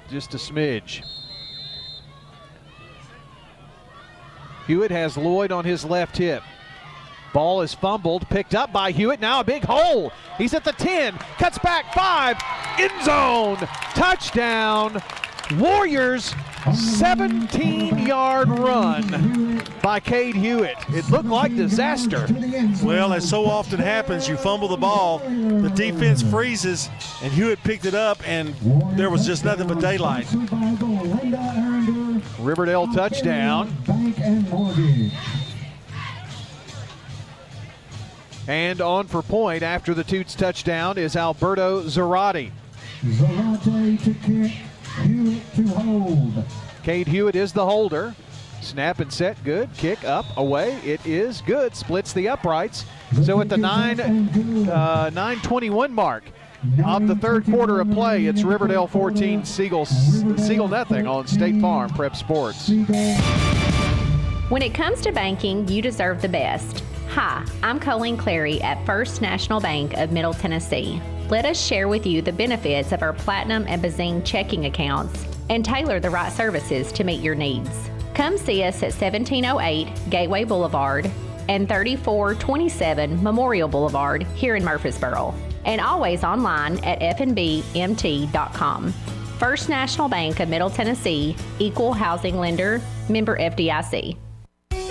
Just 0.10 0.34
a 0.34 0.38
smidge. 0.38 1.04
Hewitt 4.66 4.92
has 4.92 5.18
Lloyd 5.18 5.52
on 5.52 5.64
his 5.66 5.86
left 5.86 6.18
hip. 6.18 6.44
Ball 7.34 7.62
is 7.62 7.74
fumbled, 7.74 8.28
picked 8.30 8.56
up 8.56 8.72
by 8.72 8.92
Hewitt. 8.92 9.20
Now 9.20 9.42
a 9.42 9.44
big 9.44 9.64
hole. 9.64 10.12
He's 10.38 10.54
at 10.54 10.64
the 10.64 10.74
10, 10.74 11.14
cuts 11.38 11.58
back 11.60 11.94
five, 11.94 12.38
end 12.80 13.04
zone, 13.04 13.58
touchdown. 13.94 15.02
Warriors 15.56 16.34
17 16.74 17.98
yard 18.00 18.50
run 18.50 19.64
by 19.82 20.00
Cade 20.00 20.36
Hewitt. 20.36 20.76
It 20.90 21.10
looked 21.10 21.30
like 21.30 21.56
disaster. 21.56 22.28
Well, 22.84 23.14
as 23.14 23.28
so 23.28 23.46
often 23.46 23.80
happens, 23.80 24.28
you 24.28 24.36
fumble 24.36 24.68
the 24.68 24.76
ball, 24.76 25.20
the 25.20 25.72
defense 25.74 26.22
freezes, 26.22 26.90
and 27.24 27.32
Hewitt 27.32 27.64
picked 27.64 27.86
it 27.86 27.96
up, 27.96 28.20
and 28.28 28.54
there 28.98 29.10
was 29.10 29.26
just 29.26 29.46
nothing 29.46 29.68
but 29.68 29.80
daylight. 29.80 30.28
Riverdale 32.40 32.88
touchdown. 32.94 33.74
And 38.48 38.80
on 38.80 39.08
for 39.08 39.22
point 39.22 39.62
after 39.62 39.94
the 39.94 40.04
Toots 40.04 40.34
touchdown 40.34 40.98
is 40.98 41.16
Alberto 41.16 41.84
Zarate. 41.84 42.52
Zarate 43.04 44.04
to 44.04 44.14
kick, 44.14 44.52
Hewitt 45.04 45.56
to 45.56 45.68
hold. 45.68 46.46
Cade 46.84 47.08
Hewitt 47.08 47.36
is 47.36 47.52
the 47.52 47.66
holder. 47.66 48.16
Snap 48.62 49.00
and 49.00 49.12
set, 49.12 49.42
good. 49.44 49.70
Kick 49.78 50.04
up, 50.04 50.26
away. 50.38 50.78
It 50.84 51.06
is 51.06 51.42
good. 51.42 51.76
Splits 51.76 52.14
the 52.14 52.30
uprights. 52.30 52.86
So 53.24 53.40
at 53.42 53.50
the 53.50 53.58
nine, 53.58 54.00
uh, 54.00 55.12
921 55.14 55.94
mark 55.94 56.24
of 56.86 57.08
the 57.08 57.16
third 57.16 57.46
quarter 57.46 57.80
of 57.80 57.92
play, 57.92 58.26
it's 58.26 58.44
Riverdale 58.44 58.88
14, 58.88 59.46
Siegel, 59.46 59.86
Siegel 59.86 60.68
nothing 60.68 61.06
on 61.06 61.28
State 61.28 61.62
Farm 61.62 61.90
Prep 61.92 62.16
Sports. 62.16 62.70
When 64.50 64.62
it 64.62 64.74
comes 64.74 65.02
to 65.02 65.12
banking, 65.12 65.68
you 65.68 65.82
deserve 65.82 66.22
the 66.22 66.30
best. 66.30 66.84
Hi, 67.20 67.44
I'm 67.64 67.80
Colleen 67.80 68.16
Clary 68.16 68.62
at 68.62 68.86
First 68.86 69.24
National 69.24 69.60
Bank 69.60 69.96
of 69.96 70.12
Middle 70.12 70.36
Tennessee. 70.36 71.02
Let 71.32 71.46
us 71.46 71.60
share 71.60 71.88
with 71.88 72.06
you 72.06 72.22
the 72.22 72.32
benefits 72.32 72.92
of 72.92 73.02
our 73.02 73.12
Platinum 73.12 73.66
and 73.68 73.82
Bazing 73.82 74.22
checking 74.22 74.68
accounts 74.68 75.26
and 75.50 75.66
tailor 75.66 76.00
the 76.00 76.12
right 76.12 76.32
services 76.32 76.92
to 76.92 77.04
meet 77.04 77.22
your 77.22 77.34
needs. 77.34 77.90
Come 78.14 78.38
see 78.38 78.62
us 78.62 78.84
at 78.84 78.94
1708 78.94 80.12
Gateway 80.12 80.44
Boulevard 80.44 81.10
and 81.50 81.68
3427 81.68 83.24
Memorial 83.24 83.68
Boulevard 83.68 84.22
here 84.36 84.56
in 84.56 84.64
Murfreesboro, 84.64 85.34
and 85.66 85.82
always 85.82 86.24
online 86.24 86.78
at 86.84 87.00
fnbmt.com. 87.18 88.92
First 89.40 89.70
National 89.70 90.08
Bank 90.08 90.40
of 90.40 90.50
Middle 90.50 90.70
Tennessee, 90.70 91.36
Equal 91.58 91.94
Housing 91.94 92.38
Lender, 92.38 92.80
member 93.10 93.40
FDIC. 93.40 94.18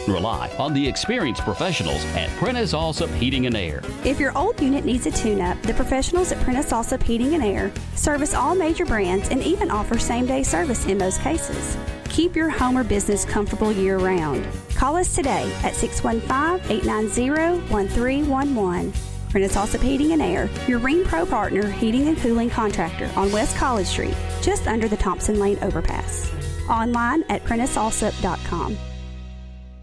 Rely 0.08 0.54
on 0.58 0.72
the 0.72 0.86
experienced 0.86 1.42
professionals 1.42 2.04
at 2.16 2.28
Prentice 2.36 2.72
Allsup 2.72 3.12
Heating 3.14 3.46
and 3.46 3.56
Air. 3.56 3.82
If 4.04 4.20
your 4.20 4.36
old 4.36 4.60
unit 4.60 4.84
needs 4.84 5.06
a 5.06 5.10
tune 5.10 5.40
up, 5.40 5.60
the 5.62 5.74
professionals 5.74 6.32
at 6.32 6.42
Prentice 6.42 6.72
Allsup 6.72 7.02
Heating 7.02 7.34
and 7.34 7.42
Air 7.42 7.72
service 7.94 8.34
all 8.34 8.54
major 8.54 8.84
brands 8.84 9.28
and 9.30 9.42
even 9.42 9.70
offer 9.70 9.98
same 9.98 10.26
day 10.26 10.42
service 10.42 10.86
in 10.86 10.98
most 10.98 11.20
cases. 11.20 11.76
Keep 12.08 12.36
your 12.36 12.48
home 12.48 12.78
or 12.78 12.84
business 12.84 13.24
comfortable 13.24 13.72
year 13.72 13.98
round. 13.98 14.46
Call 14.74 14.96
us 14.96 15.14
today 15.14 15.52
at 15.62 15.74
615 15.74 16.70
890 16.70 17.70
1311. 17.70 18.92
Prentice 19.30 19.56
Allsup 19.56 19.82
Heating 19.82 20.12
and 20.12 20.22
Air, 20.22 20.48
your 20.66 20.80
Rheem 20.80 21.04
Pro 21.04 21.26
partner 21.26 21.70
heating 21.70 22.08
and 22.08 22.16
cooling 22.16 22.48
contractor 22.48 23.10
on 23.16 23.30
West 23.32 23.56
College 23.56 23.86
Street, 23.86 24.14
just 24.40 24.66
under 24.66 24.88
the 24.88 24.96
Thompson 24.96 25.38
Lane 25.38 25.58
overpass. 25.62 26.32
Online 26.70 27.22
at 27.28 27.44
PrenticeAllsup.com. 27.44 28.76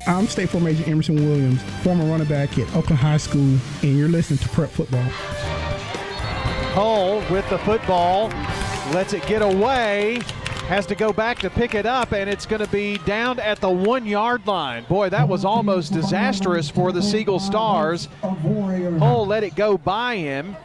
I'm 0.06 0.28
State 0.28 0.50
Farm 0.50 0.68
Agent 0.68 0.90
Emerson 0.90 1.16
Williams, 1.16 1.62
former 1.82 2.04
running 2.04 2.28
back 2.28 2.58
at 2.58 2.68
Oakland 2.76 3.00
High 3.00 3.16
School, 3.16 3.58
and 3.82 3.98
you're 3.98 4.10
listening 4.10 4.38
to 4.40 4.50
Prep 4.50 4.70
Football. 4.70 5.06
Hull 6.74 7.24
with 7.32 7.50
the 7.50 7.58
football, 7.60 8.28
lets 8.94 9.14
it 9.14 9.26
get 9.28 9.42
away, 9.42 10.20
has 10.68 10.86
to 10.88 10.96
go 10.96 11.14
back 11.14 11.40
to 11.40 11.50
pick 11.50 11.74
it 11.74 11.86
up, 11.86 12.12
and 12.12 12.30
it's 12.30 12.46
going 12.46 12.62
to 12.62 12.70
be 12.70 12.98
down 13.00 13.40
at 13.40 13.62
the 13.62 13.70
one 13.70 14.06
yard 14.06 14.46
line. 14.46 14.84
Boy, 14.90 15.08
that 15.08 15.26
was 15.26 15.46
almost 15.46 15.94
disastrous 15.94 16.70
for 16.70 16.92
the 16.92 17.02
Siegel 17.02 17.40
Stars. 17.40 18.10
Hull 18.22 19.26
let 19.26 19.46
it 19.46 19.56
go 19.56 19.78
by 19.78 20.18
him. 20.18 20.58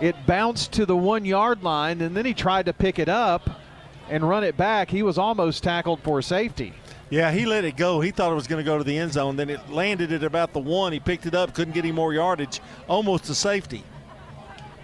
It 0.00 0.16
bounced 0.26 0.72
to 0.72 0.86
the 0.86 0.96
one 0.96 1.26
yard 1.26 1.62
line, 1.62 2.00
and 2.00 2.16
then 2.16 2.24
he 2.24 2.32
tried 2.32 2.64
to 2.64 2.72
pick 2.72 2.98
it 2.98 3.10
up 3.10 3.50
and 4.08 4.26
run 4.26 4.44
it 4.44 4.56
back. 4.56 4.88
He 4.88 5.02
was 5.02 5.18
almost 5.18 5.62
tackled 5.62 6.00
for 6.00 6.22
safety. 6.22 6.72
Yeah, 7.10 7.32
he 7.32 7.46
let 7.46 7.64
it 7.64 7.76
go. 7.76 8.00
He 8.00 8.10
thought 8.10 8.30
it 8.30 8.34
was 8.34 8.46
going 8.46 8.62
to 8.62 8.70
go 8.70 8.76
to 8.76 8.84
the 8.84 8.96
end 8.96 9.12
zone. 9.12 9.36
Then 9.36 9.48
it 9.48 9.70
landed 9.70 10.12
at 10.12 10.22
about 10.22 10.52
the 10.52 10.58
one. 10.58 10.92
He 10.92 11.00
picked 11.00 11.24
it 11.24 11.34
up, 11.34 11.54
couldn't 11.54 11.72
get 11.72 11.84
any 11.84 11.92
more 11.92 12.12
yardage, 12.12 12.60
almost 12.86 13.24
to 13.24 13.34
safety. 13.34 13.82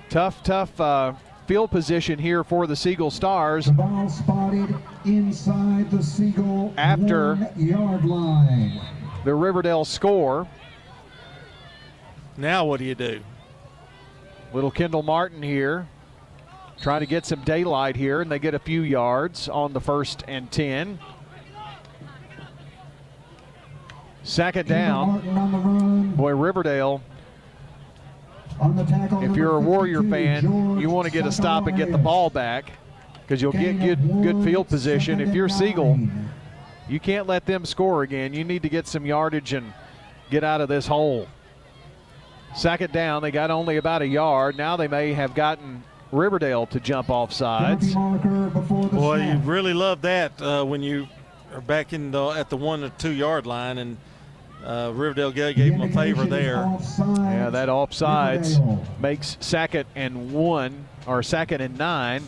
Tough, 0.08 0.42
tough 0.42 0.80
uh, 0.80 1.12
field 1.46 1.70
position 1.70 2.18
here 2.18 2.42
for 2.42 2.66
the 2.66 2.76
Siegel 2.76 3.10
Stars. 3.10 3.66
The 3.66 3.72
ball 3.72 4.08
spotted 4.08 4.74
inside 5.04 5.90
the 5.90 6.02
Siegel 6.02 6.72
After 6.78 7.36
yard 7.56 8.04
line. 8.04 8.80
The 9.24 9.34
Riverdale 9.34 9.84
score. 9.84 10.46
Now 12.36 12.64
what 12.64 12.78
do 12.78 12.86
you 12.86 12.94
do? 12.94 13.20
Little 14.52 14.70
Kendall 14.70 15.02
Martin 15.02 15.42
here. 15.42 15.88
Trying 16.80 17.00
to 17.00 17.06
get 17.06 17.24
some 17.24 17.42
daylight 17.42 17.96
here, 17.96 18.20
and 18.20 18.30
they 18.30 18.38
get 18.38 18.52
a 18.52 18.58
few 18.58 18.82
yards 18.82 19.48
on 19.48 19.72
the 19.72 19.80
first 19.80 20.24
and 20.26 20.50
10. 20.50 20.98
Second 24.24 24.66
down. 24.66 26.14
Boy, 26.16 26.34
Riverdale. 26.34 27.02
If 28.60 29.36
you're 29.36 29.56
a 29.56 29.60
Warrior 29.60 30.02
fan, 30.02 30.78
you 30.80 30.88
want 30.88 31.06
to 31.06 31.12
get 31.12 31.26
a 31.26 31.32
stop 31.32 31.66
and 31.66 31.76
get 31.76 31.92
the 31.92 31.98
ball 31.98 32.30
back 32.30 32.72
because 33.20 33.42
you'll 33.42 33.52
get 33.52 33.78
good, 33.78 34.00
good 34.22 34.42
field 34.42 34.68
position. 34.68 35.20
If 35.20 35.34
you're 35.34 35.48
Siegel, 35.48 35.98
you 36.88 37.00
can't 37.00 37.26
let 37.26 37.44
them 37.44 37.66
score 37.66 38.02
again. 38.02 38.32
You 38.32 38.44
need 38.44 38.62
to 38.62 38.68
get 38.68 38.86
some 38.86 39.04
yardage 39.04 39.52
and 39.52 39.72
get 40.30 40.42
out 40.42 40.60
of 40.60 40.68
this 40.68 40.86
hole. 40.86 41.28
Second 42.54 42.92
down, 42.92 43.22
they 43.22 43.30
got 43.30 43.50
only 43.50 43.76
about 43.76 44.00
a 44.00 44.06
yard. 44.06 44.56
Now 44.56 44.76
they 44.76 44.88
may 44.88 45.12
have 45.12 45.34
gotten 45.34 45.82
Riverdale 46.12 46.66
to 46.66 46.80
jump 46.80 47.10
off 47.10 47.32
sides. 47.32 47.92
Boy, 47.92 49.32
you 49.32 49.38
really 49.38 49.74
love 49.74 50.00
that 50.02 50.40
uh, 50.40 50.64
when 50.64 50.82
you 50.82 51.08
are 51.52 51.60
back 51.60 51.92
in 51.92 52.10
the, 52.12 52.28
at 52.28 52.48
the 52.48 52.56
one 52.56 52.84
or 52.84 52.90
two 52.90 53.10
yard 53.10 53.44
line 53.46 53.78
and 53.78 53.96
uh, 54.64 54.92
Riverdale 54.94 55.30
gave, 55.30 55.56
gave 55.56 55.72
them 55.72 55.82
a 55.82 55.92
favor 55.92 56.24
there. 56.24 56.56
Yeah, 56.98 57.50
that 57.50 57.68
offsides 57.68 58.58
makes 58.98 59.36
second 59.40 59.86
and 59.94 60.32
one 60.32 60.86
or 61.06 61.22
second 61.22 61.60
and 61.60 61.76
nine. 61.76 62.26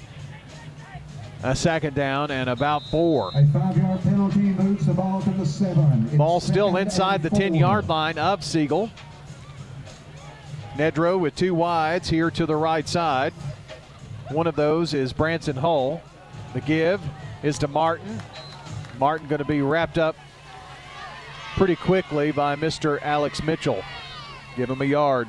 A 1.42 1.54
second 1.54 1.94
down 1.94 2.30
and 2.30 2.48
about 2.48 2.82
four. 2.84 3.30
A 3.34 3.46
five-yard 3.48 4.00
penalty 4.00 4.38
moves 4.38 4.86
the 4.86 4.94
ball 4.94 5.20
to 5.22 5.30
the 5.30 5.44
seven. 5.44 6.06
It's 6.06 6.16
Ball 6.16 6.40
still 6.40 6.76
inside 6.76 7.22
the 7.22 7.30
10-yard 7.30 7.88
line 7.88 8.18
of 8.18 8.42
Siegel. 8.42 8.90
Nedro 10.76 11.20
with 11.20 11.36
two 11.36 11.54
wides 11.54 12.08
here 12.08 12.30
to 12.30 12.46
the 12.46 12.56
right 12.56 12.88
side. 12.88 13.32
One 14.30 14.46
of 14.46 14.56
those 14.56 14.92
is 14.92 15.12
Branson 15.12 15.56
Hull. 15.56 16.02
The 16.52 16.62
give 16.62 17.00
is 17.42 17.58
to 17.58 17.68
Martin. 17.68 18.20
Martin 18.98 19.28
going 19.28 19.38
to 19.38 19.44
be 19.44 19.60
wrapped 19.60 19.98
up 19.98 20.16
pretty 21.56 21.76
quickly 21.76 22.32
by 22.32 22.54
Mr. 22.54 23.00
Alex 23.02 23.42
Mitchell. 23.42 23.82
Give 24.56 24.70
him 24.70 24.80
a 24.82 24.84
yard. 24.84 25.28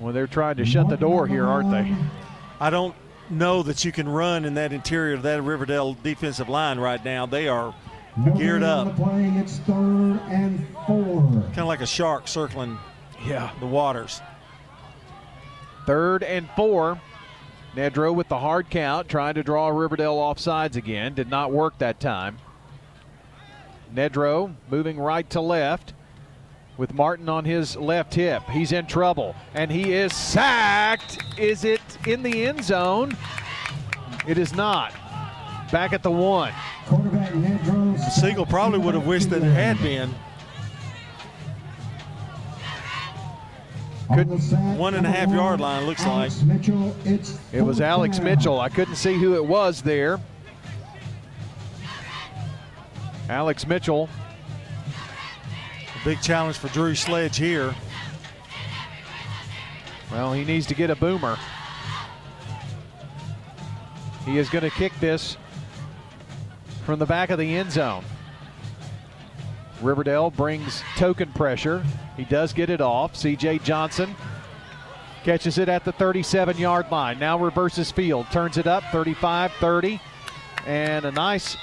Well, 0.00 0.12
they're 0.12 0.26
trying 0.26 0.56
to 0.56 0.64
shut 0.64 0.88
the 0.88 0.96
door 0.96 1.26
here, 1.26 1.46
aren't 1.46 1.70
they? 1.70 1.94
I 2.60 2.70
don't 2.70 2.94
know 3.30 3.62
that 3.62 3.84
you 3.84 3.92
can 3.92 4.08
run 4.08 4.44
in 4.44 4.54
that 4.54 4.72
interior 4.72 5.14
of 5.14 5.22
that 5.22 5.42
Riverdale 5.42 5.94
defensive 5.94 6.48
line 6.48 6.78
right 6.78 7.02
now. 7.04 7.26
They 7.26 7.46
are 7.46 7.74
geared 8.36 8.62
up, 8.62 8.96
the. 8.96 9.34
It's 9.36 9.58
third 9.58 10.20
and 10.28 10.66
four. 10.86 11.22
kind 11.22 11.58
of 11.58 11.66
like 11.66 11.80
a 11.80 11.86
shark 11.86 12.26
circling 12.26 12.78
yeah. 13.26 13.50
the 13.60 13.66
waters. 13.66 14.20
Third 15.86 16.22
and 16.22 16.48
four. 16.56 17.00
Nedro 17.74 18.14
with 18.14 18.28
the 18.28 18.38
hard 18.38 18.70
count, 18.70 19.08
trying 19.08 19.34
to 19.34 19.42
draw 19.42 19.68
Riverdale 19.68 20.14
off 20.14 20.38
sides 20.38 20.76
again. 20.76 21.14
Did 21.14 21.28
not 21.28 21.50
work 21.50 21.78
that 21.78 21.98
time. 21.98 22.38
Nedro 23.94 24.54
moving 24.70 24.98
right 24.98 25.28
to 25.30 25.40
left 25.40 25.94
with 26.76 26.92
Martin 26.94 27.28
on 27.28 27.44
his 27.44 27.76
left 27.76 28.14
hip. 28.14 28.42
He's 28.50 28.72
in 28.72 28.86
trouble 28.86 29.36
and 29.54 29.70
he 29.70 29.92
is 29.92 30.14
sacked. 30.14 31.22
Is 31.38 31.64
it 31.64 31.80
in 32.06 32.22
the 32.22 32.46
end 32.46 32.64
zone? 32.64 33.16
It 34.26 34.38
is 34.38 34.54
not. 34.54 34.92
Back 35.70 35.92
at 35.92 36.02
the 36.02 36.10
one. 36.10 36.52
Siegel 38.10 38.46
probably 38.46 38.78
would 38.78 38.94
have 38.94 39.06
wished 39.06 39.30
that 39.30 39.42
it 39.42 39.52
had 39.52 39.80
been. 39.80 40.12
Could, 44.12 44.28
one 44.78 44.94
and 44.94 45.06
a 45.06 45.10
half 45.10 45.30
yard 45.30 45.60
line 45.60 45.86
looks 45.86 46.04
like. 46.04 46.30
It 47.52 47.62
was 47.62 47.80
Alex 47.80 48.20
Mitchell. 48.20 48.60
I 48.60 48.68
couldn't 48.68 48.96
see 48.96 49.14
who 49.18 49.34
it 49.34 49.44
was 49.44 49.82
there. 49.82 50.20
Alex 53.28 53.66
Mitchell. 53.66 54.08
A 56.00 56.04
big 56.04 56.20
challenge 56.20 56.58
for 56.58 56.68
Drew 56.68 56.94
Sledge 56.94 57.36
here. 57.36 57.74
Well, 60.10 60.32
he 60.32 60.44
needs 60.44 60.66
to 60.66 60.74
get 60.74 60.90
a 60.90 60.96
boomer. 60.96 61.38
He 64.24 64.38
is 64.38 64.48
going 64.48 64.64
to 64.64 64.70
kick 64.70 64.92
this 65.00 65.36
from 66.84 66.98
the 66.98 67.06
back 67.06 67.30
of 67.30 67.38
the 67.38 67.56
end 67.56 67.72
zone. 67.72 68.04
Riverdale 69.80 70.30
brings 70.30 70.82
token 70.96 71.32
pressure. 71.32 71.84
He 72.16 72.24
does 72.24 72.52
get 72.52 72.70
it 72.70 72.80
off. 72.80 73.14
CJ 73.14 73.62
Johnson 73.64 74.14
catches 75.24 75.58
it 75.58 75.68
at 75.68 75.84
the 75.84 75.92
37 75.92 76.58
yard 76.58 76.90
line. 76.90 77.18
Now 77.18 77.38
reverses 77.38 77.90
field, 77.90 78.26
turns 78.30 78.58
it 78.58 78.66
up 78.66 78.84
35 78.92 79.52
30. 79.54 80.00
And 80.66 81.04
a 81.04 81.10
nice 81.10 81.56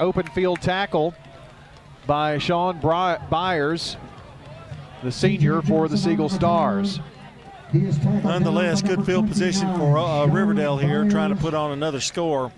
open 0.00 0.26
field 0.28 0.60
tackle 0.60 1.14
by 2.06 2.38
Sean 2.38 2.80
Byers, 2.80 3.96
the 5.02 5.12
senior 5.12 5.62
for 5.62 5.88
the 5.88 5.98
Siegel 5.98 6.28
Stars. 6.28 7.00
Nonetheless, 7.72 8.80
good 8.80 9.04
field 9.04 9.28
position 9.28 9.72
for 9.76 9.98
uh, 9.98 10.26
Riverdale 10.26 10.78
here, 10.78 11.08
trying 11.08 11.34
to 11.34 11.36
put 11.36 11.52
on 11.52 11.72
another 11.72 12.00
score. 12.00 12.50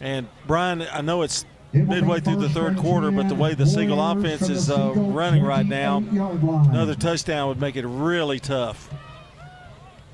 And 0.00 0.28
Brian, 0.46 0.82
I 0.92 1.00
know 1.00 1.22
it's 1.22 1.46
midway 1.72 2.20
through 2.20 2.36
the 2.36 2.48
third 2.48 2.76
quarter, 2.76 3.10
but 3.10 3.28
the 3.28 3.34
way 3.34 3.54
the 3.54 3.66
Siegel 3.66 4.00
offense 4.00 4.48
is 4.48 4.70
uh, 4.70 4.92
running 4.94 5.42
right 5.42 5.64
now, 5.64 5.98
another 5.98 6.94
touchdown 6.94 7.48
would 7.48 7.60
make 7.60 7.76
it 7.76 7.86
really 7.86 8.40
tough. 8.40 8.90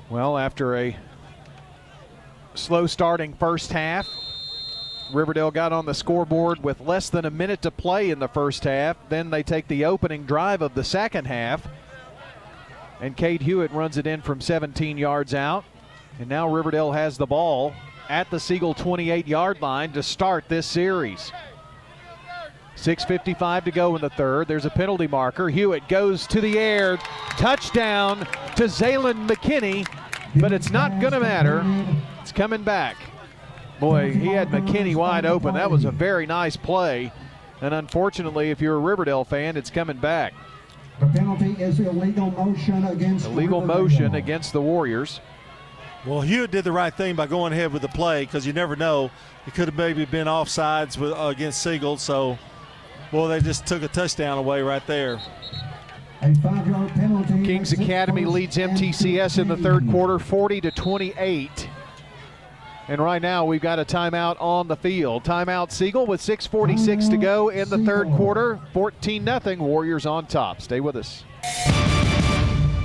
Well, 0.08 0.38
after 0.38 0.76
a 0.76 0.96
slow 2.54 2.86
starting 2.86 3.34
first 3.34 3.72
half, 3.72 4.06
Riverdale 5.12 5.50
got 5.50 5.72
on 5.72 5.86
the 5.86 5.94
scoreboard 5.94 6.62
with 6.62 6.80
less 6.80 7.10
than 7.10 7.24
a 7.24 7.30
minute 7.30 7.62
to 7.62 7.70
play 7.70 8.10
in 8.10 8.18
the 8.18 8.28
first 8.28 8.64
half. 8.64 8.96
Then 9.08 9.30
they 9.30 9.42
take 9.42 9.68
the 9.68 9.84
opening 9.84 10.24
drive 10.24 10.62
of 10.62 10.74
the 10.74 10.84
second 10.84 11.26
half, 11.26 11.66
and 13.00 13.16
Cade 13.16 13.42
Hewitt 13.42 13.70
runs 13.72 13.96
it 13.96 14.06
in 14.06 14.22
from 14.22 14.40
17 14.40 14.98
yards 14.98 15.34
out. 15.34 15.64
And 16.18 16.28
now 16.28 16.48
Riverdale 16.48 16.92
has 16.92 17.18
the 17.18 17.26
ball 17.26 17.74
at 18.08 18.30
the 18.30 18.40
Siegel 18.40 18.74
28 18.74 19.26
yard 19.26 19.60
line 19.60 19.92
to 19.92 20.02
start 20.02 20.44
this 20.48 20.66
series. 20.66 21.32
6.55 22.76 23.64
to 23.64 23.70
go 23.70 23.96
in 23.96 24.02
the 24.02 24.10
third. 24.10 24.48
There's 24.48 24.66
a 24.66 24.70
penalty 24.70 25.06
marker. 25.06 25.48
Hewitt 25.48 25.88
goes 25.88 26.26
to 26.28 26.40
the 26.40 26.58
air. 26.58 26.98
Touchdown 27.30 28.20
to 28.56 28.64
Zaylen 28.64 29.26
McKinney, 29.26 29.88
but 30.38 30.52
it's 30.52 30.70
not 30.70 31.00
going 31.00 31.12
to 31.12 31.20
matter. 31.20 31.64
It's 32.20 32.32
coming 32.32 32.62
back. 32.62 32.96
Boy, 33.80 34.12
he 34.12 34.28
had 34.28 34.48
McKinney 34.48 34.94
wide 34.94 35.26
open. 35.26 35.54
That 35.54 35.70
was 35.70 35.84
a 35.84 35.90
very 35.90 36.26
nice 36.26 36.56
play. 36.56 37.12
And 37.60 37.74
unfortunately, 37.74 38.50
if 38.50 38.60
you're 38.60 38.76
a 38.76 38.80
Riverdale 38.80 39.24
fan, 39.24 39.56
it's 39.56 39.70
coming 39.70 39.98
back. 39.98 40.34
The 41.00 41.06
penalty 41.06 41.52
is 41.62 41.78
illegal 41.78 42.30
motion 42.30 42.84
against 42.86 43.26
illegal 43.26 43.60
motion 43.60 44.14
against 44.14 44.54
the 44.54 44.62
Warriors. 44.62 45.20
Well, 46.06 46.20
Hewitt 46.22 46.52
did 46.52 46.64
the 46.64 46.72
right 46.72 46.94
thing 46.94 47.16
by 47.16 47.26
going 47.26 47.52
ahead 47.52 47.72
with 47.72 47.82
the 47.82 47.88
play 47.88 48.24
because 48.24 48.46
you 48.46 48.52
never 48.52 48.76
know. 48.76 49.10
It 49.46 49.54
could 49.54 49.68
have 49.68 49.76
maybe 49.76 50.04
been 50.04 50.26
offsides 50.26 50.96
with, 50.96 51.12
uh, 51.12 51.26
against 51.26 51.62
Siegel. 51.62 51.98
So, 51.98 52.38
well, 53.12 53.28
they 53.28 53.40
just 53.40 53.66
took 53.66 53.82
a 53.82 53.88
touchdown 53.88 54.38
away 54.38 54.62
right 54.62 54.86
there. 54.86 55.18
Kings 57.44 57.72
Academy 57.72 58.24
leads 58.24 58.56
MTCS 58.56 59.38
in 59.38 59.48
the 59.48 59.56
third 59.56 59.88
quarter, 59.90 60.18
40 60.18 60.60
to 60.62 60.70
28. 60.70 61.68
And 62.88 63.00
right 63.00 63.20
now 63.20 63.44
we've 63.44 63.60
got 63.60 63.78
a 63.78 63.84
timeout 63.84 64.40
on 64.40 64.68
the 64.68 64.76
field. 64.76 65.24
Timeout 65.24 65.72
Siegel 65.72 66.06
with 66.06 66.20
6:46 66.20 67.08
to 67.10 67.16
go 67.16 67.48
in 67.48 67.68
the 67.68 67.78
third 67.78 68.08
quarter. 68.12 68.60
14 68.72 69.24
0 69.24 69.56
Warriors 69.56 70.06
on 70.06 70.26
top. 70.26 70.62
Stay 70.62 70.80
with 70.80 70.96
us. 70.96 71.24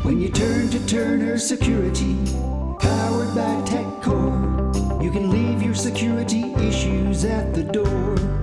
When 0.03 0.19
you 0.19 0.30
turn 0.30 0.69
to 0.72 0.86
Turner 0.88 1.38
Security, 1.38 2.15
powered 2.80 3.36
by 3.36 3.61
TechCore, 3.65 5.03
you 5.03 5.11
can 5.11 5.30
leave 5.30 5.61
your 5.61 5.76
security 5.76 6.52
issues 6.56 7.23
at 7.23 7.53
the 7.53 7.64
door. 7.64 8.40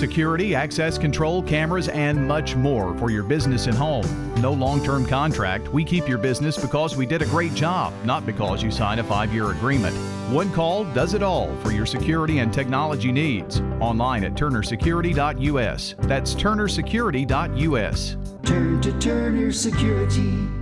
Security, 0.00 0.54
access 0.54 0.96
control, 0.96 1.42
cameras, 1.42 1.88
and 1.88 2.26
much 2.26 2.56
more 2.56 2.96
for 2.96 3.10
your 3.10 3.22
business 3.22 3.66
and 3.66 3.76
home. 3.76 4.06
No 4.40 4.50
long 4.50 4.82
term 4.82 5.04
contract. 5.04 5.68
We 5.68 5.84
keep 5.84 6.08
your 6.08 6.16
business 6.16 6.56
because 6.56 6.96
we 6.96 7.04
did 7.04 7.20
a 7.20 7.26
great 7.26 7.52
job, 7.52 7.92
not 8.02 8.24
because 8.24 8.62
you 8.62 8.70
signed 8.70 8.98
a 8.98 9.04
five 9.04 9.30
year 9.34 9.50
agreement. 9.50 9.94
One 10.32 10.50
call 10.52 10.84
does 10.94 11.12
it 11.12 11.22
all 11.22 11.54
for 11.56 11.70
your 11.70 11.84
security 11.84 12.38
and 12.38 12.50
technology 12.50 13.12
needs. 13.12 13.60
Online 13.78 14.24
at 14.24 14.32
turnersecurity.us. 14.32 15.96
That's 15.98 16.34
turnersecurity.us. 16.34 18.16
Turn 18.42 18.80
to 18.80 18.98
Turner 18.98 19.52
Security. 19.52 20.59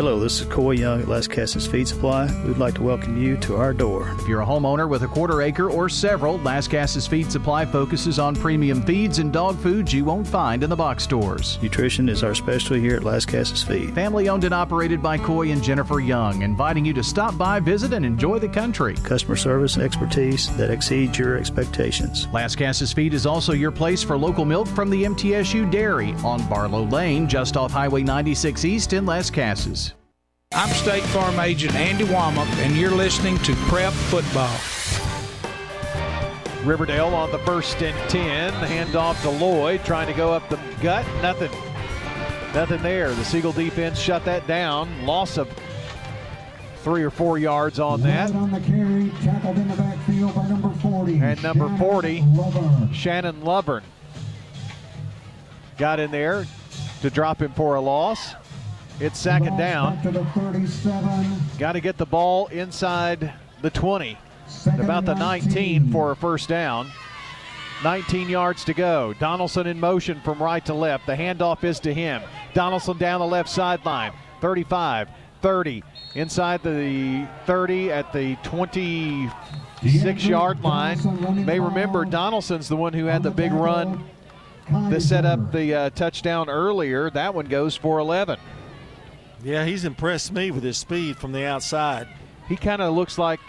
Hello, 0.00 0.18
this 0.18 0.40
is 0.40 0.46
Coy 0.46 0.70
Young 0.70 1.02
at 1.02 1.08
Lascassas 1.08 1.70
Feed 1.70 1.86
Supply. 1.86 2.24
We'd 2.46 2.56
like 2.56 2.72
to 2.76 2.82
welcome 2.82 3.22
you 3.22 3.36
to 3.36 3.56
our 3.56 3.74
door. 3.74 4.16
If 4.18 4.26
you're 4.26 4.40
a 4.40 4.46
homeowner 4.46 4.88
with 4.88 5.02
a 5.02 5.06
quarter 5.06 5.42
acre 5.42 5.70
or 5.70 5.90
several, 5.90 6.38
Lascassas 6.38 7.06
Feed 7.06 7.30
Supply 7.30 7.66
focuses 7.66 8.18
on 8.18 8.34
premium 8.34 8.80
feeds 8.80 9.18
and 9.18 9.30
dog 9.30 9.58
foods 9.58 9.92
you 9.92 10.06
won't 10.06 10.26
find 10.26 10.62
in 10.62 10.70
the 10.70 10.74
box 10.74 11.04
stores. 11.04 11.58
Nutrition 11.60 12.08
is 12.08 12.24
our 12.24 12.34
specialty 12.34 12.80
here 12.80 12.96
at 12.96 13.02
Lascassas 13.02 13.62
Feed. 13.62 13.94
Family 13.94 14.30
owned 14.30 14.44
and 14.44 14.54
operated 14.54 15.02
by 15.02 15.18
Coy 15.18 15.50
and 15.50 15.62
Jennifer 15.62 16.00
Young, 16.00 16.40
inviting 16.40 16.86
you 16.86 16.94
to 16.94 17.04
stop 17.04 17.36
by, 17.36 17.60
visit, 17.60 17.92
and 17.92 18.06
enjoy 18.06 18.38
the 18.38 18.48
country. 18.48 18.94
Customer 19.04 19.36
service 19.36 19.74
and 19.74 19.84
expertise 19.84 20.48
that 20.56 20.70
exceeds 20.70 21.18
your 21.18 21.36
expectations. 21.36 22.26
Lascassas 22.28 22.94
Feed 22.94 23.12
is 23.12 23.26
also 23.26 23.52
your 23.52 23.70
place 23.70 24.02
for 24.02 24.16
local 24.16 24.46
milk 24.46 24.66
from 24.68 24.88
the 24.88 25.04
MTSU 25.04 25.70
Dairy 25.70 26.14
on 26.24 26.42
Barlow 26.48 26.84
Lane, 26.84 27.28
just 27.28 27.58
off 27.58 27.70
Highway 27.70 28.02
96 28.02 28.64
East 28.64 28.94
in 28.94 29.04
Lascassas. 29.04 29.89
I'm 30.52 30.68
State 30.70 31.04
Farm 31.04 31.38
Agent 31.38 31.76
Andy 31.76 32.04
Womack, 32.04 32.48
and 32.58 32.76
you're 32.76 32.90
listening 32.90 33.38
to 33.38 33.54
Prep 33.68 33.92
Football. 33.92 34.58
Riverdale 36.64 37.14
on 37.14 37.30
the 37.30 37.38
first 37.38 37.80
and 37.80 37.96
10. 38.10 38.52
Handoff 38.54 39.22
to 39.22 39.30
Lloyd, 39.30 39.84
trying 39.84 40.08
to 40.08 40.12
go 40.12 40.32
up 40.32 40.48
the 40.48 40.58
gut. 40.82 41.06
Nothing. 41.22 41.52
Nothing 42.52 42.82
there. 42.82 43.14
The 43.14 43.24
Siegel 43.24 43.52
defense 43.52 43.96
shut 43.96 44.24
that 44.24 44.44
down. 44.48 45.06
Loss 45.06 45.38
of 45.38 45.48
three 46.82 47.04
or 47.04 47.10
four 47.10 47.38
yards 47.38 47.78
on 47.78 48.00
that. 48.00 48.34
On 48.34 48.50
the 48.50 48.58
carry, 48.58 49.10
tackled 49.22 49.56
in 49.56 49.68
the 49.68 49.76
backfield 49.76 50.34
by 50.34 50.48
number 50.48 50.70
40. 50.80 51.20
And 51.20 51.40
number 51.44 51.68
Shannon 51.68 51.78
40, 51.78 52.22
Lovern. 52.22 52.92
Shannon 52.92 53.40
Lovern, 53.42 53.84
got 55.78 56.00
in 56.00 56.10
there 56.10 56.44
to 57.02 57.08
drop 57.08 57.40
him 57.40 57.52
for 57.52 57.76
a 57.76 57.80
loss. 57.80 58.34
It's 59.00 59.18
second 59.18 59.56
down. 59.56 60.02
To 60.02 60.10
the 60.10 60.26
37. 60.26 61.40
Got 61.58 61.72
to 61.72 61.80
get 61.80 61.96
the 61.96 62.04
ball 62.04 62.48
inside 62.48 63.32
the 63.62 63.70
20, 63.70 64.18
Second 64.46 64.80
about 64.84 65.06
the 65.06 65.12
and 65.12 65.20
19 65.20 65.90
for 65.90 66.10
a 66.10 66.16
first 66.16 66.50
down. 66.50 66.90
19 67.82 68.28
yards 68.28 68.62
to 68.64 68.74
go. 68.74 69.14
Donaldson 69.14 69.66
in 69.66 69.80
motion 69.80 70.20
from 70.20 70.42
right 70.42 70.62
to 70.66 70.74
left. 70.74 71.06
The 71.06 71.14
handoff 71.14 71.64
is 71.64 71.80
to 71.80 71.94
him. 71.94 72.20
Donaldson 72.52 72.98
down 72.98 73.20
the 73.20 73.26
left 73.26 73.48
sideline. 73.48 74.12
35, 74.42 75.08
30, 75.40 75.82
inside 76.14 76.62
the 76.62 77.26
30 77.46 77.90
at 77.90 78.12
the 78.12 78.36
26 78.42 80.26
yard 80.26 80.62
line. 80.62 81.46
May 81.46 81.58
remember 81.58 82.04
Donaldson's 82.04 82.68
the 82.68 82.76
one 82.76 82.92
who 82.92 83.06
had 83.06 83.22
the 83.22 83.30
big 83.30 83.52
run 83.52 84.04
that 84.90 85.00
set 85.00 85.24
up 85.24 85.52
the 85.52 85.74
uh, 85.74 85.90
touchdown 85.90 86.50
earlier. 86.50 87.08
That 87.08 87.34
one 87.34 87.46
goes 87.46 87.76
for 87.76 87.98
11. 87.98 88.38
Yeah, 89.42 89.64
he's 89.64 89.84
impressed 89.84 90.32
me 90.32 90.50
with 90.50 90.62
his 90.62 90.76
speed 90.76 91.16
from 91.16 91.32
the 91.32 91.44
outside. 91.44 92.08
He 92.48 92.56
kind 92.56 92.82
of 92.82 92.94
looks 92.94 93.16
like 93.18 93.40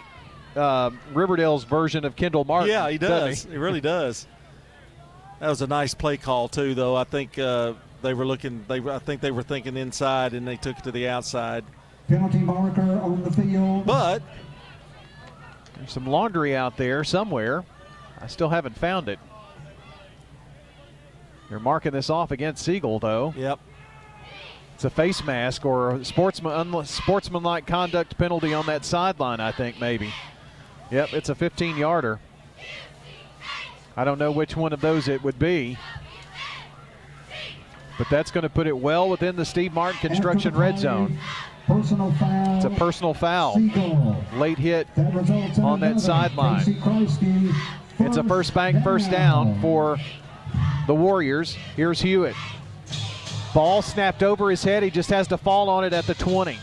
uh, 0.55 0.91
Riverdale's 1.13 1.63
version 1.63 2.05
of 2.05 2.15
Kendall 2.15 2.45
Martin. 2.45 2.69
Yeah, 2.69 2.89
he 2.89 2.97
doesn't 2.97 3.29
does. 3.29 3.43
He 3.43 3.57
really 3.57 3.81
does. 3.81 4.27
That 5.39 5.49
was 5.49 5.61
a 5.61 5.67
nice 5.67 5.93
play 5.93 6.17
call 6.17 6.47
too, 6.47 6.75
though. 6.75 6.95
I 6.95 7.03
think 7.03 7.39
uh, 7.39 7.73
they 8.01 8.13
were 8.13 8.25
looking. 8.25 8.63
They 8.67 8.79
I 8.79 8.99
think 8.99 9.21
they 9.21 9.31
were 9.31 9.43
thinking 9.43 9.75
inside, 9.75 10.33
and 10.33 10.47
they 10.47 10.55
took 10.55 10.77
it 10.77 10.83
to 10.83 10.91
the 10.91 11.07
outside. 11.07 11.63
Penalty 12.07 12.39
marker 12.39 12.81
on 12.81 13.23
the 13.23 13.31
field. 13.31 13.85
But 13.85 14.21
there's 15.77 15.91
some 15.91 16.05
laundry 16.05 16.55
out 16.55 16.77
there 16.77 17.03
somewhere. 17.03 17.63
I 18.19 18.27
still 18.27 18.49
haven't 18.49 18.77
found 18.77 19.09
it. 19.09 19.17
They're 21.49 21.59
marking 21.59 21.91
this 21.91 22.09
off 22.09 22.31
against 22.31 22.63
Siegel, 22.63 22.99
though. 22.99 23.33
Yep. 23.35 23.59
It's 24.81 24.85
a 24.87 24.89
face 24.89 25.23
mask 25.23 25.63
or 25.63 25.91
a 25.91 26.03
sportsman 26.03 26.83
sportsmanlike 26.85 27.67
conduct 27.67 28.17
penalty 28.17 28.55
on 28.55 28.65
that 28.65 28.83
sideline, 28.83 29.39
I 29.39 29.51
think, 29.51 29.79
maybe. 29.79 30.11
Yep, 30.89 31.13
it's 31.13 31.29
a 31.29 31.35
15 31.35 31.77
yarder. 31.77 32.19
I 33.95 34.03
don't 34.03 34.17
know 34.17 34.31
which 34.31 34.57
one 34.57 34.73
of 34.73 34.81
those 34.81 35.07
it 35.07 35.21
would 35.21 35.37
be. 35.37 35.77
But 37.99 38.07
that's 38.09 38.31
going 38.31 38.41
to 38.41 38.49
put 38.49 38.65
it 38.65 38.75
well 38.75 39.07
within 39.07 39.35
the 39.35 39.45
Steve 39.45 39.71
Martin 39.71 39.99
construction 39.99 40.55
red 40.55 40.79
zone. 40.79 41.19
Personal 41.67 42.11
foul. 42.13 42.55
It's 42.55 42.65
a 42.65 42.71
personal 42.71 43.13
foul. 43.13 43.61
Late 44.33 44.57
hit 44.57 44.87
That 44.95 45.59
on 45.59 45.79
that 45.81 45.99
sideline. 45.99 46.63
It's 47.99 48.17
a 48.17 48.23
first 48.23 48.55
bank 48.55 48.83
first 48.83 49.11
down 49.11 49.61
for 49.61 49.99
the 50.87 50.95
Warriors. 50.95 51.53
Here's 51.75 52.01
Hewitt. 52.01 52.35
Ball 53.53 53.81
snapped 53.81 54.23
over 54.23 54.49
his 54.49 54.63
head. 54.63 54.83
He 54.83 54.89
just 54.89 55.09
has 55.09 55.27
to 55.27 55.37
fall 55.37 55.69
on 55.69 55.83
it 55.83 55.93
at 55.93 56.05
the 56.05 56.13
20. 56.13 56.57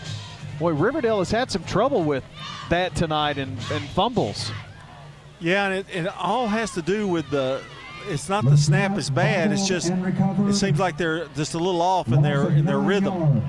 Boy, 0.59 0.73
Riverdale 0.73 1.19
has 1.19 1.31
had 1.31 1.51
some 1.51 1.63
trouble 1.65 2.03
with 2.03 2.25
that 2.71 2.95
tonight 2.95 3.39
and, 3.39 3.53
and 3.71 3.85
fumbles. 3.91 4.51
Yeah, 5.41 5.67
and 5.67 5.75
it, 5.75 5.87
it 5.93 6.07
all 6.19 6.49
has 6.49 6.73
to 6.73 6.83
do 6.83 7.07
with 7.07 7.31
the. 7.31 7.63
It's 8.09 8.29
not 8.29 8.45
the 8.45 8.57
snap 8.57 8.97
is 8.97 9.11
bad. 9.11 9.53
It's 9.53 9.69
just 9.69 9.91
it 9.91 10.55
seems 10.55 10.79
like 10.79 10.97
they're 10.97 11.27
just 11.29 11.55
a 11.55 11.59
little 11.59 11.83
off 11.83 12.11
in 12.11 12.23
their 12.23 12.49
in 12.49 12.65
their 12.65 12.79
rhythm. 12.79 13.43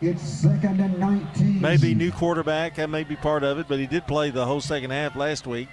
It's 0.00 0.22
second 0.22 0.80
and 0.80 0.98
19. 0.98 1.60
Maybe 1.60 1.94
new 1.94 2.10
quarterback 2.10 2.74
that 2.74 2.90
may 2.90 3.04
be 3.04 3.14
part 3.14 3.44
of 3.44 3.60
it, 3.60 3.68
but 3.68 3.78
he 3.78 3.86
did 3.86 4.08
play 4.08 4.30
the 4.30 4.44
whole 4.44 4.60
second 4.60 4.90
half 4.90 5.14
last 5.14 5.46
week. 5.46 5.68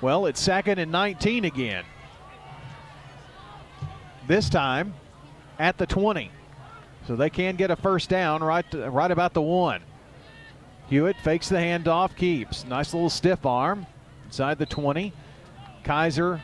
Well, 0.00 0.26
it's 0.26 0.40
second 0.40 0.78
and 0.78 0.92
19 0.92 1.44
again. 1.44 1.84
This 4.28 4.48
time 4.48 4.94
at 5.60 5.76
the 5.78 5.86
20. 5.86 6.30
So 7.06 7.14
they 7.14 7.30
can 7.30 7.56
get 7.56 7.70
a 7.70 7.76
first 7.76 8.08
down 8.08 8.42
right, 8.42 8.64
right 8.72 9.10
about 9.10 9.34
the 9.34 9.42
one. 9.42 9.82
Hewitt 10.88 11.16
fakes 11.22 11.48
the 11.48 11.56
handoff, 11.56 12.16
keeps. 12.16 12.64
Nice 12.64 12.92
little 12.92 13.10
stiff 13.10 13.46
arm 13.46 13.86
inside 14.26 14.58
the 14.58 14.66
20. 14.66 15.12
Kaiser 15.84 16.40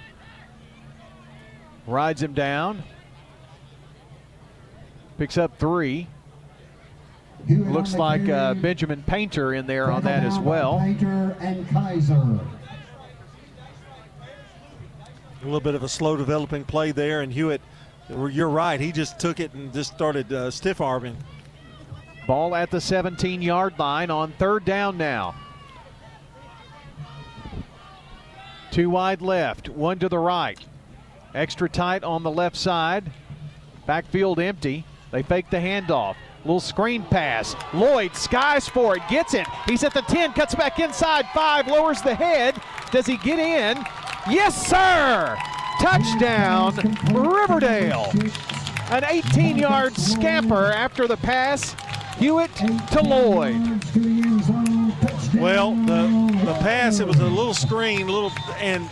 rides 1.87 2.23
him 2.23 2.35
down. 2.35 2.83
Picks 5.19 5.39
up 5.39 5.59
three. 5.59 6.09
Looks 7.49 7.95
like 7.95 8.29
uh, 8.29 8.55
Benjamin 8.55 9.03
Painter 9.05 9.55
in 9.55 9.67
there 9.67 9.91
on 9.91 10.03
that 10.03 10.25
as 10.25 10.39
well. 10.39 10.79
Painter 10.79 11.37
and 11.41 11.69
Kaiser. 11.71 12.41
A 15.43 15.45
little 15.45 15.61
bit 15.61 15.75
of 15.75 15.83
a 15.83 15.89
slow 15.89 16.17
developing 16.17 16.65
play 16.65 16.91
there, 16.91 17.21
and 17.23 17.33
Hewitt, 17.33 17.61
you're 18.09 18.49
right. 18.49 18.81
He 18.81 18.93
just 18.93 19.19
took 19.19 19.41
it 19.41 19.53
and 19.55 19.73
just 19.73 19.93
started 19.95 20.33
uh, 20.33 20.51
stiff 20.51 20.81
arming. 20.81 21.17
Ball 22.27 22.55
at 22.55 22.71
the 22.71 22.81
17 22.81 23.43
yard 23.43 23.79
line 23.79 24.11
on 24.11 24.33
third 24.33 24.65
down 24.65 24.97
now. 24.99 25.35
Two 28.71 28.91
wide 28.91 29.23
left, 29.23 29.69
one 29.69 29.99
to 30.01 30.09
the 30.09 30.19
right. 30.19 30.59
Extra 31.35 31.69
tight 31.69 32.05
on 32.05 32.23
the 32.23 32.31
left 32.31 32.57
side. 32.57 33.11
Backfield 33.87 34.41
empty. 34.41 34.85
They 35.13 35.23
fake 35.23 35.51
the 35.51 35.59
handoff. 35.59 36.17
Little 36.45 36.61
screen 36.61 37.03
pass. 37.03 37.57
Lloyd 37.73 38.15
skies 38.15 38.69
for 38.69 38.97
it, 38.97 39.03
gets 39.09 39.35
it. 39.35 39.47
He's 39.67 39.83
at 39.83 39.95
the 39.95 40.03
10, 40.03 40.33
cuts 40.33 40.55
back 40.55 40.79
inside, 40.79 41.27
five, 41.35 41.67
lowers 41.69 42.03
the 42.03 42.15
head. 42.15 42.61
Does 42.91 43.07
he 43.07 43.17
get 43.17 43.39
in? 43.39 43.85
Yes, 44.29 44.67
sir! 44.67 45.37
Touchdown, 45.81 46.75
Riverdale. 47.13 48.13
An 48.91 49.05
18 49.05 49.59
yard 49.59 49.97
scamper 49.97 50.67
after 50.73 51.07
the 51.07 51.17
pass. 51.17 51.75
Hewitt 52.19 52.55
to 52.55 53.03
Lloyd. 53.03 53.57
Well, 55.35 55.75
the 55.75 56.27
the 56.45 56.55
pass 56.61 57.01
it 57.01 57.07
was 57.07 57.19
a 57.19 57.27
little 57.27 57.53
screen, 57.53 58.09
little 58.09 58.33
and 58.59 58.89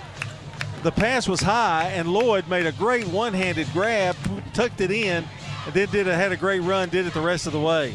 the 0.82 0.92
pass 0.92 1.26
was 1.26 1.40
high, 1.40 1.90
and 1.94 2.12
Lloyd 2.12 2.46
made 2.48 2.66
a 2.66 2.72
great 2.72 3.06
one-handed 3.08 3.66
grab, 3.72 4.16
tucked 4.52 4.82
it 4.82 4.90
in, 4.90 5.24
and 5.64 5.74
then 5.74 5.88
did 5.90 6.06
a, 6.06 6.14
had 6.14 6.32
a 6.32 6.36
great 6.36 6.60
run, 6.60 6.90
did 6.90 7.06
it 7.06 7.14
the 7.14 7.20
rest 7.20 7.46
of 7.46 7.54
the 7.54 7.60
way. 7.60 7.94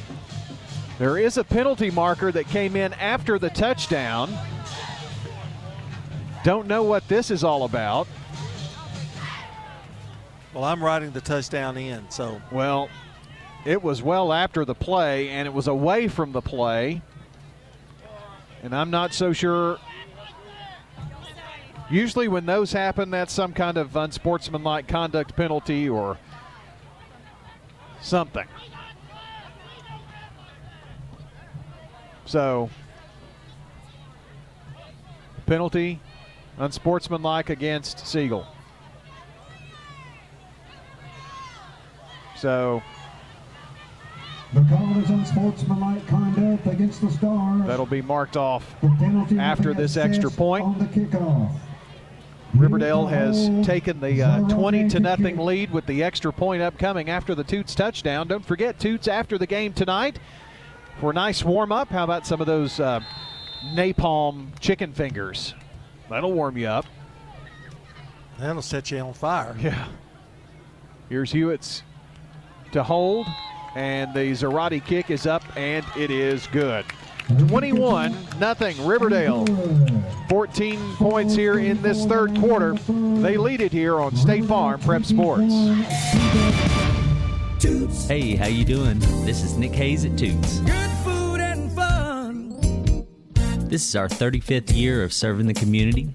There 0.97 1.17
is 1.17 1.37
a 1.37 1.43
penalty 1.43 1.91
marker 1.91 2.31
that 2.31 2.47
came 2.47 2.75
in 2.75 2.93
after 2.93 3.37
the 3.37 3.49
touchdown. 3.51 4.35
Don't 6.43 6.67
know 6.67 6.83
what 6.83 7.07
this 7.07 7.29
is 7.29 7.43
all 7.43 7.63
about. 7.63 8.07
Well, 10.53 10.63
I'm 10.63 10.83
riding 10.83 11.11
the 11.11 11.21
touchdown 11.21 11.77
in, 11.77 12.09
so 12.09 12.41
Well, 12.51 12.89
it 13.65 13.83
was 13.83 14.01
well 14.01 14.33
after 14.33 14.65
the 14.65 14.73
play, 14.73 15.29
and 15.29 15.47
it 15.47 15.53
was 15.53 15.67
away 15.67 16.07
from 16.07 16.31
the 16.31 16.41
play. 16.41 17.01
And 18.63 18.75
I'm 18.75 18.89
not 18.89 19.13
so 19.13 19.31
sure. 19.31 19.77
Usually, 21.89 22.27
when 22.27 22.45
those 22.45 22.71
happen, 22.71 23.09
that's 23.09 23.33
some 23.33 23.53
kind 23.53 23.77
of 23.77 23.95
unsportsmanlike 23.95 24.87
conduct 24.87 25.35
penalty 25.35 25.89
or 25.89 26.17
something. 28.01 28.47
So, 32.25 32.69
penalty, 35.45 35.99
unsportsmanlike 36.57 37.49
against 37.49 38.05
Siegel. 38.05 38.45
So, 42.39 42.81
The 44.53 44.61
call 44.69 44.97
is 44.97 45.09
unsportsmanlike 45.09 46.07
conduct 46.07 46.65
against 46.67 47.01
the 47.01 47.11
Stars. 47.11 47.67
That'll 47.67 47.85
be 47.85 48.01
marked 48.01 48.37
off 48.37 48.75
after 49.37 49.73
this 49.73 49.97
extra 49.97 50.31
point. 50.31 50.63
on 50.63 50.79
the 50.79 50.85
kickoff. 50.85 51.51
Riverdale 52.55 53.05
has 53.07 53.47
taken 53.65 53.99
the 53.99 54.23
uh, 54.23 54.47
20 54.49 54.89
to 54.89 54.99
nothing 54.99 55.37
lead 55.37 55.71
with 55.71 55.85
the 55.85 56.01
extra 56.01 56.33
point 56.33 56.61
upcoming 56.63 57.09
after 57.09 57.35
the 57.35 57.43
Toots 57.43 57.75
touchdown. 57.75 58.27
Don't 58.27 58.43
forget 58.45 58.79
Toots 58.79 59.07
after 59.07 59.37
the 59.37 59.45
game 59.45 59.71
tonight 59.73 60.17
for 60.99 61.11
a 61.11 61.13
nice 61.13 61.43
warm 61.43 61.71
up. 61.71 61.89
How 61.89 62.05
about 62.05 62.25
some 62.25 62.41
of 62.41 62.47
those 62.47 62.79
uh, 62.79 63.01
napalm 63.73 64.57
chicken 64.59 64.93
fingers? 64.93 65.53
That'll 66.09 66.33
warm 66.33 66.57
you 66.57 66.67
up. 66.67 66.85
that'll 68.39 68.61
set 68.63 68.89
you 68.89 68.99
on 68.99 69.13
fire. 69.13 69.55
Yeah. 69.61 69.89
Here's 71.09 71.31
Hewitt's 71.31 71.83
to 72.73 72.83
hold, 72.83 73.27
and 73.75 74.13
the 74.13 74.31
Zarate 74.31 74.83
kick 74.85 75.09
is 75.09 75.25
up, 75.25 75.43
and 75.55 75.85
it 75.97 76.11
is 76.11 76.47
good. 76.47 76.85
21 77.47 78.15
nothing 78.39 78.83
Riverdale. 78.85 79.45
14 80.29 80.95
points 80.95 81.35
here 81.35 81.59
in 81.59 81.81
this 81.81 82.05
third 82.05 82.35
quarter. 82.39 82.73
They 82.73 83.37
lead 83.37 83.61
it 83.61 83.71
here 83.71 83.99
on 83.99 84.15
State 84.15 84.45
Farm 84.45 84.79
Prep 84.79 85.05
Sports. 85.05 85.53
Hey, 88.07 88.35
how 88.35 88.47
you 88.47 88.65
doing? 88.65 88.99
This 89.25 89.43
is 89.43 89.57
Nick 89.57 89.73
Hayes 89.73 90.05
at 90.05 90.17
Toots. 90.17 90.59
Good 90.61 90.89
food 91.03 91.39
and 91.39 91.71
fun. 91.71 93.05
This 93.67 93.87
is 93.87 93.95
our 93.95 94.07
35th 94.07 94.75
year 94.75 95.03
of 95.03 95.13
serving 95.13 95.45
the 95.45 95.53
community. 95.53 96.09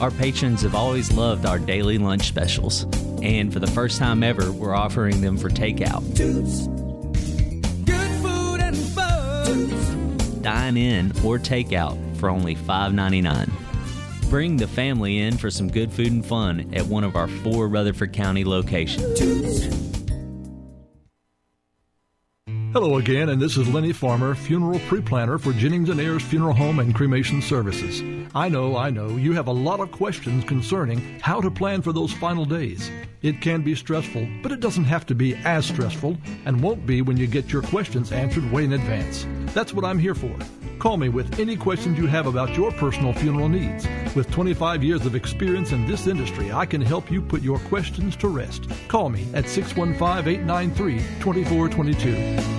Our 0.00 0.10
patrons 0.10 0.62
have 0.62 0.74
always 0.74 1.12
loved 1.12 1.46
our 1.46 1.58
daily 1.58 1.98
lunch 1.98 2.26
specials, 2.26 2.82
and 3.22 3.52
for 3.52 3.60
the 3.60 3.66
first 3.68 3.98
time 3.98 4.22
ever, 4.22 4.50
we're 4.52 4.74
offering 4.74 5.20
them 5.20 5.36
for 5.36 5.48
takeout. 5.48 6.02
Toots. 6.16 6.66
Good 7.84 8.10
food 8.20 8.60
and 8.60 8.76
fun. 8.76 10.42
Dine 10.42 10.76
in 10.76 11.12
or 11.24 11.38
takeout 11.38 12.16
for 12.16 12.28
only 12.28 12.56
$5.99. 12.56 13.50
Bring 14.28 14.56
the 14.56 14.66
family 14.66 15.20
in 15.20 15.38
for 15.38 15.50
some 15.50 15.70
good 15.70 15.92
food 15.92 16.10
and 16.10 16.26
fun 16.26 16.74
at 16.74 16.86
one 16.86 17.04
of 17.04 17.14
our 17.14 17.28
four 17.28 17.68
Rutherford 17.68 18.12
County 18.12 18.44
locations. 18.44 19.93
Hello 22.74 22.98
again, 22.98 23.28
and 23.28 23.40
this 23.40 23.56
is 23.56 23.72
Lenny 23.72 23.92
Farmer, 23.92 24.34
funeral 24.34 24.80
pre-planner 24.88 25.38
for 25.38 25.52
Jennings 25.52 25.90
and 25.90 26.00
Ayers 26.00 26.24
Funeral 26.24 26.54
Home 26.54 26.80
and 26.80 26.92
Cremation 26.92 27.40
Services. 27.40 28.02
I 28.34 28.48
know, 28.48 28.76
I 28.76 28.90
know, 28.90 29.10
you 29.10 29.32
have 29.32 29.46
a 29.46 29.52
lot 29.52 29.78
of 29.78 29.92
questions 29.92 30.42
concerning 30.42 31.20
how 31.20 31.40
to 31.40 31.52
plan 31.52 31.82
for 31.82 31.92
those 31.92 32.12
final 32.12 32.44
days. 32.44 32.90
It 33.22 33.40
can 33.40 33.62
be 33.62 33.76
stressful, 33.76 34.26
but 34.42 34.50
it 34.50 34.58
doesn't 34.58 34.86
have 34.86 35.06
to 35.06 35.14
be 35.14 35.36
as 35.44 35.66
stressful 35.66 36.16
and 36.46 36.60
won't 36.60 36.84
be 36.84 37.00
when 37.00 37.16
you 37.16 37.28
get 37.28 37.52
your 37.52 37.62
questions 37.62 38.10
answered 38.10 38.50
way 38.50 38.64
in 38.64 38.72
advance. 38.72 39.24
That's 39.54 39.72
what 39.72 39.84
I'm 39.84 40.00
here 40.00 40.16
for. 40.16 40.36
Call 40.78 40.96
me 40.96 41.08
with 41.08 41.38
any 41.38 41.56
questions 41.56 41.98
you 41.98 42.06
have 42.06 42.26
about 42.26 42.56
your 42.56 42.70
personal 42.72 43.12
funeral 43.12 43.48
needs. 43.48 43.86
With 44.14 44.30
25 44.30 44.82
years 44.82 45.06
of 45.06 45.14
experience 45.14 45.72
in 45.72 45.86
this 45.86 46.06
industry, 46.06 46.52
I 46.52 46.66
can 46.66 46.80
help 46.80 47.10
you 47.10 47.22
put 47.22 47.42
your 47.42 47.58
questions 47.60 48.16
to 48.16 48.28
rest. 48.28 48.68
Call 48.88 49.08
me 49.08 49.26
at 49.34 49.48
615 49.48 50.32
893 50.32 50.98
2422. 51.20 52.54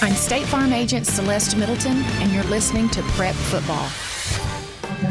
I'm 0.00 0.12
State 0.12 0.46
Farm 0.46 0.72
Agent 0.72 1.06
Celeste 1.06 1.56
Middleton, 1.56 1.96
and 2.20 2.32
you're 2.32 2.44
listening 2.44 2.88
to 2.90 3.02
Prep 3.02 3.34
Football. 3.34 3.88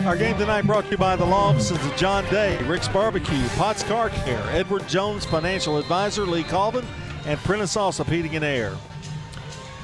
Our 0.05 0.15
game 0.15 0.37
tonight 0.37 0.63
brought 0.63 0.85
to 0.85 0.91
you 0.91 0.97
by 0.97 1.15
the 1.15 1.25
law 1.25 1.49
offices 1.49 1.85
of 1.85 1.95
John 1.95 2.23
Day, 2.25 2.61
Rick's 2.63 2.87
Barbecue, 2.87 3.47
Potts 3.49 3.83
Car 3.83 4.09
Care, 4.09 4.43
Edward 4.49 4.87
Jones 4.87 5.25
Financial 5.25 5.77
Advisor, 5.77 6.25
Lee 6.25 6.43
Colvin, 6.43 6.85
and 7.25 7.39
Prentice 7.39 7.75
Allsup 7.75 8.07
Heating 8.07 8.35
and 8.35 8.45
Air. 8.45 8.75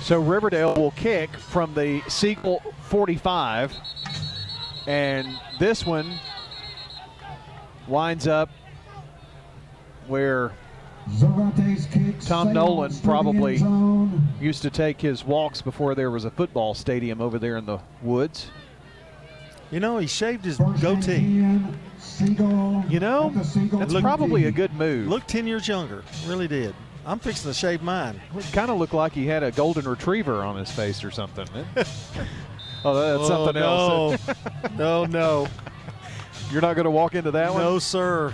So 0.03 0.19
Riverdale 0.19 0.75
will 0.75 0.91
kick 0.91 1.33
from 1.33 1.73
the 1.73 2.01
Siegel 2.09 2.61
45, 2.81 3.73
and 4.85 5.39
this 5.59 5.85
one 5.85 6.19
winds 7.87 8.27
up 8.27 8.49
where 10.07 10.51
Tom 12.25 12.51
Nolan 12.51 12.93
probably 13.01 13.63
used 14.41 14.61
to 14.63 14.69
take 14.69 14.99
his 14.99 15.23
walks 15.23 15.61
before 15.61 15.95
there 15.95 16.11
was 16.11 16.25
a 16.25 16.31
football 16.31 16.73
stadium 16.73 17.21
over 17.21 17.39
there 17.39 17.55
in 17.55 17.65
the 17.65 17.79
woods. 18.01 18.51
You 19.71 19.79
know, 19.79 19.99
he 19.99 20.07
shaved 20.07 20.43
his 20.43 20.57
goatee. 20.81 21.21
You 22.89 22.99
know, 22.99 23.31
that's 23.33 23.93
probably 24.01 24.45
a 24.47 24.51
good 24.51 24.73
move. 24.73 25.07
Looked 25.07 25.29
10 25.29 25.47
years 25.47 25.65
younger. 25.65 26.03
Really 26.27 26.49
did. 26.49 26.75
I'm 27.05 27.19
fixing 27.19 27.51
to 27.51 27.53
shave 27.53 27.81
mine. 27.81 28.21
It 28.37 28.45
kind 28.53 28.71
of 28.71 28.77
looked 28.77 28.93
like 28.93 29.11
he 29.13 29.25
had 29.27 29.43
a 29.43 29.51
golden 29.51 29.87
retriever 29.87 30.41
on 30.43 30.55
his 30.57 30.71
face 30.71 31.03
or 31.03 31.11
something. 31.11 31.47
oh, 31.75 31.75
that's 31.75 31.87
Oh, 32.85 33.27
something 33.27 33.55
no. 33.61 34.11
else. 34.11 34.27
no, 34.77 35.05
no. 35.05 35.47
You're 36.51 36.61
not 36.61 36.75
going 36.75 36.85
to 36.85 36.91
walk 36.91 37.15
into 37.15 37.31
that 37.31 37.53
one? 37.53 37.61
No, 37.61 37.79
sir. 37.79 38.33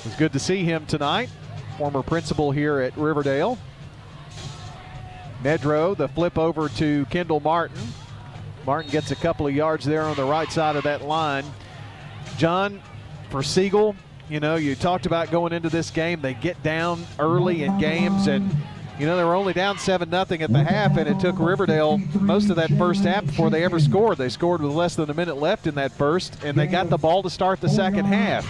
It 0.00 0.04
was 0.04 0.14
good 0.16 0.32
to 0.34 0.38
see 0.38 0.64
him 0.64 0.84
tonight. 0.86 1.30
Former 1.78 2.02
principal 2.02 2.50
here 2.52 2.80
at 2.80 2.96
Riverdale. 2.96 3.58
Nedro, 5.42 5.96
the 5.96 6.08
flip 6.08 6.38
over 6.38 6.68
to 6.70 7.04
Kendall 7.06 7.40
Martin. 7.40 7.78
Martin 8.66 8.90
gets 8.90 9.10
a 9.10 9.16
couple 9.16 9.46
of 9.46 9.54
yards 9.54 9.84
there 9.84 10.02
on 10.02 10.16
the 10.16 10.24
right 10.24 10.50
side 10.50 10.76
of 10.76 10.84
that 10.84 11.02
line. 11.02 11.44
John, 12.38 12.80
for 13.30 13.42
Siegel, 13.42 13.94
you 14.28 14.40
know, 14.40 14.56
you 14.56 14.74
talked 14.74 15.06
about 15.06 15.30
going 15.30 15.52
into 15.52 15.68
this 15.68 15.90
game. 15.90 16.20
They 16.20 16.34
get 16.34 16.62
down 16.62 17.04
early 17.18 17.64
in 17.64 17.78
games, 17.78 18.26
and 18.26 18.50
you 18.98 19.06
know 19.06 19.16
they 19.16 19.24
were 19.24 19.34
only 19.34 19.52
down 19.52 19.76
seven 19.78 20.08
nothing 20.10 20.40
at 20.42 20.52
the 20.52 20.62
half, 20.64 20.96
and 20.96 21.08
it 21.08 21.18
took 21.20 21.38
Riverdale 21.38 21.98
most 22.20 22.48
of 22.50 22.56
that 22.56 22.70
first 22.78 23.02
half 23.04 23.26
before 23.26 23.50
they 23.50 23.64
ever 23.64 23.78
scored. 23.80 24.18
They 24.18 24.28
scored 24.28 24.62
with 24.62 24.72
less 24.72 24.94
than 24.94 25.10
a 25.10 25.14
minute 25.14 25.36
left 25.36 25.66
in 25.66 25.74
that 25.74 25.92
first, 25.92 26.42
and 26.44 26.56
they 26.56 26.66
got 26.66 26.88
the 26.90 26.96
ball 26.96 27.22
to 27.22 27.30
start 27.30 27.60
the 27.60 27.68
second 27.68 28.06
half. 28.06 28.46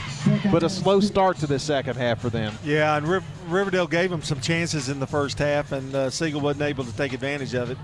But 0.52 0.62
a 0.62 0.68
slow 0.68 1.00
start 1.00 1.38
to 1.38 1.46
the 1.46 1.58
second 1.58 1.96
half 1.96 2.20
for 2.20 2.28
them. 2.30 2.54
Yeah, 2.62 2.96
and 2.96 3.06
Riv- 3.08 3.50
Riverdale 3.52 3.86
gave 3.86 4.10
them 4.10 4.22
some 4.22 4.40
chances 4.40 4.88
in 4.88 5.00
the 5.00 5.06
first 5.06 5.38
half, 5.38 5.72
and 5.72 5.94
uh, 5.94 6.10
Siegel 6.10 6.40
wasn't 6.40 6.62
able 6.64 6.84
to 6.84 6.96
take 6.96 7.12
advantage 7.12 7.54
of 7.54 7.70
it. 7.70 7.78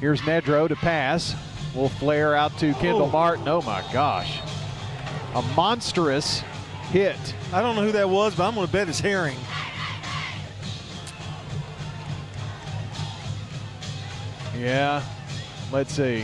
Here's 0.00 0.20
Nedro 0.22 0.68
to 0.68 0.76
pass. 0.76 1.34
Will 1.74 1.88
flare 1.90 2.34
out 2.34 2.56
to 2.58 2.72
Kendall 2.74 3.02
Oh. 3.02 3.10
Martin. 3.10 3.46
Oh 3.48 3.60
my 3.62 3.82
gosh. 3.92 4.40
A 5.34 5.42
monstrous 5.54 6.42
hit. 6.86 7.34
I 7.52 7.60
don't 7.60 7.76
know 7.76 7.82
who 7.82 7.92
that 7.92 8.08
was, 8.08 8.34
but 8.34 8.46
I'm 8.48 8.54
going 8.54 8.66
to 8.66 8.72
bet 8.72 8.88
it's 8.88 9.00
Herring. 9.00 9.36
Yeah. 14.58 15.02
Let's 15.72 15.94
see. 15.94 16.22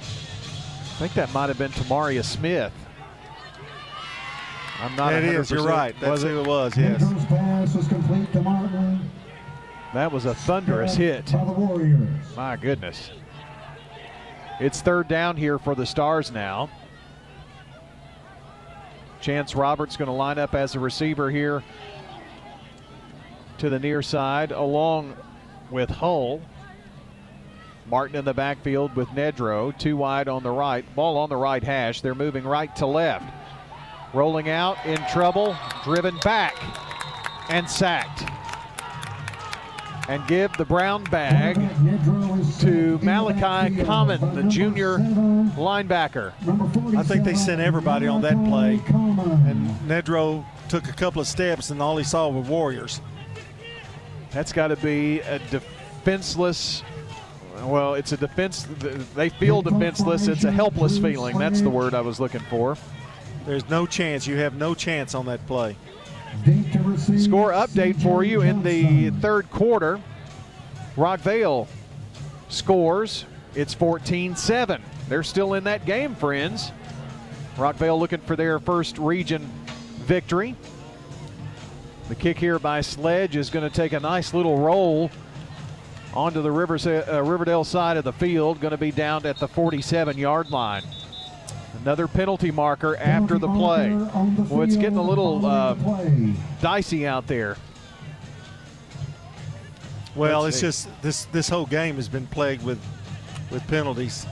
I 0.00 0.98
think 0.98 1.12
that 1.14 1.32
might 1.34 1.48
have 1.48 1.58
been 1.58 1.72
Tamaria 1.72 2.24
Smith. 2.24 2.72
I'm 4.80 4.94
not 4.96 5.12
It 5.12 5.24
is, 5.24 5.50
100% 5.50 5.54
you're 5.54 5.64
right. 5.66 5.94
That's 6.00 6.10
Was 6.10 6.22
who 6.22 6.40
it 6.40 6.46
was, 6.46 6.76
yes. 6.76 7.02
Pass 7.28 7.74
was 7.74 7.88
complete 7.88 8.30
to 8.32 8.98
That 9.94 10.12
was 10.12 10.26
a 10.26 10.34
thunderous 10.34 10.94
hit. 10.94 11.32
by 11.32 11.44
the 11.44 11.52
Warriors. 11.52 12.08
My 12.36 12.56
goodness. 12.56 13.10
It's 14.60 14.80
third 14.80 15.08
down 15.08 15.36
here 15.36 15.58
for 15.58 15.74
the 15.74 15.84
Stars 15.86 16.30
now. 16.30 16.70
Chance 19.20 19.54
Roberts 19.54 19.96
going 19.96 20.06
to 20.06 20.12
line 20.12 20.38
up 20.38 20.54
as 20.54 20.74
a 20.74 20.80
receiver 20.80 21.30
here 21.30 21.62
to 23.58 23.70
the 23.70 23.78
near 23.78 24.02
side, 24.02 24.52
along 24.52 25.16
with 25.70 25.90
Hull. 25.90 26.42
Martin 27.88 28.16
in 28.16 28.24
the 28.24 28.34
backfield 28.34 28.94
with 28.96 29.08
Nedro, 29.08 29.76
two 29.78 29.96
wide 29.96 30.28
on 30.28 30.42
the 30.42 30.50
right. 30.50 30.84
Ball 30.94 31.16
on 31.18 31.28
the 31.28 31.36
right 31.36 31.62
hash. 31.62 32.00
They're 32.00 32.14
moving 32.14 32.44
right 32.44 32.74
to 32.76 32.86
left. 32.86 33.32
Rolling 34.12 34.48
out 34.48 34.84
in 34.84 35.00
trouble, 35.12 35.56
driven 35.84 36.16
back 36.18 36.56
and 37.48 37.68
sacked. 37.68 38.24
And 40.08 40.24
give 40.28 40.52
the 40.56 40.64
brown 40.64 41.02
bag 41.04 41.56
to 42.60 42.98
Malachi 43.02 43.82
Common, 43.82 44.34
the 44.36 44.44
junior 44.44 44.98
linebacker. 44.98 46.32
I 46.96 47.02
think 47.02 47.24
they 47.24 47.34
sent 47.34 47.60
everybody 47.60 48.06
on 48.06 48.22
that 48.22 48.34
play, 48.44 48.80
and 48.88 49.68
Nedro 49.88 50.44
took 50.68 50.88
a 50.88 50.92
couple 50.92 51.20
of 51.20 51.26
steps, 51.26 51.70
and 51.70 51.82
all 51.82 51.96
he 51.96 52.04
saw 52.04 52.28
were 52.28 52.40
Warriors. 52.40 53.00
That's 54.30 54.52
got 54.52 54.68
to 54.68 54.76
be 54.76 55.20
a 55.20 55.40
defenseless. 55.50 56.84
Well, 57.62 57.94
it's 57.94 58.12
a 58.12 58.16
defense. 58.16 58.66
They 59.16 59.28
feel 59.28 59.62
defenseless. 59.62 60.28
It's 60.28 60.44
a 60.44 60.52
helpless 60.52 60.98
feeling. 60.98 61.36
That's 61.36 61.62
the 61.62 61.70
word 61.70 61.94
I 61.94 62.00
was 62.02 62.20
looking 62.20 62.42
for. 62.42 62.76
There's 63.44 63.68
no 63.68 63.86
chance. 63.86 64.26
You 64.26 64.36
have 64.36 64.54
no 64.54 64.74
chance 64.74 65.14
on 65.14 65.26
that 65.26 65.44
play. 65.46 65.76
Score 67.18 67.52
update 67.52 68.00
for 68.02 68.24
you 68.24 68.42
in 68.42 68.62
the 68.62 69.10
third 69.20 69.50
quarter. 69.50 70.00
Rockvale 70.96 71.66
scores. 72.48 73.24
It's 73.54 73.74
14 73.74 74.36
7. 74.36 74.82
They're 75.08 75.22
still 75.22 75.54
in 75.54 75.64
that 75.64 75.86
game, 75.86 76.14
friends. 76.14 76.72
Rockvale 77.56 77.98
looking 77.98 78.20
for 78.20 78.36
their 78.36 78.58
first 78.58 78.98
region 78.98 79.42
victory. 80.04 80.54
The 82.08 82.14
kick 82.14 82.38
here 82.38 82.58
by 82.58 82.82
Sledge 82.82 83.34
is 83.34 83.50
going 83.50 83.68
to 83.68 83.74
take 83.74 83.92
a 83.92 84.00
nice 84.00 84.32
little 84.32 84.58
roll 84.58 85.10
onto 86.14 86.40
the 86.40 86.50
Rivers, 86.50 86.86
uh, 86.86 87.22
Riverdale 87.24 87.64
side 87.64 87.96
of 87.96 88.04
the 88.04 88.12
field, 88.12 88.60
going 88.60 88.70
to 88.70 88.78
be 88.78 88.90
down 88.90 89.26
at 89.26 89.38
the 89.38 89.48
47 89.48 90.16
yard 90.16 90.50
line. 90.50 90.82
Another 91.82 92.08
penalty 92.08 92.50
marker 92.50 92.96
after 92.96 93.38
the 93.38 93.48
play. 93.48 93.92
Well, 93.94 94.62
it's 94.62 94.76
getting 94.76 94.98
a 94.98 95.02
little 95.02 95.44
uh, 95.44 95.74
dicey 96.60 97.06
out 97.06 97.26
there. 97.26 97.56
Well, 100.14 100.42
Let's 100.42 100.62
it's 100.62 100.78
see. 100.78 100.88
just 100.88 101.02
this 101.02 101.24
this 101.26 101.48
whole 101.48 101.66
game 101.66 101.96
has 101.96 102.08
been 102.08 102.26
plagued 102.26 102.64
with 102.64 102.80
with 103.50 103.66
penalties. 103.68 104.26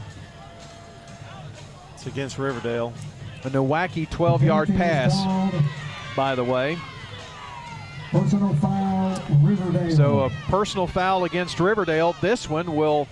It's 1.94 2.06
against 2.06 2.38
Riverdale. 2.38 2.92
A 3.44 3.50
Nowacki 3.50 4.08
12 4.08 4.42
yard 4.42 4.68
pass, 4.68 5.14
by 6.16 6.34
the 6.34 6.44
way. 6.44 6.78
Personal 8.10 8.54
foul, 8.54 9.22
Riverdale. 9.42 9.90
So 9.90 10.20
a 10.20 10.30
personal 10.48 10.86
foul 10.86 11.24
against 11.24 11.60
Riverdale. 11.60 12.14
This 12.20 12.48
one 12.48 12.74
will 12.74 13.06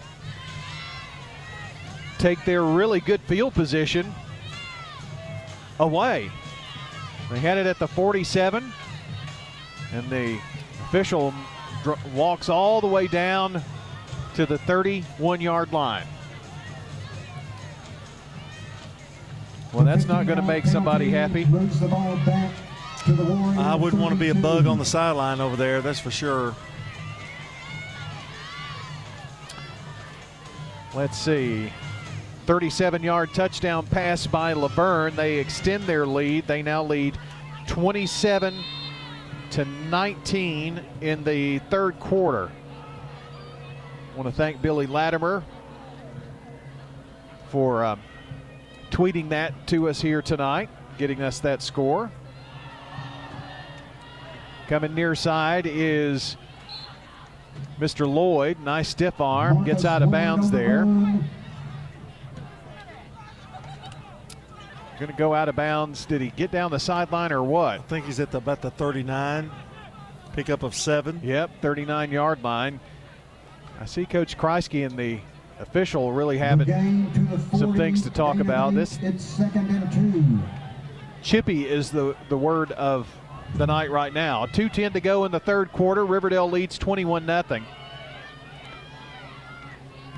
take 2.18 2.42
their 2.44 2.62
really 2.62 3.00
good 3.00 3.20
field 3.22 3.52
position 3.52 4.14
away. 5.80 6.30
They 7.30 7.38
had 7.38 7.58
it 7.58 7.66
at 7.66 7.78
the 7.78 7.88
47, 7.88 8.72
and 9.92 10.10
the 10.10 10.38
official 10.88 11.32
walks 12.14 12.48
all 12.48 12.80
the 12.80 12.86
way 12.86 13.06
down 13.06 13.62
to 14.34 14.46
the 14.46 14.58
31 14.58 15.40
yard 15.40 15.72
line. 15.72 16.06
Well, 19.72 19.84
that's 19.84 20.04
not 20.06 20.26
going 20.26 20.36
to 20.36 20.44
make 20.44 20.66
somebody 20.66 21.08
happy. 21.08 21.46
Moves 21.46 21.80
the 21.80 21.88
ball 21.88 22.16
back 22.26 22.52
to 23.04 23.12
the 23.12 23.24
Warriors. 23.24 23.58
I 23.58 23.74
wouldn't 23.74 24.02
want 24.02 24.12
to 24.12 24.20
be 24.20 24.28
a 24.28 24.34
bug 24.34 24.66
on 24.66 24.78
the 24.78 24.84
sideline 24.84 25.40
over 25.40 25.56
there. 25.56 25.80
That's 25.80 25.98
for 25.98 26.10
sure. 26.10 26.54
Let's 30.94 31.16
see. 31.16 31.72
37 32.46 33.02
yard 33.02 33.32
touchdown 33.34 33.86
pass 33.86 34.26
by 34.26 34.52
La 34.52 34.68
Vergne. 34.68 35.14
They 35.14 35.38
extend 35.38 35.84
their 35.84 36.06
lead. 36.06 36.46
They 36.46 36.62
now 36.62 36.82
lead 36.82 37.16
27 37.68 38.62
to 39.50 39.64
19 39.64 40.80
in 41.00 41.24
the 41.24 41.58
third 41.70 42.00
quarter. 42.00 42.50
I 44.12 44.16
want 44.16 44.28
to 44.28 44.34
thank 44.34 44.60
Billy 44.60 44.86
Latimer 44.86 45.44
for 47.50 47.84
um, 47.84 48.00
tweeting 48.90 49.28
that 49.28 49.66
to 49.68 49.88
us 49.88 50.00
here 50.00 50.22
tonight, 50.22 50.68
getting 50.98 51.22
us 51.22 51.40
that 51.40 51.62
score. 51.62 52.10
Coming 54.68 54.94
near 54.94 55.14
side 55.14 55.66
is 55.66 56.36
Mr. 57.78 58.08
Lloyd. 58.08 58.58
Nice 58.60 58.88
stiff 58.88 59.20
arm. 59.20 59.64
Gets 59.64 59.84
out 59.84 60.02
of 60.02 60.10
bounds 60.10 60.50
there. 60.50 60.86
Going 65.02 65.12
to 65.12 65.18
go 65.18 65.34
out 65.34 65.48
of 65.48 65.56
bounds. 65.56 66.06
Did 66.06 66.20
he 66.20 66.30
get 66.30 66.52
down 66.52 66.70
the 66.70 66.78
sideline 66.78 67.32
or 67.32 67.42
what? 67.42 67.80
I 67.80 67.82
think 67.82 68.06
he's 68.06 68.20
at 68.20 68.30
the, 68.30 68.38
about 68.38 68.62
the 68.62 68.70
39. 68.70 69.50
Pickup 70.32 70.62
of 70.62 70.76
seven. 70.76 71.20
Yep, 71.24 71.50
39 71.60 72.12
yard 72.12 72.44
line. 72.44 72.78
I 73.80 73.84
see 73.84 74.06
Coach 74.06 74.38
Kreisky 74.38 74.86
and 74.86 74.96
the 74.96 75.18
official 75.58 76.12
really 76.12 76.38
having 76.38 76.68
some 77.58 77.76
things 77.76 78.02
to 78.02 78.10
talk 78.10 78.38
about. 78.38 78.74
This 78.74 78.96
It's 79.02 79.24
second 79.24 79.70
and 79.70 79.92
two. 79.92 80.38
chippy 81.20 81.66
is 81.68 81.90
the, 81.90 82.14
the 82.28 82.38
word 82.38 82.70
of 82.70 83.08
the 83.56 83.66
night 83.66 83.90
right 83.90 84.14
now. 84.14 84.46
2.10 84.46 84.92
to 84.92 85.00
go 85.00 85.24
in 85.24 85.32
the 85.32 85.40
third 85.40 85.72
quarter. 85.72 86.06
Riverdale 86.06 86.48
leads 86.48 86.78
21 86.78 87.26
0. 87.26 87.42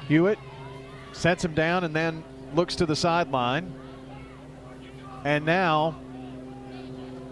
Hewitt 0.08 0.38
sets 1.12 1.42
him 1.42 1.54
down 1.54 1.84
and 1.84 1.96
then 1.96 2.22
looks 2.54 2.76
to 2.76 2.84
the 2.84 2.94
sideline. 2.94 3.72
And 5.24 5.46
now 5.46 5.96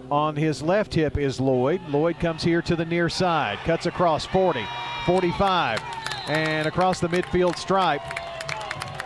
on 0.09 0.35
his 0.35 0.61
left 0.61 0.95
hip 0.95 1.17
is 1.17 1.39
Lloyd. 1.39 1.79
Lloyd 1.89 2.19
comes 2.19 2.43
here 2.43 2.61
to 2.63 2.75
the 2.75 2.85
near 2.85 3.07
side, 3.07 3.59
cuts 3.59 3.85
across 3.85 4.25
40, 4.25 4.65
45, 5.05 5.79
and 6.27 6.67
across 6.67 6.99
the 6.99 7.07
midfield 7.07 7.55
stripe 7.57 8.01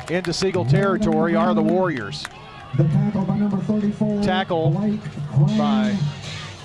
into 0.10 0.32
Siegel 0.32 0.64
territory 0.66 1.36
are 1.36 1.54
the 1.54 1.62
Warriors. 1.62 2.26
The 2.78 2.84
tackle 2.86 3.24
by 3.24 3.38
number 3.38 3.58
34. 3.58 4.24
Tackle 4.24 4.70
Blake 4.72 5.02
by 5.58 5.98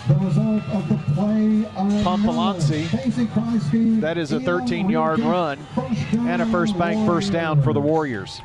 The 0.07 0.15
result 0.15 0.63
of 0.71 0.89
the 0.89 0.99
play 1.15 1.65
of 1.77 2.05
Pompalansi. 2.05 4.01
That 4.01 4.19
is 4.19 4.31
a 4.31 4.39
13 4.41 4.89
yard 4.89 5.21
run 5.21 5.59
and 6.13 6.43
a 6.43 6.47
first 6.47 6.79
bank 6.79 7.05
first 7.07 7.33
down 7.33 7.63
for 7.63 7.73
the 7.73 7.81
Warriors. 7.81 8.41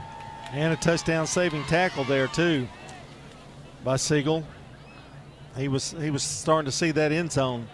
And 0.52 0.74
a 0.74 0.78
touchdown 0.78 1.28
saving 1.28 1.64
tackle 1.66 2.06
there 2.06 2.28
too 2.28 2.68
by 3.88 3.96
Siegel. 3.96 4.44
He 5.56 5.70
was 5.70 5.96
he 6.02 6.12
was 6.12 6.22
starting 6.22 6.66
to 6.66 6.74
see 6.74 6.92
that 6.92 7.14
end 7.14 7.32
zone. 7.32 7.70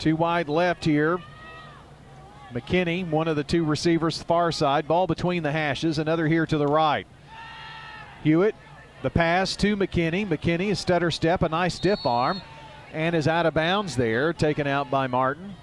Two 0.00 0.16
wide 0.16 0.48
left 0.48 0.84
here. 0.84 1.20
McKinney, 2.52 3.08
one 3.08 3.28
of 3.28 3.36
the 3.36 3.44
two 3.44 3.62
receivers, 3.64 4.20
far 4.20 4.50
side. 4.50 4.88
Ball 4.88 5.06
between 5.06 5.44
the 5.44 5.52
hashes. 5.52 5.98
Another 5.98 6.26
here 6.26 6.44
to 6.44 6.58
the 6.58 6.66
right. 6.66 7.06
Hewitt, 8.24 8.56
the 9.04 9.10
pass 9.10 9.54
to 9.58 9.76
McKinney. 9.76 10.26
McKinney, 10.26 10.72
a 10.72 10.74
stutter 10.74 11.12
step, 11.12 11.42
a 11.42 11.48
nice 11.48 11.74
stiff 11.76 12.04
arm, 12.04 12.42
and 12.92 13.14
is 13.14 13.28
out 13.28 13.46
of 13.46 13.54
bounds 13.54 13.94
there, 13.94 14.32
taken 14.32 14.66
out 14.66 14.90
by 14.90 15.06
Martin. 15.06 15.54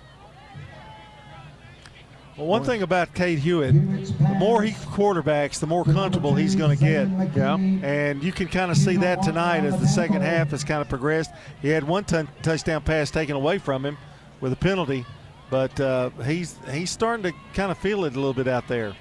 Well, 2.41 2.49
one 2.49 2.63
thing 2.63 2.81
about 2.81 3.13
Cade 3.13 3.37
Hewitt, 3.37 3.75
the 4.17 4.35
more 4.39 4.63
he 4.63 4.71
quarterbacks, 4.71 5.59
the 5.59 5.67
more 5.67 5.83
comfortable 5.83 6.33
he's 6.33 6.55
going 6.55 6.75
to 6.75 6.83
get. 6.83 7.07
Yeah. 7.35 7.53
And 7.53 8.23
you 8.23 8.31
can 8.31 8.47
kind 8.47 8.71
of 8.71 8.77
see 8.77 8.97
that 8.97 9.21
tonight 9.21 9.63
as 9.63 9.79
the 9.79 9.85
second 9.85 10.23
half 10.23 10.49
has 10.49 10.63
kind 10.63 10.81
of 10.81 10.89
progressed. 10.89 11.29
He 11.61 11.69
had 11.69 11.83
one 11.83 12.03
t- 12.03 12.23
touchdown 12.41 12.81
pass 12.81 13.11
taken 13.11 13.35
away 13.35 13.59
from 13.59 13.85
him 13.85 13.95
with 14.39 14.51
a 14.53 14.55
penalty, 14.55 15.05
but 15.51 15.79
uh, 15.79 16.09
he's 16.25 16.55
he's 16.71 16.89
starting 16.89 17.21
to 17.31 17.33
kind 17.53 17.69
of 17.71 17.77
feel 17.77 18.05
it 18.05 18.15
a 18.15 18.19
little 18.19 18.33
bit 18.33 18.47
out 18.47 18.67
there. 18.67 18.95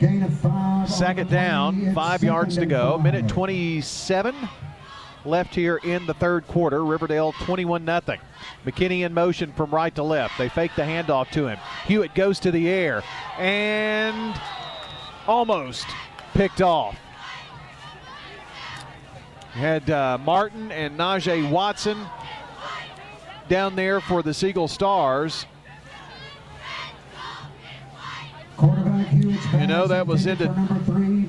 Gain 0.00 0.24
of 0.24 0.34
five. 0.40 0.90
Second 0.90 1.30
down, 1.30 1.94
five 1.94 2.24
yards 2.24 2.56
to 2.56 2.66
go. 2.66 2.98
Minute 2.98 3.28
27 3.28 4.34
left 5.24 5.54
here 5.54 5.76
in 5.78 6.06
the 6.06 6.14
third 6.14 6.46
quarter. 6.46 6.84
Riverdale 6.84 7.32
21 7.32 7.84
0. 7.84 8.00
McKinney 8.64 9.04
in 9.04 9.14
motion 9.14 9.52
from 9.52 9.70
right 9.70 9.94
to 9.94 10.02
left. 10.02 10.38
They 10.38 10.48
fake 10.48 10.72
the 10.76 10.82
handoff 10.82 11.30
to 11.32 11.46
him. 11.46 11.58
Hewitt 11.86 12.14
goes 12.14 12.40
to 12.40 12.50
the 12.50 12.68
air 12.68 13.02
and 13.38 14.40
almost 15.26 15.86
picked 16.34 16.62
off. 16.62 16.96
Had 19.52 19.90
uh, 19.90 20.18
Martin 20.18 20.70
and 20.70 20.98
Najee 20.98 21.50
Watson 21.50 22.06
down 23.48 23.74
there 23.74 24.00
for 24.00 24.22
the 24.22 24.32
Siegel 24.32 24.68
Stars. 24.68 25.44
You 28.62 29.66
know, 29.66 29.86
that 29.86 30.06
was 30.06 30.26
into 30.26 30.46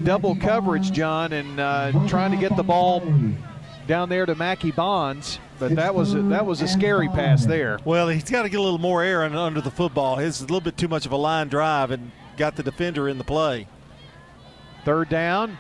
double 0.04 0.36
coverage, 0.36 0.92
John, 0.92 1.34
and 1.34 1.60
uh, 1.60 2.08
trying 2.08 2.32
to 2.32 2.38
get 2.38 2.56
the 2.56 2.64
ball 2.64 3.02
down 3.92 4.08
there 4.08 4.26
to 4.26 4.34
Mackey 4.36 4.72
Bonds. 4.72 5.38
But 5.60 5.76
that 5.76 5.94
was 5.94 6.14
a, 6.14 6.22
that 6.22 6.46
was 6.46 6.62
a 6.62 6.68
scary 6.70 7.10
pass 7.10 7.46
there. 7.46 7.78
Well, 7.84 8.08
he's 8.08 8.24
got 8.24 8.44
to 8.44 8.50
get 8.50 8.58
a 8.58 8.64
little 8.64 8.80
more 8.80 9.04
air 9.04 9.22
under 9.22 9.60
the 9.60 9.70
football. 9.70 10.18
It's 10.18 10.40
a 10.40 10.44
little 10.44 10.62
bit 10.62 10.78
too 10.78 10.88
much 10.88 11.06
of 11.06 11.12
a 11.12 11.18
line 11.18 11.50
drive 11.50 11.92
and 11.92 12.14
got 12.38 12.56
the 12.56 12.64
defender 12.64 13.10
in 13.10 13.18
the 13.18 13.26
play. 13.26 13.68
Third 14.86 15.10
down, 15.10 15.58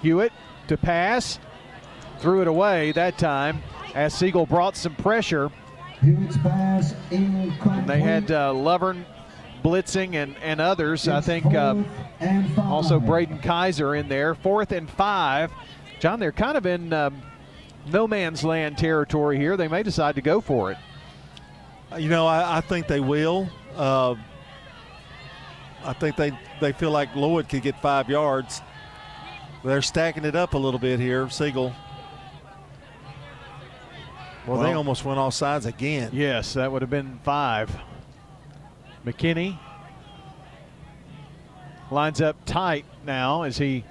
Hewitt 0.00 0.32
to 0.68 0.76
pass, 0.76 1.40
threw 2.20 2.40
it 2.40 2.46
away 2.46 2.92
that 2.92 3.18
time 3.18 3.64
as 3.96 4.14
Siegel 4.14 4.46
brought 4.46 4.76
some 4.76 4.94
pressure. 4.94 5.50
Hewitt's 6.00 6.36
pass 6.36 6.94
incomplete. 7.10 7.78
And 7.78 7.88
they 7.88 7.98
had 7.98 8.30
uh, 8.30 8.54
Lovern 8.54 9.04
blitzing 9.64 10.14
and, 10.14 10.36
and 10.40 10.60
others. 10.60 11.08
I 11.08 11.20
think 11.20 11.46
uh, 11.46 11.82
also 12.58 13.00
Braden 13.00 13.40
Kaiser 13.40 13.96
in 13.96 14.08
there. 14.08 14.36
Fourth 14.36 14.70
and 14.70 14.88
five. 14.88 15.50
John, 15.98 16.20
they're 16.20 16.30
kind 16.30 16.56
of 16.56 16.64
in 16.64 16.92
um, 16.92 17.20
no 17.86 18.06
man's 18.06 18.44
land 18.44 18.78
territory 18.78 19.36
here. 19.36 19.56
They 19.56 19.68
may 19.68 19.82
decide 19.82 20.14
to 20.16 20.22
go 20.22 20.40
for 20.40 20.72
it. 20.72 20.78
You 21.98 22.08
know, 22.08 22.26
I, 22.26 22.58
I 22.58 22.60
think 22.60 22.86
they 22.86 23.00
will. 23.00 23.48
Uh, 23.76 24.14
I 25.84 25.92
think 25.92 26.16
they, 26.16 26.38
they 26.60 26.72
feel 26.72 26.90
like 26.90 27.14
Lloyd 27.16 27.48
could 27.48 27.62
get 27.62 27.80
five 27.80 28.08
yards. 28.08 28.62
They're 29.64 29.82
stacking 29.82 30.24
it 30.24 30.34
up 30.36 30.54
a 30.54 30.58
little 30.58 30.80
bit 30.80 31.00
here, 31.00 31.28
Siegel. 31.28 31.72
Well, 34.46 34.60
they 34.60 34.72
almost 34.72 35.04
went 35.04 35.20
off 35.20 35.34
sides 35.34 35.66
again. 35.66 36.10
Yes, 36.12 36.54
that 36.54 36.72
would 36.72 36.82
have 36.82 36.90
been 36.90 37.20
five. 37.22 37.76
McKinney 39.06 39.58
lines 41.90 42.20
up 42.20 42.36
tight 42.44 42.84
now 43.06 43.42
as 43.42 43.58
he 43.58 43.84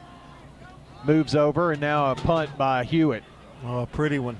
moves 1.05 1.35
over, 1.35 1.71
and 1.71 1.79
now 1.79 2.11
a 2.11 2.15
punt 2.15 2.57
by 2.57 2.83
Hewitt. 2.83 3.23
Oh, 3.63 3.79
a 3.79 3.85
pretty 3.87 4.19
one. 4.19 4.37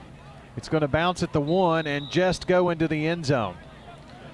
It's 0.58 0.68
going 0.68 0.82
to 0.82 0.88
bounce 0.88 1.24
at 1.24 1.32
the 1.32 1.42
one 1.42 1.88
and 1.88 2.10
just 2.10 2.48
go 2.48 2.70
into 2.70 2.88
the 2.88 3.08
end 3.08 3.26
zone. 3.26 3.56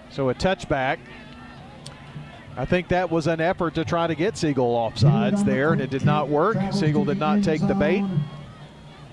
So 0.09 0.30
a 0.30 0.34
touchback. 0.34 0.99
I 2.55 2.65
think 2.65 2.88
that 2.88 3.11
was 3.11 3.27
an 3.27 3.39
effort 3.39 3.76
to 3.76 3.85
try 3.85 4.07
to 4.07 4.15
get 4.15 4.35
Siegel 4.35 4.73
off 4.73 4.97
sides 4.97 5.43
there, 5.43 5.73
and 5.73 5.81
it 5.81 5.91
did 5.91 6.05
not 6.05 6.27
work. 6.27 6.57
Siegel 6.72 7.05
did 7.05 7.19
not 7.19 7.43
take 7.43 7.61
the 7.68 7.76
bait. 7.76 8.03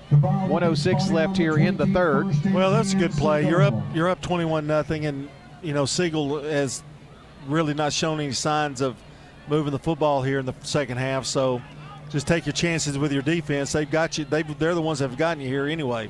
106 0.09 1.11
left 1.11 1.37
here 1.37 1.57
in 1.57 1.77
the 1.77 1.85
third. 1.87 2.27
Well, 2.53 2.71
that's 2.71 2.93
a 2.93 2.95
good 2.95 3.11
play. 3.11 3.47
You're 3.47 3.61
up. 3.61 3.75
You're 3.93 4.09
up 4.09 4.21
21 4.21 4.65
nothing, 4.65 5.05
and 5.05 5.29
you 5.61 5.73
know 5.73 5.85
Siegel 5.85 6.41
has 6.41 6.83
really 7.47 7.73
not 7.73 7.93
shown 7.93 8.19
any 8.19 8.31
signs 8.31 8.81
of 8.81 8.95
moving 9.47 9.71
the 9.71 9.79
football 9.79 10.23
here 10.23 10.39
in 10.39 10.45
the 10.45 10.55
second 10.61 10.97
half. 10.97 11.25
So 11.25 11.61
just 12.09 12.27
take 12.27 12.45
your 12.45 12.53
chances 12.53 12.97
with 12.97 13.11
your 13.11 13.21
defense. 13.21 13.71
They've 13.71 13.89
got 13.89 14.17
you. 14.17 14.25
They 14.25 14.43
they're 14.43 14.75
the 14.75 14.81
ones 14.81 14.99
that 14.99 15.09
have 15.09 15.17
gotten 15.17 15.41
you 15.41 15.49
here 15.49 15.65
anyway. 15.65 16.09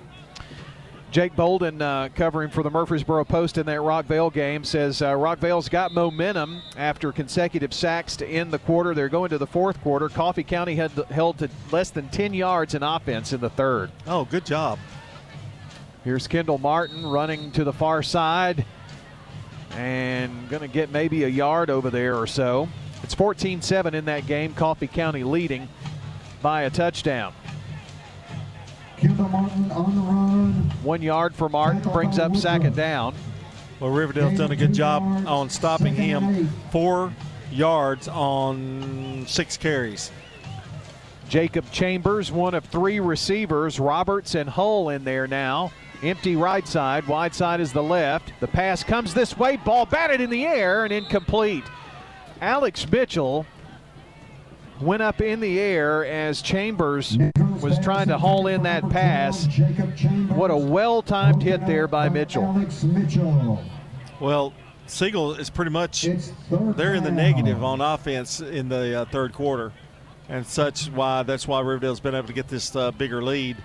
Jake 1.15 1.33
Bolden, 1.33 1.81
uh, 1.81 2.09
covering 2.13 2.49
for 2.49 2.61
the 2.61 2.69
Murfreesboro 2.69 3.23
Post 3.23 3.57
in 3.57 3.65
that 3.67 3.79
Rockvale 3.79 4.33
game, 4.33 4.65
says 4.65 5.01
uh, 5.01 5.13
Rockvale's 5.13 5.69
got 5.69 5.93
momentum 5.93 6.61
after 6.75 7.13
consecutive 7.13 7.73
sacks 7.73 8.17
to 8.17 8.27
end 8.27 8.51
the 8.51 8.59
quarter. 8.59 8.93
They're 8.93 9.07
going 9.07 9.29
to 9.29 9.37
the 9.37 9.47
fourth 9.47 9.79
quarter. 9.81 10.09
Coffee 10.09 10.43
County 10.43 10.75
had 10.75 10.91
held 11.09 11.37
to 11.37 11.49
less 11.71 11.89
than 11.89 12.09
10 12.09 12.33
yards 12.33 12.75
in 12.75 12.83
offense 12.83 13.31
in 13.31 13.39
the 13.39 13.49
third. 13.49 13.91
Oh, 14.05 14.25
good 14.25 14.45
job. 14.45 14.77
Here's 16.03 16.27
Kendall 16.27 16.57
Martin 16.57 17.05
running 17.05 17.49
to 17.53 17.63
the 17.63 17.71
far 17.71 18.03
side 18.03 18.65
and 19.71 20.49
going 20.49 20.63
to 20.63 20.67
get 20.67 20.91
maybe 20.91 21.23
a 21.23 21.29
yard 21.29 21.69
over 21.69 21.89
there 21.89 22.17
or 22.17 22.27
so. 22.27 22.67
It's 23.05 23.13
14 23.13 23.61
7 23.61 23.93
in 23.93 24.05
that 24.05 24.25
game. 24.25 24.55
Coffee 24.55 24.87
County 24.87 25.23
leading 25.23 25.69
by 26.41 26.63
a 26.63 26.71
touchdown. 26.71 27.35
Kendall 28.97 29.29
Martin 29.29 29.71
on 29.71 29.95
the 29.95 30.01
run. 30.01 30.53
One 30.81 31.03
yard 31.03 31.35
for 31.35 31.47
Martin 31.47 31.83
brings 31.91 32.17
up 32.17 32.35
second 32.35 32.75
down. 32.75 33.13
Well, 33.79 33.91
Riverdale's 33.91 34.39
done 34.39 34.51
a 34.51 34.55
good 34.55 34.73
job 34.73 35.03
on 35.27 35.51
stopping 35.51 35.93
him. 35.93 36.47
Four 36.71 37.13
yards 37.51 38.07
on 38.07 39.25
six 39.27 39.55
carries. 39.55 40.09
Jacob 41.29 41.69
Chambers, 41.69 42.31
one 42.31 42.55
of 42.55 42.65
three 42.65 42.99
receivers. 42.99 43.79
Roberts 43.79 44.33
and 44.33 44.49
Hull 44.49 44.89
in 44.89 45.03
there 45.03 45.27
now. 45.27 45.71
Empty 46.01 46.35
right 46.37 46.67
side, 46.67 47.07
wide 47.07 47.35
side 47.35 47.59
is 47.59 47.71
the 47.71 47.83
left. 47.83 48.33
The 48.39 48.47
pass 48.47 48.83
comes 48.83 49.13
this 49.13 49.37
way, 49.37 49.57
ball 49.57 49.85
batted 49.85 50.21
in 50.21 50.31
the 50.31 50.47
air 50.47 50.85
and 50.85 50.91
incomplete. 50.91 51.65
Alex 52.41 52.89
Mitchell 52.89 53.45
went 54.81 55.01
up 55.01 55.21
in 55.21 55.39
the 55.39 55.59
air 55.59 56.05
as 56.05 56.41
Chambers 56.41 57.17
was 57.61 57.79
trying 57.79 58.07
to 58.07 58.17
haul 58.17 58.47
in 58.47 58.63
that 58.63 58.87
pass. 58.89 59.47
What 60.29 60.51
a 60.51 60.57
well 60.57 61.01
timed 61.01 61.41
hit 61.41 61.65
there 61.65 61.87
by 61.87 62.09
Mitchell. 62.09 62.65
Well, 64.19 64.53
Siegel 64.87 65.35
is 65.35 65.49
pretty 65.49 65.71
much 65.71 66.07
they're 66.49 66.93
in 66.93 67.03
the 67.03 67.11
negative 67.11 67.63
on 67.63 67.81
offense 67.81 68.41
in 68.41 68.69
the 68.69 69.01
uh, 69.01 69.05
third 69.05 69.33
quarter, 69.33 69.71
and 70.29 70.45
such 70.45 70.89
why 70.89 71.23
that's 71.23 71.47
why 71.47 71.59
Riverdale's 71.59 71.99
been 71.99 72.15
able 72.15 72.27
to 72.27 72.33
get 72.33 72.47
this 72.47 72.75
uh, 72.75 72.91
bigger 72.91 73.23
lead. 73.23 73.57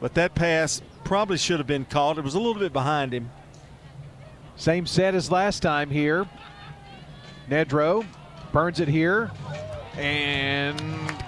But 0.00 0.14
that 0.14 0.34
pass 0.34 0.82
probably 1.04 1.38
should 1.38 1.58
have 1.58 1.66
been 1.66 1.84
called. 1.84 2.18
It 2.18 2.24
was 2.24 2.34
a 2.34 2.38
little 2.38 2.60
bit 2.60 2.72
behind 2.72 3.12
him. 3.14 3.30
Same 4.56 4.86
set 4.86 5.14
as 5.14 5.30
last 5.30 5.60
time 5.60 5.90
here. 5.90 6.26
Nedro 7.50 8.06
burns 8.52 8.78
it 8.80 8.88
here 8.88 9.30
and 9.96 10.78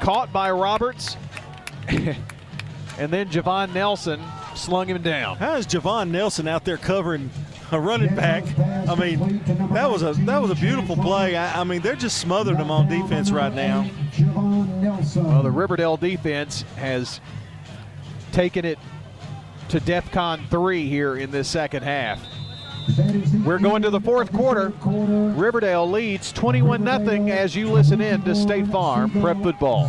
caught 0.00 0.32
by 0.32 0.50
Roberts. 0.50 1.16
and 1.88 3.12
then 3.12 3.28
Javon 3.28 3.74
Nelson 3.74 4.20
slung 4.54 4.86
him 4.86 5.02
down. 5.02 5.36
How 5.36 5.56
is 5.56 5.66
Javon 5.66 6.10
Nelson 6.10 6.46
out 6.46 6.64
there 6.64 6.76
covering 6.76 7.28
a 7.72 7.80
running 7.80 8.14
back? 8.14 8.44
I 8.88 8.94
mean, 8.94 9.42
that 9.72 9.90
was 9.90 10.02
a 10.02 10.12
that 10.12 10.40
was 10.40 10.50
a 10.50 10.54
beautiful 10.54 10.96
play. 10.96 11.36
I, 11.36 11.60
I 11.60 11.64
mean, 11.64 11.82
they're 11.82 11.96
just 11.96 12.18
smothering 12.18 12.58
him 12.58 12.70
on 12.70 12.88
defense 12.88 13.30
right 13.32 13.52
now. 13.52 13.90
Well, 14.34 15.42
the 15.42 15.50
Riverdale 15.50 15.96
defense 15.96 16.62
has 16.76 17.20
taken 18.30 18.64
it 18.64 18.78
to 19.70 19.80
DEFCON 19.80 20.48
3 20.48 20.88
here 20.88 21.16
in 21.16 21.30
this 21.30 21.48
second 21.48 21.82
half. 21.82 22.22
We're 23.44 23.58
going 23.58 23.82
to 23.82 23.90
the 23.90 24.00
fourth 24.00 24.32
quarter. 24.32 24.72
Riverdale 24.84 25.88
leads 25.88 26.32
21 26.32 26.84
0 26.84 27.28
as 27.28 27.54
you 27.54 27.70
listen 27.70 28.00
in 28.00 28.22
to 28.22 28.34
State 28.34 28.66
Farm 28.68 29.10
Prep 29.20 29.42
Football. 29.42 29.88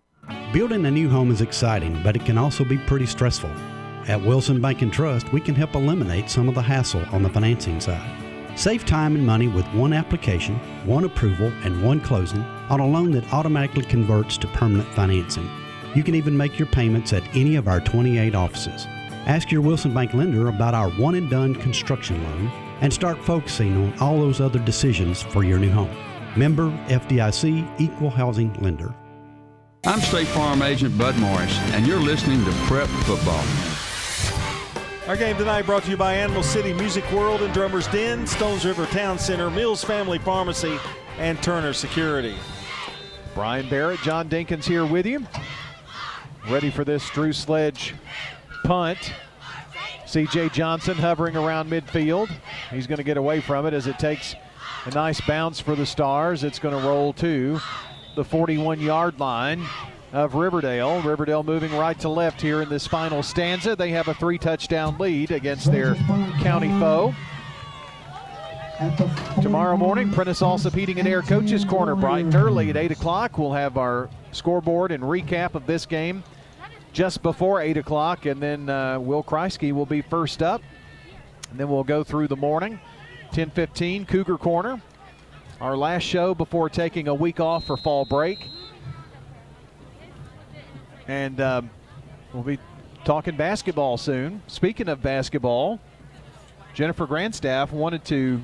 Building 0.53 0.85
a 0.85 0.91
new 0.91 1.09
home 1.09 1.31
is 1.31 1.41
exciting, 1.41 2.01
but 2.03 2.15
it 2.15 2.25
can 2.25 2.37
also 2.37 2.65
be 2.65 2.77
pretty 2.77 3.05
stressful. 3.05 3.49
At 4.07 4.21
Wilson 4.21 4.59
Bank 4.59 4.81
and 4.81 4.91
Trust, 4.91 5.31
we 5.31 5.39
can 5.39 5.55
help 5.55 5.75
eliminate 5.75 6.29
some 6.29 6.49
of 6.49 6.55
the 6.55 6.61
hassle 6.61 7.05
on 7.11 7.23
the 7.23 7.29
financing 7.29 7.79
side. 7.79 8.17
Save 8.57 8.85
time 8.85 9.15
and 9.15 9.25
money 9.25 9.47
with 9.47 9.65
one 9.67 9.93
application, 9.93 10.55
one 10.85 11.05
approval, 11.05 11.51
and 11.63 11.83
one 11.83 12.01
closing 12.01 12.41
on 12.69 12.79
a 12.79 12.87
loan 12.87 13.11
that 13.11 13.31
automatically 13.33 13.83
converts 13.83 14.37
to 14.39 14.47
permanent 14.47 14.89
financing. 14.89 15.49
You 15.95 16.03
can 16.03 16.15
even 16.15 16.35
make 16.35 16.59
your 16.59 16.67
payments 16.67 17.13
at 17.13 17.23
any 17.35 17.55
of 17.55 17.67
our 17.67 17.79
28 17.79 18.35
offices. 18.35 18.87
Ask 19.25 19.51
your 19.51 19.61
Wilson 19.61 19.93
Bank 19.93 20.13
lender 20.13 20.47
about 20.47 20.73
our 20.73 20.89
one 20.91 21.15
and 21.15 21.29
done 21.29 21.55
construction 21.55 22.23
loan 22.23 22.51
and 22.81 22.91
start 22.91 23.23
focusing 23.23 23.75
on 23.77 23.99
all 23.99 24.19
those 24.19 24.41
other 24.41 24.59
decisions 24.59 25.21
for 25.21 25.43
your 25.43 25.59
new 25.59 25.71
home. 25.71 25.95
Member 26.35 26.69
FDIC 26.87 27.79
Equal 27.79 28.09
Housing 28.09 28.53
Lender. 28.55 28.93
I'm 29.83 29.99
State 29.99 30.27
Farm 30.27 30.61
Agent 30.61 30.95
Bud 30.95 31.17
Morris, 31.17 31.57
and 31.73 31.87
you're 31.87 31.99
listening 31.99 32.45
to 32.45 32.51
Prep 32.67 32.87
Football. 32.87 33.43
Our 35.07 35.17
game 35.17 35.35
tonight 35.37 35.65
brought 35.65 35.83
to 35.85 35.89
you 35.89 35.97
by 35.97 36.13
Animal 36.13 36.43
City 36.43 36.71
Music 36.71 37.03
World 37.11 37.41
and 37.41 37.51
Drummers 37.51 37.87
Den, 37.87 38.27
Stones 38.27 38.63
River 38.63 38.85
Town 38.85 39.17
Center, 39.17 39.49
Mills 39.49 39.83
Family 39.83 40.19
Pharmacy, 40.19 40.77
and 41.17 41.41
Turner 41.41 41.73
Security. 41.73 42.35
Brian 43.33 43.67
Barrett, 43.69 43.99
John 44.01 44.29
Dinkins 44.29 44.65
here 44.65 44.85
with 44.85 45.07
you. 45.07 45.25
Ready 46.47 46.69
for 46.69 46.85
this 46.85 47.09
Drew 47.09 47.33
Sledge 47.33 47.95
punt. 48.63 49.13
CJ 50.05 50.53
Johnson 50.53 50.95
hovering 50.95 51.35
around 51.35 51.71
midfield. 51.71 52.29
He's 52.69 52.85
going 52.85 52.97
to 52.97 53.03
get 53.03 53.17
away 53.17 53.41
from 53.41 53.65
it 53.65 53.73
as 53.73 53.87
it 53.87 53.97
takes 53.97 54.35
a 54.85 54.91
nice 54.91 55.19
bounce 55.21 55.59
for 55.59 55.75
the 55.75 55.87
Stars. 55.87 56.43
It's 56.43 56.59
going 56.59 56.79
to 56.79 56.87
roll 56.87 57.13
to 57.13 57.59
the 58.15 58.23
41 58.23 58.79
yard 58.81 59.19
line 59.19 59.65
of 60.13 60.35
Riverdale. 60.35 61.01
Riverdale 61.01 61.43
moving 61.43 61.73
right 61.75 61.97
to 61.99 62.09
left 62.09 62.41
here 62.41 62.61
in 62.61 62.69
this 62.69 62.85
final 62.85 63.23
stanza. 63.23 63.75
They 63.75 63.91
have 63.91 64.07
a 64.07 64.13
three 64.13 64.37
touchdown 64.37 64.97
lead 64.97 65.31
against 65.31 65.71
their 65.71 65.95
county 66.41 66.69
foe. 66.79 67.13
Tomorrow 69.41 69.77
morning, 69.77 70.11
Prentice 70.11 70.41
Allsup 70.41 70.97
and 70.97 71.07
Air 71.07 71.21
Coaches 71.21 71.63
Corner, 71.63 71.95
bright 71.95 72.25
and 72.25 72.35
early 72.35 72.71
at 72.71 72.77
8 72.77 72.91
o'clock. 72.91 73.37
We'll 73.37 73.53
have 73.53 73.77
our 73.77 74.09
scoreboard 74.31 74.91
and 74.91 75.03
recap 75.03 75.53
of 75.53 75.67
this 75.67 75.85
game 75.85 76.23
just 76.91 77.21
before 77.21 77.61
8 77.61 77.77
o'clock, 77.77 78.25
and 78.25 78.41
then 78.41 78.69
uh, 78.69 78.99
Will 78.99 79.23
Kreisky 79.23 79.71
will 79.71 79.85
be 79.85 80.01
first 80.01 80.41
up. 80.41 80.63
And 81.51 81.59
then 81.59 81.69
we'll 81.69 81.83
go 81.83 82.03
through 82.03 82.27
the 82.27 82.35
morning. 82.35 82.79
10:15 83.33 84.07
Cougar 84.07 84.37
Corner. 84.37 84.81
Our 85.61 85.77
last 85.77 86.01
show 86.01 86.33
before 86.33 86.69
taking 86.69 87.07
a 87.07 87.13
week 87.13 87.39
off 87.39 87.67
for 87.67 87.77
fall 87.77 88.03
break. 88.03 88.47
And 91.07 91.39
um, 91.39 91.69
we'll 92.33 92.41
be 92.41 92.57
talking 93.03 93.37
basketball 93.37 93.97
soon. 93.97 94.41
Speaking 94.47 94.89
of 94.89 95.03
basketball, 95.03 95.79
Jennifer 96.73 97.05
Grandstaff 97.05 97.71
wanted 97.71 98.03
to 98.05 98.41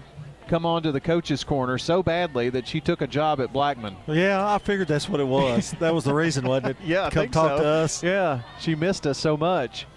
come 0.48 0.64
on 0.64 0.84
to 0.84 0.92
the 0.92 1.02
coach's 1.02 1.44
corner 1.44 1.80
so 1.80 2.04
badly 2.04 2.52
that 2.52 2.68
she 2.68 2.80
took 2.80 3.02
a 3.02 3.08
job 3.08 3.42
at 3.42 3.52
Blackman. 3.52 3.96
Yeah, 4.06 4.54
I 4.54 4.60
figured 4.60 4.88
that's 4.88 5.10
what 5.10 5.20
it 5.20 5.28
was. 5.28 5.72
that 5.80 5.96
was 5.96 6.04
the 6.04 6.14
reason, 6.14 6.46
wasn't 6.46 6.68
it? 6.68 6.78
Yeah, 6.86 7.08
I 7.08 7.10
come 7.10 7.30
talk 7.30 7.58
so. 7.58 7.64
to 7.64 7.68
us. 7.68 8.04
Yeah, 8.04 8.42
she 8.60 8.76
missed 8.76 9.08
us 9.08 9.18
so 9.18 9.36
much. 9.36 9.88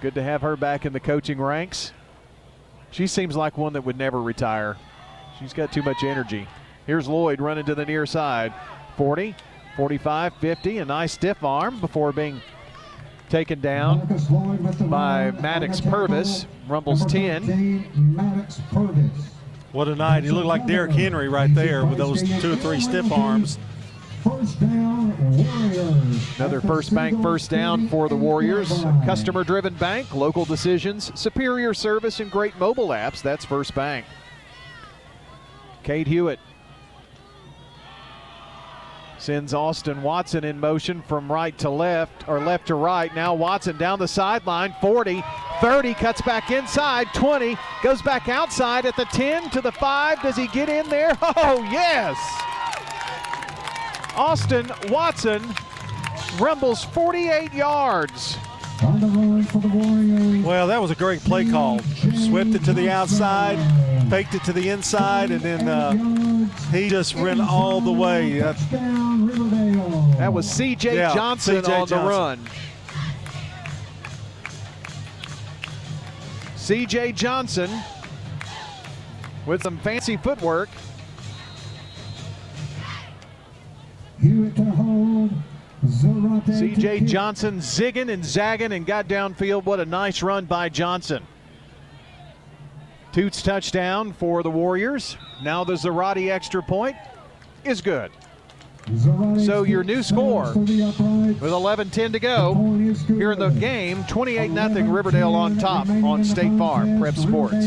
Good 0.00 0.16
to 0.16 0.22
have 0.24 0.42
her 0.42 0.56
back 0.56 0.84
in 0.84 0.92
the 0.92 0.98
coaching 0.98 1.40
ranks. 1.40 1.92
She 2.90 3.06
seems 3.06 3.36
like 3.36 3.56
one 3.56 3.72
that 3.74 3.82
would 3.82 3.96
never 3.98 4.20
retire. 4.20 4.76
She's 5.38 5.52
got 5.52 5.72
too 5.72 5.82
much 5.82 6.02
energy. 6.02 6.46
Here's 6.86 7.08
Lloyd 7.08 7.40
running 7.40 7.64
to 7.66 7.74
the 7.74 7.86
near 7.86 8.04
side. 8.06 8.52
40, 8.96 9.34
45, 9.76 10.34
50, 10.34 10.78
a 10.78 10.84
nice 10.84 11.12
stiff 11.12 11.42
arm 11.44 11.80
before 11.80 12.12
being 12.12 12.40
taken 13.28 13.60
down 13.60 14.06
by 14.88 15.30
Maddox 15.30 15.80
Purvis. 15.80 16.46
Rumbles 16.68 17.06
10. 17.06 17.44
What 19.72 19.86
a 19.86 19.94
night. 19.94 20.24
He 20.24 20.30
looked 20.32 20.46
like 20.48 20.66
Derrick 20.66 20.90
Henry 20.90 21.28
right 21.28 21.54
there 21.54 21.86
with 21.86 21.98
those 21.98 22.22
two 22.40 22.52
or 22.52 22.56
three 22.56 22.80
stiff 22.80 23.10
arms. 23.12 23.56
Another 26.36 26.60
first 26.60 26.94
bank 26.94 27.22
first 27.22 27.50
down 27.50 27.88
for 27.88 28.08
the 28.08 28.16
Warriors. 28.16 28.68
Customer 29.04 29.44
driven 29.44 29.74
bank, 29.74 30.14
local 30.14 30.44
decisions, 30.44 31.10
superior 31.18 31.72
service, 31.72 32.20
and 32.20 32.30
great 32.30 32.58
mobile 32.58 32.88
apps. 32.88 33.22
That's 33.22 33.44
First 33.44 33.74
Bank. 33.74 34.04
Cade 35.82 36.06
Hewitt 36.06 36.38
sends 39.18 39.52
Austin 39.52 40.02
Watson 40.02 40.44
in 40.44 40.58
motion 40.58 41.02
from 41.02 41.30
right 41.30 41.56
to 41.58 41.68
left 41.68 42.26
or 42.28 42.40
left 42.40 42.66
to 42.68 42.74
right. 42.74 43.14
Now 43.14 43.34
Watson 43.34 43.76
down 43.76 43.98
the 43.98 44.08
sideline, 44.08 44.74
40, 44.80 45.22
30, 45.60 45.94
cuts 45.94 46.22
back 46.22 46.50
inside, 46.50 47.06
20, 47.14 47.56
goes 47.82 48.00
back 48.02 48.28
outside 48.28 48.86
at 48.86 48.96
the 48.96 49.04
10 49.06 49.50
to 49.50 49.60
the 49.60 49.72
5. 49.72 50.22
Does 50.22 50.36
he 50.36 50.46
get 50.48 50.68
in 50.68 50.88
there? 50.88 51.16
Oh, 51.22 51.62
yes! 51.70 52.16
Austin 54.16 54.70
Watson 54.88 55.42
rumbles 56.38 56.84
48 56.84 57.52
yards. 57.52 58.36
Well, 58.82 60.66
that 60.68 60.80
was 60.80 60.90
a 60.90 60.94
great 60.94 61.20
play 61.20 61.44
call. 61.44 61.80
Swept 61.80 62.50
it 62.54 62.64
to 62.64 62.72
the 62.72 62.88
outside, 62.90 63.58
faked 64.08 64.34
it 64.34 64.42
to 64.44 64.52
the 64.54 64.70
inside, 64.70 65.30
and 65.30 65.40
then 65.42 65.68
uh, 65.68 65.92
he 66.72 66.88
just 66.88 67.14
ran 67.14 67.40
all 67.40 67.80
the 67.82 67.92
way. 67.92 68.40
Uh, 68.40 68.54
That 70.18 70.32
was 70.32 70.50
C.J. 70.50 70.96
Yeah, 70.96 71.14
Johnson 71.14 71.64
on 71.66 71.88
the 71.88 71.96
run. 71.96 72.40
C.J. 76.56 77.12
Johnson 77.12 77.70
with 79.46 79.62
some 79.62 79.78
fancy 79.78 80.16
footwork. 80.16 80.68
C.J. 86.46 87.00
Johnson 87.00 87.58
zigging 87.58 88.12
and 88.12 88.24
zagging 88.24 88.72
and 88.72 88.84
got 88.84 89.08
downfield. 89.08 89.64
What 89.64 89.80
a 89.80 89.86
nice 89.86 90.22
run 90.22 90.44
by 90.44 90.68
Johnson. 90.68 91.26
Toots 93.12 93.42
touchdown 93.42 94.12
for 94.12 94.42
the 94.42 94.50
Warriors. 94.50 95.16
Now 95.42 95.64
the 95.64 95.72
Zarate 95.72 96.30
extra 96.30 96.62
point 96.62 96.96
is 97.64 97.80
good. 97.80 98.12
Zarate 98.90 99.44
So 99.44 99.62
your 99.62 99.82
new 99.84 100.02
score 100.02 100.52
stands 100.52 100.68
for 100.68 100.72
the 100.72 100.82
upright. 100.82 101.40
with 101.40 101.52
11-10 101.52 102.12
to 102.12 102.18
go 102.20 102.54
here 103.06 103.32
in 103.32 103.38
the 103.38 103.48
game, 103.50 104.04
28-0 104.04 104.92
Riverdale 104.92 105.34
on 105.34 105.58
top 105.58 105.88
on 105.88 106.24
State 106.24 106.56
Farm 106.58 107.00
Prep 107.00 107.16
Sports. 107.16 107.66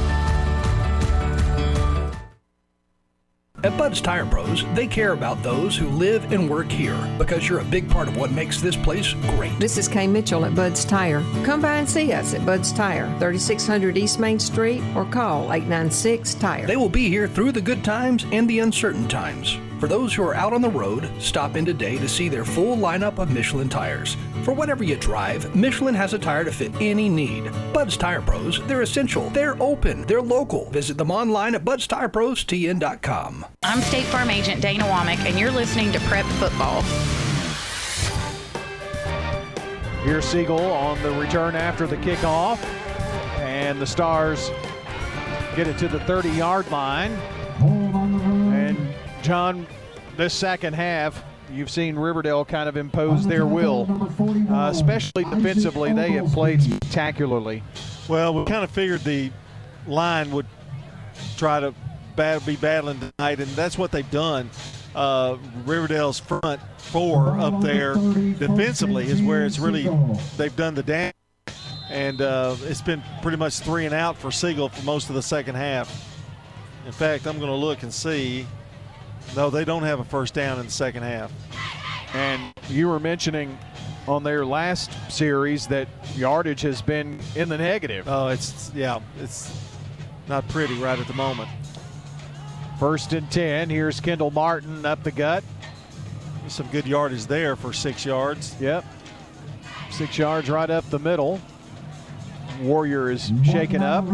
At 3.63 3.77
Bud's 3.77 4.01
Tire 4.01 4.25
Pros, 4.25 4.65
they 4.73 4.87
care 4.87 5.11
about 5.11 5.43
those 5.43 5.77
who 5.77 5.87
live 5.89 6.31
and 6.31 6.49
work 6.49 6.71
here 6.71 6.97
because 7.19 7.47
you're 7.47 7.59
a 7.59 7.65
big 7.65 7.87
part 7.87 8.07
of 8.07 8.17
what 8.17 8.31
makes 8.31 8.59
this 8.59 8.75
place 8.75 9.13
great. 9.13 9.57
This 9.59 9.77
is 9.77 9.87
Kay 9.87 10.07
Mitchell 10.07 10.45
at 10.45 10.55
Bud's 10.55 10.83
Tire. 10.83 11.23
Come 11.43 11.61
by 11.61 11.75
and 11.75 11.87
see 11.87 12.11
us 12.11 12.33
at 12.33 12.43
Bud's 12.43 12.73
Tire, 12.73 13.05
3600 13.19 13.97
East 13.97 14.19
Main 14.19 14.39
Street, 14.39 14.81
or 14.95 15.05
call 15.05 15.53
896 15.53 16.33
Tire. 16.35 16.65
They 16.65 16.75
will 16.75 16.89
be 16.89 17.07
here 17.07 17.27
through 17.27 17.51
the 17.51 17.61
good 17.61 17.83
times 17.83 18.25
and 18.31 18.49
the 18.49 18.59
uncertain 18.59 19.07
times. 19.07 19.59
For 19.81 19.87
those 19.87 20.13
who 20.13 20.21
are 20.21 20.35
out 20.35 20.53
on 20.53 20.61
the 20.61 20.69
road, 20.69 21.09
stop 21.17 21.57
in 21.57 21.65
today 21.65 21.97
to 21.97 22.07
see 22.07 22.29
their 22.29 22.45
full 22.45 22.77
lineup 22.77 23.17
of 23.17 23.31
Michelin 23.31 23.67
tires. 23.67 24.15
For 24.43 24.53
whatever 24.53 24.83
you 24.83 24.95
drive, 24.95 25.55
Michelin 25.55 25.95
has 25.95 26.13
a 26.13 26.19
tire 26.19 26.43
to 26.43 26.51
fit 26.51 26.71
any 26.79 27.09
need. 27.09 27.51
Bud's 27.73 27.97
Tire 27.97 28.21
Pros, 28.21 28.61
they're 28.67 28.83
essential, 28.83 29.31
they're 29.31 29.59
open, 29.59 30.03
they're 30.03 30.21
local. 30.21 30.69
Visit 30.69 30.99
them 30.99 31.09
online 31.09 31.55
at 31.55 31.65
budstireprostn.com. 31.65 33.45
I'm 33.63 33.81
State 33.81 34.05
Farm 34.05 34.29
Agent 34.29 34.61
Dana 34.61 34.83
Womack, 34.83 35.25
and 35.27 35.39
you're 35.39 35.49
listening 35.49 35.91
to 35.93 35.99
Prep 36.01 36.27
Football. 36.27 36.83
Here's 40.03 40.25
Siegel 40.25 40.61
on 40.61 41.01
the 41.01 41.09
return 41.13 41.55
after 41.55 41.87
the 41.87 41.97
kickoff. 41.97 42.63
And 43.39 43.81
the 43.81 43.87
Stars 43.87 44.51
get 45.55 45.65
it 45.65 45.79
to 45.79 45.87
the 45.87 46.01
30 46.01 46.29
yard 46.29 46.69
line. 46.69 47.19
John, 49.21 49.67
this 50.17 50.33
second 50.33 50.73
half, 50.73 51.23
you've 51.51 51.69
seen 51.69 51.95
Riverdale 51.95 52.43
kind 52.45 52.67
of 52.67 52.75
impose 52.77 53.25
their 53.25 53.45
will, 53.45 53.87
uh, 54.49 54.69
especially 54.69 55.23
defensively. 55.25 55.93
They 55.93 56.11
have 56.11 56.31
played 56.31 56.61
spectacularly. 56.63 57.63
Well, 58.07 58.33
we 58.33 58.45
kind 58.45 58.63
of 58.63 58.71
figured 58.71 59.01
the 59.01 59.31
line 59.87 60.31
would 60.31 60.47
try 61.37 61.59
to 61.59 61.73
bat- 62.15 62.45
be 62.45 62.55
battling 62.55 62.99
tonight, 62.99 63.39
and 63.39 63.49
that's 63.51 63.77
what 63.77 63.91
they've 63.91 64.09
done. 64.11 64.49
Uh, 64.95 65.37
Riverdale's 65.65 66.19
front 66.19 66.59
four 66.77 67.39
up 67.39 67.61
there 67.61 67.93
defensively 67.93 69.05
is 69.05 69.21
where 69.21 69.45
it's 69.45 69.59
really 69.59 69.87
they've 70.35 70.55
done 70.55 70.73
the 70.75 70.83
damage, 70.83 71.15
and 71.89 72.21
uh, 72.21 72.55
it's 72.63 72.81
been 72.81 73.01
pretty 73.21 73.37
much 73.37 73.59
three 73.59 73.85
and 73.85 73.93
out 73.95 74.17
for 74.17 74.31
Siegel 74.31 74.67
for 74.67 74.83
most 74.83 75.09
of 75.09 75.15
the 75.15 75.21
second 75.21 75.55
half. 75.55 76.09
In 76.85 76.91
fact, 76.91 77.27
I'm 77.27 77.37
going 77.37 77.51
to 77.51 77.55
look 77.55 77.83
and 77.83 77.93
see. 77.93 78.45
No, 79.35 79.49
they 79.49 79.65
don't 79.65 79.83
have 79.83 79.99
a 79.99 80.03
first 80.03 80.33
down 80.33 80.59
in 80.59 80.65
the 80.65 80.71
second 80.71 81.03
half. 81.03 81.31
And 82.13 82.53
you 82.69 82.87
were 82.89 82.99
mentioning 82.99 83.57
on 84.07 84.23
their 84.23 84.45
last 84.45 84.91
series 85.11 85.67
that 85.67 85.87
yardage 86.15 86.61
has 86.61 86.81
been 86.81 87.19
in 87.35 87.49
the 87.49 87.57
negative. 87.57 88.07
Oh, 88.07 88.27
it's 88.27 88.71
yeah, 88.75 88.99
it's 89.19 89.51
not 90.27 90.47
pretty 90.49 90.77
right 90.79 90.99
at 90.99 91.07
the 91.07 91.13
moment. 91.13 91.49
First 92.79 93.13
and 93.13 93.29
10. 93.31 93.69
Here's 93.69 93.99
Kendall 93.99 94.31
Martin 94.31 94.85
up 94.85 95.03
the 95.03 95.11
gut. 95.11 95.43
Some 96.47 96.67
good 96.67 96.87
yardage 96.87 97.27
there 97.27 97.55
for 97.55 97.71
six 97.71 98.05
yards. 98.05 98.55
Yep. 98.59 98.83
Six 99.91 100.17
yards 100.17 100.49
right 100.49 100.69
up 100.69 100.89
the 100.89 100.99
middle. 100.99 101.39
Warrior 102.61 103.11
is 103.11 103.31
shaken 103.43 103.81
up 103.81 104.05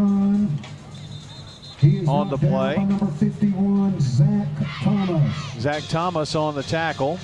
on 2.07 2.29
the 2.29 2.37
play. 2.37 2.75
Number 2.77 3.05
51, 3.05 3.99
Zach 3.99 4.47
Thomas. 4.81 5.35
Zach 5.59 5.83
Thomas 5.83 6.35
on 6.35 6.55
the 6.55 6.63
tackle. 6.63 7.19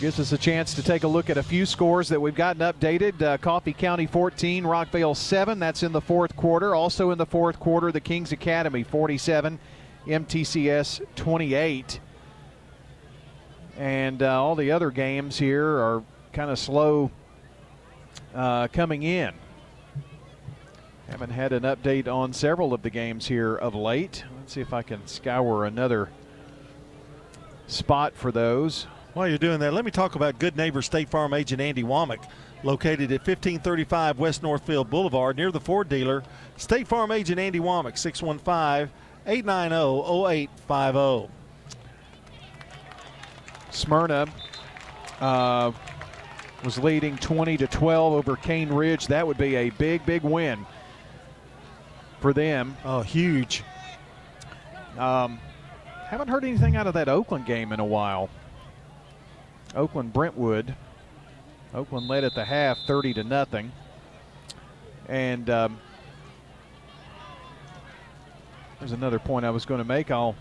Gives 0.00 0.18
us 0.18 0.32
a 0.32 0.38
chance 0.38 0.74
to 0.74 0.82
take 0.82 1.04
a 1.04 1.08
look 1.08 1.30
at 1.30 1.36
a 1.38 1.42
few 1.42 1.66
scores 1.66 2.08
that 2.08 2.20
we've 2.20 2.34
gotten 2.34 2.62
updated. 2.62 3.22
Uh, 3.22 3.38
Coffee 3.38 3.72
County 3.72 4.06
14, 4.06 4.64
Rockvale 4.64 5.16
7. 5.16 5.58
That's 5.58 5.82
in 5.82 5.92
the 5.92 6.00
fourth 6.00 6.34
quarter. 6.36 6.74
Also 6.74 7.10
in 7.10 7.18
the 7.18 7.26
fourth 7.26 7.60
quarter, 7.60 7.92
the 7.92 8.00
Kings 8.00 8.32
Academy 8.32 8.82
47, 8.82 9.58
MTCS 10.06 11.00
28. 11.16 12.00
And 13.76 14.22
uh, 14.22 14.42
all 14.42 14.54
the 14.56 14.72
other 14.72 14.90
games 14.90 15.38
here 15.38 15.66
are 15.66 16.02
kind 16.32 16.50
of 16.50 16.58
slow 16.58 17.10
uh, 18.34 18.68
coming 18.68 19.02
in. 19.02 19.32
Haven't 21.08 21.30
had 21.30 21.52
an 21.52 21.64
update 21.64 22.08
on 22.08 22.32
several 22.32 22.72
of 22.72 22.82
the 22.82 22.90
games 22.90 23.28
here 23.28 23.54
of 23.54 23.74
late. 23.74 24.24
Let's 24.38 24.54
see 24.54 24.62
if 24.62 24.72
I 24.72 24.82
can 24.82 25.06
scour 25.06 25.64
another 25.64 26.08
spot 27.66 28.14
for 28.14 28.32
those. 28.32 28.86
While 29.12 29.28
you're 29.28 29.38
doing 29.38 29.60
that, 29.60 29.74
let 29.74 29.84
me 29.84 29.90
talk 29.90 30.14
about 30.16 30.38
good 30.38 30.56
neighbor 30.56 30.82
State 30.82 31.08
Farm 31.08 31.34
agent 31.34 31.60
Andy 31.60 31.84
Womack, 31.84 32.26
located 32.64 33.12
at 33.12 33.20
1535 33.20 34.18
West 34.18 34.42
Northfield 34.42 34.90
Boulevard 34.90 35.36
near 35.36 35.52
the 35.52 35.60
Ford 35.60 35.88
dealer. 35.88 36.24
State 36.56 36.88
Farm 36.88 37.12
agent 37.12 37.38
Andy 37.38 37.60
Womack, 37.60 37.98
615 37.98 38.90
890 39.26 40.48
0850. 40.58 41.32
Smyrna 43.70 44.26
uh, 45.20 45.70
was 46.64 46.78
leading 46.78 47.16
20 47.18 47.58
to 47.58 47.66
12 47.66 48.12
over 48.14 48.36
Cane 48.36 48.70
Ridge. 48.70 49.06
That 49.08 49.26
would 49.26 49.38
be 49.38 49.54
a 49.56 49.70
big, 49.70 50.04
big 50.06 50.22
win 50.22 50.66
for 52.24 52.32
them. 52.32 52.74
Oh, 52.86 53.02
huge. 53.02 53.62
Um, 54.96 55.38
haven't 56.06 56.28
heard 56.28 56.42
anything 56.42 56.74
out 56.74 56.86
of 56.86 56.94
that 56.94 57.06
Oakland 57.06 57.44
game 57.44 57.70
in 57.70 57.80
a 57.80 57.84
while. 57.84 58.30
Oakland 59.74 60.14
Brentwood. 60.14 60.74
Oakland 61.74 62.08
led 62.08 62.24
at 62.24 62.34
the 62.34 62.42
half 62.42 62.78
30 62.86 63.12
to 63.12 63.24
nothing. 63.24 63.72
And 65.06 65.50
um, 65.50 65.78
there's 68.78 68.92
another 68.92 69.18
point 69.18 69.44
I 69.44 69.50
was 69.50 69.66
going 69.66 69.82
to 69.82 69.84
make. 69.84 70.10
I'll 70.10 70.34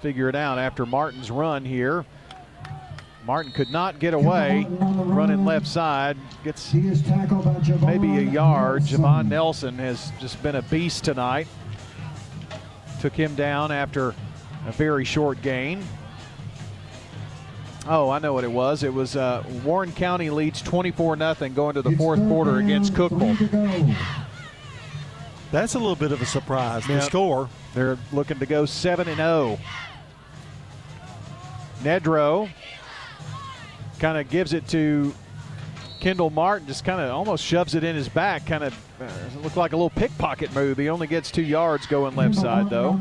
figure 0.00 0.28
it 0.28 0.36
out 0.36 0.60
after 0.60 0.86
Martin's 0.86 1.32
run 1.32 1.64
here. 1.64 2.06
Martin 3.28 3.52
could 3.52 3.70
not 3.70 3.98
get 3.98 4.14
away, 4.14 4.66
running 4.80 5.44
left 5.44 5.66
side, 5.66 6.16
gets 6.44 6.72
maybe 6.72 8.16
a 8.16 8.22
yard. 8.22 8.82
Javon 8.84 9.28
Nelson 9.28 9.76
has 9.76 10.10
just 10.18 10.42
been 10.42 10.56
a 10.56 10.62
beast 10.62 11.04
tonight. 11.04 11.46
Took 13.02 13.12
him 13.12 13.34
down 13.34 13.70
after 13.70 14.14
a 14.66 14.72
very 14.72 15.04
short 15.04 15.42
gain. 15.42 15.84
Oh, 17.86 18.08
I 18.08 18.18
know 18.18 18.32
what 18.32 18.44
it 18.44 18.50
was. 18.50 18.82
It 18.82 18.94
was 18.94 19.14
uh, 19.14 19.44
Warren 19.62 19.92
County 19.92 20.30
leads 20.30 20.62
24 20.62 21.18
0 21.18 21.34
going 21.50 21.74
to 21.74 21.82
the 21.82 21.94
fourth 21.98 22.26
quarter 22.28 22.56
against 22.56 22.94
Cookeville. 22.94 23.94
That's 25.52 25.74
a 25.74 25.78
little 25.78 25.96
bit 25.96 26.12
of 26.12 26.22
a 26.22 26.26
surprise. 26.26 26.86
The 26.86 27.02
score. 27.02 27.50
They're 27.74 27.98
looking 28.10 28.38
to 28.38 28.46
go 28.46 28.64
7 28.64 29.06
and 29.06 29.18
0. 29.18 29.58
Nedro 31.82 32.48
kind 33.98 34.18
of 34.18 34.28
gives 34.30 34.52
it 34.52 34.66
to 34.68 35.14
Kendall 36.00 36.30
Martin, 36.30 36.66
just 36.66 36.84
kind 36.84 37.00
of 37.00 37.10
almost 37.10 37.44
shoves 37.44 37.74
it 37.74 37.84
in 37.84 37.96
his 37.96 38.08
back, 38.08 38.46
kind 38.46 38.64
of 38.64 38.74
uh, 39.00 39.08
look 39.42 39.56
like 39.56 39.72
a 39.72 39.76
little 39.76 39.90
pickpocket 39.90 40.54
move. 40.54 40.78
He 40.78 40.88
only 40.88 41.06
gets 41.06 41.30
two 41.30 41.42
yards 41.42 41.86
going 41.86 42.14
left 42.16 42.36
side, 42.36 42.70
though. 42.70 42.92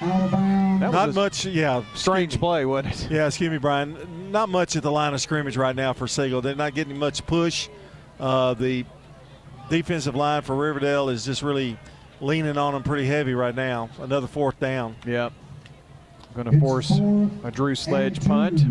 Not 0.00 1.10
a 1.10 1.12
much, 1.12 1.46
yeah. 1.46 1.84
Strange 1.94 2.38
play, 2.38 2.64
wasn't 2.64 2.94
it? 2.94 3.10
Yeah, 3.10 3.26
excuse 3.26 3.50
me, 3.50 3.58
Brian. 3.58 4.30
Not 4.32 4.48
much 4.48 4.74
at 4.76 4.82
the 4.82 4.90
line 4.90 5.14
of 5.14 5.20
scrimmage 5.20 5.56
right 5.56 5.76
now 5.76 5.92
for 5.92 6.08
Siegel. 6.08 6.40
They're 6.40 6.54
not 6.54 6.74
getting 6.74 6.98
much 6.98 7.24
push. 7.26 7.68
Uh, 8.18 8.54
the 8.54 8.84
defensive 9.68 10.14
line 10.16 10.42
for 10.42 10.56
Riverdale 10.56 11.08
is 11.08 11.24
just 11.24 11.42
really 11.42 11.78
leaning 12.20 12.56
on 12.56 12.72
them 12.72 12.82
pretty 12.82 13.06
heavy 13.06 13.34
right 13.34 13.54
now. 13.54 13.90
Another 14.00 14.26
fourth 14.26 14.58
down. 14.58 14.96
Yep. 15.06 15.32
Going 16.34 16.50
to 16.50 16.58
force 16.60 16.90
a 17.44 17.50
Drew 17.50 17.74
Sledge 17.74 18.24
punt. 18.26 18.62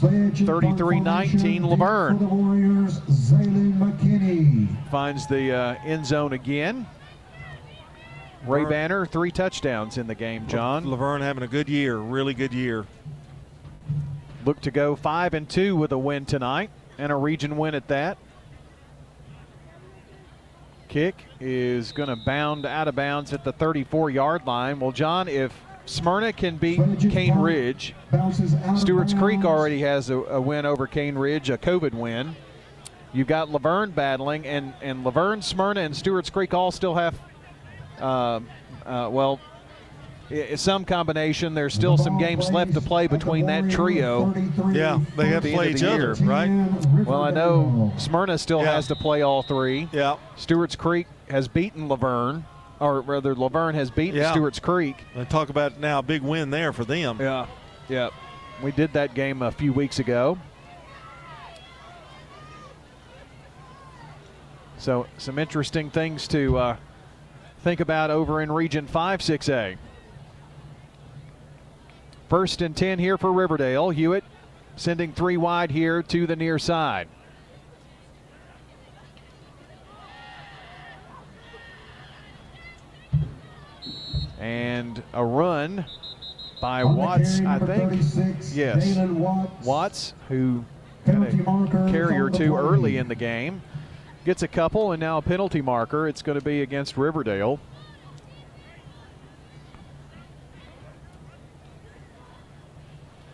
33-19 0.00 1.64
La 1.64 1.76
Vergne. 1.76 2.18
The 2.18 2.24
Warriors, 2.24 3.00
Zaylen 3.00 3.78
McKinney. 3.78 4.90
Finds 4.90 5.26
the 5.26 5.52
uh, 5.52 5.74
end 5.84 6.06
zone 6.06 6.32
again. 6.32 6.86
Ray 8.46 8.64
Banner, 8.64 9.06
three 9.06 9.30
touchdowns 9.30 9.98
in 9.98 10.06
the 10.06 10.14
game, 10.14 10.48
John. 10.48 10.84
La 10.84 10.96
Vergne 10.96 11.22
having 11.22 11.44
a 11.44 11.48
good 11.48 11.68
year, 11.68 11.96
really 11.96 12.34
good 12.34 12.52
year. 12.52 12.86
Look 14.44 14.60
to 14.62 14.70
go 14.70 14.96
five 14.96 15.34
and 15.34 15.48
two 15.48 15.76
with 15.76 15.92
a 15.92 15.98
win 15.98 16.24
tonight, 16.24 16.70
and 16.98 17.12
a 17.12 17.16
region 17.16 17.56
win 17.56 17.74
at 17.76 17.86
that. 17.88 18.18
Kick 20.88 21.24
is 21.40 21.92
going 21.92 22.08
to 22.08 22.16
bound 22.16 22.66
out 22.66 22.88
of 22.88 22.94
bounds 22.94 23.32
at 23.32 23.44
the 23.44 23.52
34 23.52 24.10
yard 24.10 24.46
line. 24.46 24.80
Well, 24.80 24.92
John, 24.92 25.28
if 25.28 25.52
Smyrna 25.92 26.32
can 26.32 26.56
beat 26.56 26.80
Cane 27.10 27.38
Ridge, 27.38 27.94
Stewart's 28.76 29.12
Creek 29.12 29.44
already 29.44 29.80
has 29.80 30.08
a, 30.08 30.16
a 30.16 30.40
win 30.40 30.64
over 30.64 30.86
Cane 30.86 31.16
Ridge, 31.16 31.50
a 31.50 31.58
COVID 31.58 31.92
win. 31.92 32.34
You've 33.12 33.26
got 33.26 33.50
La 33.50 33.58
Vergne 33.58 33.90
battling, 33.90 34.46
and, 34.46 34.72
and 34.80 35.04
La 35.04 35.10
Vergne, 35.10 35.42
Smyrna, 35.42 35.80
and 35.82 35.94
Stewart's 35.94 36.30
Creek 36.30 36.54
all 36.54 36.70
still 36.70 36.94
have, 36.94 37.14
uh, 38.00 38.40
uh, 38.86 39.08
well, 39.12 39.38
some 40.56 40.86
combination. 40.86 41.52
There's 41.52 41.74
still 41.74 41.98
some 41.98 42.16
games 42.16 42.50
left 42.50 42.72
to 42.72 42.80
play 42.80 43.06
between 43.06 43.44
that 43.46 43.68
trio. 43.70 44.32
Yeah, 44.72 44.98
they 45.14 45.26
have 45.26 45.42
to 45.42 45.52
play 45.52 45.72
each 45.72 45.80
the 45.80 45.92
other, 45.92 46.14
year. 46.14 46.26
right? 46.26 46.48
Well, 47.04 47.22
I 47.22 47.30
know 47.30 47.92
Smyrna 47.98 48.38
still 48.38 48.60
has 48.60 48.86
to 48.88 48.96
play 48.96 49.20
all 49.20 49.42
three. 49.42 49.90
Yeah. 49.92 50.16
Stewart's 50.36 50.74
Creek 50.74 51.06
has 51.28 51.48
beaten 51.48 51.86
La 51.86 51.96
Vergne, 51.96 52.44
or 52.82 53.00
rather, 53.00 53.34
La 53.34 53.48
Vergne 53.48 53.74
has 53.76 53.90
beaten 53.90 54.16
Yeah. 54.20 54.32
Stewart's 54.32 54.58
Creek. 54.58 55.04
And 55.14 55.28
talk 55.30 55.48
about 55.48 55.78
now 55.78 56.00
a 56.00 56.02
big 56.02 56.22
win 56.22 56.50
there 56.50 56.72
for 56.72 56.84
them. 56.84 57.18
Yeah. 57.20 57.46
Yeah. 57.88 58.10
We 58.62 58.72
did 58.72 58.92
that 58.94 59.14
game 59.14 59.40
a 59.42 59.52
few 59.52 59.72
weeks 59.72 59.98
ago. 60.00 60.38
So, 64.78 65.06
some 65.16 65.38
interesting 65.38 65.90
things 65.90 66.26
to 66.28 66.58
uh, 66.58 66.76
think 67.60 67.78
about 67.78 68.10
over 68.10 68.42
in 68.42 68.50
Region 68.50 68.88
5 68.88 69.20
6A. 69.20 69.76
First 72.28 72.62
and 72.62 72.76
10 72.76 72.98
here 72.98 73.16
for 73.16 73.32
Riverdale. 73.32 73.90
Hewitt 73.90 74.24
sending 74.74 75.12
three 75.12 75.36
wide 75.36 75.70
here 75.70 76.02
to 76.02 76.26
the 76.26 76.34
near 76.34 76.58
side. 76.58 77.06
And 84.42 85.00
a 85.12 85.24
run 85.24 85.86
by 86.60 86.82
Watts, 86.82 87.38
carry, 87.38 87.46
I 87.46 87.58
think. 87.60 88.36
Yes. 88.52 88.96
Watts. 88.96 89.64
Watts, 89.64 90.14
who 90.28 90.64
had 91.06 91.14
a 91.14 91.32
marker 91.44 91.88
carrier 91.88 92.24
or 92.24 92.30
two 92.30 92.56
early 92.56 92.96
in 92.96 93.06
the 93.06 93.14
game, 93.14 93.62
gets 94.24 94.42
a 94.42 94.48
couple, 94.48 94.90
and 94.90 94.98
now 94.98 95.18
a 95.18 95.22
penalty 95.22 95.62
marker. 95.62 96.08
It's 96.08 96.22
going 96.22 96.36
to 96.36 96.44
be 96.44 96.60
against 96.60 96.96
Riverdale. 96.96 97.60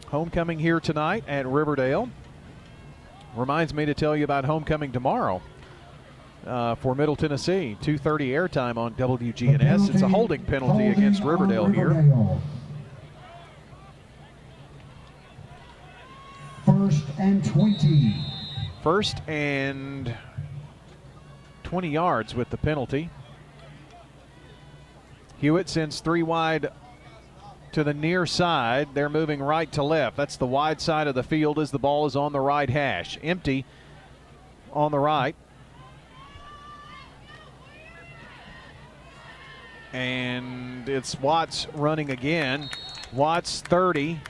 Homecoming 0.08 0.58
here 0.58 0.78
tonight 0.78 1.24
at 1.26 1.46
Riverdale. 1.46 2.10
Reminds 3.34 3.72
me 3.72 3.86
to 3.86 3.94
tell 3.94 4.14
you 4.14 4.24
about 4.24 4.44
homecoming 4.44 4.92
tomorrow 4.92 5.40
uh, 6.48 6.74
for 6.76 6.94
Middle 6.94 7.16
Tennessee. 7.16 7.76
2:30 7.82 8.30
airtime 8.30 8.76
on 8.76 8.94
WGNS. 8.94 9.90
It's 9.90 10.02
a 10.02 10.08
holding 10.08 10.42
penalty 10.44 10.88
against 10.88 11.22
Riverdale 11.22 11.66
here. 11.66 12.40
First 16.64 17.04
and 17.18 17.44
20. 17.44 18.14
First 18.82 19.22
and 19.28 20.14
20 21.64 21.88
yards 21.88 22.34
with 22.34 22.50
the 22.50 22.56
penalty. 22.56 23.10
Hewitt 25.38 25.68
sends 25.68 26.00
three 26.00 26.22
wide 26.22 26.70
to 27.72 27.84
the 27.84 27.94
near 27.94 28.26
side. 28.26 28.88
They're 28.94 29.08
moving 29.08 29.40
right 29.40 29.70
to 29.72 29.82
left. 29.82 30.16
That's 30.16 30.36
the 30.36 30.46
wide 30.46 30.80
side 30.80 31.06
of 31.06 31.14
the 31.14 31.22
field 31.22 31.58
as 31.58 31.70
the 31.70 31.78
ball 31.78 32.06
is 32.06 32.16
on 32.16 32.32
the 32.32 32.40
right 32.40 32.68
hash. 32.68 33.18
Empty 33.22 33.64
on 34.72 34.90
the 34.90 34.98
right. 34.98 35.36
And 39.92 40.88
it's 40.88 41.18
Watts 41.20 41.66
running 41.74 42.10
again. 42.10 42.68
Watts 43.12 43.62
30 43.62 44.20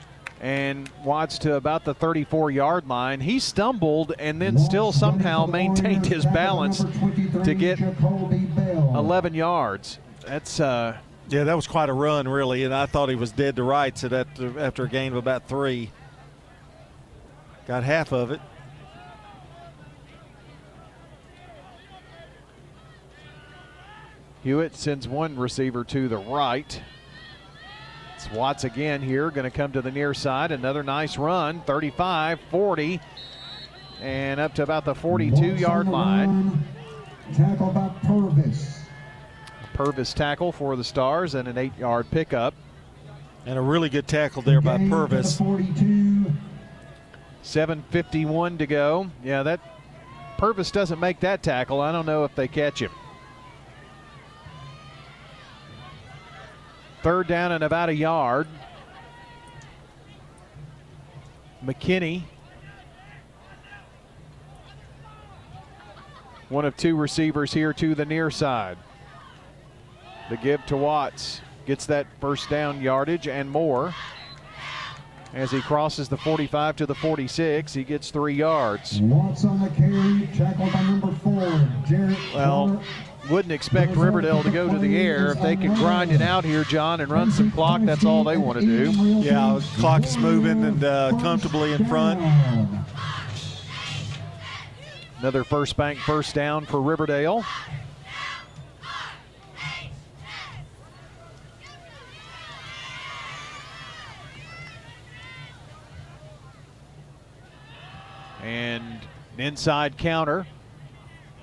and 0.41 0.89
Watts 1.03 1.37
to 1.39 1.55
about 1.55 1.83
the 1.83 1.93
34 1.93 2.51
yard 2.51 2.87
line. 2.87 3.19
He 3.19 3.39
stumbled 3.39 4.13
and 4.19 4.41
then 4.41 4.57
still 4.57 4.91
somehow 4.91 5.45
maintained 5.45 6.05
his 6.05 6.25
balance 6.25 6.83
to 7.43 7.53
get 7.53 7.79
11 7.79 9.33
yards. 9.33 9.99
That's 10.25 10.59
uh, 10.59 10.97
Yeah, 11.29 11.43
that 11.43 11.55
was 11.55 11.67
quite 11.67 11.89
a 11.89 11.93
run, 11.93 12.27
really, 12.27 12.63
and 12.63 12.73
I 12.73 12.85
thought 12.85 13.09
he 13.09 13.15
was 13.15 13.31
dead 13.31 13.57
to 13.57 13.63
rights 13.63 14.03
at 14.03 14.13
after, 14.13 14.59
after 14.59 14.83
a 14.83 14.89
gain 14.89 15.11
of 15.11 15.17
about 15.17 15.47
three. 15.47 15.91
Got 17.67 17.83
half 17.83 18.13
of 18.13 18.31
it. 18.31 18.39
Hewitt 24.49 24.75
sends 24.75 25.07
one 25.07 25.37
receiver 25.37 25.83
to 25.83 26.07
the 26.07 26.17
right. 26.17 26.81
It's 28.15 28.31
Watts 28.31 28.63
again 28.63 28.99
here, 28.99 29.29
going 29.29 29.43
to 29.43 29.55
come 29.55 29.71
to 29.73 29.81
the 29.83 29.91
near 29.91 30.11
side. 30.15 30.51
Another 30.51 30.81
nice 30.81 31.19
run, 31.19 31.61
35, 31.67 32.39
40, 32.49 32.99
and 34.01 34.39
up 34.39 34.55
to 34.55 34.63
about 34.63 34.85
the 34.85 34.95
42 34.95 35.53
yard 35.53 35.87
line. 35.87 36.65
Tackle 37.35 37.67
by 37.67 37.89
Purvis. 38.01 38.79
Purvis 39.75 40.15
tackle 40.15 40.51
for 40.51 40.75
the 40.75 40.83
Stars 40.83 41.35
and 41.35 41.47
an 41.47 41.59
eight 41.59 41.77
yard 41.77 42.09
pickup. 42.09 42.55
And 43.45 43.55
a 43.55 43.61
really 43.61 43.89
good 43.89 44.07
tackle 44.07 44.41
there 44.41 44.61
by 44.61 44.79
Gain 44.79 44.89
to 44.89 44.95
the 44.95 45.07
Purvis. 45.07 45.37
42. 45.37 46.25
7.51 47.43 48.57
to 48.57 48.65
go. 48.65 49.11
Yeah, 49.23 49.43
that 49.43 49.59
Purvis 50.39 50.71
doesn't 50.71 50.99
make 50.99 51.19
that 51.19 51.43
tackle. 51.43 51.81
I 51.81 51.91
don't 51.91 52.07
know 52.07 52.23
if 52.23 52.33
they 52.33 52.47
catch 52.47 52.81
him. 52.81 52.89
Third 57.01 57.27
down 57.27 57.51
and 57.53 57.63
about 57.63 57.89
a 57.89 57.95
yard. 57.95 58.47
McKinney. 61.63 62.23
One 66.49 66.65
of 66.65 66.75
two 66.75 66.95
receivers 66.95 67.53
here 67.53 67.73
to 67.73 67.95
the 67.95 68.05
near 68.05 68.31
side. 68.31 68.77
The 70.29 70.37
give 70.37 70.65
to 70.67 70.77
Watts 70.77 71.41
gets 71.65 71.85
that 71.85 72.07
first 72.19 72.49
down 72.49 72.81
yardage 72.81 73.27
and 73.27 73.49
more. 73.49 73.93
As 75.33 75.51
he 75.51 75.61
crosses 75.61 76.09
the 76.09 76.17
45 76.17 76.75
to 76.77 76.85
the 76.87 76.95
46, 76.95 77.73
he 77.73 77.83
gets 77.83 78.09
three 78.09 78.33
yards. 78.33 78.99
Watts 78.99 79.45
on 79.45 79.61
the 79.61 79.69
carry. 79.69 80.27
Tackle 80.35 80.71
by 80.71 80.81
number 80.81 81.11
four, 81.23 81.69
Jarrett. 81.87 82.17
Well, 82.33 82.81
wouldn't 83.29 83.51
expect 83.51 83.95
Riverdale 83.95 84.41
to 84.43 84.49
go 84.49 84.71
to 84.71 84.79
the 84.79 84.97
air. 84.97 85.31
If 85.31 85.41
they 85.41 85.55
can 85.55 85.75
grind 85.75 86.11
it 86.11 86.21
out 86.21 86.43
here, 86.43 86.63
John, 86.63 86.99
and 86.99 87.11
run 87.11 87.31
some 87.31 87.51
clock, 87.51 87.81
that's 87.83 88.03
all 88.03 88.23
they 88.23 88.37
want 88.37 88.59
to 88.59 88.65
do. 88.65 88.91
Yeah, 88.91 89.61
clock 89.77 90.03
is 90.03 90.17
moving 90.17 90.63
and 90.63 90.83
uh, 90.83 91.11
comfortably 91.21 91.73
in 91.73 91.85
front. 91.85 92.19
Another 95.19 95.43
first 95.43 95.77
bank 95.77 95.99
first 95.99 96.33
down 96.33 96.65
for 96.65 96.81
Riverdale. 96.81 97.43
And 108.41 109.01
an 109.37 109.41
inside 109.41 109.97
counter. 109.97 110.47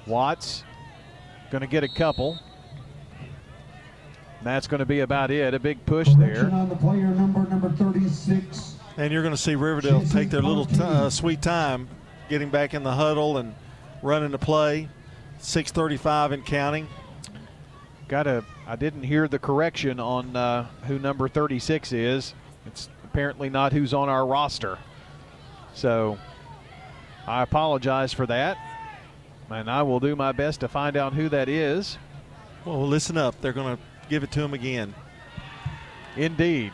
Watts 0.06 0.64
going 1.51 1.60
to 1.62 1.66
get 1.66 1.85
a 1.85 1.89
couple. 1.89 2.39
That's 4.43 4.66
going 4.66 4.78
to 4.78 4.86
be 4.86 5.01
about 5.01 5.31
it. 5.31 5.55
A 5.55 5.59
big 5.59 5.85
push 5.86 6.09
there. 6.14 6.51
On 6.51 6.68
the 6.68 6.77
player 6.77 7.06
number 7.06 7.48
number 7.48 7.70
36. 7.70 8.77
And 8.97 9.12
you're 9.12 9.23
going 9.23 9.35
to 9.35 9.40
see 9.40 9.55
Riverdale 9.55 10.05
take 10.06 10.31
their 10.31 10.43
little 10.43 10.66
t- 10.66 10.81
uh, 10.81 11.10
sweet 11.10 11.43
time 11.43 11.89
getting 12.28 12.48
back 12.48 12.74
in 12.74 12.82
the 12.82 12.93
huddle 12.93 13.39
and 13.39 13.55
running 14.02 14.31
the 14.31 14.39
play. 14.39 14.89
6:35 15.40 16.32
and 16.32 16.47
counting. 16.47 16.89
Got 18.09 18.27
a. 18.27 18.44
I 18.66 18.77
didn't 18.77 19.02
hear 19.02 19.28
the 19.28 19.39
correction 19.39 20.01
on 20.01 20.35
uh, 20.35 20.66
who 20.86 20.98
number 20.98 21.28
36 21.28 21.93
is. 21.93 22.35
It's 22.66 22.89
apparently 23.05 23.51
not 23.51 23.73
who's 23.73 23.93
on 23.93 24.09
our 24.09 24.27
roster. 24.27 24.78
So 25.74 26.18
I 27.27 27.43
apologize 27.43 28.12
for 28.12 28.27
that. 28.27 28.56
And 29.51 29.70
I 29.70 29.82
will 29.82 30.01
do 30.01 30.16
my 30.16 30.32
best 30.32 30.60
to 30.60 30.68
find 30.68 30.97
out 30.97 31.12
who 31.12 31.28
that 31.28 31.48
is. 31.48 31.98
Well, 32.64 32.86
listen 32.86 33.16
up. 33.16 33.40
They're 33.40 33.52
going 33.52 33.77
to 33.77 33.82
give 34.09 34.24
it 34.24 34.32
to 34.32 34.43
him 34.43 34.55
again. 34.55 34.94
Indeed. 36.16 36.73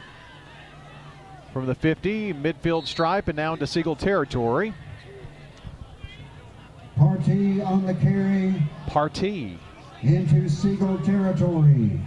From 1.52 1.66
the 1.66 1.74
50, 1.74 2.32
midfield 2.32 2.86
stripe, 2.86 3.28
and 3.28 3.36
now 3.36 3.52
into 3.52 3.66
Siegel 3.66 3.94
territory. 3.94 4.72
Partee 6.96 7.64
on 7.64 7.84
the 7.84 7.94
carry 7.94 8.54
Partee. 8.86 9.58
into 10.02 10.48
Siegel 10.48 10.98
territory. 10.98 12.00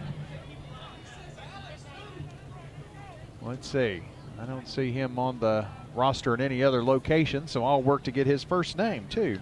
Let's 3.41 3.67
see. 3.67 4.01
I 4.39 4.45
don't 4.45 4.67
see 4.67 4.91
him 4.91 5.19
on 5.19 5.39
the 5.39 5.65
roster 5.93 6.33
in 6.33 6.41
any 6.41 6.63
other 6.63 6.83
location, 6.83 7.47
so 7.47 7.63
I'll 7.63 7.83
work 7.83 8.03
to 8.03 8.11
get 8.11 8.25
his 8.25 8.43
first 8.43 8.77
name 8.77 9.05
too. 9.09 9.39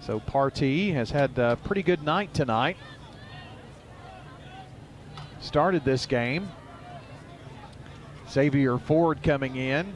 So 0.00 0.18
Partee 0.20 0.92
has 0.94 1.10
had 1.10 1.38
a 1.38 1.56
pretty 1.64 1.82
good 1.82 2.02
night 2.02 2.32
tonight. 2.32 2.76
Started 5.40 5.84
this 5.84 6.06
game. 6.06 6.48
Xavier 8.28 8.78
Ford 8.78 9.22
coming 9.22 9.56
in. 9.56 9.94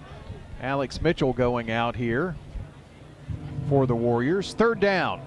Alex 0.60 1.00
Mitchell 1.00 1.32
going 1.32 1.70
out 1.70 1.96
here 1.96 2.36
for 3.68 3.86
the 3.86 3.94
Warriors. 3.94 4.54
Third 4.54 4.80
down. 4.80 5.20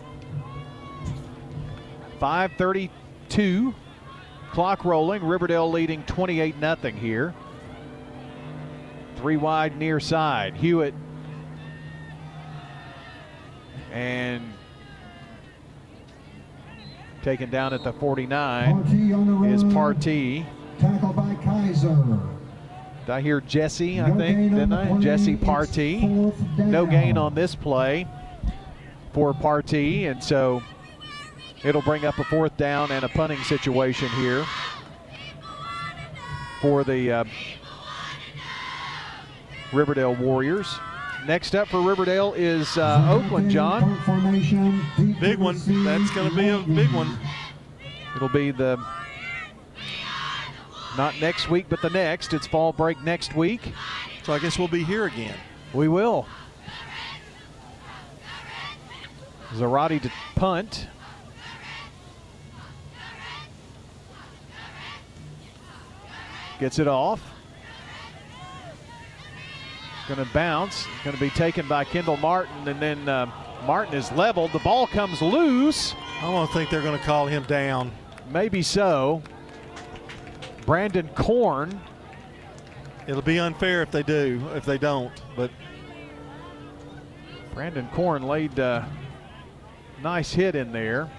532. 2.20 3.74
Clock 4.52 4.86
rolling. 4.86 5.24
Riverdale 5.24 5.70
leading 5.70 6.04
28 6.04 6.56
0 6.60 6.76
here. 6.94 7.34
Three 9.16 9.38
wide 9.38 9.78
near 9.78 9.99
side. 9.99 10.56
Hewitt. 10.56 10.94
And 13.91 14.54
taken 17.28 17.49
down 17.49 17.74
at 17.74 17.84
the 17.84 17.91
49 17.91 18.80
is 19.52 19.62
Partee. 19.62 20.45
Tackled 20.80 21.14
by 21.14 21.36
Kaiser. 21.44 22.22
Did 23.02 23.10
I 23.12 23.20
hear 23.20 23.41
Jesse, 23.41 23.99
I 23.99 24.12
think, 24.12 24.52
didn't 24.52 24.72
I? 24.72 24.98
Jesse 25.02 25.36
Partee. 25.36 26.08
No 26.58 26.86
gain 26.86 27.18
on 27.18 27.36
this 27.36 27.54
play 27.54 28.08
for 29.12 29.34
Partee, 29.34 30.10
and 30.10 30.24
so 30.24 30.64
it'll 31.66 31.82
bring 31.82 32.06
up 32.06 32.18
a 32.18 32.24
fourth 32.24 32.56
down 32.56 32.94
and 32.94 33.04
a 33.04 33.10
punting 33.10 33.44
situation 33.44 34.08
here 34.12 34.45
for 36.62 36.86
the 36.86 37.12
uh, 37.12 37.24
Riverdale 39.74 40.16
Warriors. 40.16 40.80
Next 41.28 41.56
up 41.56 41.68
for 41.68 41.82
Riverdale 41.82 42.34
is 42.36 42.78
uh, 42.78 43.06
Oakland, 43.10 43.52
John. 43.52 43.99
Big 45.20 45.38
one. 45.38 45.58
That's 45.84 46.10
going 46.12 46.30
to 46.30 46.34
be 46.34 46.48
a 46.48 46.60
big 46.60 46.90
one. 46.94 47.20
It'll 48.16 48.30
be 48.30 48.52
the 48.52 48.78
not 50.95 51.20
next 51.20 51.49
week, 51.49 51.66
but 51.68 51.82
the 51.82 51.90
next. 51.90 52.34
It's 52.34 52.48
fall 52.48 52.72
break 52.72 53.04
next 53.04 53.36
week. 53.36 53.74
So 54.24 54.32
I 54.32 54.40
guess 54.40 54.58
we'll 54.58 54.70
be 54.70 54.86
here 54.86 55.06
again. 55.06 55.36
We 55.74 55.90
will. 55.90 56.26
Zarate 59.56 60.02
to 60.04 60.12
punt. 60.36 60.88
Gets 66.62 66.80
it 66.80 66.88
off. 66.88 67.22
Going 70.08 70.26
to 70.26 70.34
bounce. 70.34 70.88
Going 71.04 71.16
to 71.16 71.22
be 71.22 71.30
taken 71.30 71.68
by 71.68 71.84
Kendall 71.84 72.18
Martin, 72.18 72.68
and 72.68 72.82
then 72.82 73.10
uh, 73.10 73.30
Martin 73.66 73.94
is 73.94 74.10
leveled. 74.14 74.54
The 74.54 74.60
ball 74.60 74.88
comes 74.88 75.22
loose. 75.22 75.96
I 76.20 76.32
don't 76.32 76.50
think 76.52 76.70
they're 76.70 76.82
going 76.82 76.98
to 76.98 77.06
call 77.06 77.28
him 77.28 77.44
down. 77.44 77.92
Maybe 78.32 78.62
so. 78.62 79.22
Brandon 80.66 81.10
Korn. 81.10 81.80
It'll 83.06 83.22
be 83.22 83.40
unfair 83.40 83.82
if 83.82 83.92
they 83.92 84.04
do, 84.04 84.42
if 84.56 84.66
they 84.66 84.78
don't. 84.78 85.12
But 85.36 85.52
Brandon 87.54 87.90
Korn 87.94 88.24
laid 88.24 88.60
a 88.60 88.88
nice 90.02 90.34
hit 90.34 90.56
in 90.56 90.72
there. 90.72 91.10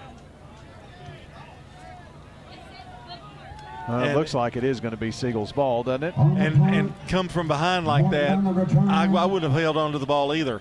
Uh, 3.89 4.05
it 4.05 4.15
looks 4.15 4.35
like 4.35 4.57
it 4.57 4.65
is 4.65 4.81
going 4.81 4.91
to 4.91 4.99
be 4.99 5.11
Siegel's 5.11 5.53
ball, 5.53 5.83
doesn't 5.83 6.03
it? 6.03 6.17
And 6.17 6.57
and 6.63 6.93
come 7.09 7.29
from 7.29 7.49
behind 7.49 7.87
like 7.87 8.11
that, 8.11 8.39
I, 8.89 9.05
I 9.07 9.25
wouldn't 9.25 9.51
have 9.51 9.61
held 9.61 9.77
on 9.77 9.93
to 9.93 9.99
the 9.99 10.07
ball 10.07 10.35
either. 10.35 10.61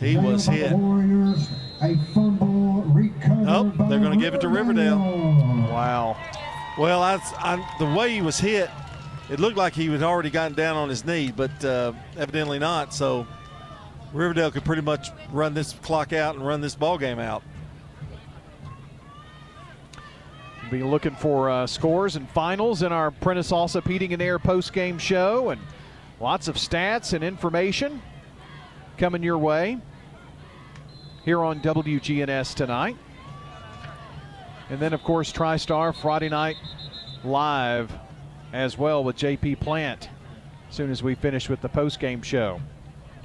He 0.00 0.16
was 0.16 0.46
hit. 0.46 0.72
Warriors, 0.72 1.48
a 1.82 1.96
fumble 2.14 2.82
recovered 2.82 3.46
Oh, 3.48 3.88
they're 3.88 3.98
going 4.00 4.18
to 4.18 4.24
give 4.24 4.34
it 4.34 4.40
to 4.42 4.48
Riverdale. 4.48 4.98
Wow. 4.98 6.16
Well, 6.78 7.02
I, 7.02 7.20
I, 7.38 7.76
the 7.80 7.86
way 7.86 8.10
he 8.10 8.22
was 8.22 8.38
hit, 8.38 8.70
it 9.28 9.40
looked 9.40 9.56
like 9.56 9.74
he 9.74 9.86
had 9.86 10.02
already 10.02 10.30
gotten 10.30 10.56
down 10.56 10.76
on 10.76 10.88
his 10.88 11.04
knee, 11.04 11.32
but 11.34 11.64
uh, 11.64 11.92
evidently 12.16 12.60
not. 12.60 12.94
So 12.94 13.26
Riverdale 14.12 14.50
could 14.52 14.64
pretty 14.64 14.82
much 14.82 15.10
run 15.32 15.54
this 15.54 15.72
clock 15.82 16.12
out 16.12 16.36
and 16.36 16.46
run 16.46 16.60
this 16.60 16.76
ball 16.76 16.98
game 16.98 17.18
out. 17.18 17.42
Be 20.70 20.82
looking 20.82 21.14
for 21.14 21.48
uh, 21.48 21.66
scores 21.66 22.16
and 22.16 22.28
finals 22.28 22.82
in 22.82 22.92
our 22.92 23.10
Prentice 23.10 23.52
Allsup 23.52 23.88
Heating 23.88 24.12
and 24.12 24.20
Air 24.20 24.38
post-game 24.38 24.98
show, 24.98 25.48
and 25.48 25.60
lots 26.20 26.46
of 26.46 26.56
stats 26.56 27.14
and 27.14 27.24
information 27.24 28.02
coming 28.98 29.22
your 29.22 29.38
way 29.38 29.78
here 31.24 31.42
on 31.42 31.60
WGNS 31.60 32.54
tonight. 32.54 32.98
And 34.68 34.78
then, 34.78 34.92
of 34.92 35.02
course, 35.02 35.32
TriStar 35.32 35.94
Friday 35.94 36.28
night 36.28 36.56
live 37.24 37.90
as 38.52 38.76
well 38.76 39.02
with 39.02 39.16
JP 39.16 39.60
Plant 39.60 40.10
as 40.68 40.74
soon 40.74 40.90
as 40.90 41.02
we 41.02 41.14
finish 41.14 41.48
with 41.48 41.62
the 41.62 41.68
post-game 41.70 42.20
show. 42.20 42.60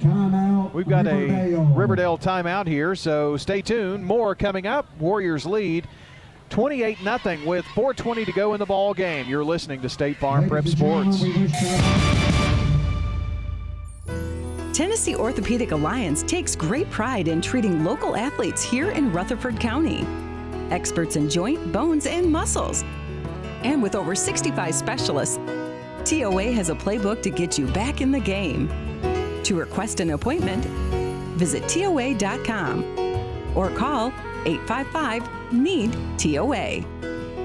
Timeout. 0.00 0.72
We've 0.72 0.88
got 0.88 1.04
Riverdale. 1.04 1.60
a 1.60 1.74
Riverdale 1.74 2.18
timeout 2.18 2.66
here, 2.66 2.94
so 2.94 3.36
stay 3.36 3.60
tuned. 3.60 4.04
More 4.04 4.34
coming 4.34 4.66
up. 4.66 4.86
Warriors 4.98 5.44
lead 5.44 5.86
28 6.50 6.98
0 6.98 7.18
with 7.46 7.64
4:20 7.66 8.24
to 8.24 8.32
go 8.32 8.54
in 8.54 8.58
the 8.58 8.66
ball 8.66 8.94
game. 8.94 9.26
You're 9.28 9.44
listening 9.44 9.80
to 9.82 9.88
State 9.88 10.16
Farm 10.18 10.48
Prep 10.48 10.66
Sports. 10.66 11.24
Tennessee 14.74 15.14
Orthopedic 15.14 15.70
Alliance 15.70 16.24
takes 16.24 16.56
great 16.56 16.90
pride 16.90 17.28
in 17.28 17.40
treating 17.40 17.84
local 17.84 18.16
athletes 18.16 18.64
here 18.64 18.90
in 18.90 19.12
Rutherford 19.12 19.60
County. 19.60 20.04
Experts 20.70 21.14
in 21.14 21.30
joint, 21.30 21.72
bones, 21.72 22.06
and 22.06 22.30
muscles. 22.30 22.82
And 23.62 23.80
with 23.80 23.94
over 23.94 24.16
65 24.16 24.74
specialists, 24.74 25.38
TOA 26.04 26.50
has 26.52 26.70
a 26.70 26.74
playbook 26.74 27.22
to 27.22 27.30
get 27.30 27.56
you 27.56 27.66
back 27.68 28.00
in 28.00 28.10
the 28.10 28.18
game. 28.18 28.68
To 29.44 29.54
request 29.54 30.00
an 30.00 30.10
appointment, 30.10 30.64
visit 31.36 31.68
TOA.com 31.68 32.82
or 33.54 33.70
call 33.70 34.08
855 34.44 35.22
NEED 35.54 35.96
TOA. 36.18 36.84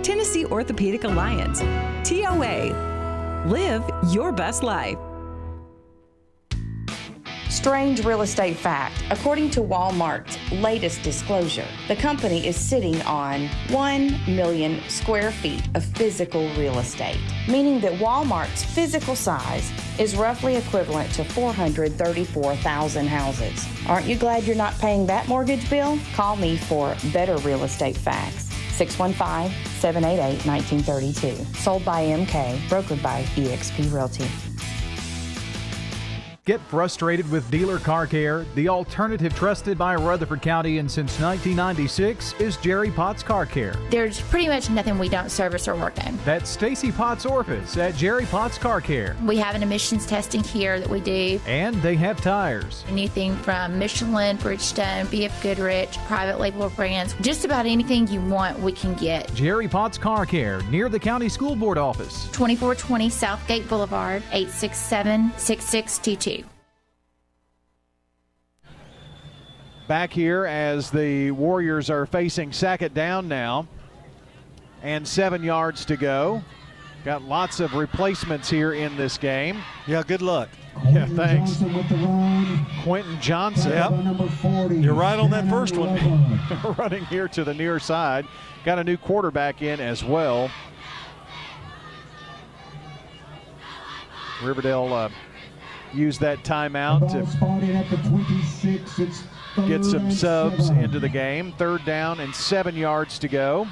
Tennessee 0.03 0.45
Orthopedic 0.45 1.03
Alliance. 1.03 1.59
TOA. 2.07 3.45
Live 3.47 3.83
your 4.11 4.31
best 4.31 4.63
life. 4.63 4.97
Strange 7.59 8.05
real 8.05 8.21
estate 8.21 8.55
fact. 8.55 9.03
According 9.11 9.49
to 9.49 9.59
Walmart's 9.59 10.37
latest 10.49 11.03
disclosure, 11.03 11.67
the 11.89 11.95
company 11.97 12.47
is 12.47 12.55
sitting 12.55 13.01
on 13.01 13.49
1 13.67 14.33
million 14.33 14.81
square 14.87 15.29
feet 15.29 15.61
of 15.75 15.83
physical 15.83 16.47
real 16.55 16.79
estate, 16.79 17.19
meaning 17.49 17.81
that 17.81 17.99
Walmart's 17.99 18.63
physical 18.63 19.13
size 19.13 19.73
is 19.99 20.15
roughly 20.15 20.55
equivalent 20.55 21.11
to 21.15 21.25
434,000 21.25 23.07
houses. 23.07 23.67
Aren't 23.89 24.07
you 24.07 24.15
glad 24.15 24.45
you're 24.45 24.55
not 24.55 24.79
paying 24.79 25.05
that 25.07 25.27
mortgage 25.27 25.69
bill? 25.69 25.99
Call 26.13 26.37
me 26.37 26.55
for 26.55 26.95
better 27.11 27.35
real 27.39 27.65
estate 27.65 27.97
facts. 27.97 28.45
615 28.77 29.51
788 29.81 30.45
1932. 30.45 31.43
Sold 31.59 31.83
by 31.83 32.05
MK, 32.05 32.57
brokered 32.69 33.03
by 33.03 33.23
eXp 33.35 33.91
Realty. 33.91 34.48
Get 36.49 36.61
frustrated 36.61 37.29
with 37.29 37.51
dealer 37.51 37.77
car 37.77 38.07
care? 38.07 38.43
The 38.55 38.69
alternative 38.69 39.35
trusted 39.35 39.77
by 39.77 39.93
Rutherford 39.93 40.41
County 40.41 40.79
and 40.79 40.89
since 40.89 41.19
1996 41.19 42.33
is 42.39 42.57
Jerry 42.57 42.89
Potts 42.89 43.21
Car 43.21 43.45
Care. 43.45 43.75
There's 43.91 44.19
pretty 44.19 44.47
much 44.47 44.67
nothing 44.71 44.97
we 44.97 45.09
don't 45.09 45.29
service 45.29 45.67
or 45.67 45.75
work 45.75 46.03
on. 46.03 46.17
That's 46.25 46.49
Stacy 46.49 46.91
Potts' 46.91 47.27
office 47.27 47.77
at 47.77 47.93
Jerry 47.93 48.25
Potts 48.25 48.57
Car 48.57 48.81
Care. 48.81 49.15
We 49.25 49.37
have 49.37 49.53
an 49.53 49.61
emissions 49.61 50.07
testing 50.07 50.43
here 50.43 50.79
that 50.79 50.89
we 50.89 51.01
do. 51.01 51.39
And 51.45 51.75
they 51.83 51.95
have 51.97 52.19
tires. 52.19 52.83
Anything 52.87 53.35
from 53.35 53.77
Michelin, 53.77 54.39
Bridgestone, 54.39 55.05
BF 55.05 55.43
Goodrich, 55.43 55.99
private 56.07 56.39
label 56.39 56.71
brands, 56.71 57.13
just 57.21 57.45
about 57.45 57.67
anything 57.67 58.07
you 58.07 58.21
want, 58.21 58.57
we 58.57 58.71
can 58.71 58.95
get. 58.95 59.31
Jerry 59.35 59.67
Potts 59.67 59.99
Car 59.99 60.25
Care 60.25 60.63
near 60.71 60.89
the 60.89 60.99
County 60.99 61.29
School 61.29 61.55
Board 61.55 61.77
office. 61.77 62.23
2420 62.31 63.07
Southgate 63.11 63.69
Boulevard, 63.69 64.23
867 64.31 65.31
6622. 65.37 66.38
Back 69.89 70.13
here 70.13 70.45
as 70.45 70.91
the 70.91 71.31
Warriors 71.31 71.89
are 71.89 72.05
facing 72.05 72.53
second 72.53 72.93
down 72.93 73.27
now, 73.27 73.67
and 74.83 75.07
seven 75.07 75.41
yards 75.41 75.83
to 75.85 75.97
go. 75.97 76.43
Got 77.03 77.23
lots 77.23 77.59
of 77.59 77.73
replacements 77.73 78.51
here 78.51 78.73
in 78.73 78.95
this 78.97 79.17
game. 79.17 79.63
Yeah, 79.87 80.03
good 80.03 80.21
luck. 80.21 80.49
Yeah, 80.91 81.07
thanks. 81.07 81.53
Johnson 81.53 81.73
with 81.73 81.89
the 81.89 81.95
run. 81.95 82.67
Quentin 82.83 83.19
Johnson. 83.19 83.71
Yep. 83.71 84.83
You're 84.83 84.93
right 84.93 85.17
on 85.17 85.31
that 85.31 85.49
first 85.49 85.75
one. 85.75 85.97
running 86.77 87.05
here 87.05 87.27
to 87.27 87.43
the 87.43 87.55
near 87.55 87.79
side. 87.79 88.27
Got 88.63 88.77
a 88.77 88.83
new 88.83 88.95
quarterback 88.95 89.63
in 89.63 89.79
as 89.79 90.03
well. 90.03 90.51
Riverdale 94.43 94.93
uh, 94.93 95.09
used 95.95 96.19
that 96.19 96.43
timeout 96.43 96.99
Ball 97.39 97.59
to 97.59 97.65
at 97.73 97.89
the 97.89 97.97
26. 98.07 98.99
It's 98.99 99.23
get 99.67 99.83
some 99.83 100.11
subs 100.11 100.69
into 100.69 100.99
the 100.99 101.09
game. 101.09 101.51
Third 101.53 101.83
down 101.85 102.19
and 102.19 102.33
seven 102.33 102.75
yards 102.75 103.19
to 103.19 103.27
go. 103.27 103.67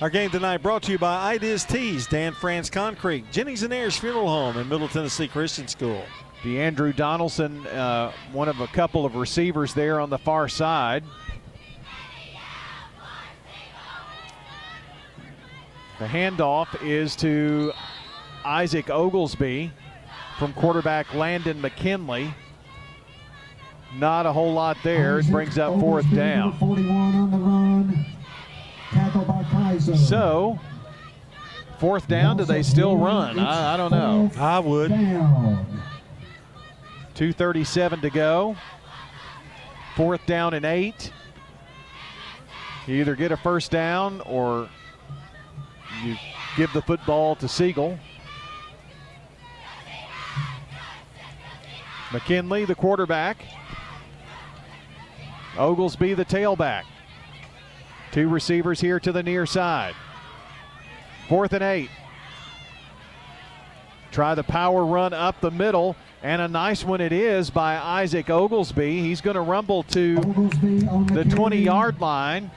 Our 0.00 0.10
game 0.10 0.30
tonight 0.30 0.58
brought 0.58 0.82
to 0.84 0.92
you 0.92 0.98
by 0.98 1.32
Ideas 1.32 1.64
Tees, 1.64 2.06
Dan 2.06 2.32
France 2.32 2.70
Concrete, 2.70 3.30
Jennings 3.32 3.62
and 3.64 3.72
Ayers 3.72 3.96
Funeral 3.96 4.28
Home, 4.28 4.56
and 4.56 4.68
Middle 4.68 4.88
Tennessee 4.88 5.26
Christian 5.26 5.66
School. 5.66 6.04
DeAndrew 6.42 6.94
Donaldson, 6.94 7.66
uh, 7.66 8.12
one 8.32 8.48
of 8.48 8.60
a 8.60 8.68
couple 8.68 9.04
of 9.04 9.16
receivers 9.16 9.74
there 9.74 9.98
on 9.98 10.08
the 10.08 10.18
far 10.18 10.48
side. 10.48 11.02
The 15.98 16.06
handoff 16.06 16.80
is 16.80 17.16
to 17.16 17.72
Isaac 18.44 18.88
Oglesby 18.88 19.72
from 20.38 20.52
quarterback 20.52 21.12
Landon 21.12 21.60
McKinley. 21.60 22.32
Not 23.94 24.26
a 24.26 24.32
whole 24.32 24.52
lot 24.52 24.76
there. 24.82 25.18
It 25.18 25.30
brings 25.30 25.58
up 25.58 25.78
fourth 25.80 26.10
down. 26.14 26.56
41 26.58 27.14
on 27.14 27.30
the 27.30 27.36
run. 27.38 28.06
Tackled 28.90 29.26
by 29.26 29.42
Kaiser. 29.44 29.96
So, 29.96 30.58
fourth 31.78 32.06
down, 32.06 32.36
do 32.36 32.44
they 32.44 32.62
still 32.62 32.96
run? 32.96 33.38
I, 33.38 33.74
I 33.74 33.76
don't 33.76 33.90
know. 33.90 34.30
I 34.38 34.58
would. 34.58 34.90
Down. 34.90 35.82
2.37 37.14 38.02
to 38.02 38.10
go. 38.10 38.56
Fourth 39.96 40.24
down 40.26 40.54
and 40.54 40.64
eight. 40.64 41.12
You 42.86 42.96
either 42.96 43.16
get 43.16 43.32
a 43.32 43.36
first 43.36 43.70
down 43.70 44.20
or 44.22 44.68
you 46.04 46.16
give 46.56 46.72
the 46.72 46.82
football 46.82 47.34
to 47.36 47.48
Siegel. 47.48 47.98
McKinley, 52.12 52.64
the 52.64 52.74
quarterback. 52.74 53.44
Oglesby, 55.56 56.14
the 56.14 56.24
tailback. 56.24 56.84
Two 58.10 58.28
receivers 58.28 58.80
here 58.80 58.98
to 59.00 59.12
the 59.12 59.22
near 59.22 59.46
side. 59.46 59.94
Fourth 61.28 61.52
and 61.52 61.62
eight. 61.62 61.90
Try 64.10 64.34
the 64.34 64.42
power 64.42 64.84
run 64.84 65.12
up 65.12 65.40
the 65.40 65.50
middle, 65.50 65.94
and 66.22 66.40
a 66.40 66.48
nice 66.48 66.84
one 66.84 67.00
it 67.00 67.12
is 67.12 67.50
by 67.50 67.76
Isaac 67.76 68.30
Oglesby. 68.30 69.00
He's 69.00 69.20
going 69.20 69.34
to 69.34 69.42
rumble 69.42 69.82
to 69.84 70.16
the 70.16 71.26
20 71.28 71.58
yard 71.58 72.00
line, 72.00 72.50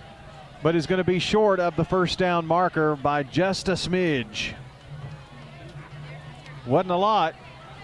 but 0.64 0.76
is 0.76 0.88
going 0.88 0.98
to 0.98 1.04
be 1.04 1.20
short 1.20 1.60
of 1.60 1.76
the 1.76 1.84
first 1.84 2.18
down 2.18 2.48
marker 2.48 2.96
by 2.96 3.24
just 3.24 3.68
a 3.68 3.74
smidge. 3.74 4.54
Wasn't 6.66 6.92
a 6.92 6.96
lot. 6.96 7.36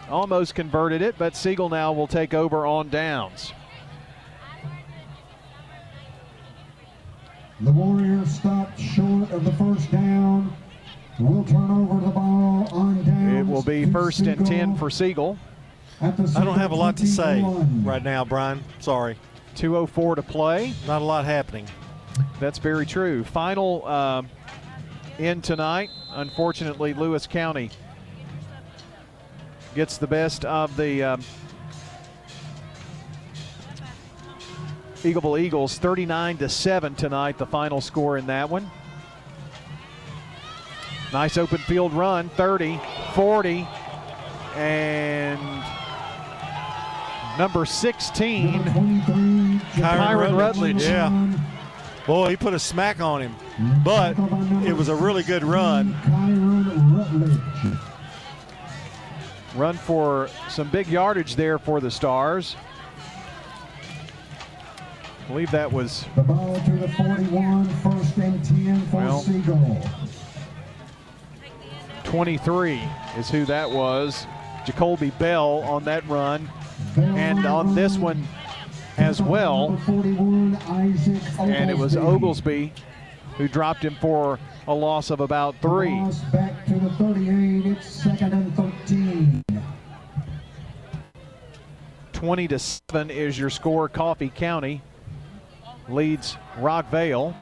Almost 0.10 0.56
converted 0.56 1.02
it, 1.02 1.16
but 1.18 1.36
Siegel 1.36 1.68
now 1.68 1.92
will 1.92 2.08
take 2.08 2.34
over 2.34 2.66
on 2.66 2.88
downs. 2.88 3.52
The 7.62 7.72
Warriors 7.72 8.30
stopped 8.30 8.80
short 8.80 9.32
of 9.32 9.44
the 9.44 9.52
first 9.54 9.92
down. 9.92 10.56
Will 11.20 11.44
turn 11.44 11.72
over 11.72 12.06
the 12.06 12.12
ball 12.12 12.68
on 12.72 13.04
down. 13.04 13.36
It 13.36 13.48
will 13.48 13.64
be 13.64 13.86
first 13.86 14.20
and 14.22 14.46
10 14.46 14.76
for 14.76 14.92
Siegel. 14.92 15.40
I 16.00 16.12
don't 16.12 16.60
have 16.60 16.72
a 16.72 16.76
lot 16.76 16.96
to 16.98 17.08
say 17.08 17.42
right 17.82 18.04
now, 18.04 18.24
Brian. 18.24 18.64
Sorry. 18.80 19.18
2.04 19.56 20.18
to 20.18 20.22
play. 20.22 20.74
Not 20.86 21.02
a 21.02 21.06
lot 21.06 21.26
happening. 21.26 21.66
That's 22.40 22.60
very 22.60 22.86
true. 22.86 23.24
Final 23.24 23.82
uh, 23.86 24.22
in 25.18 25.42
tonight. 25.42 25.90
Unfortunately, 26.12 26.94
Lewis 26.94 27.26
County 27.26 27.72
gets 29.74 29.98
the 29.98 30.06
best 30.06 30.46
of 30.46 30.78
the 30.78 31.02
um, 31.04 31.24
Eagleville 35.04 35.40
Eagles, 35.40 35.78
39 35.78 36.38
to 36.38 36.50
seven 36.50 36.96
tonight. 36.96 37.38
The 37.38 37.46
final 37.46 37.82
score 37.82 38.18
in 38.18 38.28
that 38.28 38.50
one. 38.50 38.70
Nice 41.14 41.38
open 41.38 41.60
field 41.60 41.94
run, 41.94 42.30
30, 42.30 42.80
40, 43.14 43.68
and 44.56 45.40
number 47.38 47.66
16, 47.66 48.54
Kyron 48.64 49.60
Kyron 49.72 50.38
Rutledge. 50.38 50.84
Yeah. 50.84 51.34
Boy, 52.06 52.32
he 52.32 52.36
put 52.36 52.54
a 52.54 52.60
smack 52.60 53.00
on 53.00 53.22
him, 53.22 53.36
but 53.84 54.18
it 54.66 54.76
was 54.76 54.90
a 54.90 54.96
really 54.96 55.24
good 55.24 55.44
run. 55.44 55.94
Run 59.56 59.76
for 59.76 60.30
some 60.50 60.70
big 60.70 60.88
yardage 60.88 61.36
there 61.36 61.58
for 61.58 61.80
the 61.80 61.92
Stars. 61.92 62.56
I 65.28 65.30
believe 65.30 65.52
that 65.52 65.70
was 65.70 66.06
The 66.16 66.24
ball 66.24 66.56
to 66.56 66.72
the 66.72 66.88
41, 66.88 67.68
first 67.68 68.16
and 68.16 68.46
10 68.46 68.82
for 68.88 68.96
Well. 68.96 69.20
Siegel. 69.20 69.82
23 72.06 72.82
is 73.18 73.30
who 73.30 73.44
that 73.44 73.70
was. 73.70 74.26
Jacoby 74.66 75.10
Bell 75.20 75.64
on 75.66 75.84
that 75.84 76.08
run. 76.08 76.50
And 76.96 77.46
on 77.46 77.76
this 77.76 77.98
one 77.98 78.26
as 78.96 79.22
well. 79.22 79.76
41, 79.86 80.56
Isaac 80.70 81.22
And 81.40 81.70
it 81.70 81.78
was 81.78 81.98
Oglesby 81.98 82.72
who 83.36 83.50
dropped 83.50 83.84
him 83.84 83.96
for 84.00 84.40
a 84.66 84.74
loss 84.74 85.10
of 85.10 85.20
about 85.20 85.56
three. 85.62 85.94
Back 86.32 86.66
to 86.68 86.76
the 86.76 86.90
38. 86.92 87.66
It's 87.66 87.86
second 87.86 88.32
and 88.32 88.56
13. 88.56 89.44
20 92.14 92.48
to 92.48 92.60
7 92.60 93.10
is 93.12 93.38
your 93.38 93.50
score. 93.50 93.90
Coffee 93.90 94.30
County 94.30 94.82
leads 95.90 96.38
Rockvale. 96.58 97.36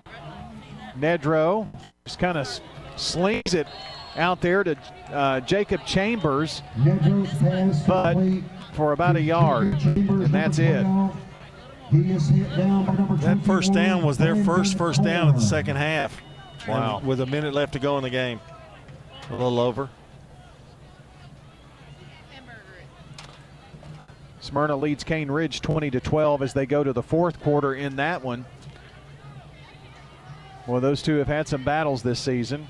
Nedro 0.97 1.67
just 2.05 2.19
kind 2.19 2.37
of 2.37 2.47
slings 2.95 3.53
it 3.53 3.67
out 4.15 4.41
there 4.41 4.63
to 4.63 4.77
uh, 5.11 5.39
Jacob 5.41 5.85
Chambers, 5.85 6.61
but 7.87 8.15
for 8.73 8.93
about 8.93 9.15
a 9.15 9.21
yard, 9.21 9.73
and 9.83 10.33
that's 10.33 10.59
it. 10.59 10.83
12. 10.83 11.17
He 11.91 12.11
is 12.11 12.27
hit 12.29 12.49
down 12.57 12.85
by 12.85 12.93
number 12.93 13.15
That 13.17 13.43
first 13.45 13.73
down 13.73 14.03
was 14.03 14.17
their 14.17 14.35
first 14.43 14.77
first 14.77 15.03
down 15.03 15.27
of 15.27 15.35
the 15.35 15.41
second 15.41 15.75
half. 15.75 16.19
Wow. 16.67 16.99
With 17.03 17.21
a 17.21 17.25
minute 17.25 17.53
left 17.53 17.73
to 17.73 17.79
go 17.79 17.97
in 17.97 18.03
the 18.03 18.09
game. 18.09 18.39
A 19.29 19.33
little 19.33 19.59
over. 19.59 19.89
Smyrna 24.45 24.75
leads 24.75 25.03
Cane 25.03 25.31
Ridge 25.31 25.59
20 25.61 25.89
to 25.89 25.99
12 25.99 26.43
as 26.43 26.53
they 26.53 26.67
go 26.67 26.83
to 26.83 26.93
the 26.93 27.01
fourth 27.01 27.41
quarter 27.41 27.73
in 27.73 27.95
that 27.95 28.23
one. 28.23 28.45
Well, 30.67 30.79
those 30.79 31.01
two 31.01 31.15
have 31.15 31.27
had 31.27 31.47
some 31.47 31.63
battles 31.63 32.03
this 32.03 32.19
season. 32.19 32.67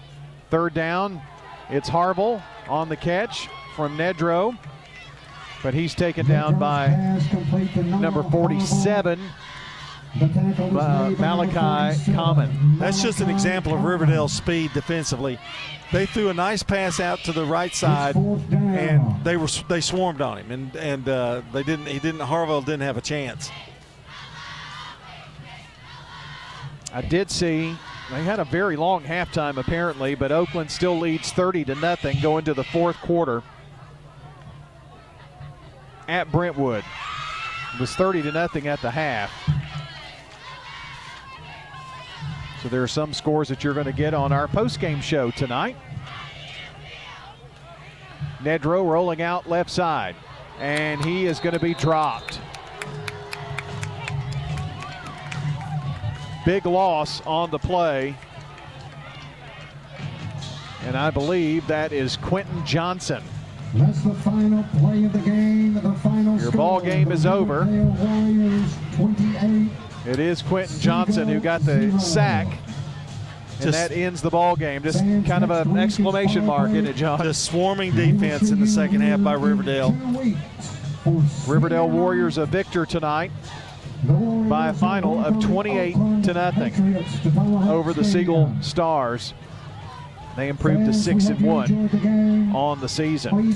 Third 0.50 0.74
down, 0.74 1.22
it's 1.70 1.90
Harville 1.90 2.42
on 2.70 2.88
the 2.88 2.96
catch 2.96 3.50
from 3.76 3.98
Nedro, 3.98 4.58
but 5.62 5.74
he's 5.74 5.94
taken 5.94 6.26
down 6.26 6.58
by 6.58 6.88
Pass 6.88 7.28
complete 7.28 7.74
to 7.74 7.84
number 7.84 8.24
47, 8.24 9.20
The 9.20 9.26
tackle 9.26 9.26
was 9.26 9.55
uh, 10.22 10.26
made 10.26 10.58
by 10.58 11.10
number 11.10 11.22
Malachi 11.22 12.14
Common. 12.14 12.80
That's 12.80 13.02
just 13.02 13.22
an 13.22 13.30
example 13.30 13.74
of 13.74 13.84
Riverdale's 13.84 14.34
speed 14.34 14.72
defensively. 14.74 15.40
They 15.92 16.06
threw 16.06 16.30
a 16.30 16.34
nice 16.34 16.64
pass 16.64 17.00
out 17.00 17.20
to 17.20 17.32
the 17.32 17.46
right 17.46 17.74
side, 17.74 18.16
and 18.16 19.24
they 19.24 19.38
were 19.38 19.48
they 19.70 19.82
swarmed 19.82 20.22
on 20.22 20.38
him, 20.40 20.52
and 20.52 20.76
and 20.76 21.10
uh, 21.10 21.42
they 21.54 21.64
didn't. 21.64 21.86
He 21.88 22.00
didn't. 22.00 22.22
Harville 22.22 22.62
didn't 22.62 22.82
have 22.82 22.98
a 22.98 23.02
chance. 23.02 23.52
I 26.94 27.02
did 27.02 27.30
see 27.30 27.76
they 28.10 28.24
had 28.24 28.40
a 28.40 28.46
very 28.46 28.76
long 28.78 29.04
halftime 29.04 29.58
apparently, 29.58 30.16
but 30.16 30.32
Oakland 30.32 30.72
still 30.72 30.98
leads 30.98 31.32
30 31.32 31.66
to 31.66 31.76
nothing 31.76 32.20
going 32.22 32.46
to 32.46 32.54
the 32.54 32.64
fourth 32.64 32.96
quarter 32.98 33.44
at 36.08 36.32
Brentwood. 36.32 36.84
It 37.74 37.80
was 37.80 37.94
30 37.96 38.22
to 38.24 38.32
nothing 38.32 38.68
at 38.68 38.82
the 38.82 38.92
half. 38.92 39.32
So 42.66 42.70
there 42.70 42.82
are 42.82 42.88
some 42.88 43.14
scores 43.14 43.48
that 43.50 43.64
you're 43.64 43.76
going 43.76 43.86
to 43.86 43.92
get 43.92 44.16
on 44.16 44.32
our 44.32 44.48
post-game 44.48 45.00
show 45.00 45.30
tonight. 45.30 45.76
Nedro 48.40 48.84
rolling 48.84 49.22
out 49.22 49.48
left 49.48 49.70
side, 49.70 50.16
and 50.60 51.06
he 51.06 51.28
is 51.28 51.40
going 51.40 51.54
to 51.54 51.60
be 51.60 51.76
dropped. 51.76 52.42
Big 56.44 56.66
loss 56.66 57.22
on 57.28 57.52
the 57.52 57.60
play. 57.60 58.18
And 60.86 60.98
I 60.98 61.12
believe 61.12 61.68
that 61.68 61.94
is 61.94 62.18
Quentin 62.18 62.66
Johnson. 62.66 63.22
That's 63.76 64.02
the 64.02 64.16
final 64.16 64.64
play 64.80 65.06
of 65.06 65.14
the 65.14 65.20
game. 65.20 65.76
The 65.76 65.94
final 66.02 66.38
Your 66.38 66.48
score. 66.48 66.58
ball 66.58 66.82
game 66.82 67.12
is 67.12 67.28
over. 67.28 67.64
Warriors 67.66 68.76
28. 68.96 69.70
It 70.08 70.20
is 70.20 70.42
Quentin 70.44 70.80
Johnson 70.80 71.28
who 71.28 71.40
got 71.40 71.62
the 71.66 71.98
sack. 72.00 72.48
And 73.62 73.74
that 73.74 73.92
ends 73.92 74.22
the 74.22 74.30
ball 74.30 74.56
game. 74.56 74.84
Just 74.84 75.00
kind 75.00 75.44
of 75.44 75.50
an 75.50 75.78
exclamation 75.78 76.46
mark, 76.46 76.72
isn't 76.72 76.86
it, 76.86 76.96
John? 76.96 77.22
Just 77.24 77.46
swarming 77.46 77.96
defense 77.96 78.52
in 78.52 78.60
the 78.60 78.68
second 78.68 79.02
half 79.02 79.24
by 79.24 79.34
Riverdale. 79.34 79.96
Riverdale 81.48 81.90
Warriors 81.90 82.38
a 82.38 82.46
victor 82.46 82.86
tonight 82.86 83.32
by 84.04 84.70
a 84.70 84.74
final 84.74 85.24
of 85.24 85.44
28 85.44 85.94
to 86.24 86.34
nothing 86.34 87.06
over 87.68 87.94
the 87.94 88.04
Siegel 88.04 88.54
Stars. 88.62 89.34
They 90.36 90.50
improved 90.50 90.86
to 90.86 90.94
six 90.94 91.28
and 91.28 91.40
one 91.40 92.52
on 92.54 92.82
the 92.82 92.90
season. 92.90 93.56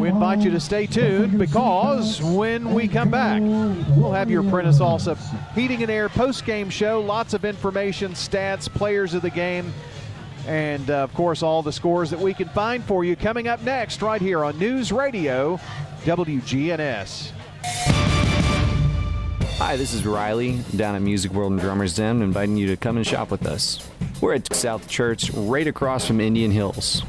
We 0.00 0.08
invite 0.08 0.40
you 0.40 0.50
to 0.50 0.60
stay 0.60 0.86
tuned 0.86 1.38
because 1.38 2.22
when 2.22 2.72
we 2.72 2.88
come 2.88 3.10
back, 3.10 3.42
we'll 3.42 4.12
have 4.12 4.30
your 4.30 4.42
Prentice 4.44 4.78
Allsup 4.78 5.18
Heating 5.54 5.82
and 5.82 5.90
Air 5.90 6.08
post-game 6.08 6.70
show. 6.70 7.00
Lots 7.00 7.34
of 7.34 7.44
information, 7.44 8.12
stats, 8.12 8.68
players 8.68 9.12
of 9.12 9.20
the 9.20 9.30
game, 9.30 9.72
and 10.46 10.90
uh, 10.90 11.02
of 11.02 11.12
course 11.12 11.42
all 11.42 11.62
the 11.62 11.72
scores 11.72 12.08
that 12.10 12.20
we 12.20 12.32
can 12.32 12.48
find 12.48 12.82
for 12.84 13.04
you 13.04 13.14
coming 13.14 13.46
up 13.46 13.62
next 13.62 14.00
right 14.00 14.22
here 14.22 14.42
on 14.42 14.58
News 14.58 14.92
Radio 14.92 15.60
WGNS. 16.04 17.32
Hi, 19.58 19.76
this 19.76 19.92
is 19.92 20.06
Riley 20.06 20.60
down 20.74 20.94
at 20.94 21.02
Music 21.02 21.32
World 21.32 21.52
and 21.52 21.60
Drummers 21.60 21.94
Den, 21.94 22.22
inviting 22.22 22.56
you 22.56 22.68
to 22.68 22.78
come 22.78 22.96
and 22.96 23.06
shop 23.06 23.30
with 23.30 23.44
us. 23.44 23.86
We're 24.20 24.34
at 24.34 24.54
South 24.54 24.86
Church, 24.86 25.30
right 25.30 25.66
across 25.66 26.06
from 26.06 26.20
Indian 26.20 26.50
Hills. 26.50 27.02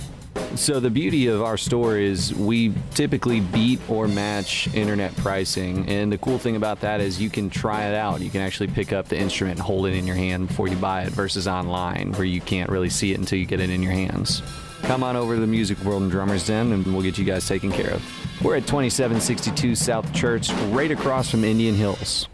So 0.55 0.79
the 0.79 0.89
beauty 0.89 1.27
of 1.27 1.41
our 1.41 1.57
store 1.57 1.97
is 1.97 2.33
we 2.33 2.73
typically 2.93 3.41
beat 3.41 3.81
or 3.89 4.07
match 4.07 4.73
internet 4.73 5.15
pricing, 5.17 5.89
and 5.89 6.09
the 6.09 6.17
cool 6.17 6.37
thing 6.37 6.55
about 6.55 6.79
that 6.81 7.01
is 7.01 7.21
you 7.21 7.29
can 7.29 7.49
try 7.49 7.83
it 7.83 7.95
out. 7.95 8.21
You 8.21 8.29
can 8.29 8.39
actually 8.39 8.67
pick 8.67 8.93
up 8.93 9.09
the 9.09 9.17
instrument 9.17 9.59
and 9.59 9.65
hold 9.65 9.87
it 9.87 9.93
in 9.93 10.07
your 10.07 10.15
hand 10.15 10.47
before 10.47 10.69
you 10.69 10.77
buy 10.77 11.03
it, 11.03 11.09
versus 11.09 11.49
online 11.49 12.13
where 12.13 12.23
you 12.23 12.39
can't 12.39 12.69
really 12.69 12.89
see 12.89 13.11
it 13.11 13.19
until 13.19 13.39
you 13.39 13.45
get 13.45 13.59
it 13.59 13.69
in 13.69 13.83
your 13.83 13.91
hands. 13.91 14.41
Come 14.83 15.03
on 15.03 15.17
over 15.17 15.35
to 15.35 15.41
the 15.41 15.47
Music 15.47 15.79
World 15.79 16.03
and 16.03 16.11
Drummers 16.11 16.47
Den, 16.47 16.71
and 16.71 16.85
we'll 16.85 17.03
get 17.03 17.17
you 17.17 17.25
guys 17.25 17.45
taken 17.45 17.71
care 17.71 17.91
of. 17.91 18.41
We're 18.41 18.55
at 18.55 18.67
2762 18.67 19.75
South 19.75 20.13
Church, 20.13 20.51
right 20.69 20.91
across 20.91 21.29
from 21.29 21.43
Indian 21.43 21.75
Hills. 21.75 22.27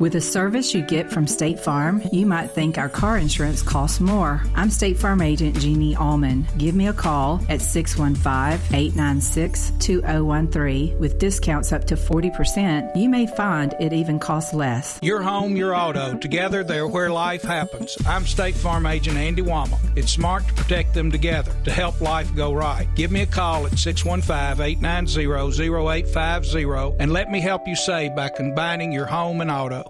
With 0.00 0.14
the 0.14 0.20
service 0.22 0.72
you 0.72 0.80
get 0.80 1.10
from 1.10 1.26
State 1.26 1.60
Farm, 1.60 2.00
you 2.10 2.24
might 2.24 2.52
think 2.52 2.78
our 2.78 2.88
car 2.88 3.18
insurance 3.18 3.60
costs 3.60 4.00
more. 4.00 4.42
I'm 4.54 4.70
State 4.70 4.96
Farm 4.96 5.20
agent 5.20 5.60
Jeannie 5.60 5.94
Allman. 5.94 6.48
Give 6.56 6.74
me 6.74 6.88
a 6.88 6.92
call 6.94 7.38
at 7.50 7.60
615 7.60 8.74
896 8.74 9.72
2013. 9.78 10.98
With 10.98 11.18
discounts 11.18 11.70
up 11.74 11.84
to 11.84 11.96
40%, 11.96 12.96
you 12.96 13.10
may 13.10 13.26
find 13.26 13.74
it 13.78 13.92
even 13.92 14.18
costs 14.18 14.54
less. 14.54 14.98
Your 15.02 15.20
home, 15.20 15.54
your 15.54 15.74
auto. 15.74 16.16
Together, 16.16 16.64
they're 16.64 16.88
where 16.88 17.10
life 17.10 17.42
happens. 17.42 17.98
I'm 18.06 18.24
State 18.24 18.54
Farm 18.54 18.86
agent 18.86 19.18
Andy 19.18 19.42
Womack. 19.42 19.98
It's 19.98 20.12
smart 20.12 20.48
to 20.48 20.54
protect 20.54 20.94
them 20.94 21.10
together 21.10 21.52
to 21.64 21.70
help 21.70 22.00
life 22.00 22.34
go 22.34 22.54
right. 22.54 22.88
Give 22.94 23.12
me 23.12 23.20
a 23.20 23.26
call 23.26 23.66
at 23.66 23.78
615 23.78 24.64
890 24.64 25.26
0850 25.26 26.96
and 26.98 27.12
let 27.12 27.30
me 27.30 27.40
help 27.40 27.68
you 27.68 27.76
save 27.76 28.16
by 28.16 28.30
combining 28.30 28.92
your 28.92 29.04
home 29.04 29.42
and 29.42 29.50
auto. 29.50 29.89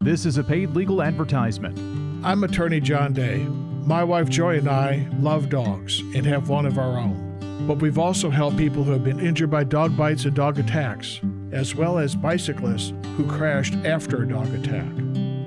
This 0.00 0.26
is 0.26 0.38
a 0.38 0.44
paid 0.44 0.70
legal 0.70 1.02
advertisement. 1.02 1.78
I'm 2.24 2.44
attorney 2.44 2.80
John 2.80 3.12
Day. 3.12 3.38
My 3.84 4.04
wife 4.04 4.28
Joy 4.28 4.58
and 4.58 4.68
I 4.68 5.06
love 5.20 5.48
dogs 5.48 6.00
and 6.00 6.26
have 6.26 6.48
one 6.48 6.66
of 6.66 6.78
our 6.78 6.98
own. 6.98 7.66
But 7.66 7.80
we've 7.80 7.98
also 7.98 8.30
helped 8.30 8.56
people 8.56 8.84
who 8.84 8.92
have 8.92 9.04
been 9.04 9.20
injured 9.20 9.50
by 9.50 9.64
dog 9.64 9.96
bites 9.96 10.24
and 10.24 10.34
dog 10.34 10.58
attacks, 10.58 11.20
as 11.52 11.74
well 11.74 11.98
as 11.98 12.14
bicyclists 12.14 12.92
who 13.16 13.26
crashed 13.26 13.74
after 13.84 14.22
a 14.22 14.28
dog 14.28 14.52
attack. 14.54 14.88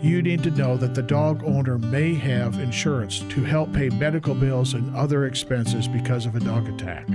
You 0.02 0.22
need 0.22 0.42
to 0.44 0.52
know 0.52 0.78
that 0.78 0.96
the 0.96 1.04
dog 1.04 1.44
owner 1.44 1.78
may 1.78 2.16
have 2.16 2.60
insurance 2.60 3.20
to 3.20 3.44
help 3.44 3.72
pay 3.72 3.90
medical 3.90 4.34
bills 4.34 4.74
and 4.74 4.96
other 4.96 5.26
expenses 5.26 5.88
because 5.88 6.26
of 6.26 6.36
a 6.36 6.40
dog 6.40 6.68
attack. 6.68 7.06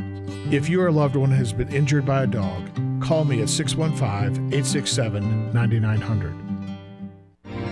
If 0.52 0.68
your 0.68 0.92
loved 0.92 1.16
one 1.16 1.32
has 1.32 1.52
been 1.52 1.72
injured 1.74 2.06
by 2.06 2.22
a 2.22 2.26
dog, 2.28 2.70
call 3.02 3.24
me 3.24 3.42
at 3.42 3.48
615 3.48 4.46
867 4.54 5.52
9900. 5.52 6.45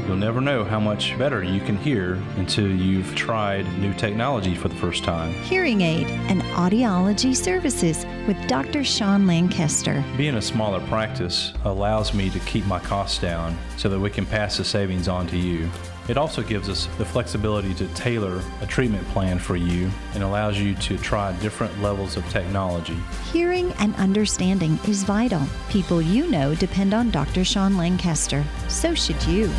You'll 0.07 0.16
never 0.16 0.42
know 0.42 0.65
how 0.65 0.78
much 0.78 1.16
better 1.16 1.42
you 1.42 1.62
can 1.62 1.78
hear 1.78 2.23
until 2.36 2.70
you've 2.70 3.15
tried 3.15 3.66
new 3.78 3.94
technology 3.94 4.55
for 4.55 4.68
the 4.68 4.74
first 4.74 5.02
time. 5.02 5.33
Hearing 5.44 5.81
Aid 5.81 6.08
and 6.28 6.42
Audiology 6.42 7.34
Services 7.34 8.05
with 8.26 8.36
Dr. 8.47 8.84
Sean 8.84 9.26
Lancaster. 9.26 10.05
Being 10.18 10.34
a 10.34 10.42
smaller 10.42 10.86
practice 10.89 11.55
allows 11.65 12.12
me 12.12 12.28
to 12.28 12.39
keep 12.41 12.66
my 12.66 12.81
costs 12.81 13.18
down 13.18 13.57
so 13.78 13.89
that 13.89 13.99
we 13.99 14.10
can 14.10 14.26
pass 14.26 14.58
the 14.58 14.65
savings 14.65 15.08
on 15.08 15.26
to 15.28 15.39
you. 15.39 15.70
It 16.07 16.18
also 16.18 16.42
gives 16.42 16.68
us 16.68 16.86
the 16.99 17.05
flexibility 17.07 17.73
to 17.76 17.86
tailor 17.94 18.42
a 18.60 18.66
treatment 18.66 19.08
plan 19.08 19.39
for 19.39 19.57
you 19.57 19.91
and 20.12 20.23
allows 20.23 20.58
you 20.58 20.74
to 20.74 20.99
try 20.99 21.33
different 21.41 21.81
levels 21.81 22.18
of 22.18 22.28
technology. 22.28 22.99
Hearing 23.33 23.73
and 23.78 23.94
understanding 23.97 24.78
is 24.86 25.02
vital. 25.02 25.41
People 25.70 26.02
you 26.02 26.31
know 26.31 26.55
depend 26.55 26.92
on 26.92 27.10
Dr. 27.10 27.42
Sean 27.42 27.78
Lancaster. 27.78 28.44
So 28.68 28.94
should 28.94 29.23
you. 29.24 29.50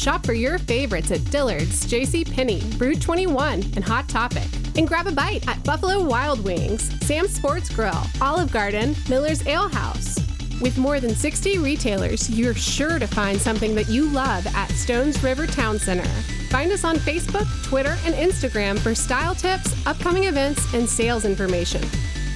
Shop 0.00 0.24
for 0.24 0.32
your 0.32 0.56
favorites 0.56 1.10
at 1.10 1.22
Dillard's, 1.30 1.84
J.C. 1.84 2.24
Penney, 2.24 2.60
Rue21, 2.78 3.76
and 3.76 3.84
Hot 3.84 4.08
Topic. 4.08 4.48
And 4.78 4.88
grab 4.88 5.06
a 5.06 5.12
bite 5.12 5.46
at 5.46 5.62
Buffalo 5.62 6.02
Wild 6.02 6.42
Wings, 6.42 6.90
Sam's 7.06 7.34
Sports 7.34 7.68
Grill, 7.68 8.02
Olive 8.18 8.50
Garden, 8.50 8.96
Miller's 9.10 9.46
Ale 9.46 9.68
House. 9.68 10.18
With 10.62 10.78
more 10.78 11.00
than 11.00 11.14
60 11.14 11.58
retailers, 11.58 12.30
you're 12.30 12.54
sure 12.54 12.98
to 12.98 13.06
find 13.06 13.38
something 13.38 13.74
that 13.74 13.90
you 13.90 14.06
love 14.06 14.46
at 14.46 14.70
Stones 14.70 15.22
River 15.22 15.46
Town 15.46 15.78
Center. 15.78 16.08
Find 16.48 16.72
us 16.72 16.84
on 16.84 16.96
Facebook, 16.96 17.46
Twitter, 17.68 17.98
and 18.06 18.14
Instagram 18.14 18.78
for 18.78 18.94
style 18.94 19.34
tips, 19.34 19.74
upcoming 19.86 20.24
events, 20.24 20.72
and 20.72 20.88
sales 20.88 21.26
information. 21.26 21.82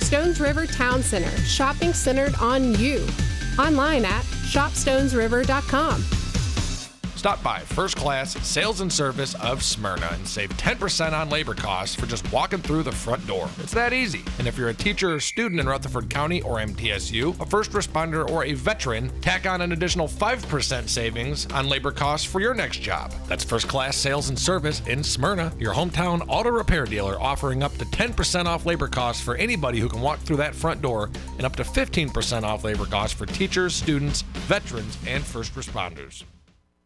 Stones 0.00 0.38
River 0.38 0.66
Town 0.66 1.02
Center, 1.02 1.34
shopping 1.46 1.94
centered 1.94 2.34
on 2.42 2.74
you. 2.74 3.06
Online 3.58 4.04
at 4.04 4.24
shopstonesriver.com. 4.52 6.23
Stop 7.24 7.42
by 7.42 7.60
First 7.60 7.96
Class 7.96 8.34
Sales 8.46 8.82
and 8.82 8.92
Service 8.92 9.34
of 9.36 9.62
Smyrna 9.62 10.10
and 10.12 10.28
save 10.28 10.50
10% 10.58 11.14
on 11.14 11.30
labor 11.30 11.54
costs 11.54 11.96
for 11.96 12.04
just 12.04 12.30
walking 12.30 12.58
through 12.58 12.82
the 12.82 12.92
front 12.92 13.26
door. 13.26 13.48
It's 13.60 13.72
that 13.72 13.94
easy. 13.94 14.22
And 14.38 14.46
if 14.46 14.58
you're 14.58 14.68
a 14.68 14.74
teacher 14.74 15.14
or 15.14 15.20
student 15.20 15.58
in 15.58 15.66
Rutherford 15.66 16.10
County 16.10 16.42
or 16.42 16.56
MTSU, 16.58 17.40
a 17.40 17.46
first 17.46 17.70
responder, 17.70 18.28
or 18.28 18.44
a 18.44 18.52
veteran, 18.52 19.10
tack 19.22 19.46
on 19.46 19.62
an 19.62 19.72
additional 19.72 20.06
5% 20.06 20.86
savings 20.86 21.46
on 21.46 21.66
labor 21.66 21.92
costs 21.92 22.26
for 22.30 22.40
your 22.40 22.52
next 22.52 22.82
job. 22.82 23.10
That's 23.26 23.42
First 23.42 23.68
Class 23.68 23.96
Sales 23.96 24.28
and 24.28 24.38
Service 24.38 24.82
in 24.86 25.02
Smyrna, 25.02 25.50
your 25.58 25.72
hometown 25.72 26.26
auto 26.28 26.50
repair 26.50 26.84
dealer 26.84 27.18
offering 27.18 27.62
up 27.62 27.72
to 27.78 27.86
10% 27.86 28.44
off 28.44 28.66
labor 28.66 28.86
costs 28.86 29.22
for 29.22 29.34
anybody 29.36 29.80
who 29.80 29.88
can 29.88 30.02
walk 30.02 30.18
through 30.18 30.36
that 30.36 30.54
front 30.54 30.82
door 30.82 31.08
and 31.38 31.46
up 31.46 31.56
to 31.56 31.62
15% 31.62 32.42
off 32.42 32.64
labor 32.64 32.84
costs 32.84 33.16
for 33.16 33.24
teachers, 33.24 33.74
students, 33.74 34.20
veterans, 34.46 34.98
and 35.06 35.24
first 35.24 35.54
responders. 35.54 36.24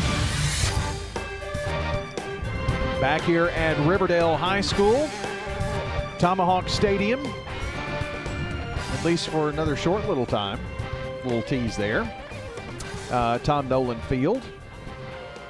Back 3.01 3.21
here 3.21 3.47
at 3.47 3.79
Riverdale 3.87 4.37
High 4.37 4.61
School, 4.61 5.09
Tomahawk 6.19 6.69
Stadium, 6.69 7.25
at 8.93 9.03
least 9.03 9.29
for 9.29 9.49
another 9.49 9.75
short 9.75 10.07
little 10.07 10.27
time. 10.27 10.59
Little 11.23 11.41
tease 11.41 11.75
there. 11.75 12.07
Uh, 13.11 13.37
Tom 13.39 13.69
Nolan 13.69 13.99
Field. 14.01 14.41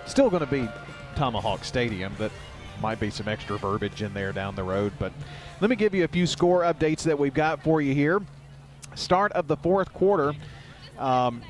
Still 0.06 0.30
going 0.30 0.45
to 0.45 0.52
be 0.52 0.68
Tomahawk 1.16 1.64
Stadium, 1.64 2.14
but 2.18 2.32
might 2.82 3.00
be 3.00 3.10
some 3.10 3.27
extra 3.27 3.58
verbiage 3.58 4.02
in 4.02 4.14
there 4.14 4.32
down 4.32 4.56
the 4.56 4.64
road. 4.64 4.94
But 5.00 5.11
let 5.61 5.69
me 5.69 5.76
give 5.76 5.95
you 5.95 6.03
a 6.03 6.08
few 6.08 6.27
score 6.27 6.61
updates 6.61 7.03
that 7.03 7.18
we've 7.18 7.34
got 7.34 7.64
for 7.64 7.82
you 7.82 7.94
here. 7.94 8.22
Start 8.95 9.32
of 9.34 9.48
the 9.48 9.58
fourth 9.58 9.92
quarter. 9.94 10.34
Um, 10.98 11.42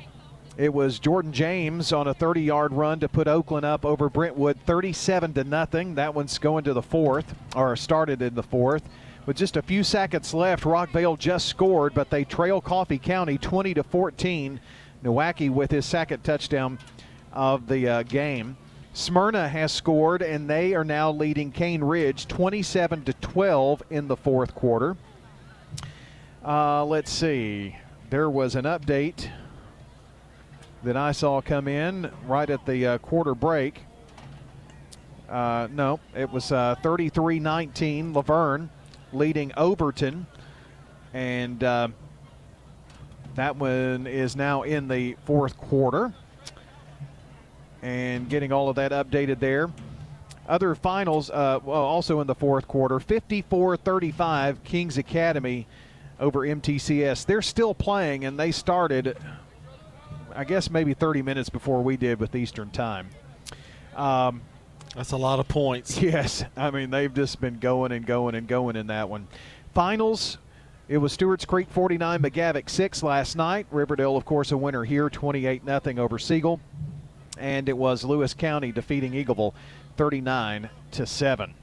it 0.56 0.72
was 0.72 0.98
Jordan 0.98 1.32
James 1.32 1.92
on 1.92 2.08
a 2.08 2.14
30-yard 2.14 2.72
run 2.72 2.98
to 3.00 3.08
put 3.08 3.28
Oakland 3.28 3.64
up 3.64 3.84
over 3.84 4.08
Brentwood 4.08 4.58
37 4.66 5.34
to 5.34 5.44
nothing. 5.44 5.94
That 5.94 6.14
one's 6.14 6.38
going 6.38 6.64
to 6.64 6.72
the 6.72 6.82
fourth, 6.82 7.34
or 7.54 7.76
started 7.76 8.22
in 8.22 8.34
the 8.34 8.42
fourth. 8.42 8.82
With 9.24 9.36
just 9.36 9.56
a 9.56 9.62
few 9.62 9.84
seconds 9.84 10.34
left, 10.34 10.64
Rockvale 10.64 11.18
just 11.18 11.46
scored, 11.46 11.94
but 11.94 12.10
they 12.10 12.24
trail 12.24 12.60
Coffee 12.60 12.98
County 12.98 13.38
20 13.38 13.74
to 13.74 13.82
14. 13.82 14.58
Nowacki 15.02 15.50
with 15.50 15.70
his 15.70 15.86
second 15.86 16.24
touchdown 16.24 16.78
of 17.32 17.66
the 17.68 17.88
uh, 17.88 18.02
game. 18.02 18.56
Smyrna 18.92 19.48
has 19.48 19.70
scored, 19.70 20.22
and 20.22 20.50
they 20.50 20.74
are 20.74 20.84
now 20.84 21.10
leading 21.10 21.52
Cane 21.52 21.84
Ridge 21.84 22.26
27 22.26 23.04
to 23.04 23.12
12 23.12 23.82
in 23.90 24.08
the 24.08 24.16
fourth 24.16 24.54
quarter. 24.54 24.96
Uh, 26.44 26.84
let's 26.84 27.12
see. 27.12 27.76
There 28.10 28.30
was 28.30 28.54
an 28.56 28.64
update 28.64 29.30
that 30.82 30.96
I 30.96 31.12
saw 31.12 31.40
come 31.40 31.68
in 31.68 32.10
right 32.26 32.48
at 32.48 32.64
the 32.66 32.86
uh, 32.86 32.98
quarter 32.98 33.34
break. 33.34 33.82
Uh, 35.28 35.68
no, 35.70 36.00
it 36.16 36.30
was 36.30 36.48
33 36.48 37.38
19. 37.38 38.12
La 38.14 38.22
Vergne 38.22 38.70
leading 39.12 39.52
Overton. 39.56 40.26
And 41.12 41.62
uh, 41.62 41.88
that 43.38 43.56
one 43.56 44.06
is 44.06 44.34
now 44.34 44.62
in 44.62 44.88
the 44.88 45.16
fourth 45.24 45.56
quarter. 45.56 46.12
And 47.82 48.28
getting 48.28 48.50
all 48.50 48.68
of 48.68 48.76
that 48.76 48.90
updated 48.90 49.38
there. 49.38 49.70
Other 50.48 50.74
finals, 50.74 51.30
uh, 51.30 51.60
well, 51.62 51.82
also 51.82 52.20
in 52.20 52.26
the 52.26 52.34
fourth 52.34 52.66
quarter 52.66 52.98
54 52.98 53.76
35, 53.76 54.64
Kings 54.64 54.98
Academy 54.98 55.66
over 56.18 56.40
MTCS. 56.40 57.26
They're 57.26 57.42
still 57.42 57.74
playing, 57.74 58.24
and 58.24 58.38
they 58.40 58.50
started, 58.50 59.16
I 60.34 60.42
guess, 60.42 60.68
maybe 60.70 60.94
30 60.94 61.22
minutes 61.22 61.48
before 61.48 61.82
we 61.82 61.96
did 61.96 62.18
with 62.18 62.34
Eastern 62.34 62.70
Time. 62.70 63.08
Um, 63.94 64.40
That's 64.96 65.12
a 65.12 65.16
lot 65.16 65.38
of 65.38 65.46
points. 65.46 66.00
Yes. 66.02 66.44
I 66.56 66.72
mean, 66.72 66.90
they've 66.90 67.12
just 67.12 67.40
been 67.40 67.58
going 67.60 67.92
and 67.92 68.04
going 68.04 68.34
and 68.34 68.48
going 68.48 68.74
in 68.74 68.88
that 68.88 69.08
one. 69.08 69.28
Finals, 69.74 70.38
it 70.88 70.96
was 70.98 71.12
Stewart's 71.12 71.44
Creek 71.44 71.68
49, 71.68 72.22
McGavock 72.22 72.70
6 72.70 73.02
last 73.02 73.36
night. 73.36 73.66
Riverdale, 73.70 74.16
of 74.16 74.24
course, 74.24 74.52
a 74.52 74.56
winner 74.56 74.84
here, 74.84 75.10
28 75.10 75.62
0 75.64 75.80
over 75.98 76.18
Siegel. 76.18 76.60
And 77.38 77.68
it 77.68 77.76
was 77.76 78.04
Lewis 78.04 78.32
County 78.32 78.72
defeating 78.72 79.12
Eagleville 79.12 79.52
39 79.98 80.70
to 80.92 81.06
7. 81.06 81.54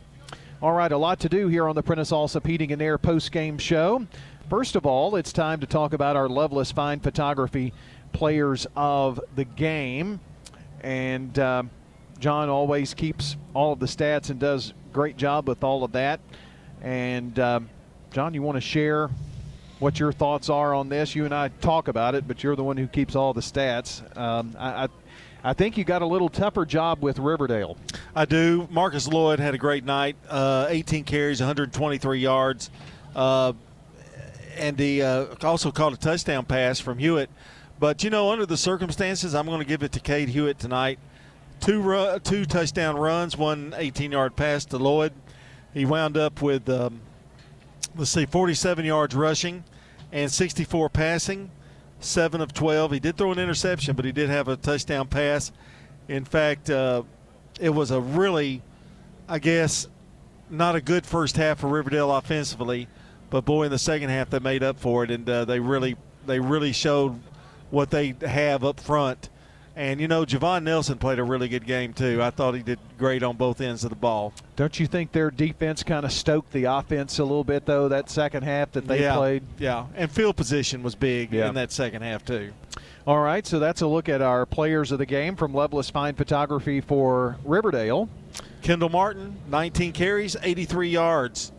All 0.61 0.73
right, 0.73 0.91
a 0.91 0.97
lot 0.97 1.19
to 1.21 1.29
do 1.29 1.47
here 1.47 1.67
on 1.67 1.75
the 1.75 1.81
Prentice 1.81 2.11
Allsup 2.11 2.45
Heating 2.45 2.71
and 2.71 2.81
Air 2.81 2.99
post 2.99 3.31
game 3.31 3.57
show. 3.57 4.05
First 4.47 4.75
of 4.75 4.85
all, 4.85 5.15
it's 5.15 5.33
time 5.33 5.59
to 5.59 5.65
talk 5.65 5.93
about 5.93 6.15
our 6.15 6.29
Loveless 6.29 6.71
Fine 6.71 6.99
Photography 6.99 7.73
players 8.13 8.67
of 8.75 9.19
the 9.35 9.45
game. 9.45 10.19
And 10.81 11.37
uh, 11.39 11.63
John 12.19 12.47
always 12.47 12.93
keeps 12.93 13.37
all 13.55 13.73
of 13.73 13.79
the 13.79 13.87
stats 13.87 14.29
and 14.29 14.39
does 14.39 14.73
great 14.93 15.17
job 15.17 15.47
with 15.47 15.63
all 15.63 15.83
of 15.83 15.93
that. 15.93 16.19
And 16.81 17.39
um, 17.39 17.69
John, 18.15 18.33
you 18.33 18.41
want 18.41 18.55
to 18.55 18.61
share 18.61 19.09
what 19.79 19.99
your 19.99 20.13
thoughts 20.13 20.49
are 20.49 20.73
on 20.73 20.87
this? 20.87 21.15
You 21.15 21.25
and 21.25 21.33
I 21.35 21.49
talk 21.49 21.89
about 21.89 22.15
it, 22.15 22.25
but 22.25 22.41
you're 22.41 22.55
the 22.55 22.63
one 22.63 22.77
who 22.77 22.87
keeps 22.87 23.13
all 23.13 23.33
the 23.33 23.41
stats. 23.41 24.01
Um, 24.17 24.55
I, 24.57 24.85
I, 24.85 24.87
I, 25.43 25.51
think 25.51 25.77
you 25.77 25.83
got 25.83 26.01
a 26.01 26.05
little 26.05 26.29
tougher 26.29 26.65
job 26.65 27.03
with 27.03 27.19
Riverdale. 27.19 27.75
I 28.15 28.23
do. 28.23 28.69
Marcus 28.71 29.05
Lloyd 29.05 29.39
had 29.39 29.53
a 29.53 29.57
great 29.57 29.83
night. 29.83 30.15
Uh, 30.29 30.67
18 30.69 31.03
carries, 31.03 31.41
123 31.41 32.17
yards. 32.17 32.69
Uh, 33.13 33.51
and 34.55 34.79
he 34.79 35.01
uh, 35.01 35.25
also 35.43 35.69
caught 35.69 35.91
a 35.91 35.97
touchdown 35.97 36.45
pass 36.45 36.79
from 36.79 36.99
Hewitt. 36.99 37.29
But, 37.81 38.01
you 38.01 38.09
know, 38.09 38.31
under 38.31 38.45
the 38.45 38.55
circumstances, 38.55 39.35
I'm 39.35 39.45
going 39.45 39.59
to 39.59 39.65
give 39.65 39.83
it 39.83 39.91
to 39.91 39.99
Cade 39.99 40.29
Hewitt 40.29 40.57
tonight. 40.57 40.99
Two, 41.59 41.81
ru- 41.81 42.17
two 42.19 42.45
touchdown 42.45 42.95
runs, 42.95 43.35
one 43.35 43.73
18 43.75 44.13
yard 44.13 44.37
pass 44.37 44.63
to 44.67 44.77
Lloyd. 44.77 45.11
He 45.73 45.83
wound 45.83 46.15
up 46.15 46.41
with, 46.41 46.69
um, 46.69 47.01
let's 47.97 48.11
see, 48.11 48.25
47 48.25 48.85
yards 48.85 49.15
rushing 49.15 49.63
and 50.11 50.31
64 50.31 50.89
passing, 50.89 51.51
7 51.99 52.41
of 52.41 52.53
12. 52.53 52.91
He 52.91 52.99
did 52.99 53.17
throw 53.17 53.31
an 53.31 53.39
interception, 53.39 53.95
but 53.95 54.05
he 54.05 54.11
did 54.11 54.29
have 54.29 54.47
a 54.47 54.55
touchdown 54.55 55.07
pass. 55.07 55.51
In 56.07 56.25
fact, 56.25 56.69
uh, 56.69 57.03
it 57.59 57.69
was 57.69 57.91
a 57.91 57.99
really, 57.99 58.61
I 59.27 59.39
guess, 59.39 59.87
not 60.49 60.75
a 60.75 60.81
good 60.81 61.05
first 61.05 61.37
half 61.37 61.59
for 61.59 61.67
Riverdale 61.67 62.15
offensively, 62.15 62.87
but 63.29 63.45
boy, 63.45 63.63
in 63.63 63.71
the 63.71 63.79
second 63.79 64.09
half 64.09 64.29
they 64.29 64.39
made 64.39 64.63
up 64.63 64.79
for 64.79 65.03
it, 65.03 65.11
and 65.11 65.27
uh, 65.29 65.45
they 65.45 65.59
really 65.59 65.95
they 66.27 66.39
really 66.39 66.71
showed 66.71 67.19
what 67.71 67.89
they 67.89 68.15
have 68.21 68.63
up 68.63 68.79
front. 68.79 69.29
And 69.77 69.99
you 69.99 70.07
know, 70.07 70.25
Javon 70.25 70.63
Nelson 70.63 70.97
played 70.97 71.19
a 71.19 71.23
really 71.23 71.49
good 71.49 71.65
game 71.65 71.93
too. 71.93 72.21
I 72.23 72.29
thought 72.29 72.55
he 72.55 72.63
did 72.63 72.79
great 72.97 73.23
on 73.23 73.35
both 73.35 73.59
ends 73.59 73.83
of 73.83 73.89
the 73.89 73.95
ball. 73.97 74.33
Don't 74.55 74.79
you 74.79 74.87
think 74.87 75.11
their 75.11 75.29
defense 75.29 75.83
kind 75.83 76.05
of 76.05 76.13
stoked 76.13 76.53
the 76.53 76.63
offense 76.63 77.19
a 77.19 77.23
little 77.23 77.43
bit 77.43 77.65
though? 77.65 77.89
That 77.89 78.09
second 78.09 78.43
half 78.43 78.71
that 78.71 78.87
they 78.87 79.01
yeah, 79.01 79.15
played. 79.15 79.43
Yeah, 79.59 79.87
and 79.95 80.09
field 80.09 80.37
position 80.37 80.81
was 80.81 80.95
big 80.95 81.33
Yeah. 81.33 81.49
in 81.49 81.55
that 81.55 81.73
second 81.73 82.03
half 82.03 82.23
too. 82.23 82.53
All 83.05 83.19
right, 83.19 83.45
so 83.45 83.59
that's 83.59 83.81
a 83.81 83.87
look 83.87 84.09
at 84.09 84.21
our 84.21 84.45
players 84.45 84.91
of 84.91 84.97
the 84.97 85.05
game 85.05 85.35
from 85.35 85.53
Loveless 85.53 85.89
Fine 85.89 86.15
Photography 86.15 86.81
for 86.81 87.37
Riverdale. 87.43 88.09
Kendall 88.63 88.89
Martin, 88.89 89.35
19 89.49 89.91
carries, 89.91 90.35
83 90.41 90.89
yards 90.89 91.51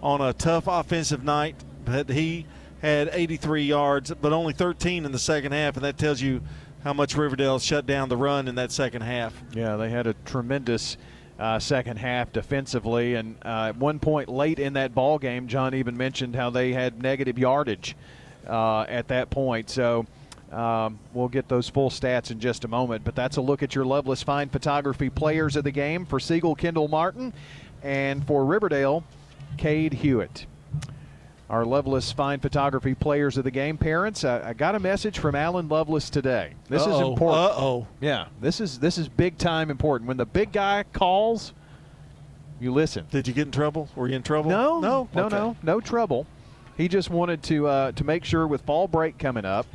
on 0.00 0.20
a 0.20 0.32
tough 0.32 0.64
offensive 0.68 1.24
night, 1.24 1.56
but 1.84 2.08
he 2.08 2.46
had 2.82 3.10
83 3.12 3.64
yards, 3.64 4.12
but 4.20 4.32
only 4.32 4.52
13 4.52 5.04
in 5.04 5.10
the 5.10 5.18
second 5.18 5.52
half, 5.52 5.74
and 5.76 5.84
that 5.84 5.98
tells 5.98 6.20
you 6.20 6.40
how 6.84 6.92
much 6.92 7.16
Riverdale 7.16 7.58
shut 7.58 7.86
down 7.86 8.08
the 8.08 8.16
run 8.16 8.48
in 8.48 8.56
that 8.56 8.72
second 8.72 9.02
half. 9.02 9.40
Yeah, 9.52 9.76
they 9.76 9.90
had 9.90 10.06
a 10.06 10.14
tremendous 10.24 10.96
uh, 11.38 11.58
second 11.58 11.96
half 11.98 12.32
defensively, 12.32 13.14
and 13.14 13.36
uh, 13.44 13.68
at 13.68 13.76
one 13.76 13.98
point 13.98 14.28
late 14.28 14.58
in 14.58 14.74
that 14.74 14.94
ball 14.94 15.18
game, 15.18 15.48
John 15.48 15.74
even 15.74 15.96
mentioned 15.96 16.36
how 16.36 16.50
they 16.50 16.72
had 16.72 17.02
negative 17.02 17.38
yardage 17.38 17.96
uh, 18.46 18.82
at 18.82 19.08
that 19.08 19.30
point. 19.30 19.70
So. 19.70 20.06
Um, 20.50 20.98
we'll 21.14 21.28
get 21.28 21.48
those 21.48 21.70
full 21.70 21.88
stats 21.88 22.30
in 22.30 22.38
just 22.38 22.66
a 22.66 22.68
moment, 22.68 23.04
but 23.04 23.14
that's 23.14 23.38
a 23.38 23.40
look 23.40 23.62
at 23.62 23.74
your 23.74 23.86
Loveless 23.86 24.22
Fine 24.22 24.50
Photography 24.50 25.08
players 25.08 25.56
of 25.56 25.64
the 25.64 25.70
game 25.70 26.04
for 26.04 26.20
Siegel 26.20 26.54
Kendall 26.54 26.88
Martin 26.88 27.32
and 27.82 28.26
for 28.26 28.44
Riverdale, 28.44 29.02
Cade 29.56 29.94
Hewitt. 29.94 30.44
Our 31.52 31.66
Loveless 31.66 32.10
Fine 32.10 32.40
Photography 32.40 32.94
players 32.94 33.36
of 33.36 33.44
the 33.44 33.50
game. 33.50 33.76
Parents, 33.76 34.24
I, 34.24 34.48
I 34.48 34.52
got 34.54 34.74
a 34.74 34.80
message 34.80 35.18
from 35.18 35.34
Alan 35.34 35.68
Lovelace 35.68 36.08
today. 36.08 36.54
This 36.70 36.80
is 36.80 36.88
Uh-oh. 36.88 37.10
important. 37.12 37.42
Uh-oh. 37.52 37.86
Yeah, 38.00 38.28
this 38.40 38.58
is 38.58 38.78
this 38.78 38.96
is 38.96 39.06
big 39.06 39.36
time 39.36 39.70
important. 39.70 40.08
When 40.08 40.16
the 40.16 40.24
big 40.24 40.50
guy 40.50 40.84
calls, 40.94 41.52
you 42.58 42.72
listen. 42.72 43.04
Did 43.10 43.28
you 43.28 43.34
get 43.34 43.42
in 43.46 43.52
trouble? 43.52 43.90
Were 43.94 44.08
you 44.08 44.16
in 44.16 44.22
trouble? 44.22 44.50
No, 44.50 44.80
no, 44.80 45.08
no, 45.14 45.24
Okay. 45.26 45.36
no, 45.36 45.56
no 45.62 45.80
trouble. 45.80 46.26
He 46.78 46.88
just 46.88 47.10
wanted 47.10 47.42
to 47.44 47.66
uh, 47.66 47.92
to 47.92 48.02
make 48.04 48.24
sure 48.24 48.46
with 48.46 48.62
fall 48.62 48.88
break 48.88 49.18
coming 49.18 49.44
up 49.44 49.66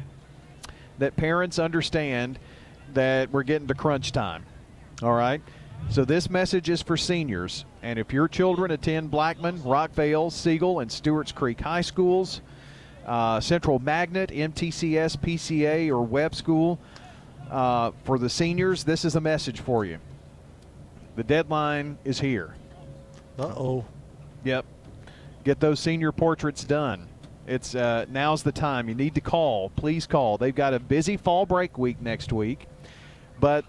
that 0.98 1.16
parents 1.16 1.60
understand 1.60 2.40
that 2.96 3.32
we're 3.32 3.44
getting 3.44 3.68
to 3.68 3.76
crunch 3.76 4.12
time. 4.12 4.44
All 5.04 5.14
right. 5.14 5.44
So 5.90 6.06
this 6.06 6.30
message 6.30 6.70
is 6.70 6.82
for 6.82 6.98
seniors, 6.98 7.66
and 7.82 7.98
if 7.98 8.12
your 8.14 8.28
children 8.28 8.72
attend 8.72 9.10
Blackman, 9.10 9.58
Rockvale, 9.60 10.32
Siegel, 10.32 10.82
and 10.82 10.92
Stewart's 10.92 11.32
Creek 11.32 11.62
High 11.62 11.82
Schools, 11.82 12.42
uh, 13.06 13.40
Central 13.40 13.80
Magnet, 13.80 14.30
MTCS, 14.30 15.18
PCA, 15.18 15.90
or 15.90 16.02
Web 16.02 16.36
School, 16.36 16.78
uh, 17.50 17.92
for 18.04 18.20
the 18.20 18.30
seniors, 18.30 18.84
this 18.84 19.06
is 19.06 19.16
a 19.16 19.22
message 19.22 19.62
for 19.62 19.86
you. 19.86 19.98
The 21.16 21.24
deadline 21.24 21.98
is 22.04 22.20
here. 22.20 22.54
Uh 23.40 23.54
oh. 23.58 23.86
Yep. 24.44 24.66
Get 25.46 25.60
those 25.60 25.80
senior 25.80 26.12
portraits 26.12 26.64
done. 26.64 27.08
It's 27.48 27.74
uh, 27.76 28.06
now's 28.10 28.44
the 28.44 28.52
time. 28.52 28.90
You 28.90 28.94
need 28.94 29.16
to 29.16 29.22
call. 29.22 29.70
Please 29.70 30.06
call. 30.06 30.38
They've 30.38 30.54
got 30.54 30.74
a 30.74 30.80
busy 30.80 31.16
fall 31.18 31.46
break 31.46 31.78
week 31.78 32.02
next 32.02 32.34
week, 32.34 32.68
but 33.40 33.64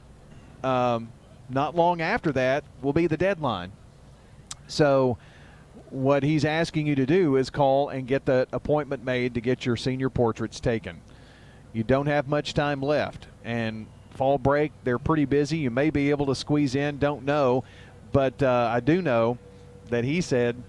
um, 0.65 1.11
not 1.49 1.75
long 1.75 2.01
after 2.01 2.33
that 2.33 2.65
will 2.83 2.93
be 2.93 3.07
the 3.07 3.17
deadline. 3.17 3.73
So, 4.67 5.18
what 5.91 6.23
he's 6.23 6.44
asking 6.44 6.86
you 6.86 6.94
to 6.97 7.07
do 7.07 7.36
is 7.36 7.49
call 7.49 7.89
and 7.89 8.07
get 8.07 8.27
the 8.27 8.47
appointment 8.52 9.05
made 9.05 9.35
to 9.35 9.41
get 9.41 9.65
your 9.65 9.77
senior 9.77 10.10
portraits 10.10 10.60
taken. 10.60 11.01
You 11.73 11.83
don't 11.83 12.07
have 12.07 12.28
much 12.28 12.52
time 12.52 12.83
left, 12.83 13.27
and 13.44 13.86
fall 14.10 14.36
break, 14.36 14.73
they're 14.85 14.99
pretty 14.99 15.25
busy. 15.25 15.59
You 15.59 15.70
may 15.70 15.91
be 15.91 16.10
able 16.10 16.27
to 16.27 16.35
squeeze 16.35 16.75
in, 16.75 16.99
don't 16.99 17.25
know. 17.25 17.65
But 18.12 18.43
uh, 18.43 18.70
I 18.73 18.81
do 18.81 19.01
know 19.01 19.39
that 19.91 20.05
he 20.05 20.20
said, 20.20 20.62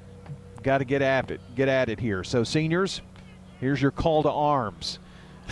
got 0.63 0.79
to 0.79 0.85
get 0.85 1.01
at 1.01 1.31
it, 1.31 1.41
get 1.55 1.67
at 1.67 1.89
it 1.89 1.99
here. 1.99 2.23
So, 2.23 2.43
seniors, 2.43 3.01
here's 3.59 3.81
your 3.81 3.91
call 3.91 4.23
to 4.23 4.31
arms. 4.31 4.99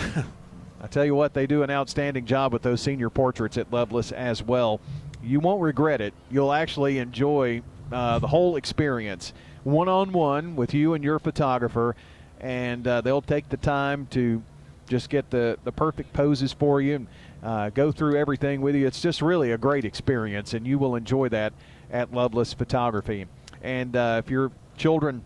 I 0.80 0.88
tell 0.88 1.06
you 1.06 1.16
what, 1.16 1.34
they 1.34 1.48
do 1.48 1.64
an 1.64 1.72
outstanding 1.72 2.26
job 2.26 2.54
with 2.54 2.62
those 2.62 2.82
senior 2.82 3.10
portraits 3.10 3.58
at 3.58 3.72
Loveless 3.72 4.12
as 4.12 4.44
well. 4.44 4.80
You 5.28 5.42
won't 5.42 5.62
regret 5.62 6.00
it. 6.00 6.14
You'll 6.32 6.54
actually 6.54 7.00
enjoy 7.00 7.62
uh, 7.92 8.20
the 8.20 8.28
whole 8.28 8.56
experience 8.56 9.34
one 9.64 9.90
on 9.90 10.14
one 10.14 10.56
with 10.56 10.74
you 10.74 10.94
and 10.94 11.04
your 11.04 11.20
photographer, 11.20 11.96
and 12.40 12.88
uh, 12.88 13.02
they'll 13.02 13.22
take 13.22 13.50
the 13.50 13.58
time 13.58 14.08
to 14.12 14.42
just 14.88 15.10
get 15.10 15.30
the, 15.30 15.60
the 15.66 15.72
perfect 15.74 16.14
poses 16.14 16.54
for 16.54 16.80
you 16.80 16.96
and 16.96 17.08
uh, 17.44 17.70
go 17.72 17.92
through 17.92 18.16
everything 18.16 18.62
with 18.62 18.76
you. 18.76 18.88
It's 18.88 19.02
just 19.02 19.22
really 19.22 19.52
a 19.52 19.58
great 19.58 19.84
experience, 19.84 20.54
and 20.54 20.66
you 20.66 20.80
will 20.80 20.96
enjoy 20.96 21.28
that 21.30 21.52
at 21.92 22.14
Loveless 22.14 22.54
Photography. 22.54 23.26
And 23.62 23.96
uh, 23.98 24.22
if 24.24 24.32
your 24.32 24.52
children 24.78 25.22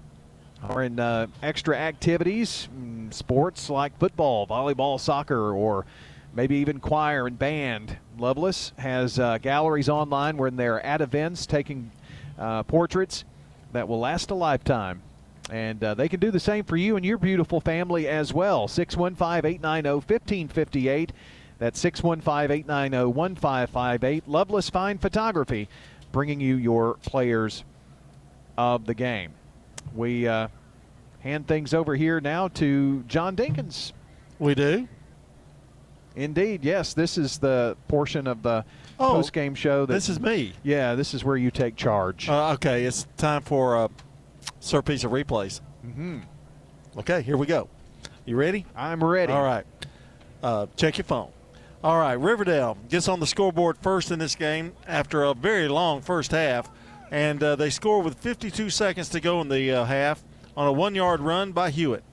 are 0.64 0.82
in 0.82 1.00
uh, 1.00 1.28
extra 1.44 1.78
activities, 1.78 2.68
mm, 2.76 3.14
sports 3.14 3.70
like 3.70 3.98
football, 4.00 4.48
volleyball, 4.48 5.00
soccer, 5.00 5.54
or 5.54 5.86
maybe 6.34 6.56
even 6.56 6.80
choir 6.80 7.28
and 7.28 7.38
band, 7.38 7.98
Loveless 8.18 8.74
has 8.78 9.20
uh, 9.20 9.38
galleries 9.38 9.90
online 9.90 10.38
when 10.38 10.56
they're 10.56 10.86
at 10.86 11.02
events 11.02 11.46
taking 11.46 11.92
uh, 12.38 12.64
portraits 12.64 13.24
that 13.74 13.88
will 13.88 14.00
last 14.00 14.32
a 14.32 14.36
lifetime. 14.36 15.02
And 15.50 15.84
uh, 15.84 15.94
they 15.96 16.08
can 16.08 16.20
do 16.20 16.32
the 16.32 16.40
same 16.40 16.64
for 16.64 16.78
you 16.78 16.96
and 16.96 17.06
your 17.06 17.18
beautiful 17.18 17.60
family 17.60 18.08
as 18.08 18.34
well. 18.34 18.68
615 18.68 19.46
890 19.46 19.90
1558. 19.90 21.12
That's 21.60 21.80
615 21.80 22.52
890 22.52 23.12
1558. 23.12 24.28
Loveless 24.28 24.70
Fine 24.70 24.98
Photography, 24.98 25.68
bringing 26.12 26.40
you 26.40 26.56
your 26.56 26.96
players 27.04 27.64
of 28.58 28.86
the 28.86 28.94
game. 28.94 29.34
We 29.96 30.28
uh, 30.28 30.48
hand 31.20 31.48
things 31.48 31.74
over 31.74 31.96
here 31.96 32.20
now 32.22 32.48
to 32.50 33.04
John 33.08 33.36
Dinkins. 33.36 33.94
We 34.40 34.56
do? 34.56 34.88
Indeed, 36.16 36.64
yes. 36.66 36.94
This 36.94 37.18
is 37.18 37.38
the 37.38 37.78
portion 37.88 38.28
of 38.28 38.44
the 38.44 38.66
Oh, 39.00 39.14
post 39.16 39.34
game 39.34 39.56
show. 39.56 39.86
That, 39.86 39.94
this 39.94 40.10
is 40.10 40.20
me. 40.20 40.54
Yeah, 40.64 40.94
this 40.96 41.14
is 41.14 41.24
where 41.24 41.38
you 41.38 41.50
take 41.52 41.76
charge. 41.76 42.30
Uh, 42.30 42.52
okay, 42.52 42.84
it's 42.86 43.08
time 43.18 43.42
for 43.42 43.76
uh, 43.78 43.88
Sir 44.60 44.82
Pizza 44.82 45.08
Replays. 45.08 45.62
Mm-hmm. 45.86 46.20
Okay, 47.00 47.22
here 47.22 47.38
we 47.38 47.48
go. 47.48 47.68
You 48.26 48.36
ready? 48.36 48.66
I'm 48.76 49.04
ready. 49.04 49.34
All 49.34 49.44
right. 49.44 49.66
Uh, 50.44 50.68
check 50.76 50.98
your 50.98 51.06
phone. 51.06 51.32
All 51.84 51.98
right, 51.98 52.14
Riverdale 52.14 52.78
gets 52.90 53.08
on 53.08 53.20
the 53.20 53.26
scoreboard 53.26 53.78
first 53.82 54.12
in 54.12 54.20
this 54.20 54.36
game 54.36 54.74
after 54.86 55.24
a 55.24 55.34
very 55.34 55.68
long 55.68 56.02
first 56.02 56.30
half, 56.32 56.70
and 57.10 57.42
uh, 57.42 57.56
they 57.56 57.72
score 57.72 58.04
with 58.04 58.20
52 58.20 58.70
seconds 58.70 59.10
to 59.10 59.20
go 59.20 59.42
in 59.42 59.48
the 59.50 59.72
uh, 59.72 59.86
half 59.86 60.24
on 60.56 60.68
a 60.68 60.72
one-yard 60.72 61.22
run 61.22 61.54
by 61.54 61.72
Hewitt. 61.72 62.04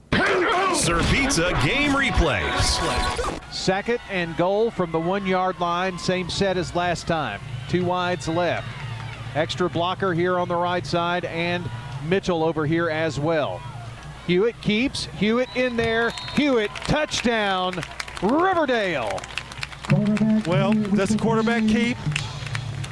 Sir 0.73 1.03
Pizza 1.11 1.51
game 1.63 1.91
replays. 1.91 3.28
Second 3.51 3.99
and 4.09 4.35
goal 4.37 4.69
from 4.69 4.91
the 4.91 4.99
one 4.99 5.25
yard 5.25 5.59
line, 5.59 5.97
same 5.97 6.29
set 6.29 6.57
as 6.57 6.75
last 6.75 7.07
time. 7.07 7.41
Two 7.67 7.85
wides 7.85 8.27
left. 8.27 8.67
Extra 9.35 9.69
blocker 9.69 10.13
here 10.13 10.37
on 10.37 10.47
the 10.47 10.55
right 10.55 10.85
side, 10.85 11.25
and 11.25 11.69
Mitchell 12.07 12.43
over 12.43 12.65
here 12.65 12.89
as 12.89 13.19
well. 13.19 13.61
Hewitt 14.27 14.59
keeps. 14.61 15.05
Hewitt 15.17 15.49
in 15.55 15.75
there. 15.75 16.11
Hewitt 16.35 16.71
touchdown. 16.85 17.75
Riverdale. 18.21 19.19
Well, 20.45 20.73
does 20.73 21.09
the 21.09 21.17
quarterback 21.19 21.63
keep? 21.63 21.97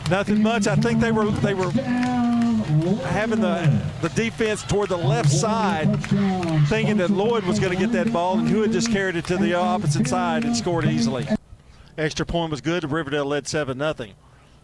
Nothing 0.09 0.41
much. 0.41 0.67
I 0.67 0.75
think 0.75 0.99
they 0.99 1.11
were 1.11 1.29
they 1.29 1.53
were 1.53 1.71
having 2.67 3.41
the 3.41 3.81
the 4.01 4.09
defense 4.09 4.63
toward 4.63 4.89
the 4.89 4.97
left 4.97 5.29
side, 5.29 5.95
thinking 6.67 6.97
that 6.97 7.09
Lloyd 7.09 7.43
was 7.43 7.59
going 7.59 7.73
to 7.73 7.79
get 7.79 7.91
that 7.93 8.11
ball, 8.11 8.39
and 8.39 8.47
Hewitt 8.47 8.71
just 8.71 8.91
carried 8.91 9.15
it 9.15 9.25
to 9.25 9.37
the 9.37 9.53
opposite 9.53 10.07
side 10.07 10.43
and 10.43 10.55
scored 10.55 10.85
easily. 10.85 11.27
Extra 11.97 12.25
point 12.25 12.51
was 12.51 12.61
good. 12.61 12.89
Riverdale 12.89 13.25
led 13.25 13.47
seven 13.47 13.77
nothing. 13.77 14.13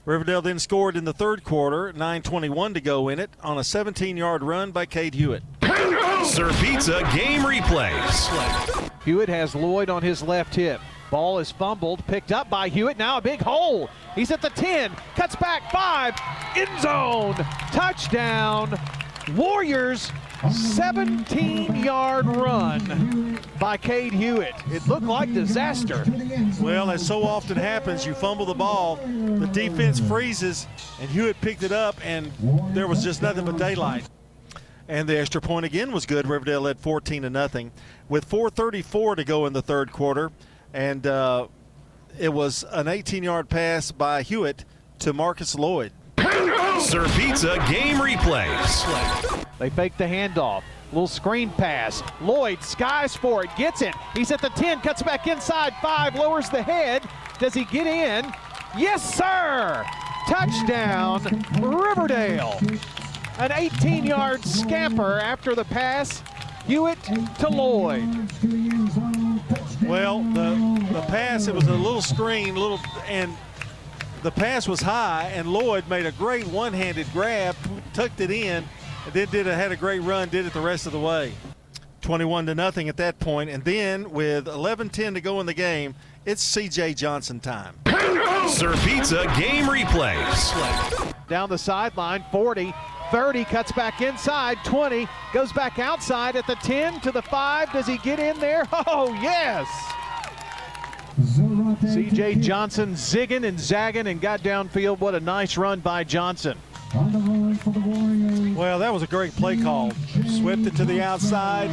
Riverdale 0.06 0.42
then 0.42 0.60
scored 0.60 0.98
in 0.98 1.06
the 1.06 1.14
third 1.14 1.44
quarter, 1.44 1.94
9:21 1.94 2.74
to 2.74 2.82
go 2.82 3.08
in 3.08 3.20
it, 3.20 3.30
on 3.42 3.58
a 3.58 3.62
17-yard 3.62 4.44
run 4.44 4.72
by 4.72 4.86
Cade 4.86 5.14
Hewitt. 5.14 5.44
Sir 6.26 6.52
Pizza 6.62 7.02
game 7.16 7.42
replays. 7.42 8.92
Hewitt 9.06 9.30
has 9.30 9.56
Lloyd 9.56 9.90
on 9.90 10.02
his 10.02 10.22
left 10.22 10.56
hip. 10.56 10.82
Ball 11.14 11.38
is 11.38 11.52
fumbled, 11.52 12.04
picked 12.08 12.32
up 12.32 12.50
by 12.50 12.70
Hewitt. 12.70 12.98
Now 12.98 13.20
a 13.20 13.22
big 13.22 13.40
hole. 13.40 13.88
He's 14.16 14.32
at 14.32 14.42
the 14.42 14.50
10, 14.50 14.90
cuts 15.16 15.36
back 15.36 15.72
five, 15.72 16.16
end 16.56 16.82
zone, 16.82 17.36
touchdown. 17.72 18.80
Warriors 19.36 20.12
17 20.52 21.76
yard 21.76 22.26
run 22.26 23.40
by 23.60 23.78
Cade 23.78 24.14
Hewitt. 24.14 24.56
It 24.72 24.88
looked 24.88 25.06
like 25.06 25.32
disaster. 25.36 26.04
Well, 26.60 26.90
as 26.90 27.06
so 27.06 27.22
often 27.22 27.58
happens, 27.58 28.08
you 28.08 28.16
fumble 28.16 28.48
the 28.48 28.56
ball, 28.56 28.96
the 28.96 29.50
defense 29.54 30.00
freezes, 30.00 30.66
and 31.00 31.08
Hewitt 31.12 31.40
picked 31.42 31.62
it 31.62 31.72
up, 31.72 31.96
and 32.04 32.32
there 32.74 32.88
was 32.88 33.04
just 33.04 33.22
nothing 33.22 33.46
but 33.46 33.58
daylight. 33.58 34.10
And 34.88 35.08
the 35.08 35.20
extra 35.20 35.42
point 35.42 35.68
again 35.68 35.92
was 35.92 36.08
good. 36.08 36.28
Riverdale 36.28 36.62
led 36.62 36.80
14 36.80 37.22
to 37.22 37.30
nothing, 37.30 37.72
with 38.10 38.28
4:34 38.28 39.18
to 39.18 39.24
go 39.24 39.46
in 39.46 39.54
the 39.54 39.62
third 39.62 39.92
quarter, 39.92 40.32
and 40.74 41.06
uh, 41.08 41.48
it 42.20 42.34
was 42.34 42.66
an 42.72 42.88
18-yard 42.88 43.50
pass 43.50 43.92
by 43.92 44.22
Hewitt 44.24 44.66
to 45.00 45.14
Marcus 45.14 45.56
Lloyd. 45.56 45.92
Sir 46.80 47.06
Pizza 47.16 47.56
game 47.70 47.98
replays. 47.98 49.48
They 49.60 49.70
fake 49.70 49.98
the 49.98 50.06
handoff. 50.06 50.64
Little 50.92 51.08
screen 51.08 51.50
pass. 51.50 52.04
Lloyd 52.22 52.62
skies 52.62 53.16
for 53.16 53.44
it, 53.44 53.50
gets 53.58 53.82
it. 53.82 53.96
He's 54.14 54.32
at 54.32 54.42
the 54.42 54.50
10, 54.50 54.82
cuts 54.82 55.02
back 55.02 55.28
inside 55.28 55.74
five, 55.82 56.16
lowers 56.16 56.50
the 56.50 56.62
head. 56.62 57.04
Does 57.40 57.54
he 57.54 57.66
get 57.66 57.88
in? 57.88 58.32
Yes, 58.78 59.16
sir! 59.16 59.86
Touchdown, 60.28 61.24
Riverdale. 61.62 62.60
An 63.40 63.52
18 63.52 64.06
yard 64.06 64.46
scamper 64.46 65.20
after 65.20 65.56
the 65.56 65.66
pass. 65.66 66.24
Hewitt 66.66 67.02
to 67.40 67.50
Lloyd. 67.50 68.04
Well, 69.86 70.24
the 70.24 70.88
the 70.92 71.02
pass 71.02 71.48
it 71.48 71.56
was 71.56 71.68
a 71.68 71.74
little 71.74 72.02
screen, 72.02 72.56
little 72.56 72.80
and 73.08 73.32
the 74.24 74.32
pass 74.32 74.68
was 74.68 74.82
high, 74.82 75.32
and 75.36 75.48
Lloyd 75.52 75.88
made 75.90 76.06
a 76.06 76.12
great 76.14 76.48
one-handed 76.48 77.08
grab, 77.12 77.56
tucked 77.94 78.22
it 78.22 78.32
in, 78.32 78.64
and 79.06 79.14
then 79.14 79.28
did 79.30 79.48
a, 79.48 79.54
had 79.54 79.72
a 79.72 79.76
great 79.76 80.00
run, 80.00 80.30
did 80.30 80.46
it 80.46 80.54
the 80.54 80.62
rest 80.62 80.86
of 80.86 80.94
the 80.94 81.00
way. 81.00 81.34
21 82.02 82.46
to 82.46 82.56
nothing 82.56 82.90
at 82.90 82.98
that 82.98 83.20
point, 83.20 83.50
and 83.50 83.64
then 83.66 84.12
with 84.12 84.46
11-10 84.46 85.16
to 85.16 85.22
go 85.22 85.40
in 85.40 85.46
the 85.46 85.54
game, 85.54 85.96
it's 86.26 86.42
C.J. 86.42 86.94
Johnson 86.94 87.40
time. 87.40 87.76
Sir 88.48 88.74
Pizza 88.86 89.24
game 89.38 89.66
replays. 89.66 91.14
Down 91.28 91.50
the 91.50 91.58
sideline, 91.58 92.24
40, 92.32 92.74
30, 93.14 93.46
cuts 93.46 93.72
back 93.72 94.02
inside, 94.02 94.58
20, 94.66 95.08
goes 95.34 95.54
back 95.54 95.78
outside 95.78 96.36
at 96.36 96.48
the 96.48 96.56
10 96.56 97.00
to 97.02 97.12
the 97.12 97.22
5. 97.22 97.72
Does 97.72 97.86
he 97.86 98.00
get 98.00 98.20
in 98.20 98.40
there? 98.40 98.68
Oh, 98.88 99.14
yes! 99.22 99.68
CJ 101.20 102.42
Johnson 102.42 102.96
zigging 102.96 103.48
and 103.48 103.60
zagging 103.60 104.08
and 104.08 104.20
got 104.20 104.42
downfield. 104.42 105.00
What 105.00 105.14
a 105.14 105.20
nice 105.20 105.58
run 105.58 105.80
by 105.80 106.04
Johnson. 106.04 106.58
Well, 108.56 108.80
that 108.80 108.92
was 108.92 109.04
a 109.04 109.08
great 109.08 109.36
play 109.36 109.58
call. 109.58 109.92
Swept 110.28 110.66
it 110.66 110.76
to 110.78 110.86
the 110.86 111.00
outside, 111.00 111.70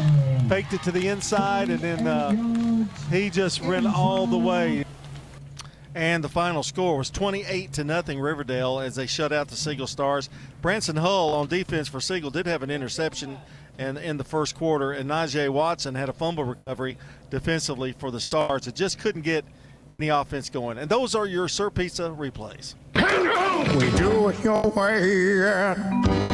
faked 0.47 0.75
it 0.75 0.83
to 0.83 0.93
the 0.93 1.09
inside, 1.09 1.71
and 1.71 1.81
then 1.81 2.07
uh, 2.07 2.87
he 3.11 3.31
just 3.31 3.63
ran 3.63 3.87
all 3.87 4.27
the 4.27 4.37
way. 4.37 4.85
And 5.95 6.23
the 6.23 6.29
final 6.29 6.63
score 6.63 6.97
was 6.97 7.11
28 7.11 7.73
to 7.73 7.85
nothing 7.85 8.21
Riverdale 8.21 8.79
as 8.79 8.95
they 8.95 9.07
shut 9.07 9.33
out 9.33 9.49
the 9.49 9.57
Siegel 9.57 9.89
Stars. 9.89 10.31
Branson 10.63 10.97
Hull 10.97 11.35
on 11.35 11.49
defense 11.49 11.89
for 11.89 12.01
Siegel 12.01 12.31
did 12.31 12.47
have 12.47 12.63
an 12.63 12.71
interception 12.71 13.39
in, 13.79 13.97
in 13.97 14.17
the 14.17 14.25
first 14.25 14.55
quarter, 14.55 14.93
and 14.93 15.11
Najee 15.11 15.49
Watson 15.49 15.95
had 15.95 16.09
a 16.09 16.13
fumble 16.13 16.45
recovery 16.45 16.97
defensively 17.31 17.93
for 17.93 18.11
the 18.11 18.21
Stars. 18.21 18.69
It 18.69 18.77
just 18.77 18.99
couldn't 18.99 19.23
get 19.23 19.45
any 19.99 20.09
offense 20.09 20.49
going. 20.49 20.79
And 20.79 20.89
those 20.89 21.15
are 21.15 21.27
your 21.27 21.49
Sir 21.49 21.71
Pizza 21.71 22.15
replays. 22.17 22.75
We 22.95 23.91
do 23.97 24.29
it 24.29 24.43
your 24.43 24.69
way 24.71 25.43
at 25.43 25.77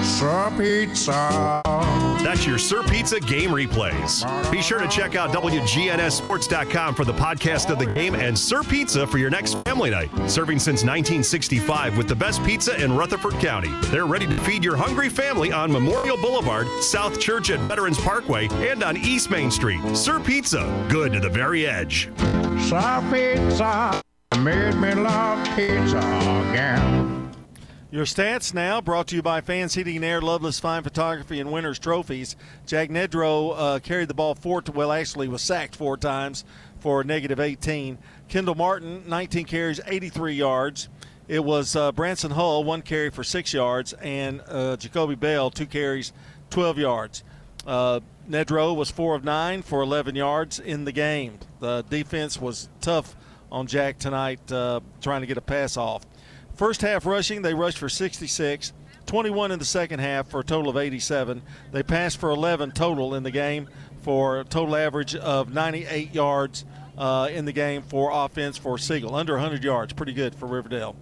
Sir 0.03 0.53
Pizza. 0.57 1.61
That's 2.23 2.47
your 2.47 2.59
Sir 2.59 2.83
Pizza 2.83 3.21
game 3.21 3.51
replays. 3.51 4.51
Be 4.51 4.61
sure 4.61 4.81
to 4.81 4.89
check 4.89 5.15
out 5.15 5.31
WGNSSports.com 5.31 6.95
for 6.95 7.05
the 7.05 7.13
podcast 7.13 7.71
of 7.71 7.79
the 7.79 7.87
game 7.87 8.15
and 8.15 8.37
Sir 8.37 8.63
Pizza 8.63 9.07
for 9.07 9.19
your 9.19 9.31
next 9.31 9.55
family 9.65 9.91
night. 9.91 10.11
Serving 10.29 10.59
since 10.59 10.83
1965 10.83 11.97
with 11.97 12.09
the 12.09 12.17
best 12.17 12.43
pizza 12.45 12.83
in 12.83 12.97
Rutherford 12.97 13.35
County. 13.35 13.71
They're 13.91 14.07
ready 14.07 14.27
to 14.27 14.37
feed 14.39 14.65
your 14.65 14.77
hungry 14.77 15.09
family 15.09 15.53
on 15.53 15.71
Memorial 15.71 16.17
Boulevard, 16.17 16.67
South 16.83 17.21
Church 17.21 17.51
at 17.51 17.61
Veterans 17.61 17.99
Parkway, 17.99 18.49
and 18.69 18.83
on 18.83 18.97
East 18.97 19.31
Main 19.31 19.51
Street. 19.51 19.81
Sir 19.97 20.19
Pizza, 20.19 20.87
good 20.89 21.13
to 21.13 21.21
the 21.21 21.31
very 21.31 21.67
edge. 21.67 22.09
Sir 22.59 23.05
Pizza 23.13 24.03
made 24.35 24.75
me 24.75 24.95
love 24.95 25.45
pizza 25.57 25.99
again. 25.99 27.31
Your 27.91 28.05
stats 28.05 28.53
now 28.53 28.81
brought 28.81 29.07
to 29.09 29.17
you 29.17 29.23
by 29.23 29.41
Fans 29.41 29.75
Heating 29.75 29.97
and 29.97 30.05
Air, 30.05 30.21
Loveless 30.21 30.59
Fine 30.59 30.83
Photography, 30.83 31.41
and 31.41 31.51
Winners 31.51 31.79
Trophies. 31.79 32.37
Jack 32.67 32.91
Nedro 32.91 33.55
uh, 33.57 33.79
carried 33.79 34.09
the 34.09 34.15
ball 34.15 34.35
four, 34.35 34.61
to, 34.63 34.73
well, 34.73 34.93
actually 34.93 35.29
was 35.29 35.43
sacked 35.43 35.77
four 35.77 35.97
times 35.97 36.45
for 36.81 37.05
negative 37.05 37.41
18. 37.41 37.99
Kendall 38.29 38.57
Martin, 38.57 39.05
19 39.07 39.47
carries, 39.47 39.81
83 39.87 40.35
yards. 40.35 40.89
It 41.29 41.45
was 41.45 41.75
uh, 41.75 41.93
Branson 41.93 42.33
Hull, 42.33 42.65
one 42.65 42.83
carry 42.83 43.11
for 43.11 43.25
six 43.25 43.53
yards, 43.53 43.93
and 43.95 44.43
uh, 44.49 44.77
Jacoby 44.77 45.15
Bell, 45.15 45.51
two 45.51 45.67
carries, 45.67 46.13
12 46.51 46.79
yards. 46.79 47.25
Uh, 47.67 48.01
Nedro 48.29 48.75
was 48.77 48.91
four 48.91 49.15
of 49.15 49.25
nine 49.25 49.63
for 49.63 49.81
11 49.83 50.17
yards 50.17 50.59
in 50.59 50.85
the 50.85 50.93
game. 50.93 51.39
The 51.61 51.83
defense 51.89 52.41
was 52.41 52.69
tough 52.81 53.17
on 53.57 53.67
Jack 53.67 53.99
tonight, 53.99 54.53
uh, 54.53 54.81
trying 55.01 55.23
to 55.23 55.27
get 55.27 55.39
a 55.39 55.41
pass 55.41 55.79
off. 55.79 56.05
First 56.57 56.83
half 56.83 57.07
rushing, 57.07 57.41
they 57.41 57.55
rushed 57.55 57.79
for 57.79 57.89
66. 57.89 58.75
21 59.07 59.51
in 59.51 59.59
the 59.59 59.65
second 59.65 60.01
half 60.01 60.29
for 60.29 60.41
a 60.41 60.45
total 60.45 60.69
of 60.69 60.77
87. 60.77 61.41
They 61.73 61.83
passed 61.83 62.19
for 62.19 62.29
11 62.29 62.73
total 62.73 63.15
in 63.15 63.23
the 63.23 63.31
game 63.31 63.69
for 64.03 64.41
a 64.41 64.45
total 64.45 64.77
average 64.77 65.15
of 65.15 65.55
98 65.55 66.13
yards 66.15 66.67
uh, 66.99 67.31
in 67.33 67.47
the 67.47 67.53
game 67.53 67.81
for 67.83 68.11
offense 68.13 68.59
for 68.59 68.77
Siegel. 68.77 69.15
Under 69.15 69.33
100 69.35 69.65
yards, 69.65 69.95
pretty 69.95 70.13
good 70.13 70.35
for 70.35 70.47
Riverdale. 70.47 70.95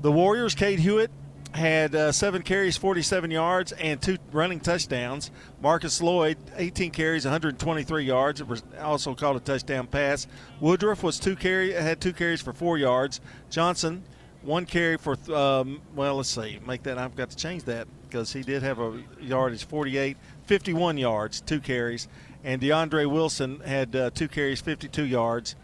The 0.00 0.12
Warriors, 0.12 0.54
Cade 0.54 0.78
Hewitt, 0.78 1.10
had 1.54 1.94
uh, 1.94 2.12
seven 2.12 2.42
carries, 2.42 2.76
47 2.76 3.30
yards, 3.30 3.72
and 3.72 4.00
two 4.00 4.18
running 4.32 4.60
touchdowns. 4.60 5.30
Marcus 5.60 6.02
Lloyd, 6.02 6.36
18 6.56 6.90
carries, 6.90 7.24
123 7.24 8.04
yards. 8.04 8.40
It 8.40 8.46
was 8.46 8.62
also 8.80 9.14
called 9.14 9.36
a 9.36 9.40
touchdown 9.40 9.86
pass. 9.86 10.26
Woodruff 10.60 11.02
was 11.02 11.18
two 11.18 11.36
carry, 11.36 11.72
had 11.72 12.00
two 12.00 12.12
carries 12.12 12.40
for 12.40 12.52
four 12.52 12.78
yards. 12.78 13.20
Johnson, 13.50 14.04
one 14.42 14.66
carry 14.66 14.96
for 14.96 15.16
um, 15.34 15.80
well 15.94 16.16
let's 16.16 16.28
see 16.28 16.58
make 16.66 16.82
that 16.84 16.96
i've 16.96 17.16
got 17.16 17.30
to 17.30 17.36
change 17.36 17.64
that 17.64 17.88
because 18.08 18.32
he 18.32 18.42
did 18.42 18.62
have 18.62 18.78
a 18.78 19.02
yardage 19.20 19.64
48 19.64 20.16
51 20.46 20.96
yards 20.96 21.40
two 21.40 21.60
carries 21.60 22.08
and 22.44 22.62
deandre 22.62 23.10
wilson 23.10 23.60
had 23.60 23.94
uh, 23.96 24.10
two 24.10 24.28
carries 24.28 24.60
52 24.60 25.04
yards 25.04 25.56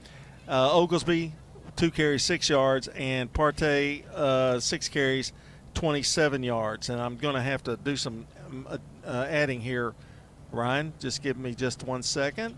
uh, 0.48 0.76
oglesby 0.76 1.32
two 1.76 1.90
carries 1.90 2.22
six 2.22 2.48
yards 2.48 2.88
and 2.88 3.32
partee 3.32 4.04
uh, 4.12 4.58
six 4.60 4.88
carries 4.88 5.32
27 5.74 6.42
yards 6.42 6.88
and 6.88 7.00
i'm 7.00 7.16
going 7.16 7.34
to 7.34 7.42
have 7.42 7.62
to 7.62 7.76
do 7.76 7.96
some 7.96 8.26
um, 8.46 8.66
uh, 9.04 9.26
adding 9.28 9.60
here 9.60 9.94
ryan 10.52 10.92
just 10.98 11.22
give 11.22 11.36
me 11.36 11.54
just 11.54 11.84
one 11.84 12.02
second 12.02 12.56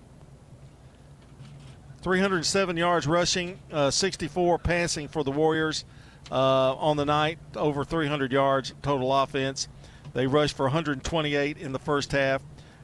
307 2.07 2.77
yards 2.77 3.09
rushing, 3.09 3.59
uh, 3.73 3.91
64 3.91 4.61
passing 4.61 5.09
for 5.09 5.25
the 5.25 5.33
Warriors 5.33 5.85
uh, 6.31 6.73
on 6.77 6.97
the 6.97 7.05
night, 7.05 7.41
over 7.57 7.85
300 7.85 8.31
yards 8.31 8.73
total 8.81 9.13
offense. 9.13 9.67
They 10.15 10.29
rushed 10.29 10.57
for 10.57 10.67
128 10.67 11.59
in 11.59 11.73
the 11.73 11.81
first 11.81 12.13
half 12.13 12.43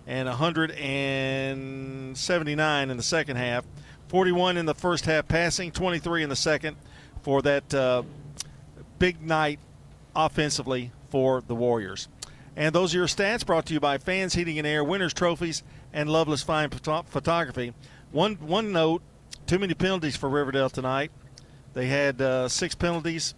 and 0.09 0.29
179 0.29 2.91
in 2.91 2.97
the 2.97 3.03
second 3.05 3.37
half. 3.37 3.65
41 4.09 4.57
in 4.57 4.67
the 4.67 4.75
first 4.75 5.05
half 5.05 5.29
passing, 5.29 5.71
23 5.71 6.25
in 6.25 6.29
the 6.29 6.35
second 6.35 6.77
for 7.23 7.43
that 7.43 7.73
uh, 7.73 8.03
big 8.99 9.23
night 9.23 9.61
offensively 10.15 10.93
for 11.11 11.41
the 11.41 11.55
Warriors. 11.55 12.09
And 12.57 12.75
those 12.75 12.95
are 12.95 12.99
your 12.99 13.07
stats 13.07 13.47
brought 13.47 13.67
to 13.67 13.75
you 13.75 13.81
by 13.81 13.99
Fans 13.99 14.35
Heating 14.35 14.59
and 14.59 14.67
Air, 14.67 14.85
Winners 14.85 15.15
Trophies, 15.15 15.63
and 15.93 16.11
Loveless 16.11 16.43
Fine 16.43 16.71
Photo- 16.71 17.03
Photography. 17.03 17.73
One 18.11 18.35
one 18.35 18.73
note: 18.73 19.03
too 19.47 19.59
many 19.59 19.75
penalties 19.75 20.17
for 20.17 20.29
Riverdale 20.29 20.69
tonight. 20.71 21.11
They 21.73 21.87
had 21.87 22.21
uh, 22.21 22.49
six 22.49 22.75
penalties 22.75 23.35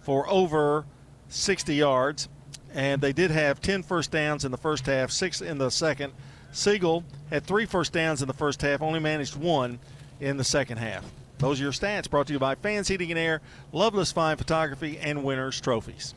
for 0.00 0.28
over 0.28 0.86
60 1.28 1.74
yards, 1.74 2.28
and 2.72 3.02
they 3.02 3.12
did 3.12 3.30
have 3.30 3.60
10 3.60 3.82
first 3.82 4.10
downs 4.10 4.44
in 4.44 4.50
the 4.50 4.58
first 4.58 4.86
half, 4.86 5.10
six 5.10 5.40
in 5.40 5.58
the 5.58 5.70
second. 5.70 6.12
Siegel 6.52 7.04
had 7.30 7.44
three 7.44 7.66
first 7.66 7.92
downs 7.92 8.22
in 8.22 8.28
the 8.28 8.34
first 8.34 8.62
half, 8.62 8.80
only 8.80 9.00
managed 9.00 9.36
one 9.36 9.78
in 10.20 10.36
the 10.36 10.44
second 10.44 10.78
half. 10.78 11.04
Those 11.44 11.60
are 11.60 11.64
your 11.64 11.72
stats 11.72 12.08
brought 12.08 12.26
to 12.28 12.32
you 12.32 12.38
by 12.38 12.54
Fans 12.54 12.88
Heating 12.88 13.10
and 13.10 13.18
Air, 13.18 13.42
Loveless 13.70 14.10
Fine 14.10 14.38
Photography, 14.38 14.96
and 14.96 15.22
Winners 15.22 15.60
Trophies. 15.60 16.14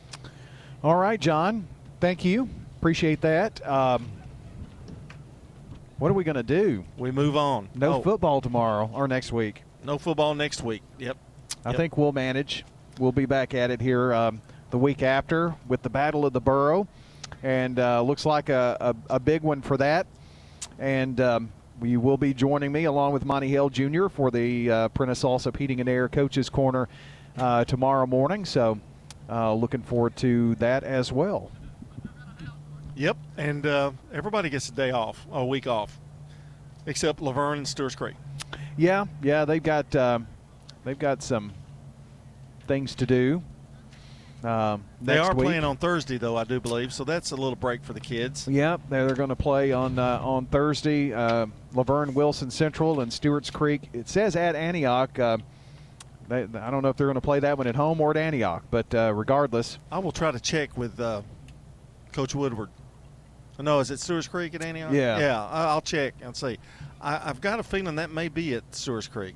All 0.82 0.96
right, 0.96 1.20
John. 1.20 1.66
Thank 2.00 2.24
you. 2.24 2.48
Appreciate 2.78 3.20
that. 3.20 3.60
Um, 3.68 4.08
what 5.98 6.10
are 6.10 6.14
we 6.14 6.24
going 6.24 6.36
to 6.36 6.42
do? 6.42 6.82
We 6.96 7.10
move 7.10 7.36
on. 7.36 7.68
No 7.74 7.96
Oh. 7.96 8.00
football 8.00 8.40
tomorrow 8.40 8.88
or 8.94 9.06
next 9.06 9.30
week. 9.30 9.64
No 9.84 9.98
football 9.98 10.34
next 10.34 10.62
week. 10.62 10.80
Yep. 10.98 11.18
I 11.62 11.70
Yep. 11.72 11.76
think 11.76 11.98
we'll 11.98 12.12
manage. 12.12 12.64
We'll 12.98 13.12
be 13.12 13.26
back 13.26 13.52
at 13.52 13.70
it 13.70 13.82
here 13.82 14.14
um, 14.14 14.40
the 14.70 14.78
week 14.78 15.02
after 15.02 15.54
with 15.68 15.82
the 15.82 15.90
Battle 15.90 16.24
of 16.24 16.32
the 16.32 16.40
Borough, 16.40 16.88
and 17.42 17.78
uh, 17.78 18.00
looks 18.00 18.24
like 18.24 18.48
a, 18.48 18.78
a, 19.10 19.16
a 19.16 19.20
big 19.20 19.42
one 19.42 19.60
for 19.60 19.76
that. 19.76 20.06
And 20.78 21.20
um, 21.20 21.52
we 21.80 21.96
will 21.96 22.16
be 22.16 22.34
joining 22.34 22.72
me 22.72 22.84
along 22.84 23.12
with 23.12 23.24
Monty 23.24 23.48
Hill 23.48 23.70
Jr. 23.70 24.08
for 24.08 24.30
the 24.30 24.70
uh, 24.70 24.88
Prentice 24.88 25.22
Allsup 25.22 25.56
Heating 25.56 25.80
and 25.80 25.88
Air 25.88 26.08
Coaches 26.08 26.48
Corner 26.48 26.88
uh, 27.36 27.64
tomorrow 27.64 28.06
morning. 28.06 28.44
So, 28.44 28.78
uh, 29.28 29.54
looking 29.54 29.82
forward 29.82 30.16
to 30.16 30.54
that 30.56 30.84
as 30.84 31.12
well. 31.12 31.50
Yep, 32.96 33.16
and 33.36 33.64
uh, 33.64 33.92
everybody 34.12 34.50
gets 34.50 34.68
a 34.68 34.72
day 34.72 34.90
off, 34.90 35.24
a 35.30 35.44
week 35.44 35.68
off, 35.68 36.00
except 36.86 37.20
La 37.20 37.30
Vergne 37.30 37.58
and 37.58 37.68
Stewart's 37.68 37.94
Creek. 37.94 38.16
Yeah, 38.76 39.04
yeah, 39.22 39.44
they've 39.44 39.62
got 39.62 39.94
um, 39.94 40.26
they've 40.84 40.98
got 40.98 41.22
some 41.22 41.52
things 42.66 42.94
to 42.96 43.06
do. 43.06 43.42
Um, 44.44 44.84
They 45.02 45.18
are 45.18 45.34
week. 45.34 45.46
playing 45.46 45.64
on 45.64 45.76
Thursday, 45.76 46.16
though, 46.16 46.36
I 46.36 46.44
do 46.44 46.60
believe, 46.60 46.92
so 46.92 47.02
that's 47.02 47.32
a 47.32 47.36
little 47.36 47.56
break 47.56 47.82
for 47.82 47.92
the 47.92 48.00
kids. 48.00 48.46
Yep, 48.46 48.82
they're, 48.88 49.14
going 49.14 49.30
to 49.30 49.36
play 49.36 49.72
on 49.72 49.98
uh, 49.98 50.20
on 50.22 50.46
Thursday. 50.46 51.12
Uh, 51.12 51.46
La 51.74 51.82
Vergne 51.82 52.14
Wilson 52.14 52.50
Central 52.50 53.00
and 53.00 53.12
Stewart's 53.12 53.50
Creek. 53.50 53.88
It 53.92 54.08
says 54.08 54.36
at 54.36 54.54
Antioch. 54.54 55.18
Uh, 55.18 55.38
they, 56.28 56.42
I 56.42 56.70
don't 56.70 56.82
know 56.82 56.88
if 56.88 56.96
they're 56.96 57.06
going 57.06 57.14
to 57.16 57.20
play 57.20 57.40
that 57.40 57.58
one 57.58 57.66
at 57.66 57.74
home 57.74 58.00
or 58.00 58.10
at 58.10 58.16
Antioch, 58.16 58.62
but 58.70 58.94
uh, 58.94 59.12
regardless, 59.14 59.78
I 59.90 59.98
will 59.98 60.12
try 60.12 60.30
to 60.30 60.38
check 60.40 60.76
with 60.76 61.00
uh, 61.00 61.22
Coach 62.12 62.34
Woodward. 62.34 62.68
No, 63.58 63.80
is 63.80 63.90
it 63.90 63.98
Stewart's 63.98 64.28
Creek 64.28 64.54
at 64.54 64.62
Antioch? 64.62 64.92
Yeah. 64.92 65.18
Yeah, 65.18 65.44
I'll 65.44 65.80
check 65.80 66.14
and 66.20 66.36
see. 66.36 66.58
I, 67.00 67.28
I've 67.28 67.40
got 67.40 67.58
a 67.58 67.64
feeling 67.64 67.96
that 67.96 68.10
may 68.10 68.28
be 68.28 68.54
at 68.54 68.62
Stewart's 68.72 69.08
Creek. 69.08 69.34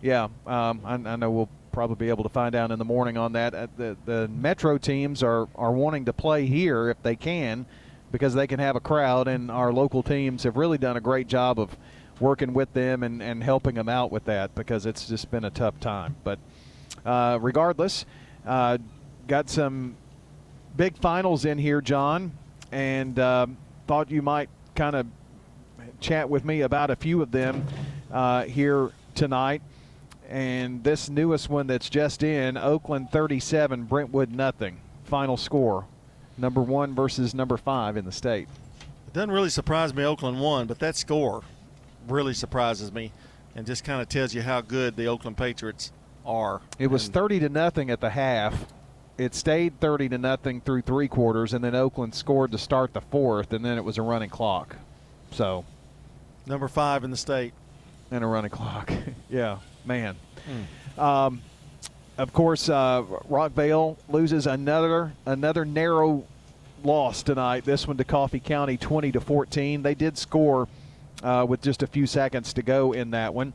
yeah, 0.00 0.28
um, 0.46 0.80
I, 0.84 0.94
I 0.94 1.16
know 1.16 1.30
we'll 1.30 1.48
probably 1.72 1.96
be 1.96 2.08
able 2.08 2.24
to 2.24 2.28
find 2.30 2.54
out 2.54 2.70
in 2.70 2.78
the 2.78 2.84
morning 2.84 3.16
on 3.16 3.32
that. 3.32 3.54
Uh, 3.54 3.66
the 3.76 3.96
the 4.04 4.28
Metro 4.28 4.78
teams 4.78 5.22
are 5.22 5.48
are 5.54 5.72
wanting 5.72 6.04
to 6.06 6.12
play 6.12 6.46
here 6.46 6.88
if 6.90 7.02
they 7.02 7.16
can, 7.16 7.66
because 8.12 8.34
they 8.34 8.46
can 8.46 8.58
have 8.58 8.76
a 8.76 8.80
crowd, 8.80 9.28
and 9.28 9.50
our 9.50 9.72
local 9.72 10.02
teams 10.02 10.44
have 10.44 10.56
really 10.56 10.78
done 10.78 10.96
a 10.96 11.00
great 11.00 11.28
job 11.28 11.58
of 11.58 11.76
working 12.20 12.52
with 12.52 12.72
them 12.72 13.02
and, 13.02 13.22
and 13.22 13.42
helping 13.42 13.76
them 13.76 13.88
out 13.88 14.10
with 14.10 14.24
that 14.24 14.54
because 14.54 14.86
it's 14.86 15.06
just 15.06 15.30
been 15.30 15.44
a 15.44 15.50
tough 15.50 15.78
time. 15.80 16.16
But 16.24 16.38
uh, 17.04 17.38
regardless, 17.40 18.04
uh, 18.46 18.78
got 19.26 19.48
some 19.48 19.96
big 20.76 20.98
finals 20.98 21.44
in 21.44 21.58
here, 21.58 21.80
John, 21.80 22.32
and 22.72 23.18
um, 23.18 23.56
thought 23.86 24.10
you 24.10 24.22
might 24.22 24.48
kind 24.74 24.96
of 24.96 25.06
chat 26.00 26.28
with 26.28 26.44
me 26.44 26.62
about 26.62 26.90
a 26.90 26.96
few 26.96 27.22
of 27.22 27.30
them 27.30 27.66
uh, 28.12 28.44
here 28.44 28.90
tonight. 29.14 29.62
And 30.28 30.84
this 30.84 31.08
newest 31.08 31.48
one 31.48 31.66
that's 31.66 31.88
just 31.88 32.22
in 32.22 32.56
Oakland 32.56 33.10
37, 33.10 33.84
Brentwood 33.84 34.30
nothing. 34.30 34.80
Final 35.04 35.36
score 35.36 35.86
number 36.36 36.62
one 36.62 36.94
versus 36.94 37.34
number 37.34 37.56
five 37.56 37.96
in 37.96 38.04
the 38.04 38.12
state. 38.12 38.48
It 39.06 39.12
doesn't 39.12 39.30
really 39.30 39.48
surprise 39.50 39.92
me 39.94 40.04
Oakland 40.04 40.40
won, 40.40 40.66
but 40.66 40.78
that 40.78 40.96
score 40.96 41.42
really 42.06 42.34
surprises 42.34 42.92
me 42.92 43.10
and 43.56 43.66
just 43.66 43.84
kind 43.84 44.00
of 44.00 44.08
tells 44.08 44.34
you 44.34 44.42
how 44.42 44.60
good 44.60 44.96
the 44.96 45.06
Oakland 45.06 45.36
Patriots 45.36 45.90
are. 46.24 46.60
It 46.78 46.88
was 46.88 47.08
30 47.08 47.40
to 47.40 47.48
nothing 47.48 47.90
at 47.90 48.00
the 48.00 48.10
half. 48.10 48.66
It 49.16 49.34
stayed 49.34 49.80
30 49.80 50.10
to 50.10 50.18
nothing 50.18 50.60
through 50.60 50.82
three 50.82 51.08
quarters, 51.08 51.52
and 51.52 51.64
then 51.64 51.74
Oakland 51.74 52.14
scored 52.14 52.52
to 52.52 52.58
start 52.58 52.92
the 52.94 53.00
fourth, 53.00 53.52
and 53.52 53.64
then 53.64 53.76
it 53.76 53.82
was 53.82 53.98
a 53.98 54.02
running 54.02 54.30
clock. 54.30 54.76
So, 55.32 55.64
Number 56.46 56.68
five 56.68 57.02
in 57.02 57.10
the 57.10 57.16
state. 57.16 57.52
and 58.12 58.22
a 58.22 58.26
running 58.28 58.50
clock. 58.50 58.92
yeah, 59.28 59.58
man. 59.88 60.16
Hmm. 60.46 61.00
Um, 61.00 61.42
of 62.16 62.32
course, 62.32 62.68
uh, 62.68 63.02
Rockvale 63.28 63.96
loses 64.08 64.46
another 64.46 65.12
another 65.26 65.64
narrow 65.64 66.24
loss 66.84 67.22
tonight. 67.22 67.64
This 67.64 67.88
one 67.88 67.96
to 67.96 68.04
Coffee 68.04 68.40
County, 68.40 68.76
20 68.76 69.12
to 69.12 69.20
14. 69.20 69.82
They 69.82 69.94
did 69.94 70.16
score 70.16 70.68
uh, 71.22 71.44
with 71.48 71.62
just 71.62 71.82
a 71.82 71.86
few 71.86 72.06
seconds 72.06 72.52
to 72.54 72.62
go 72.62 72.92
in 72.92 73.10
that 73.10 73.34
one. 73.34 73.52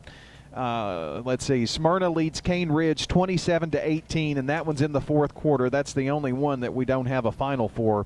Uh, 0.53 1.21
let's 1.25 1.45
see. 1.45 1.65
Smyrna 1.65 2.09
leads 2.09 2.39
Cane 2.39 2.71
Ridge 2.71 3.07
27 3.07 3.71
to 3.71 3.87
18, 3.87 4.37
and 4.37 4.49
that 4.49 4.65
one's 4.65 4.81
in 4.81 4.91
the 4.91 5.01
fourth 5.01 5.33
quarter. 5.33 5.69
That's 5.69 5.93
the 5.93 6.11
only 6.11 6.31
one 6.31 6.59
that 6.59 6.73
we 6.73 6.85
don't 6.85 7.07
have 7.07 7.25
a 7.25 7.31
final 7.31 7.69
for 7.69 8.05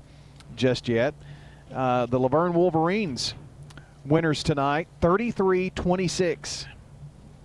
just 0.56 0.88
yet. 0.88 1.14
Uh, 1.72 2.06
the 2.06 2.18
La 2.18 2.28
Vergne 2.28 2.54
Wolverines 2.54 3.34
winners 4.06 4.42
tonight, 4.42 4.88
33-26. 5.02 6.66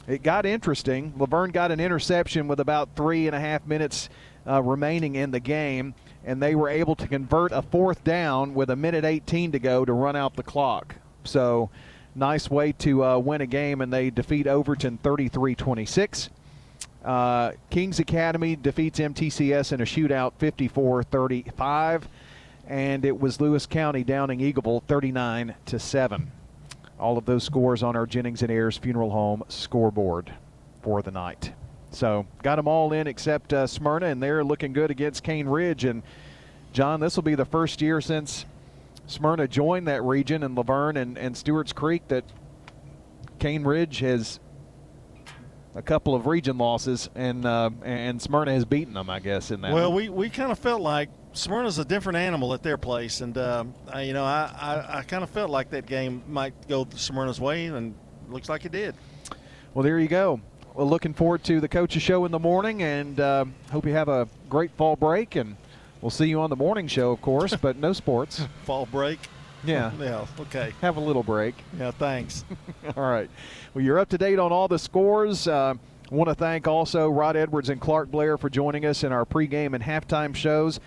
It 0.07 0.22
got 0.22 0.45
interesting. 0.45 1.14
La 1.17 1.25
Vergne 1.25 1.51
got 1.51 1.72
an 1.72 1.80
interception 1.80 2.48
with 2.48 2.59
about 2.59 2.90
three 2.95 3.27
and 3.27 3.35
a 3.35 3.40
half 3.40 3.65
minutes 3.65 4.09
uh, 4.45 4.61
remaining 4.61 5.15
in 5.15 5.32
the 5.32 5.40
game, 5.40 5.93
and 6.25 6.41
they 6.41 6.56
were 6.56 6.67
able 6.67 6.95
to 6.95 7.07
convert 7.07 7.53
a 7.53 7.61
fourth 7.61 8.03
down 8.03 8.53
with 8.53 8.69
a 8.69 8.75
minute 8.75 9.06
18 9.06 9.53
to 9.53 9.59
go 9.59 9.85
to 9.85 9.93
run 9.93 10.15
out 10.15 10.35
the 10.35 10.43
clock. 10.43 10.95
So 11.23 11.69
nice 12.15 12.49
way 12.49 12.73
to 12.73 13.03
uh, 13.03 13.17
win 13.17 13.40
a 13.40 13.45
game, 13.45 13.80
and 13.80 13.93
they 13.93 14.09
defeat 14.09 14.45
Overton 14.45 14.98
33 14.98 15.56
26. 15.56 16.30
Uh, 17.06 17.51
Kings 17.69 17.99
Academy 17.99 18.56
defeats 18.56 18.99
MTCS 18.99 19.72
in 19.72 19.82
a 19.82 19.85
shootout 19.85 20.33
54 20.38 21.03
35. 21.03 22.07
And 22.65 23.03
it 23.03 23.19
was 23.19 23.41
Lewis 23.41 23.65
County 23.65 24.06
downing 24.06 24.40
Eagleville 24.40 24.83
39 24.83 25.56
to 25.65 25.80
7. 25.80 26.32
All 26.99 27.17
of 27.17 27.25
those 27.25 27.43
scores 27.43 27.83
on 27.83 27.95
our 27.95 28.05
Jennings 28.05 28.41
and 28.41 28.51
Ayers 28.51 28.77
Funeral 28.77 29.09
Home 29.11 29.43
scoreboard 29.47 30.31
for 30.81 31.01
the 31.01 31.11
night. 31.11 31.53
So 31.91 32.25
got 32.41 32.55
them 32.55 32.67
all 32.67 32.93
in 32.93 33.07
except 33.07 33.53
uh, 33.53 33.67
Smyrna, 33.67 34.07
and 34.07 34.22
they're 34.22 34.43
looking 34.43 34.73
good 34.73 34.91
against 34.91 35.23
Cane 35.23 35.47
Ridge. 35.47 35.85
And 35.85 36.03
John, 36.72 36.99
this 36.99 37.15
will 37.15 37.23
be 37.23 37.35
the 37.35 37.45
first 37.45 37.81
year 37.81 38.01
since 38.01 38.45
Smyrna 39.07 39.47
joined 39.47 39.88
that 39.88 40.03
region 40.03 40.43
and 40.43 40.55
La 40.55 40.63
Vergne 40.63 40.97
and, 40.97 41.17
and 41.17 41.38
Stewart's 41.38 41.73
Creek 41.73 42.07
that 42.07 42.23
Cane 43.39 43.63
Ridge 43.63 43.99
has 43.99 44.39
a 45.75 45.81
couple 45.81 46.15
of 46.15 46.27
region 46.27 46.57
losses 46.57 47.09
and 47.15 47.45
uh, 47.45 47.69
and 47.83 48.22
Smyrna 48.22 48.53
has 48.53 48.65
beaten 48.65 48.93
them, 48.93 49.09
I 49.09 49.19
guess, 49.19 49.51
in 49.51 49.61
that. 49.61 49.73
Well, 49.73 49.91
one. 49.91 49.97
we, 50.03 50.09
we 50.09 50.30
kind 50.30 50.51
of 50.51 50.59
felt 50.59 50.81
like 50.81 51.09
Smyrna's 51.33 51.79
a 51.79 51.85
different 51.85 52.17
animal 52.17 52.53
at 52.53 52.63
their 52.63 52.77
place, 52.77 53.21
and 53.21 53.37
uh, 53.37 53.65
I, 53.91 54.03
you 54.03 54.13
know 54.13 54.23
I, 54.23 54.51
I, 54.59 54.97
I 54.99 55.01
kind 55.03 55.23
of 55.23 55.29
felt 55.29 55.49
like 55.49 55.69
that 55.71 55.85
game 55.85 56.23
might 56.27 56.53
go 56.67 56.87
Smyrna's 56.95 57.39
way, 57.41 57.65
and 57.65 57.95
looks 58.29 58.49
like 58.49 58.65
it 58.65 58.71
did. 58.71 58.95
Well, 59.73 59.83
there 59.83 59.99
you 59.99 60.07
go. 60.07 60.39
Well, 60.75 60.87
looking 60.87 61.13
forward 61.13 61.43
to 61.45 61.59
the 61.59 61.67
coaches 61.67 62.01
show 62.01 62.25
in 62.25 62.31
the 62.31 62.39
morning, 62.39 62.83
and 62.83 63.19
uh, 63.19 63.45
hope 63.71 63.85
you 63.85 63.93
have 63.93 64.09
a 64.09 64.27
great 64.49 64.71
fall 64.71 64.95
break 64.95 65.35
and 65.35 65.55
We'll 66.03 66.09
see 66.09 66.25
you 66.27 66.41
on 66.41 66.49
the 66.49 66.57
morning 66.57 66.87
show, 66.87 67.11
of 67.11 67.21
course, 67.21 67.55
but 67.55 67.77
no 67.77 67.93
sports. 67.93 68.45
Fall 68.65 68.85
break. 68.87 69.19
Yeah. 69.63 69.89
Yeah. 69.99 70.27
Okay. 70.37 70.73
Have 70.81 70.97
a 70.97 70.99
little 70.99 71.23
break. 71.23 71.55
Yeah. 71.79 71.91
Thanks. 71.91 72.43
all 72.97 73.09
right. 73.09 73.29
Well, 73.73 73.85
you're 73.85 73.97
up 73.99 74.09
to 74.09 74.17
date 74.17 74.37
on 74.37 74.51
all 74.51 74.67
the 74.67 74.77
scores. 74.77 75.47
Uh, 75.47 75.75
want 76.11 76.27
to 76.27 76.35
thank 76.35 76.67
also 76.67 77.07
Rod 77.07 77.37
Edwards 77.37 77.69
and 77.69 77.79
Clark 77.79 78.11
Blair 78.11 78.37
for 78.37 78.49
joining 78.49 78.85
us 78.85 79.05
in 79.05 79.13
our 79.13 79.23
pregame 79.23 79.75
and 79.75 79.81
halftime 79.81 80.35
shows. 80.35 80.81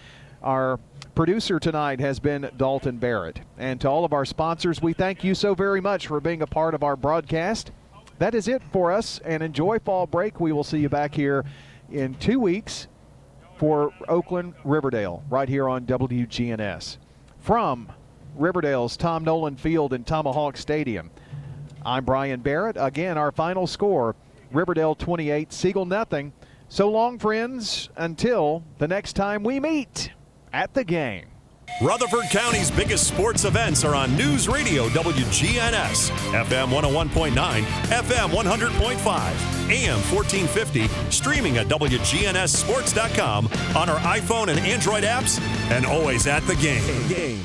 Our 0.46 0.78
producer 1.16 1.58
tonight 1.58 1.98
has 1.98 2.20
been 2.20 2.48
Dalton 2.56 2.98
Barrett. 2.98 3.40
And 3.58 3.80
to 3.80 3.90
all 3.90 4.04
of 4.04 4.12
our 4.12 4.24
sponsors, 4.24 4.80
we 4.80 4.92
thank 4.92 5.24
you 5.24 5.34
so 5.34 5.56
very 5.56 5.80
much 5.80 6.06
for 6.06 6.20
being 6.20 6.40
a 6.40 6.46
part 6.46 6.72
of 6.72 6.84
our 6.84 6.94
broadcast. 6.94 7.72
That 8.20 8.32
is 8.32 8.46
it 8.46 8.62
for 8.70 8.92
us, 8.92 9.18
and 9.24 9.42
enjoy 9.42 9.80
fall 9.80 10.06
break. 10.06 10.38
We 10.38 10.52
will 10.52 10.62
see 10.62 10.78
you 10.78 10.88
back 10.88 11.16
here 11.16 11.44
in 11.90 12.14
two 12.14 12.38
weeks 12.38 12.86
for 13.56 13.92
Oakland 14.06 14.54
Riverdale 14.62 15.24
right 15.28 15.48
here 15.48 15.68
on 15.68 15.84
WGNS. 15.84 16.98
From 17.40 17.90
Riverdale's 18.36 18.96
Tom 18.96 19.24
Nolan 19.24 19.56
Field 19.56 19.92
and 19.92 20.06
Tomahawk 20.06 20.56
Stadium, 20.56 21.10
I'm 21.84 22.04
Brian 22.04 22.38
Barrett. 22.38 22.76
Again, 22.78 23.18
our 23.18 23.32
final 23.32 23.66
score 23.66 24.14
Riverdale 24.52 24.94
28, 24.94 25.52
Siegel 25.52 25.86
nothing. 25.86 26.32
So 26.68 26.88
long, 26.88 27.18
friends, 27.18 27.88
until 27.96 28.62
the 28.78 28.86
next 28.86 29.14
time 29.14 29.42
we 29.42 29.58
meet 29.58 30.12
at 30.56 30.72
the 30.72 30.82
game. 30.82 31.26
Rutherford 31.82 32.30
County's 32.30 32.70
biggest 32.70 33.06
sports 33.06 33.44
events 33.44 33.84
are 33.84 33.94
on 33.94 34.16
News 34.16 34.48
Radio 34.48 34.88
WGNS, 34.88 36.10
FM 36.32 36.68
101.9, 36.70 37.34
FM 37.34 38.30
100.5, 38.30 39.70
AM 39.70 40.00
1450, 40.10 40.88
streaming 41.10 41.58
at 41.58 41.66
WGNSSports.com 41.66 43.46
on 43.76 43.90
our 43.90 43.98
iPhone 43.98 44.48
and 44.48 44.58
Android 44.60 45.04
apps, 45.04 45.38
and 45.70 45.84
always 45.84 46.26
at 46.26 46.42
the 46.46 46.56
game. 46.56 47.08
game. 47.08 47.44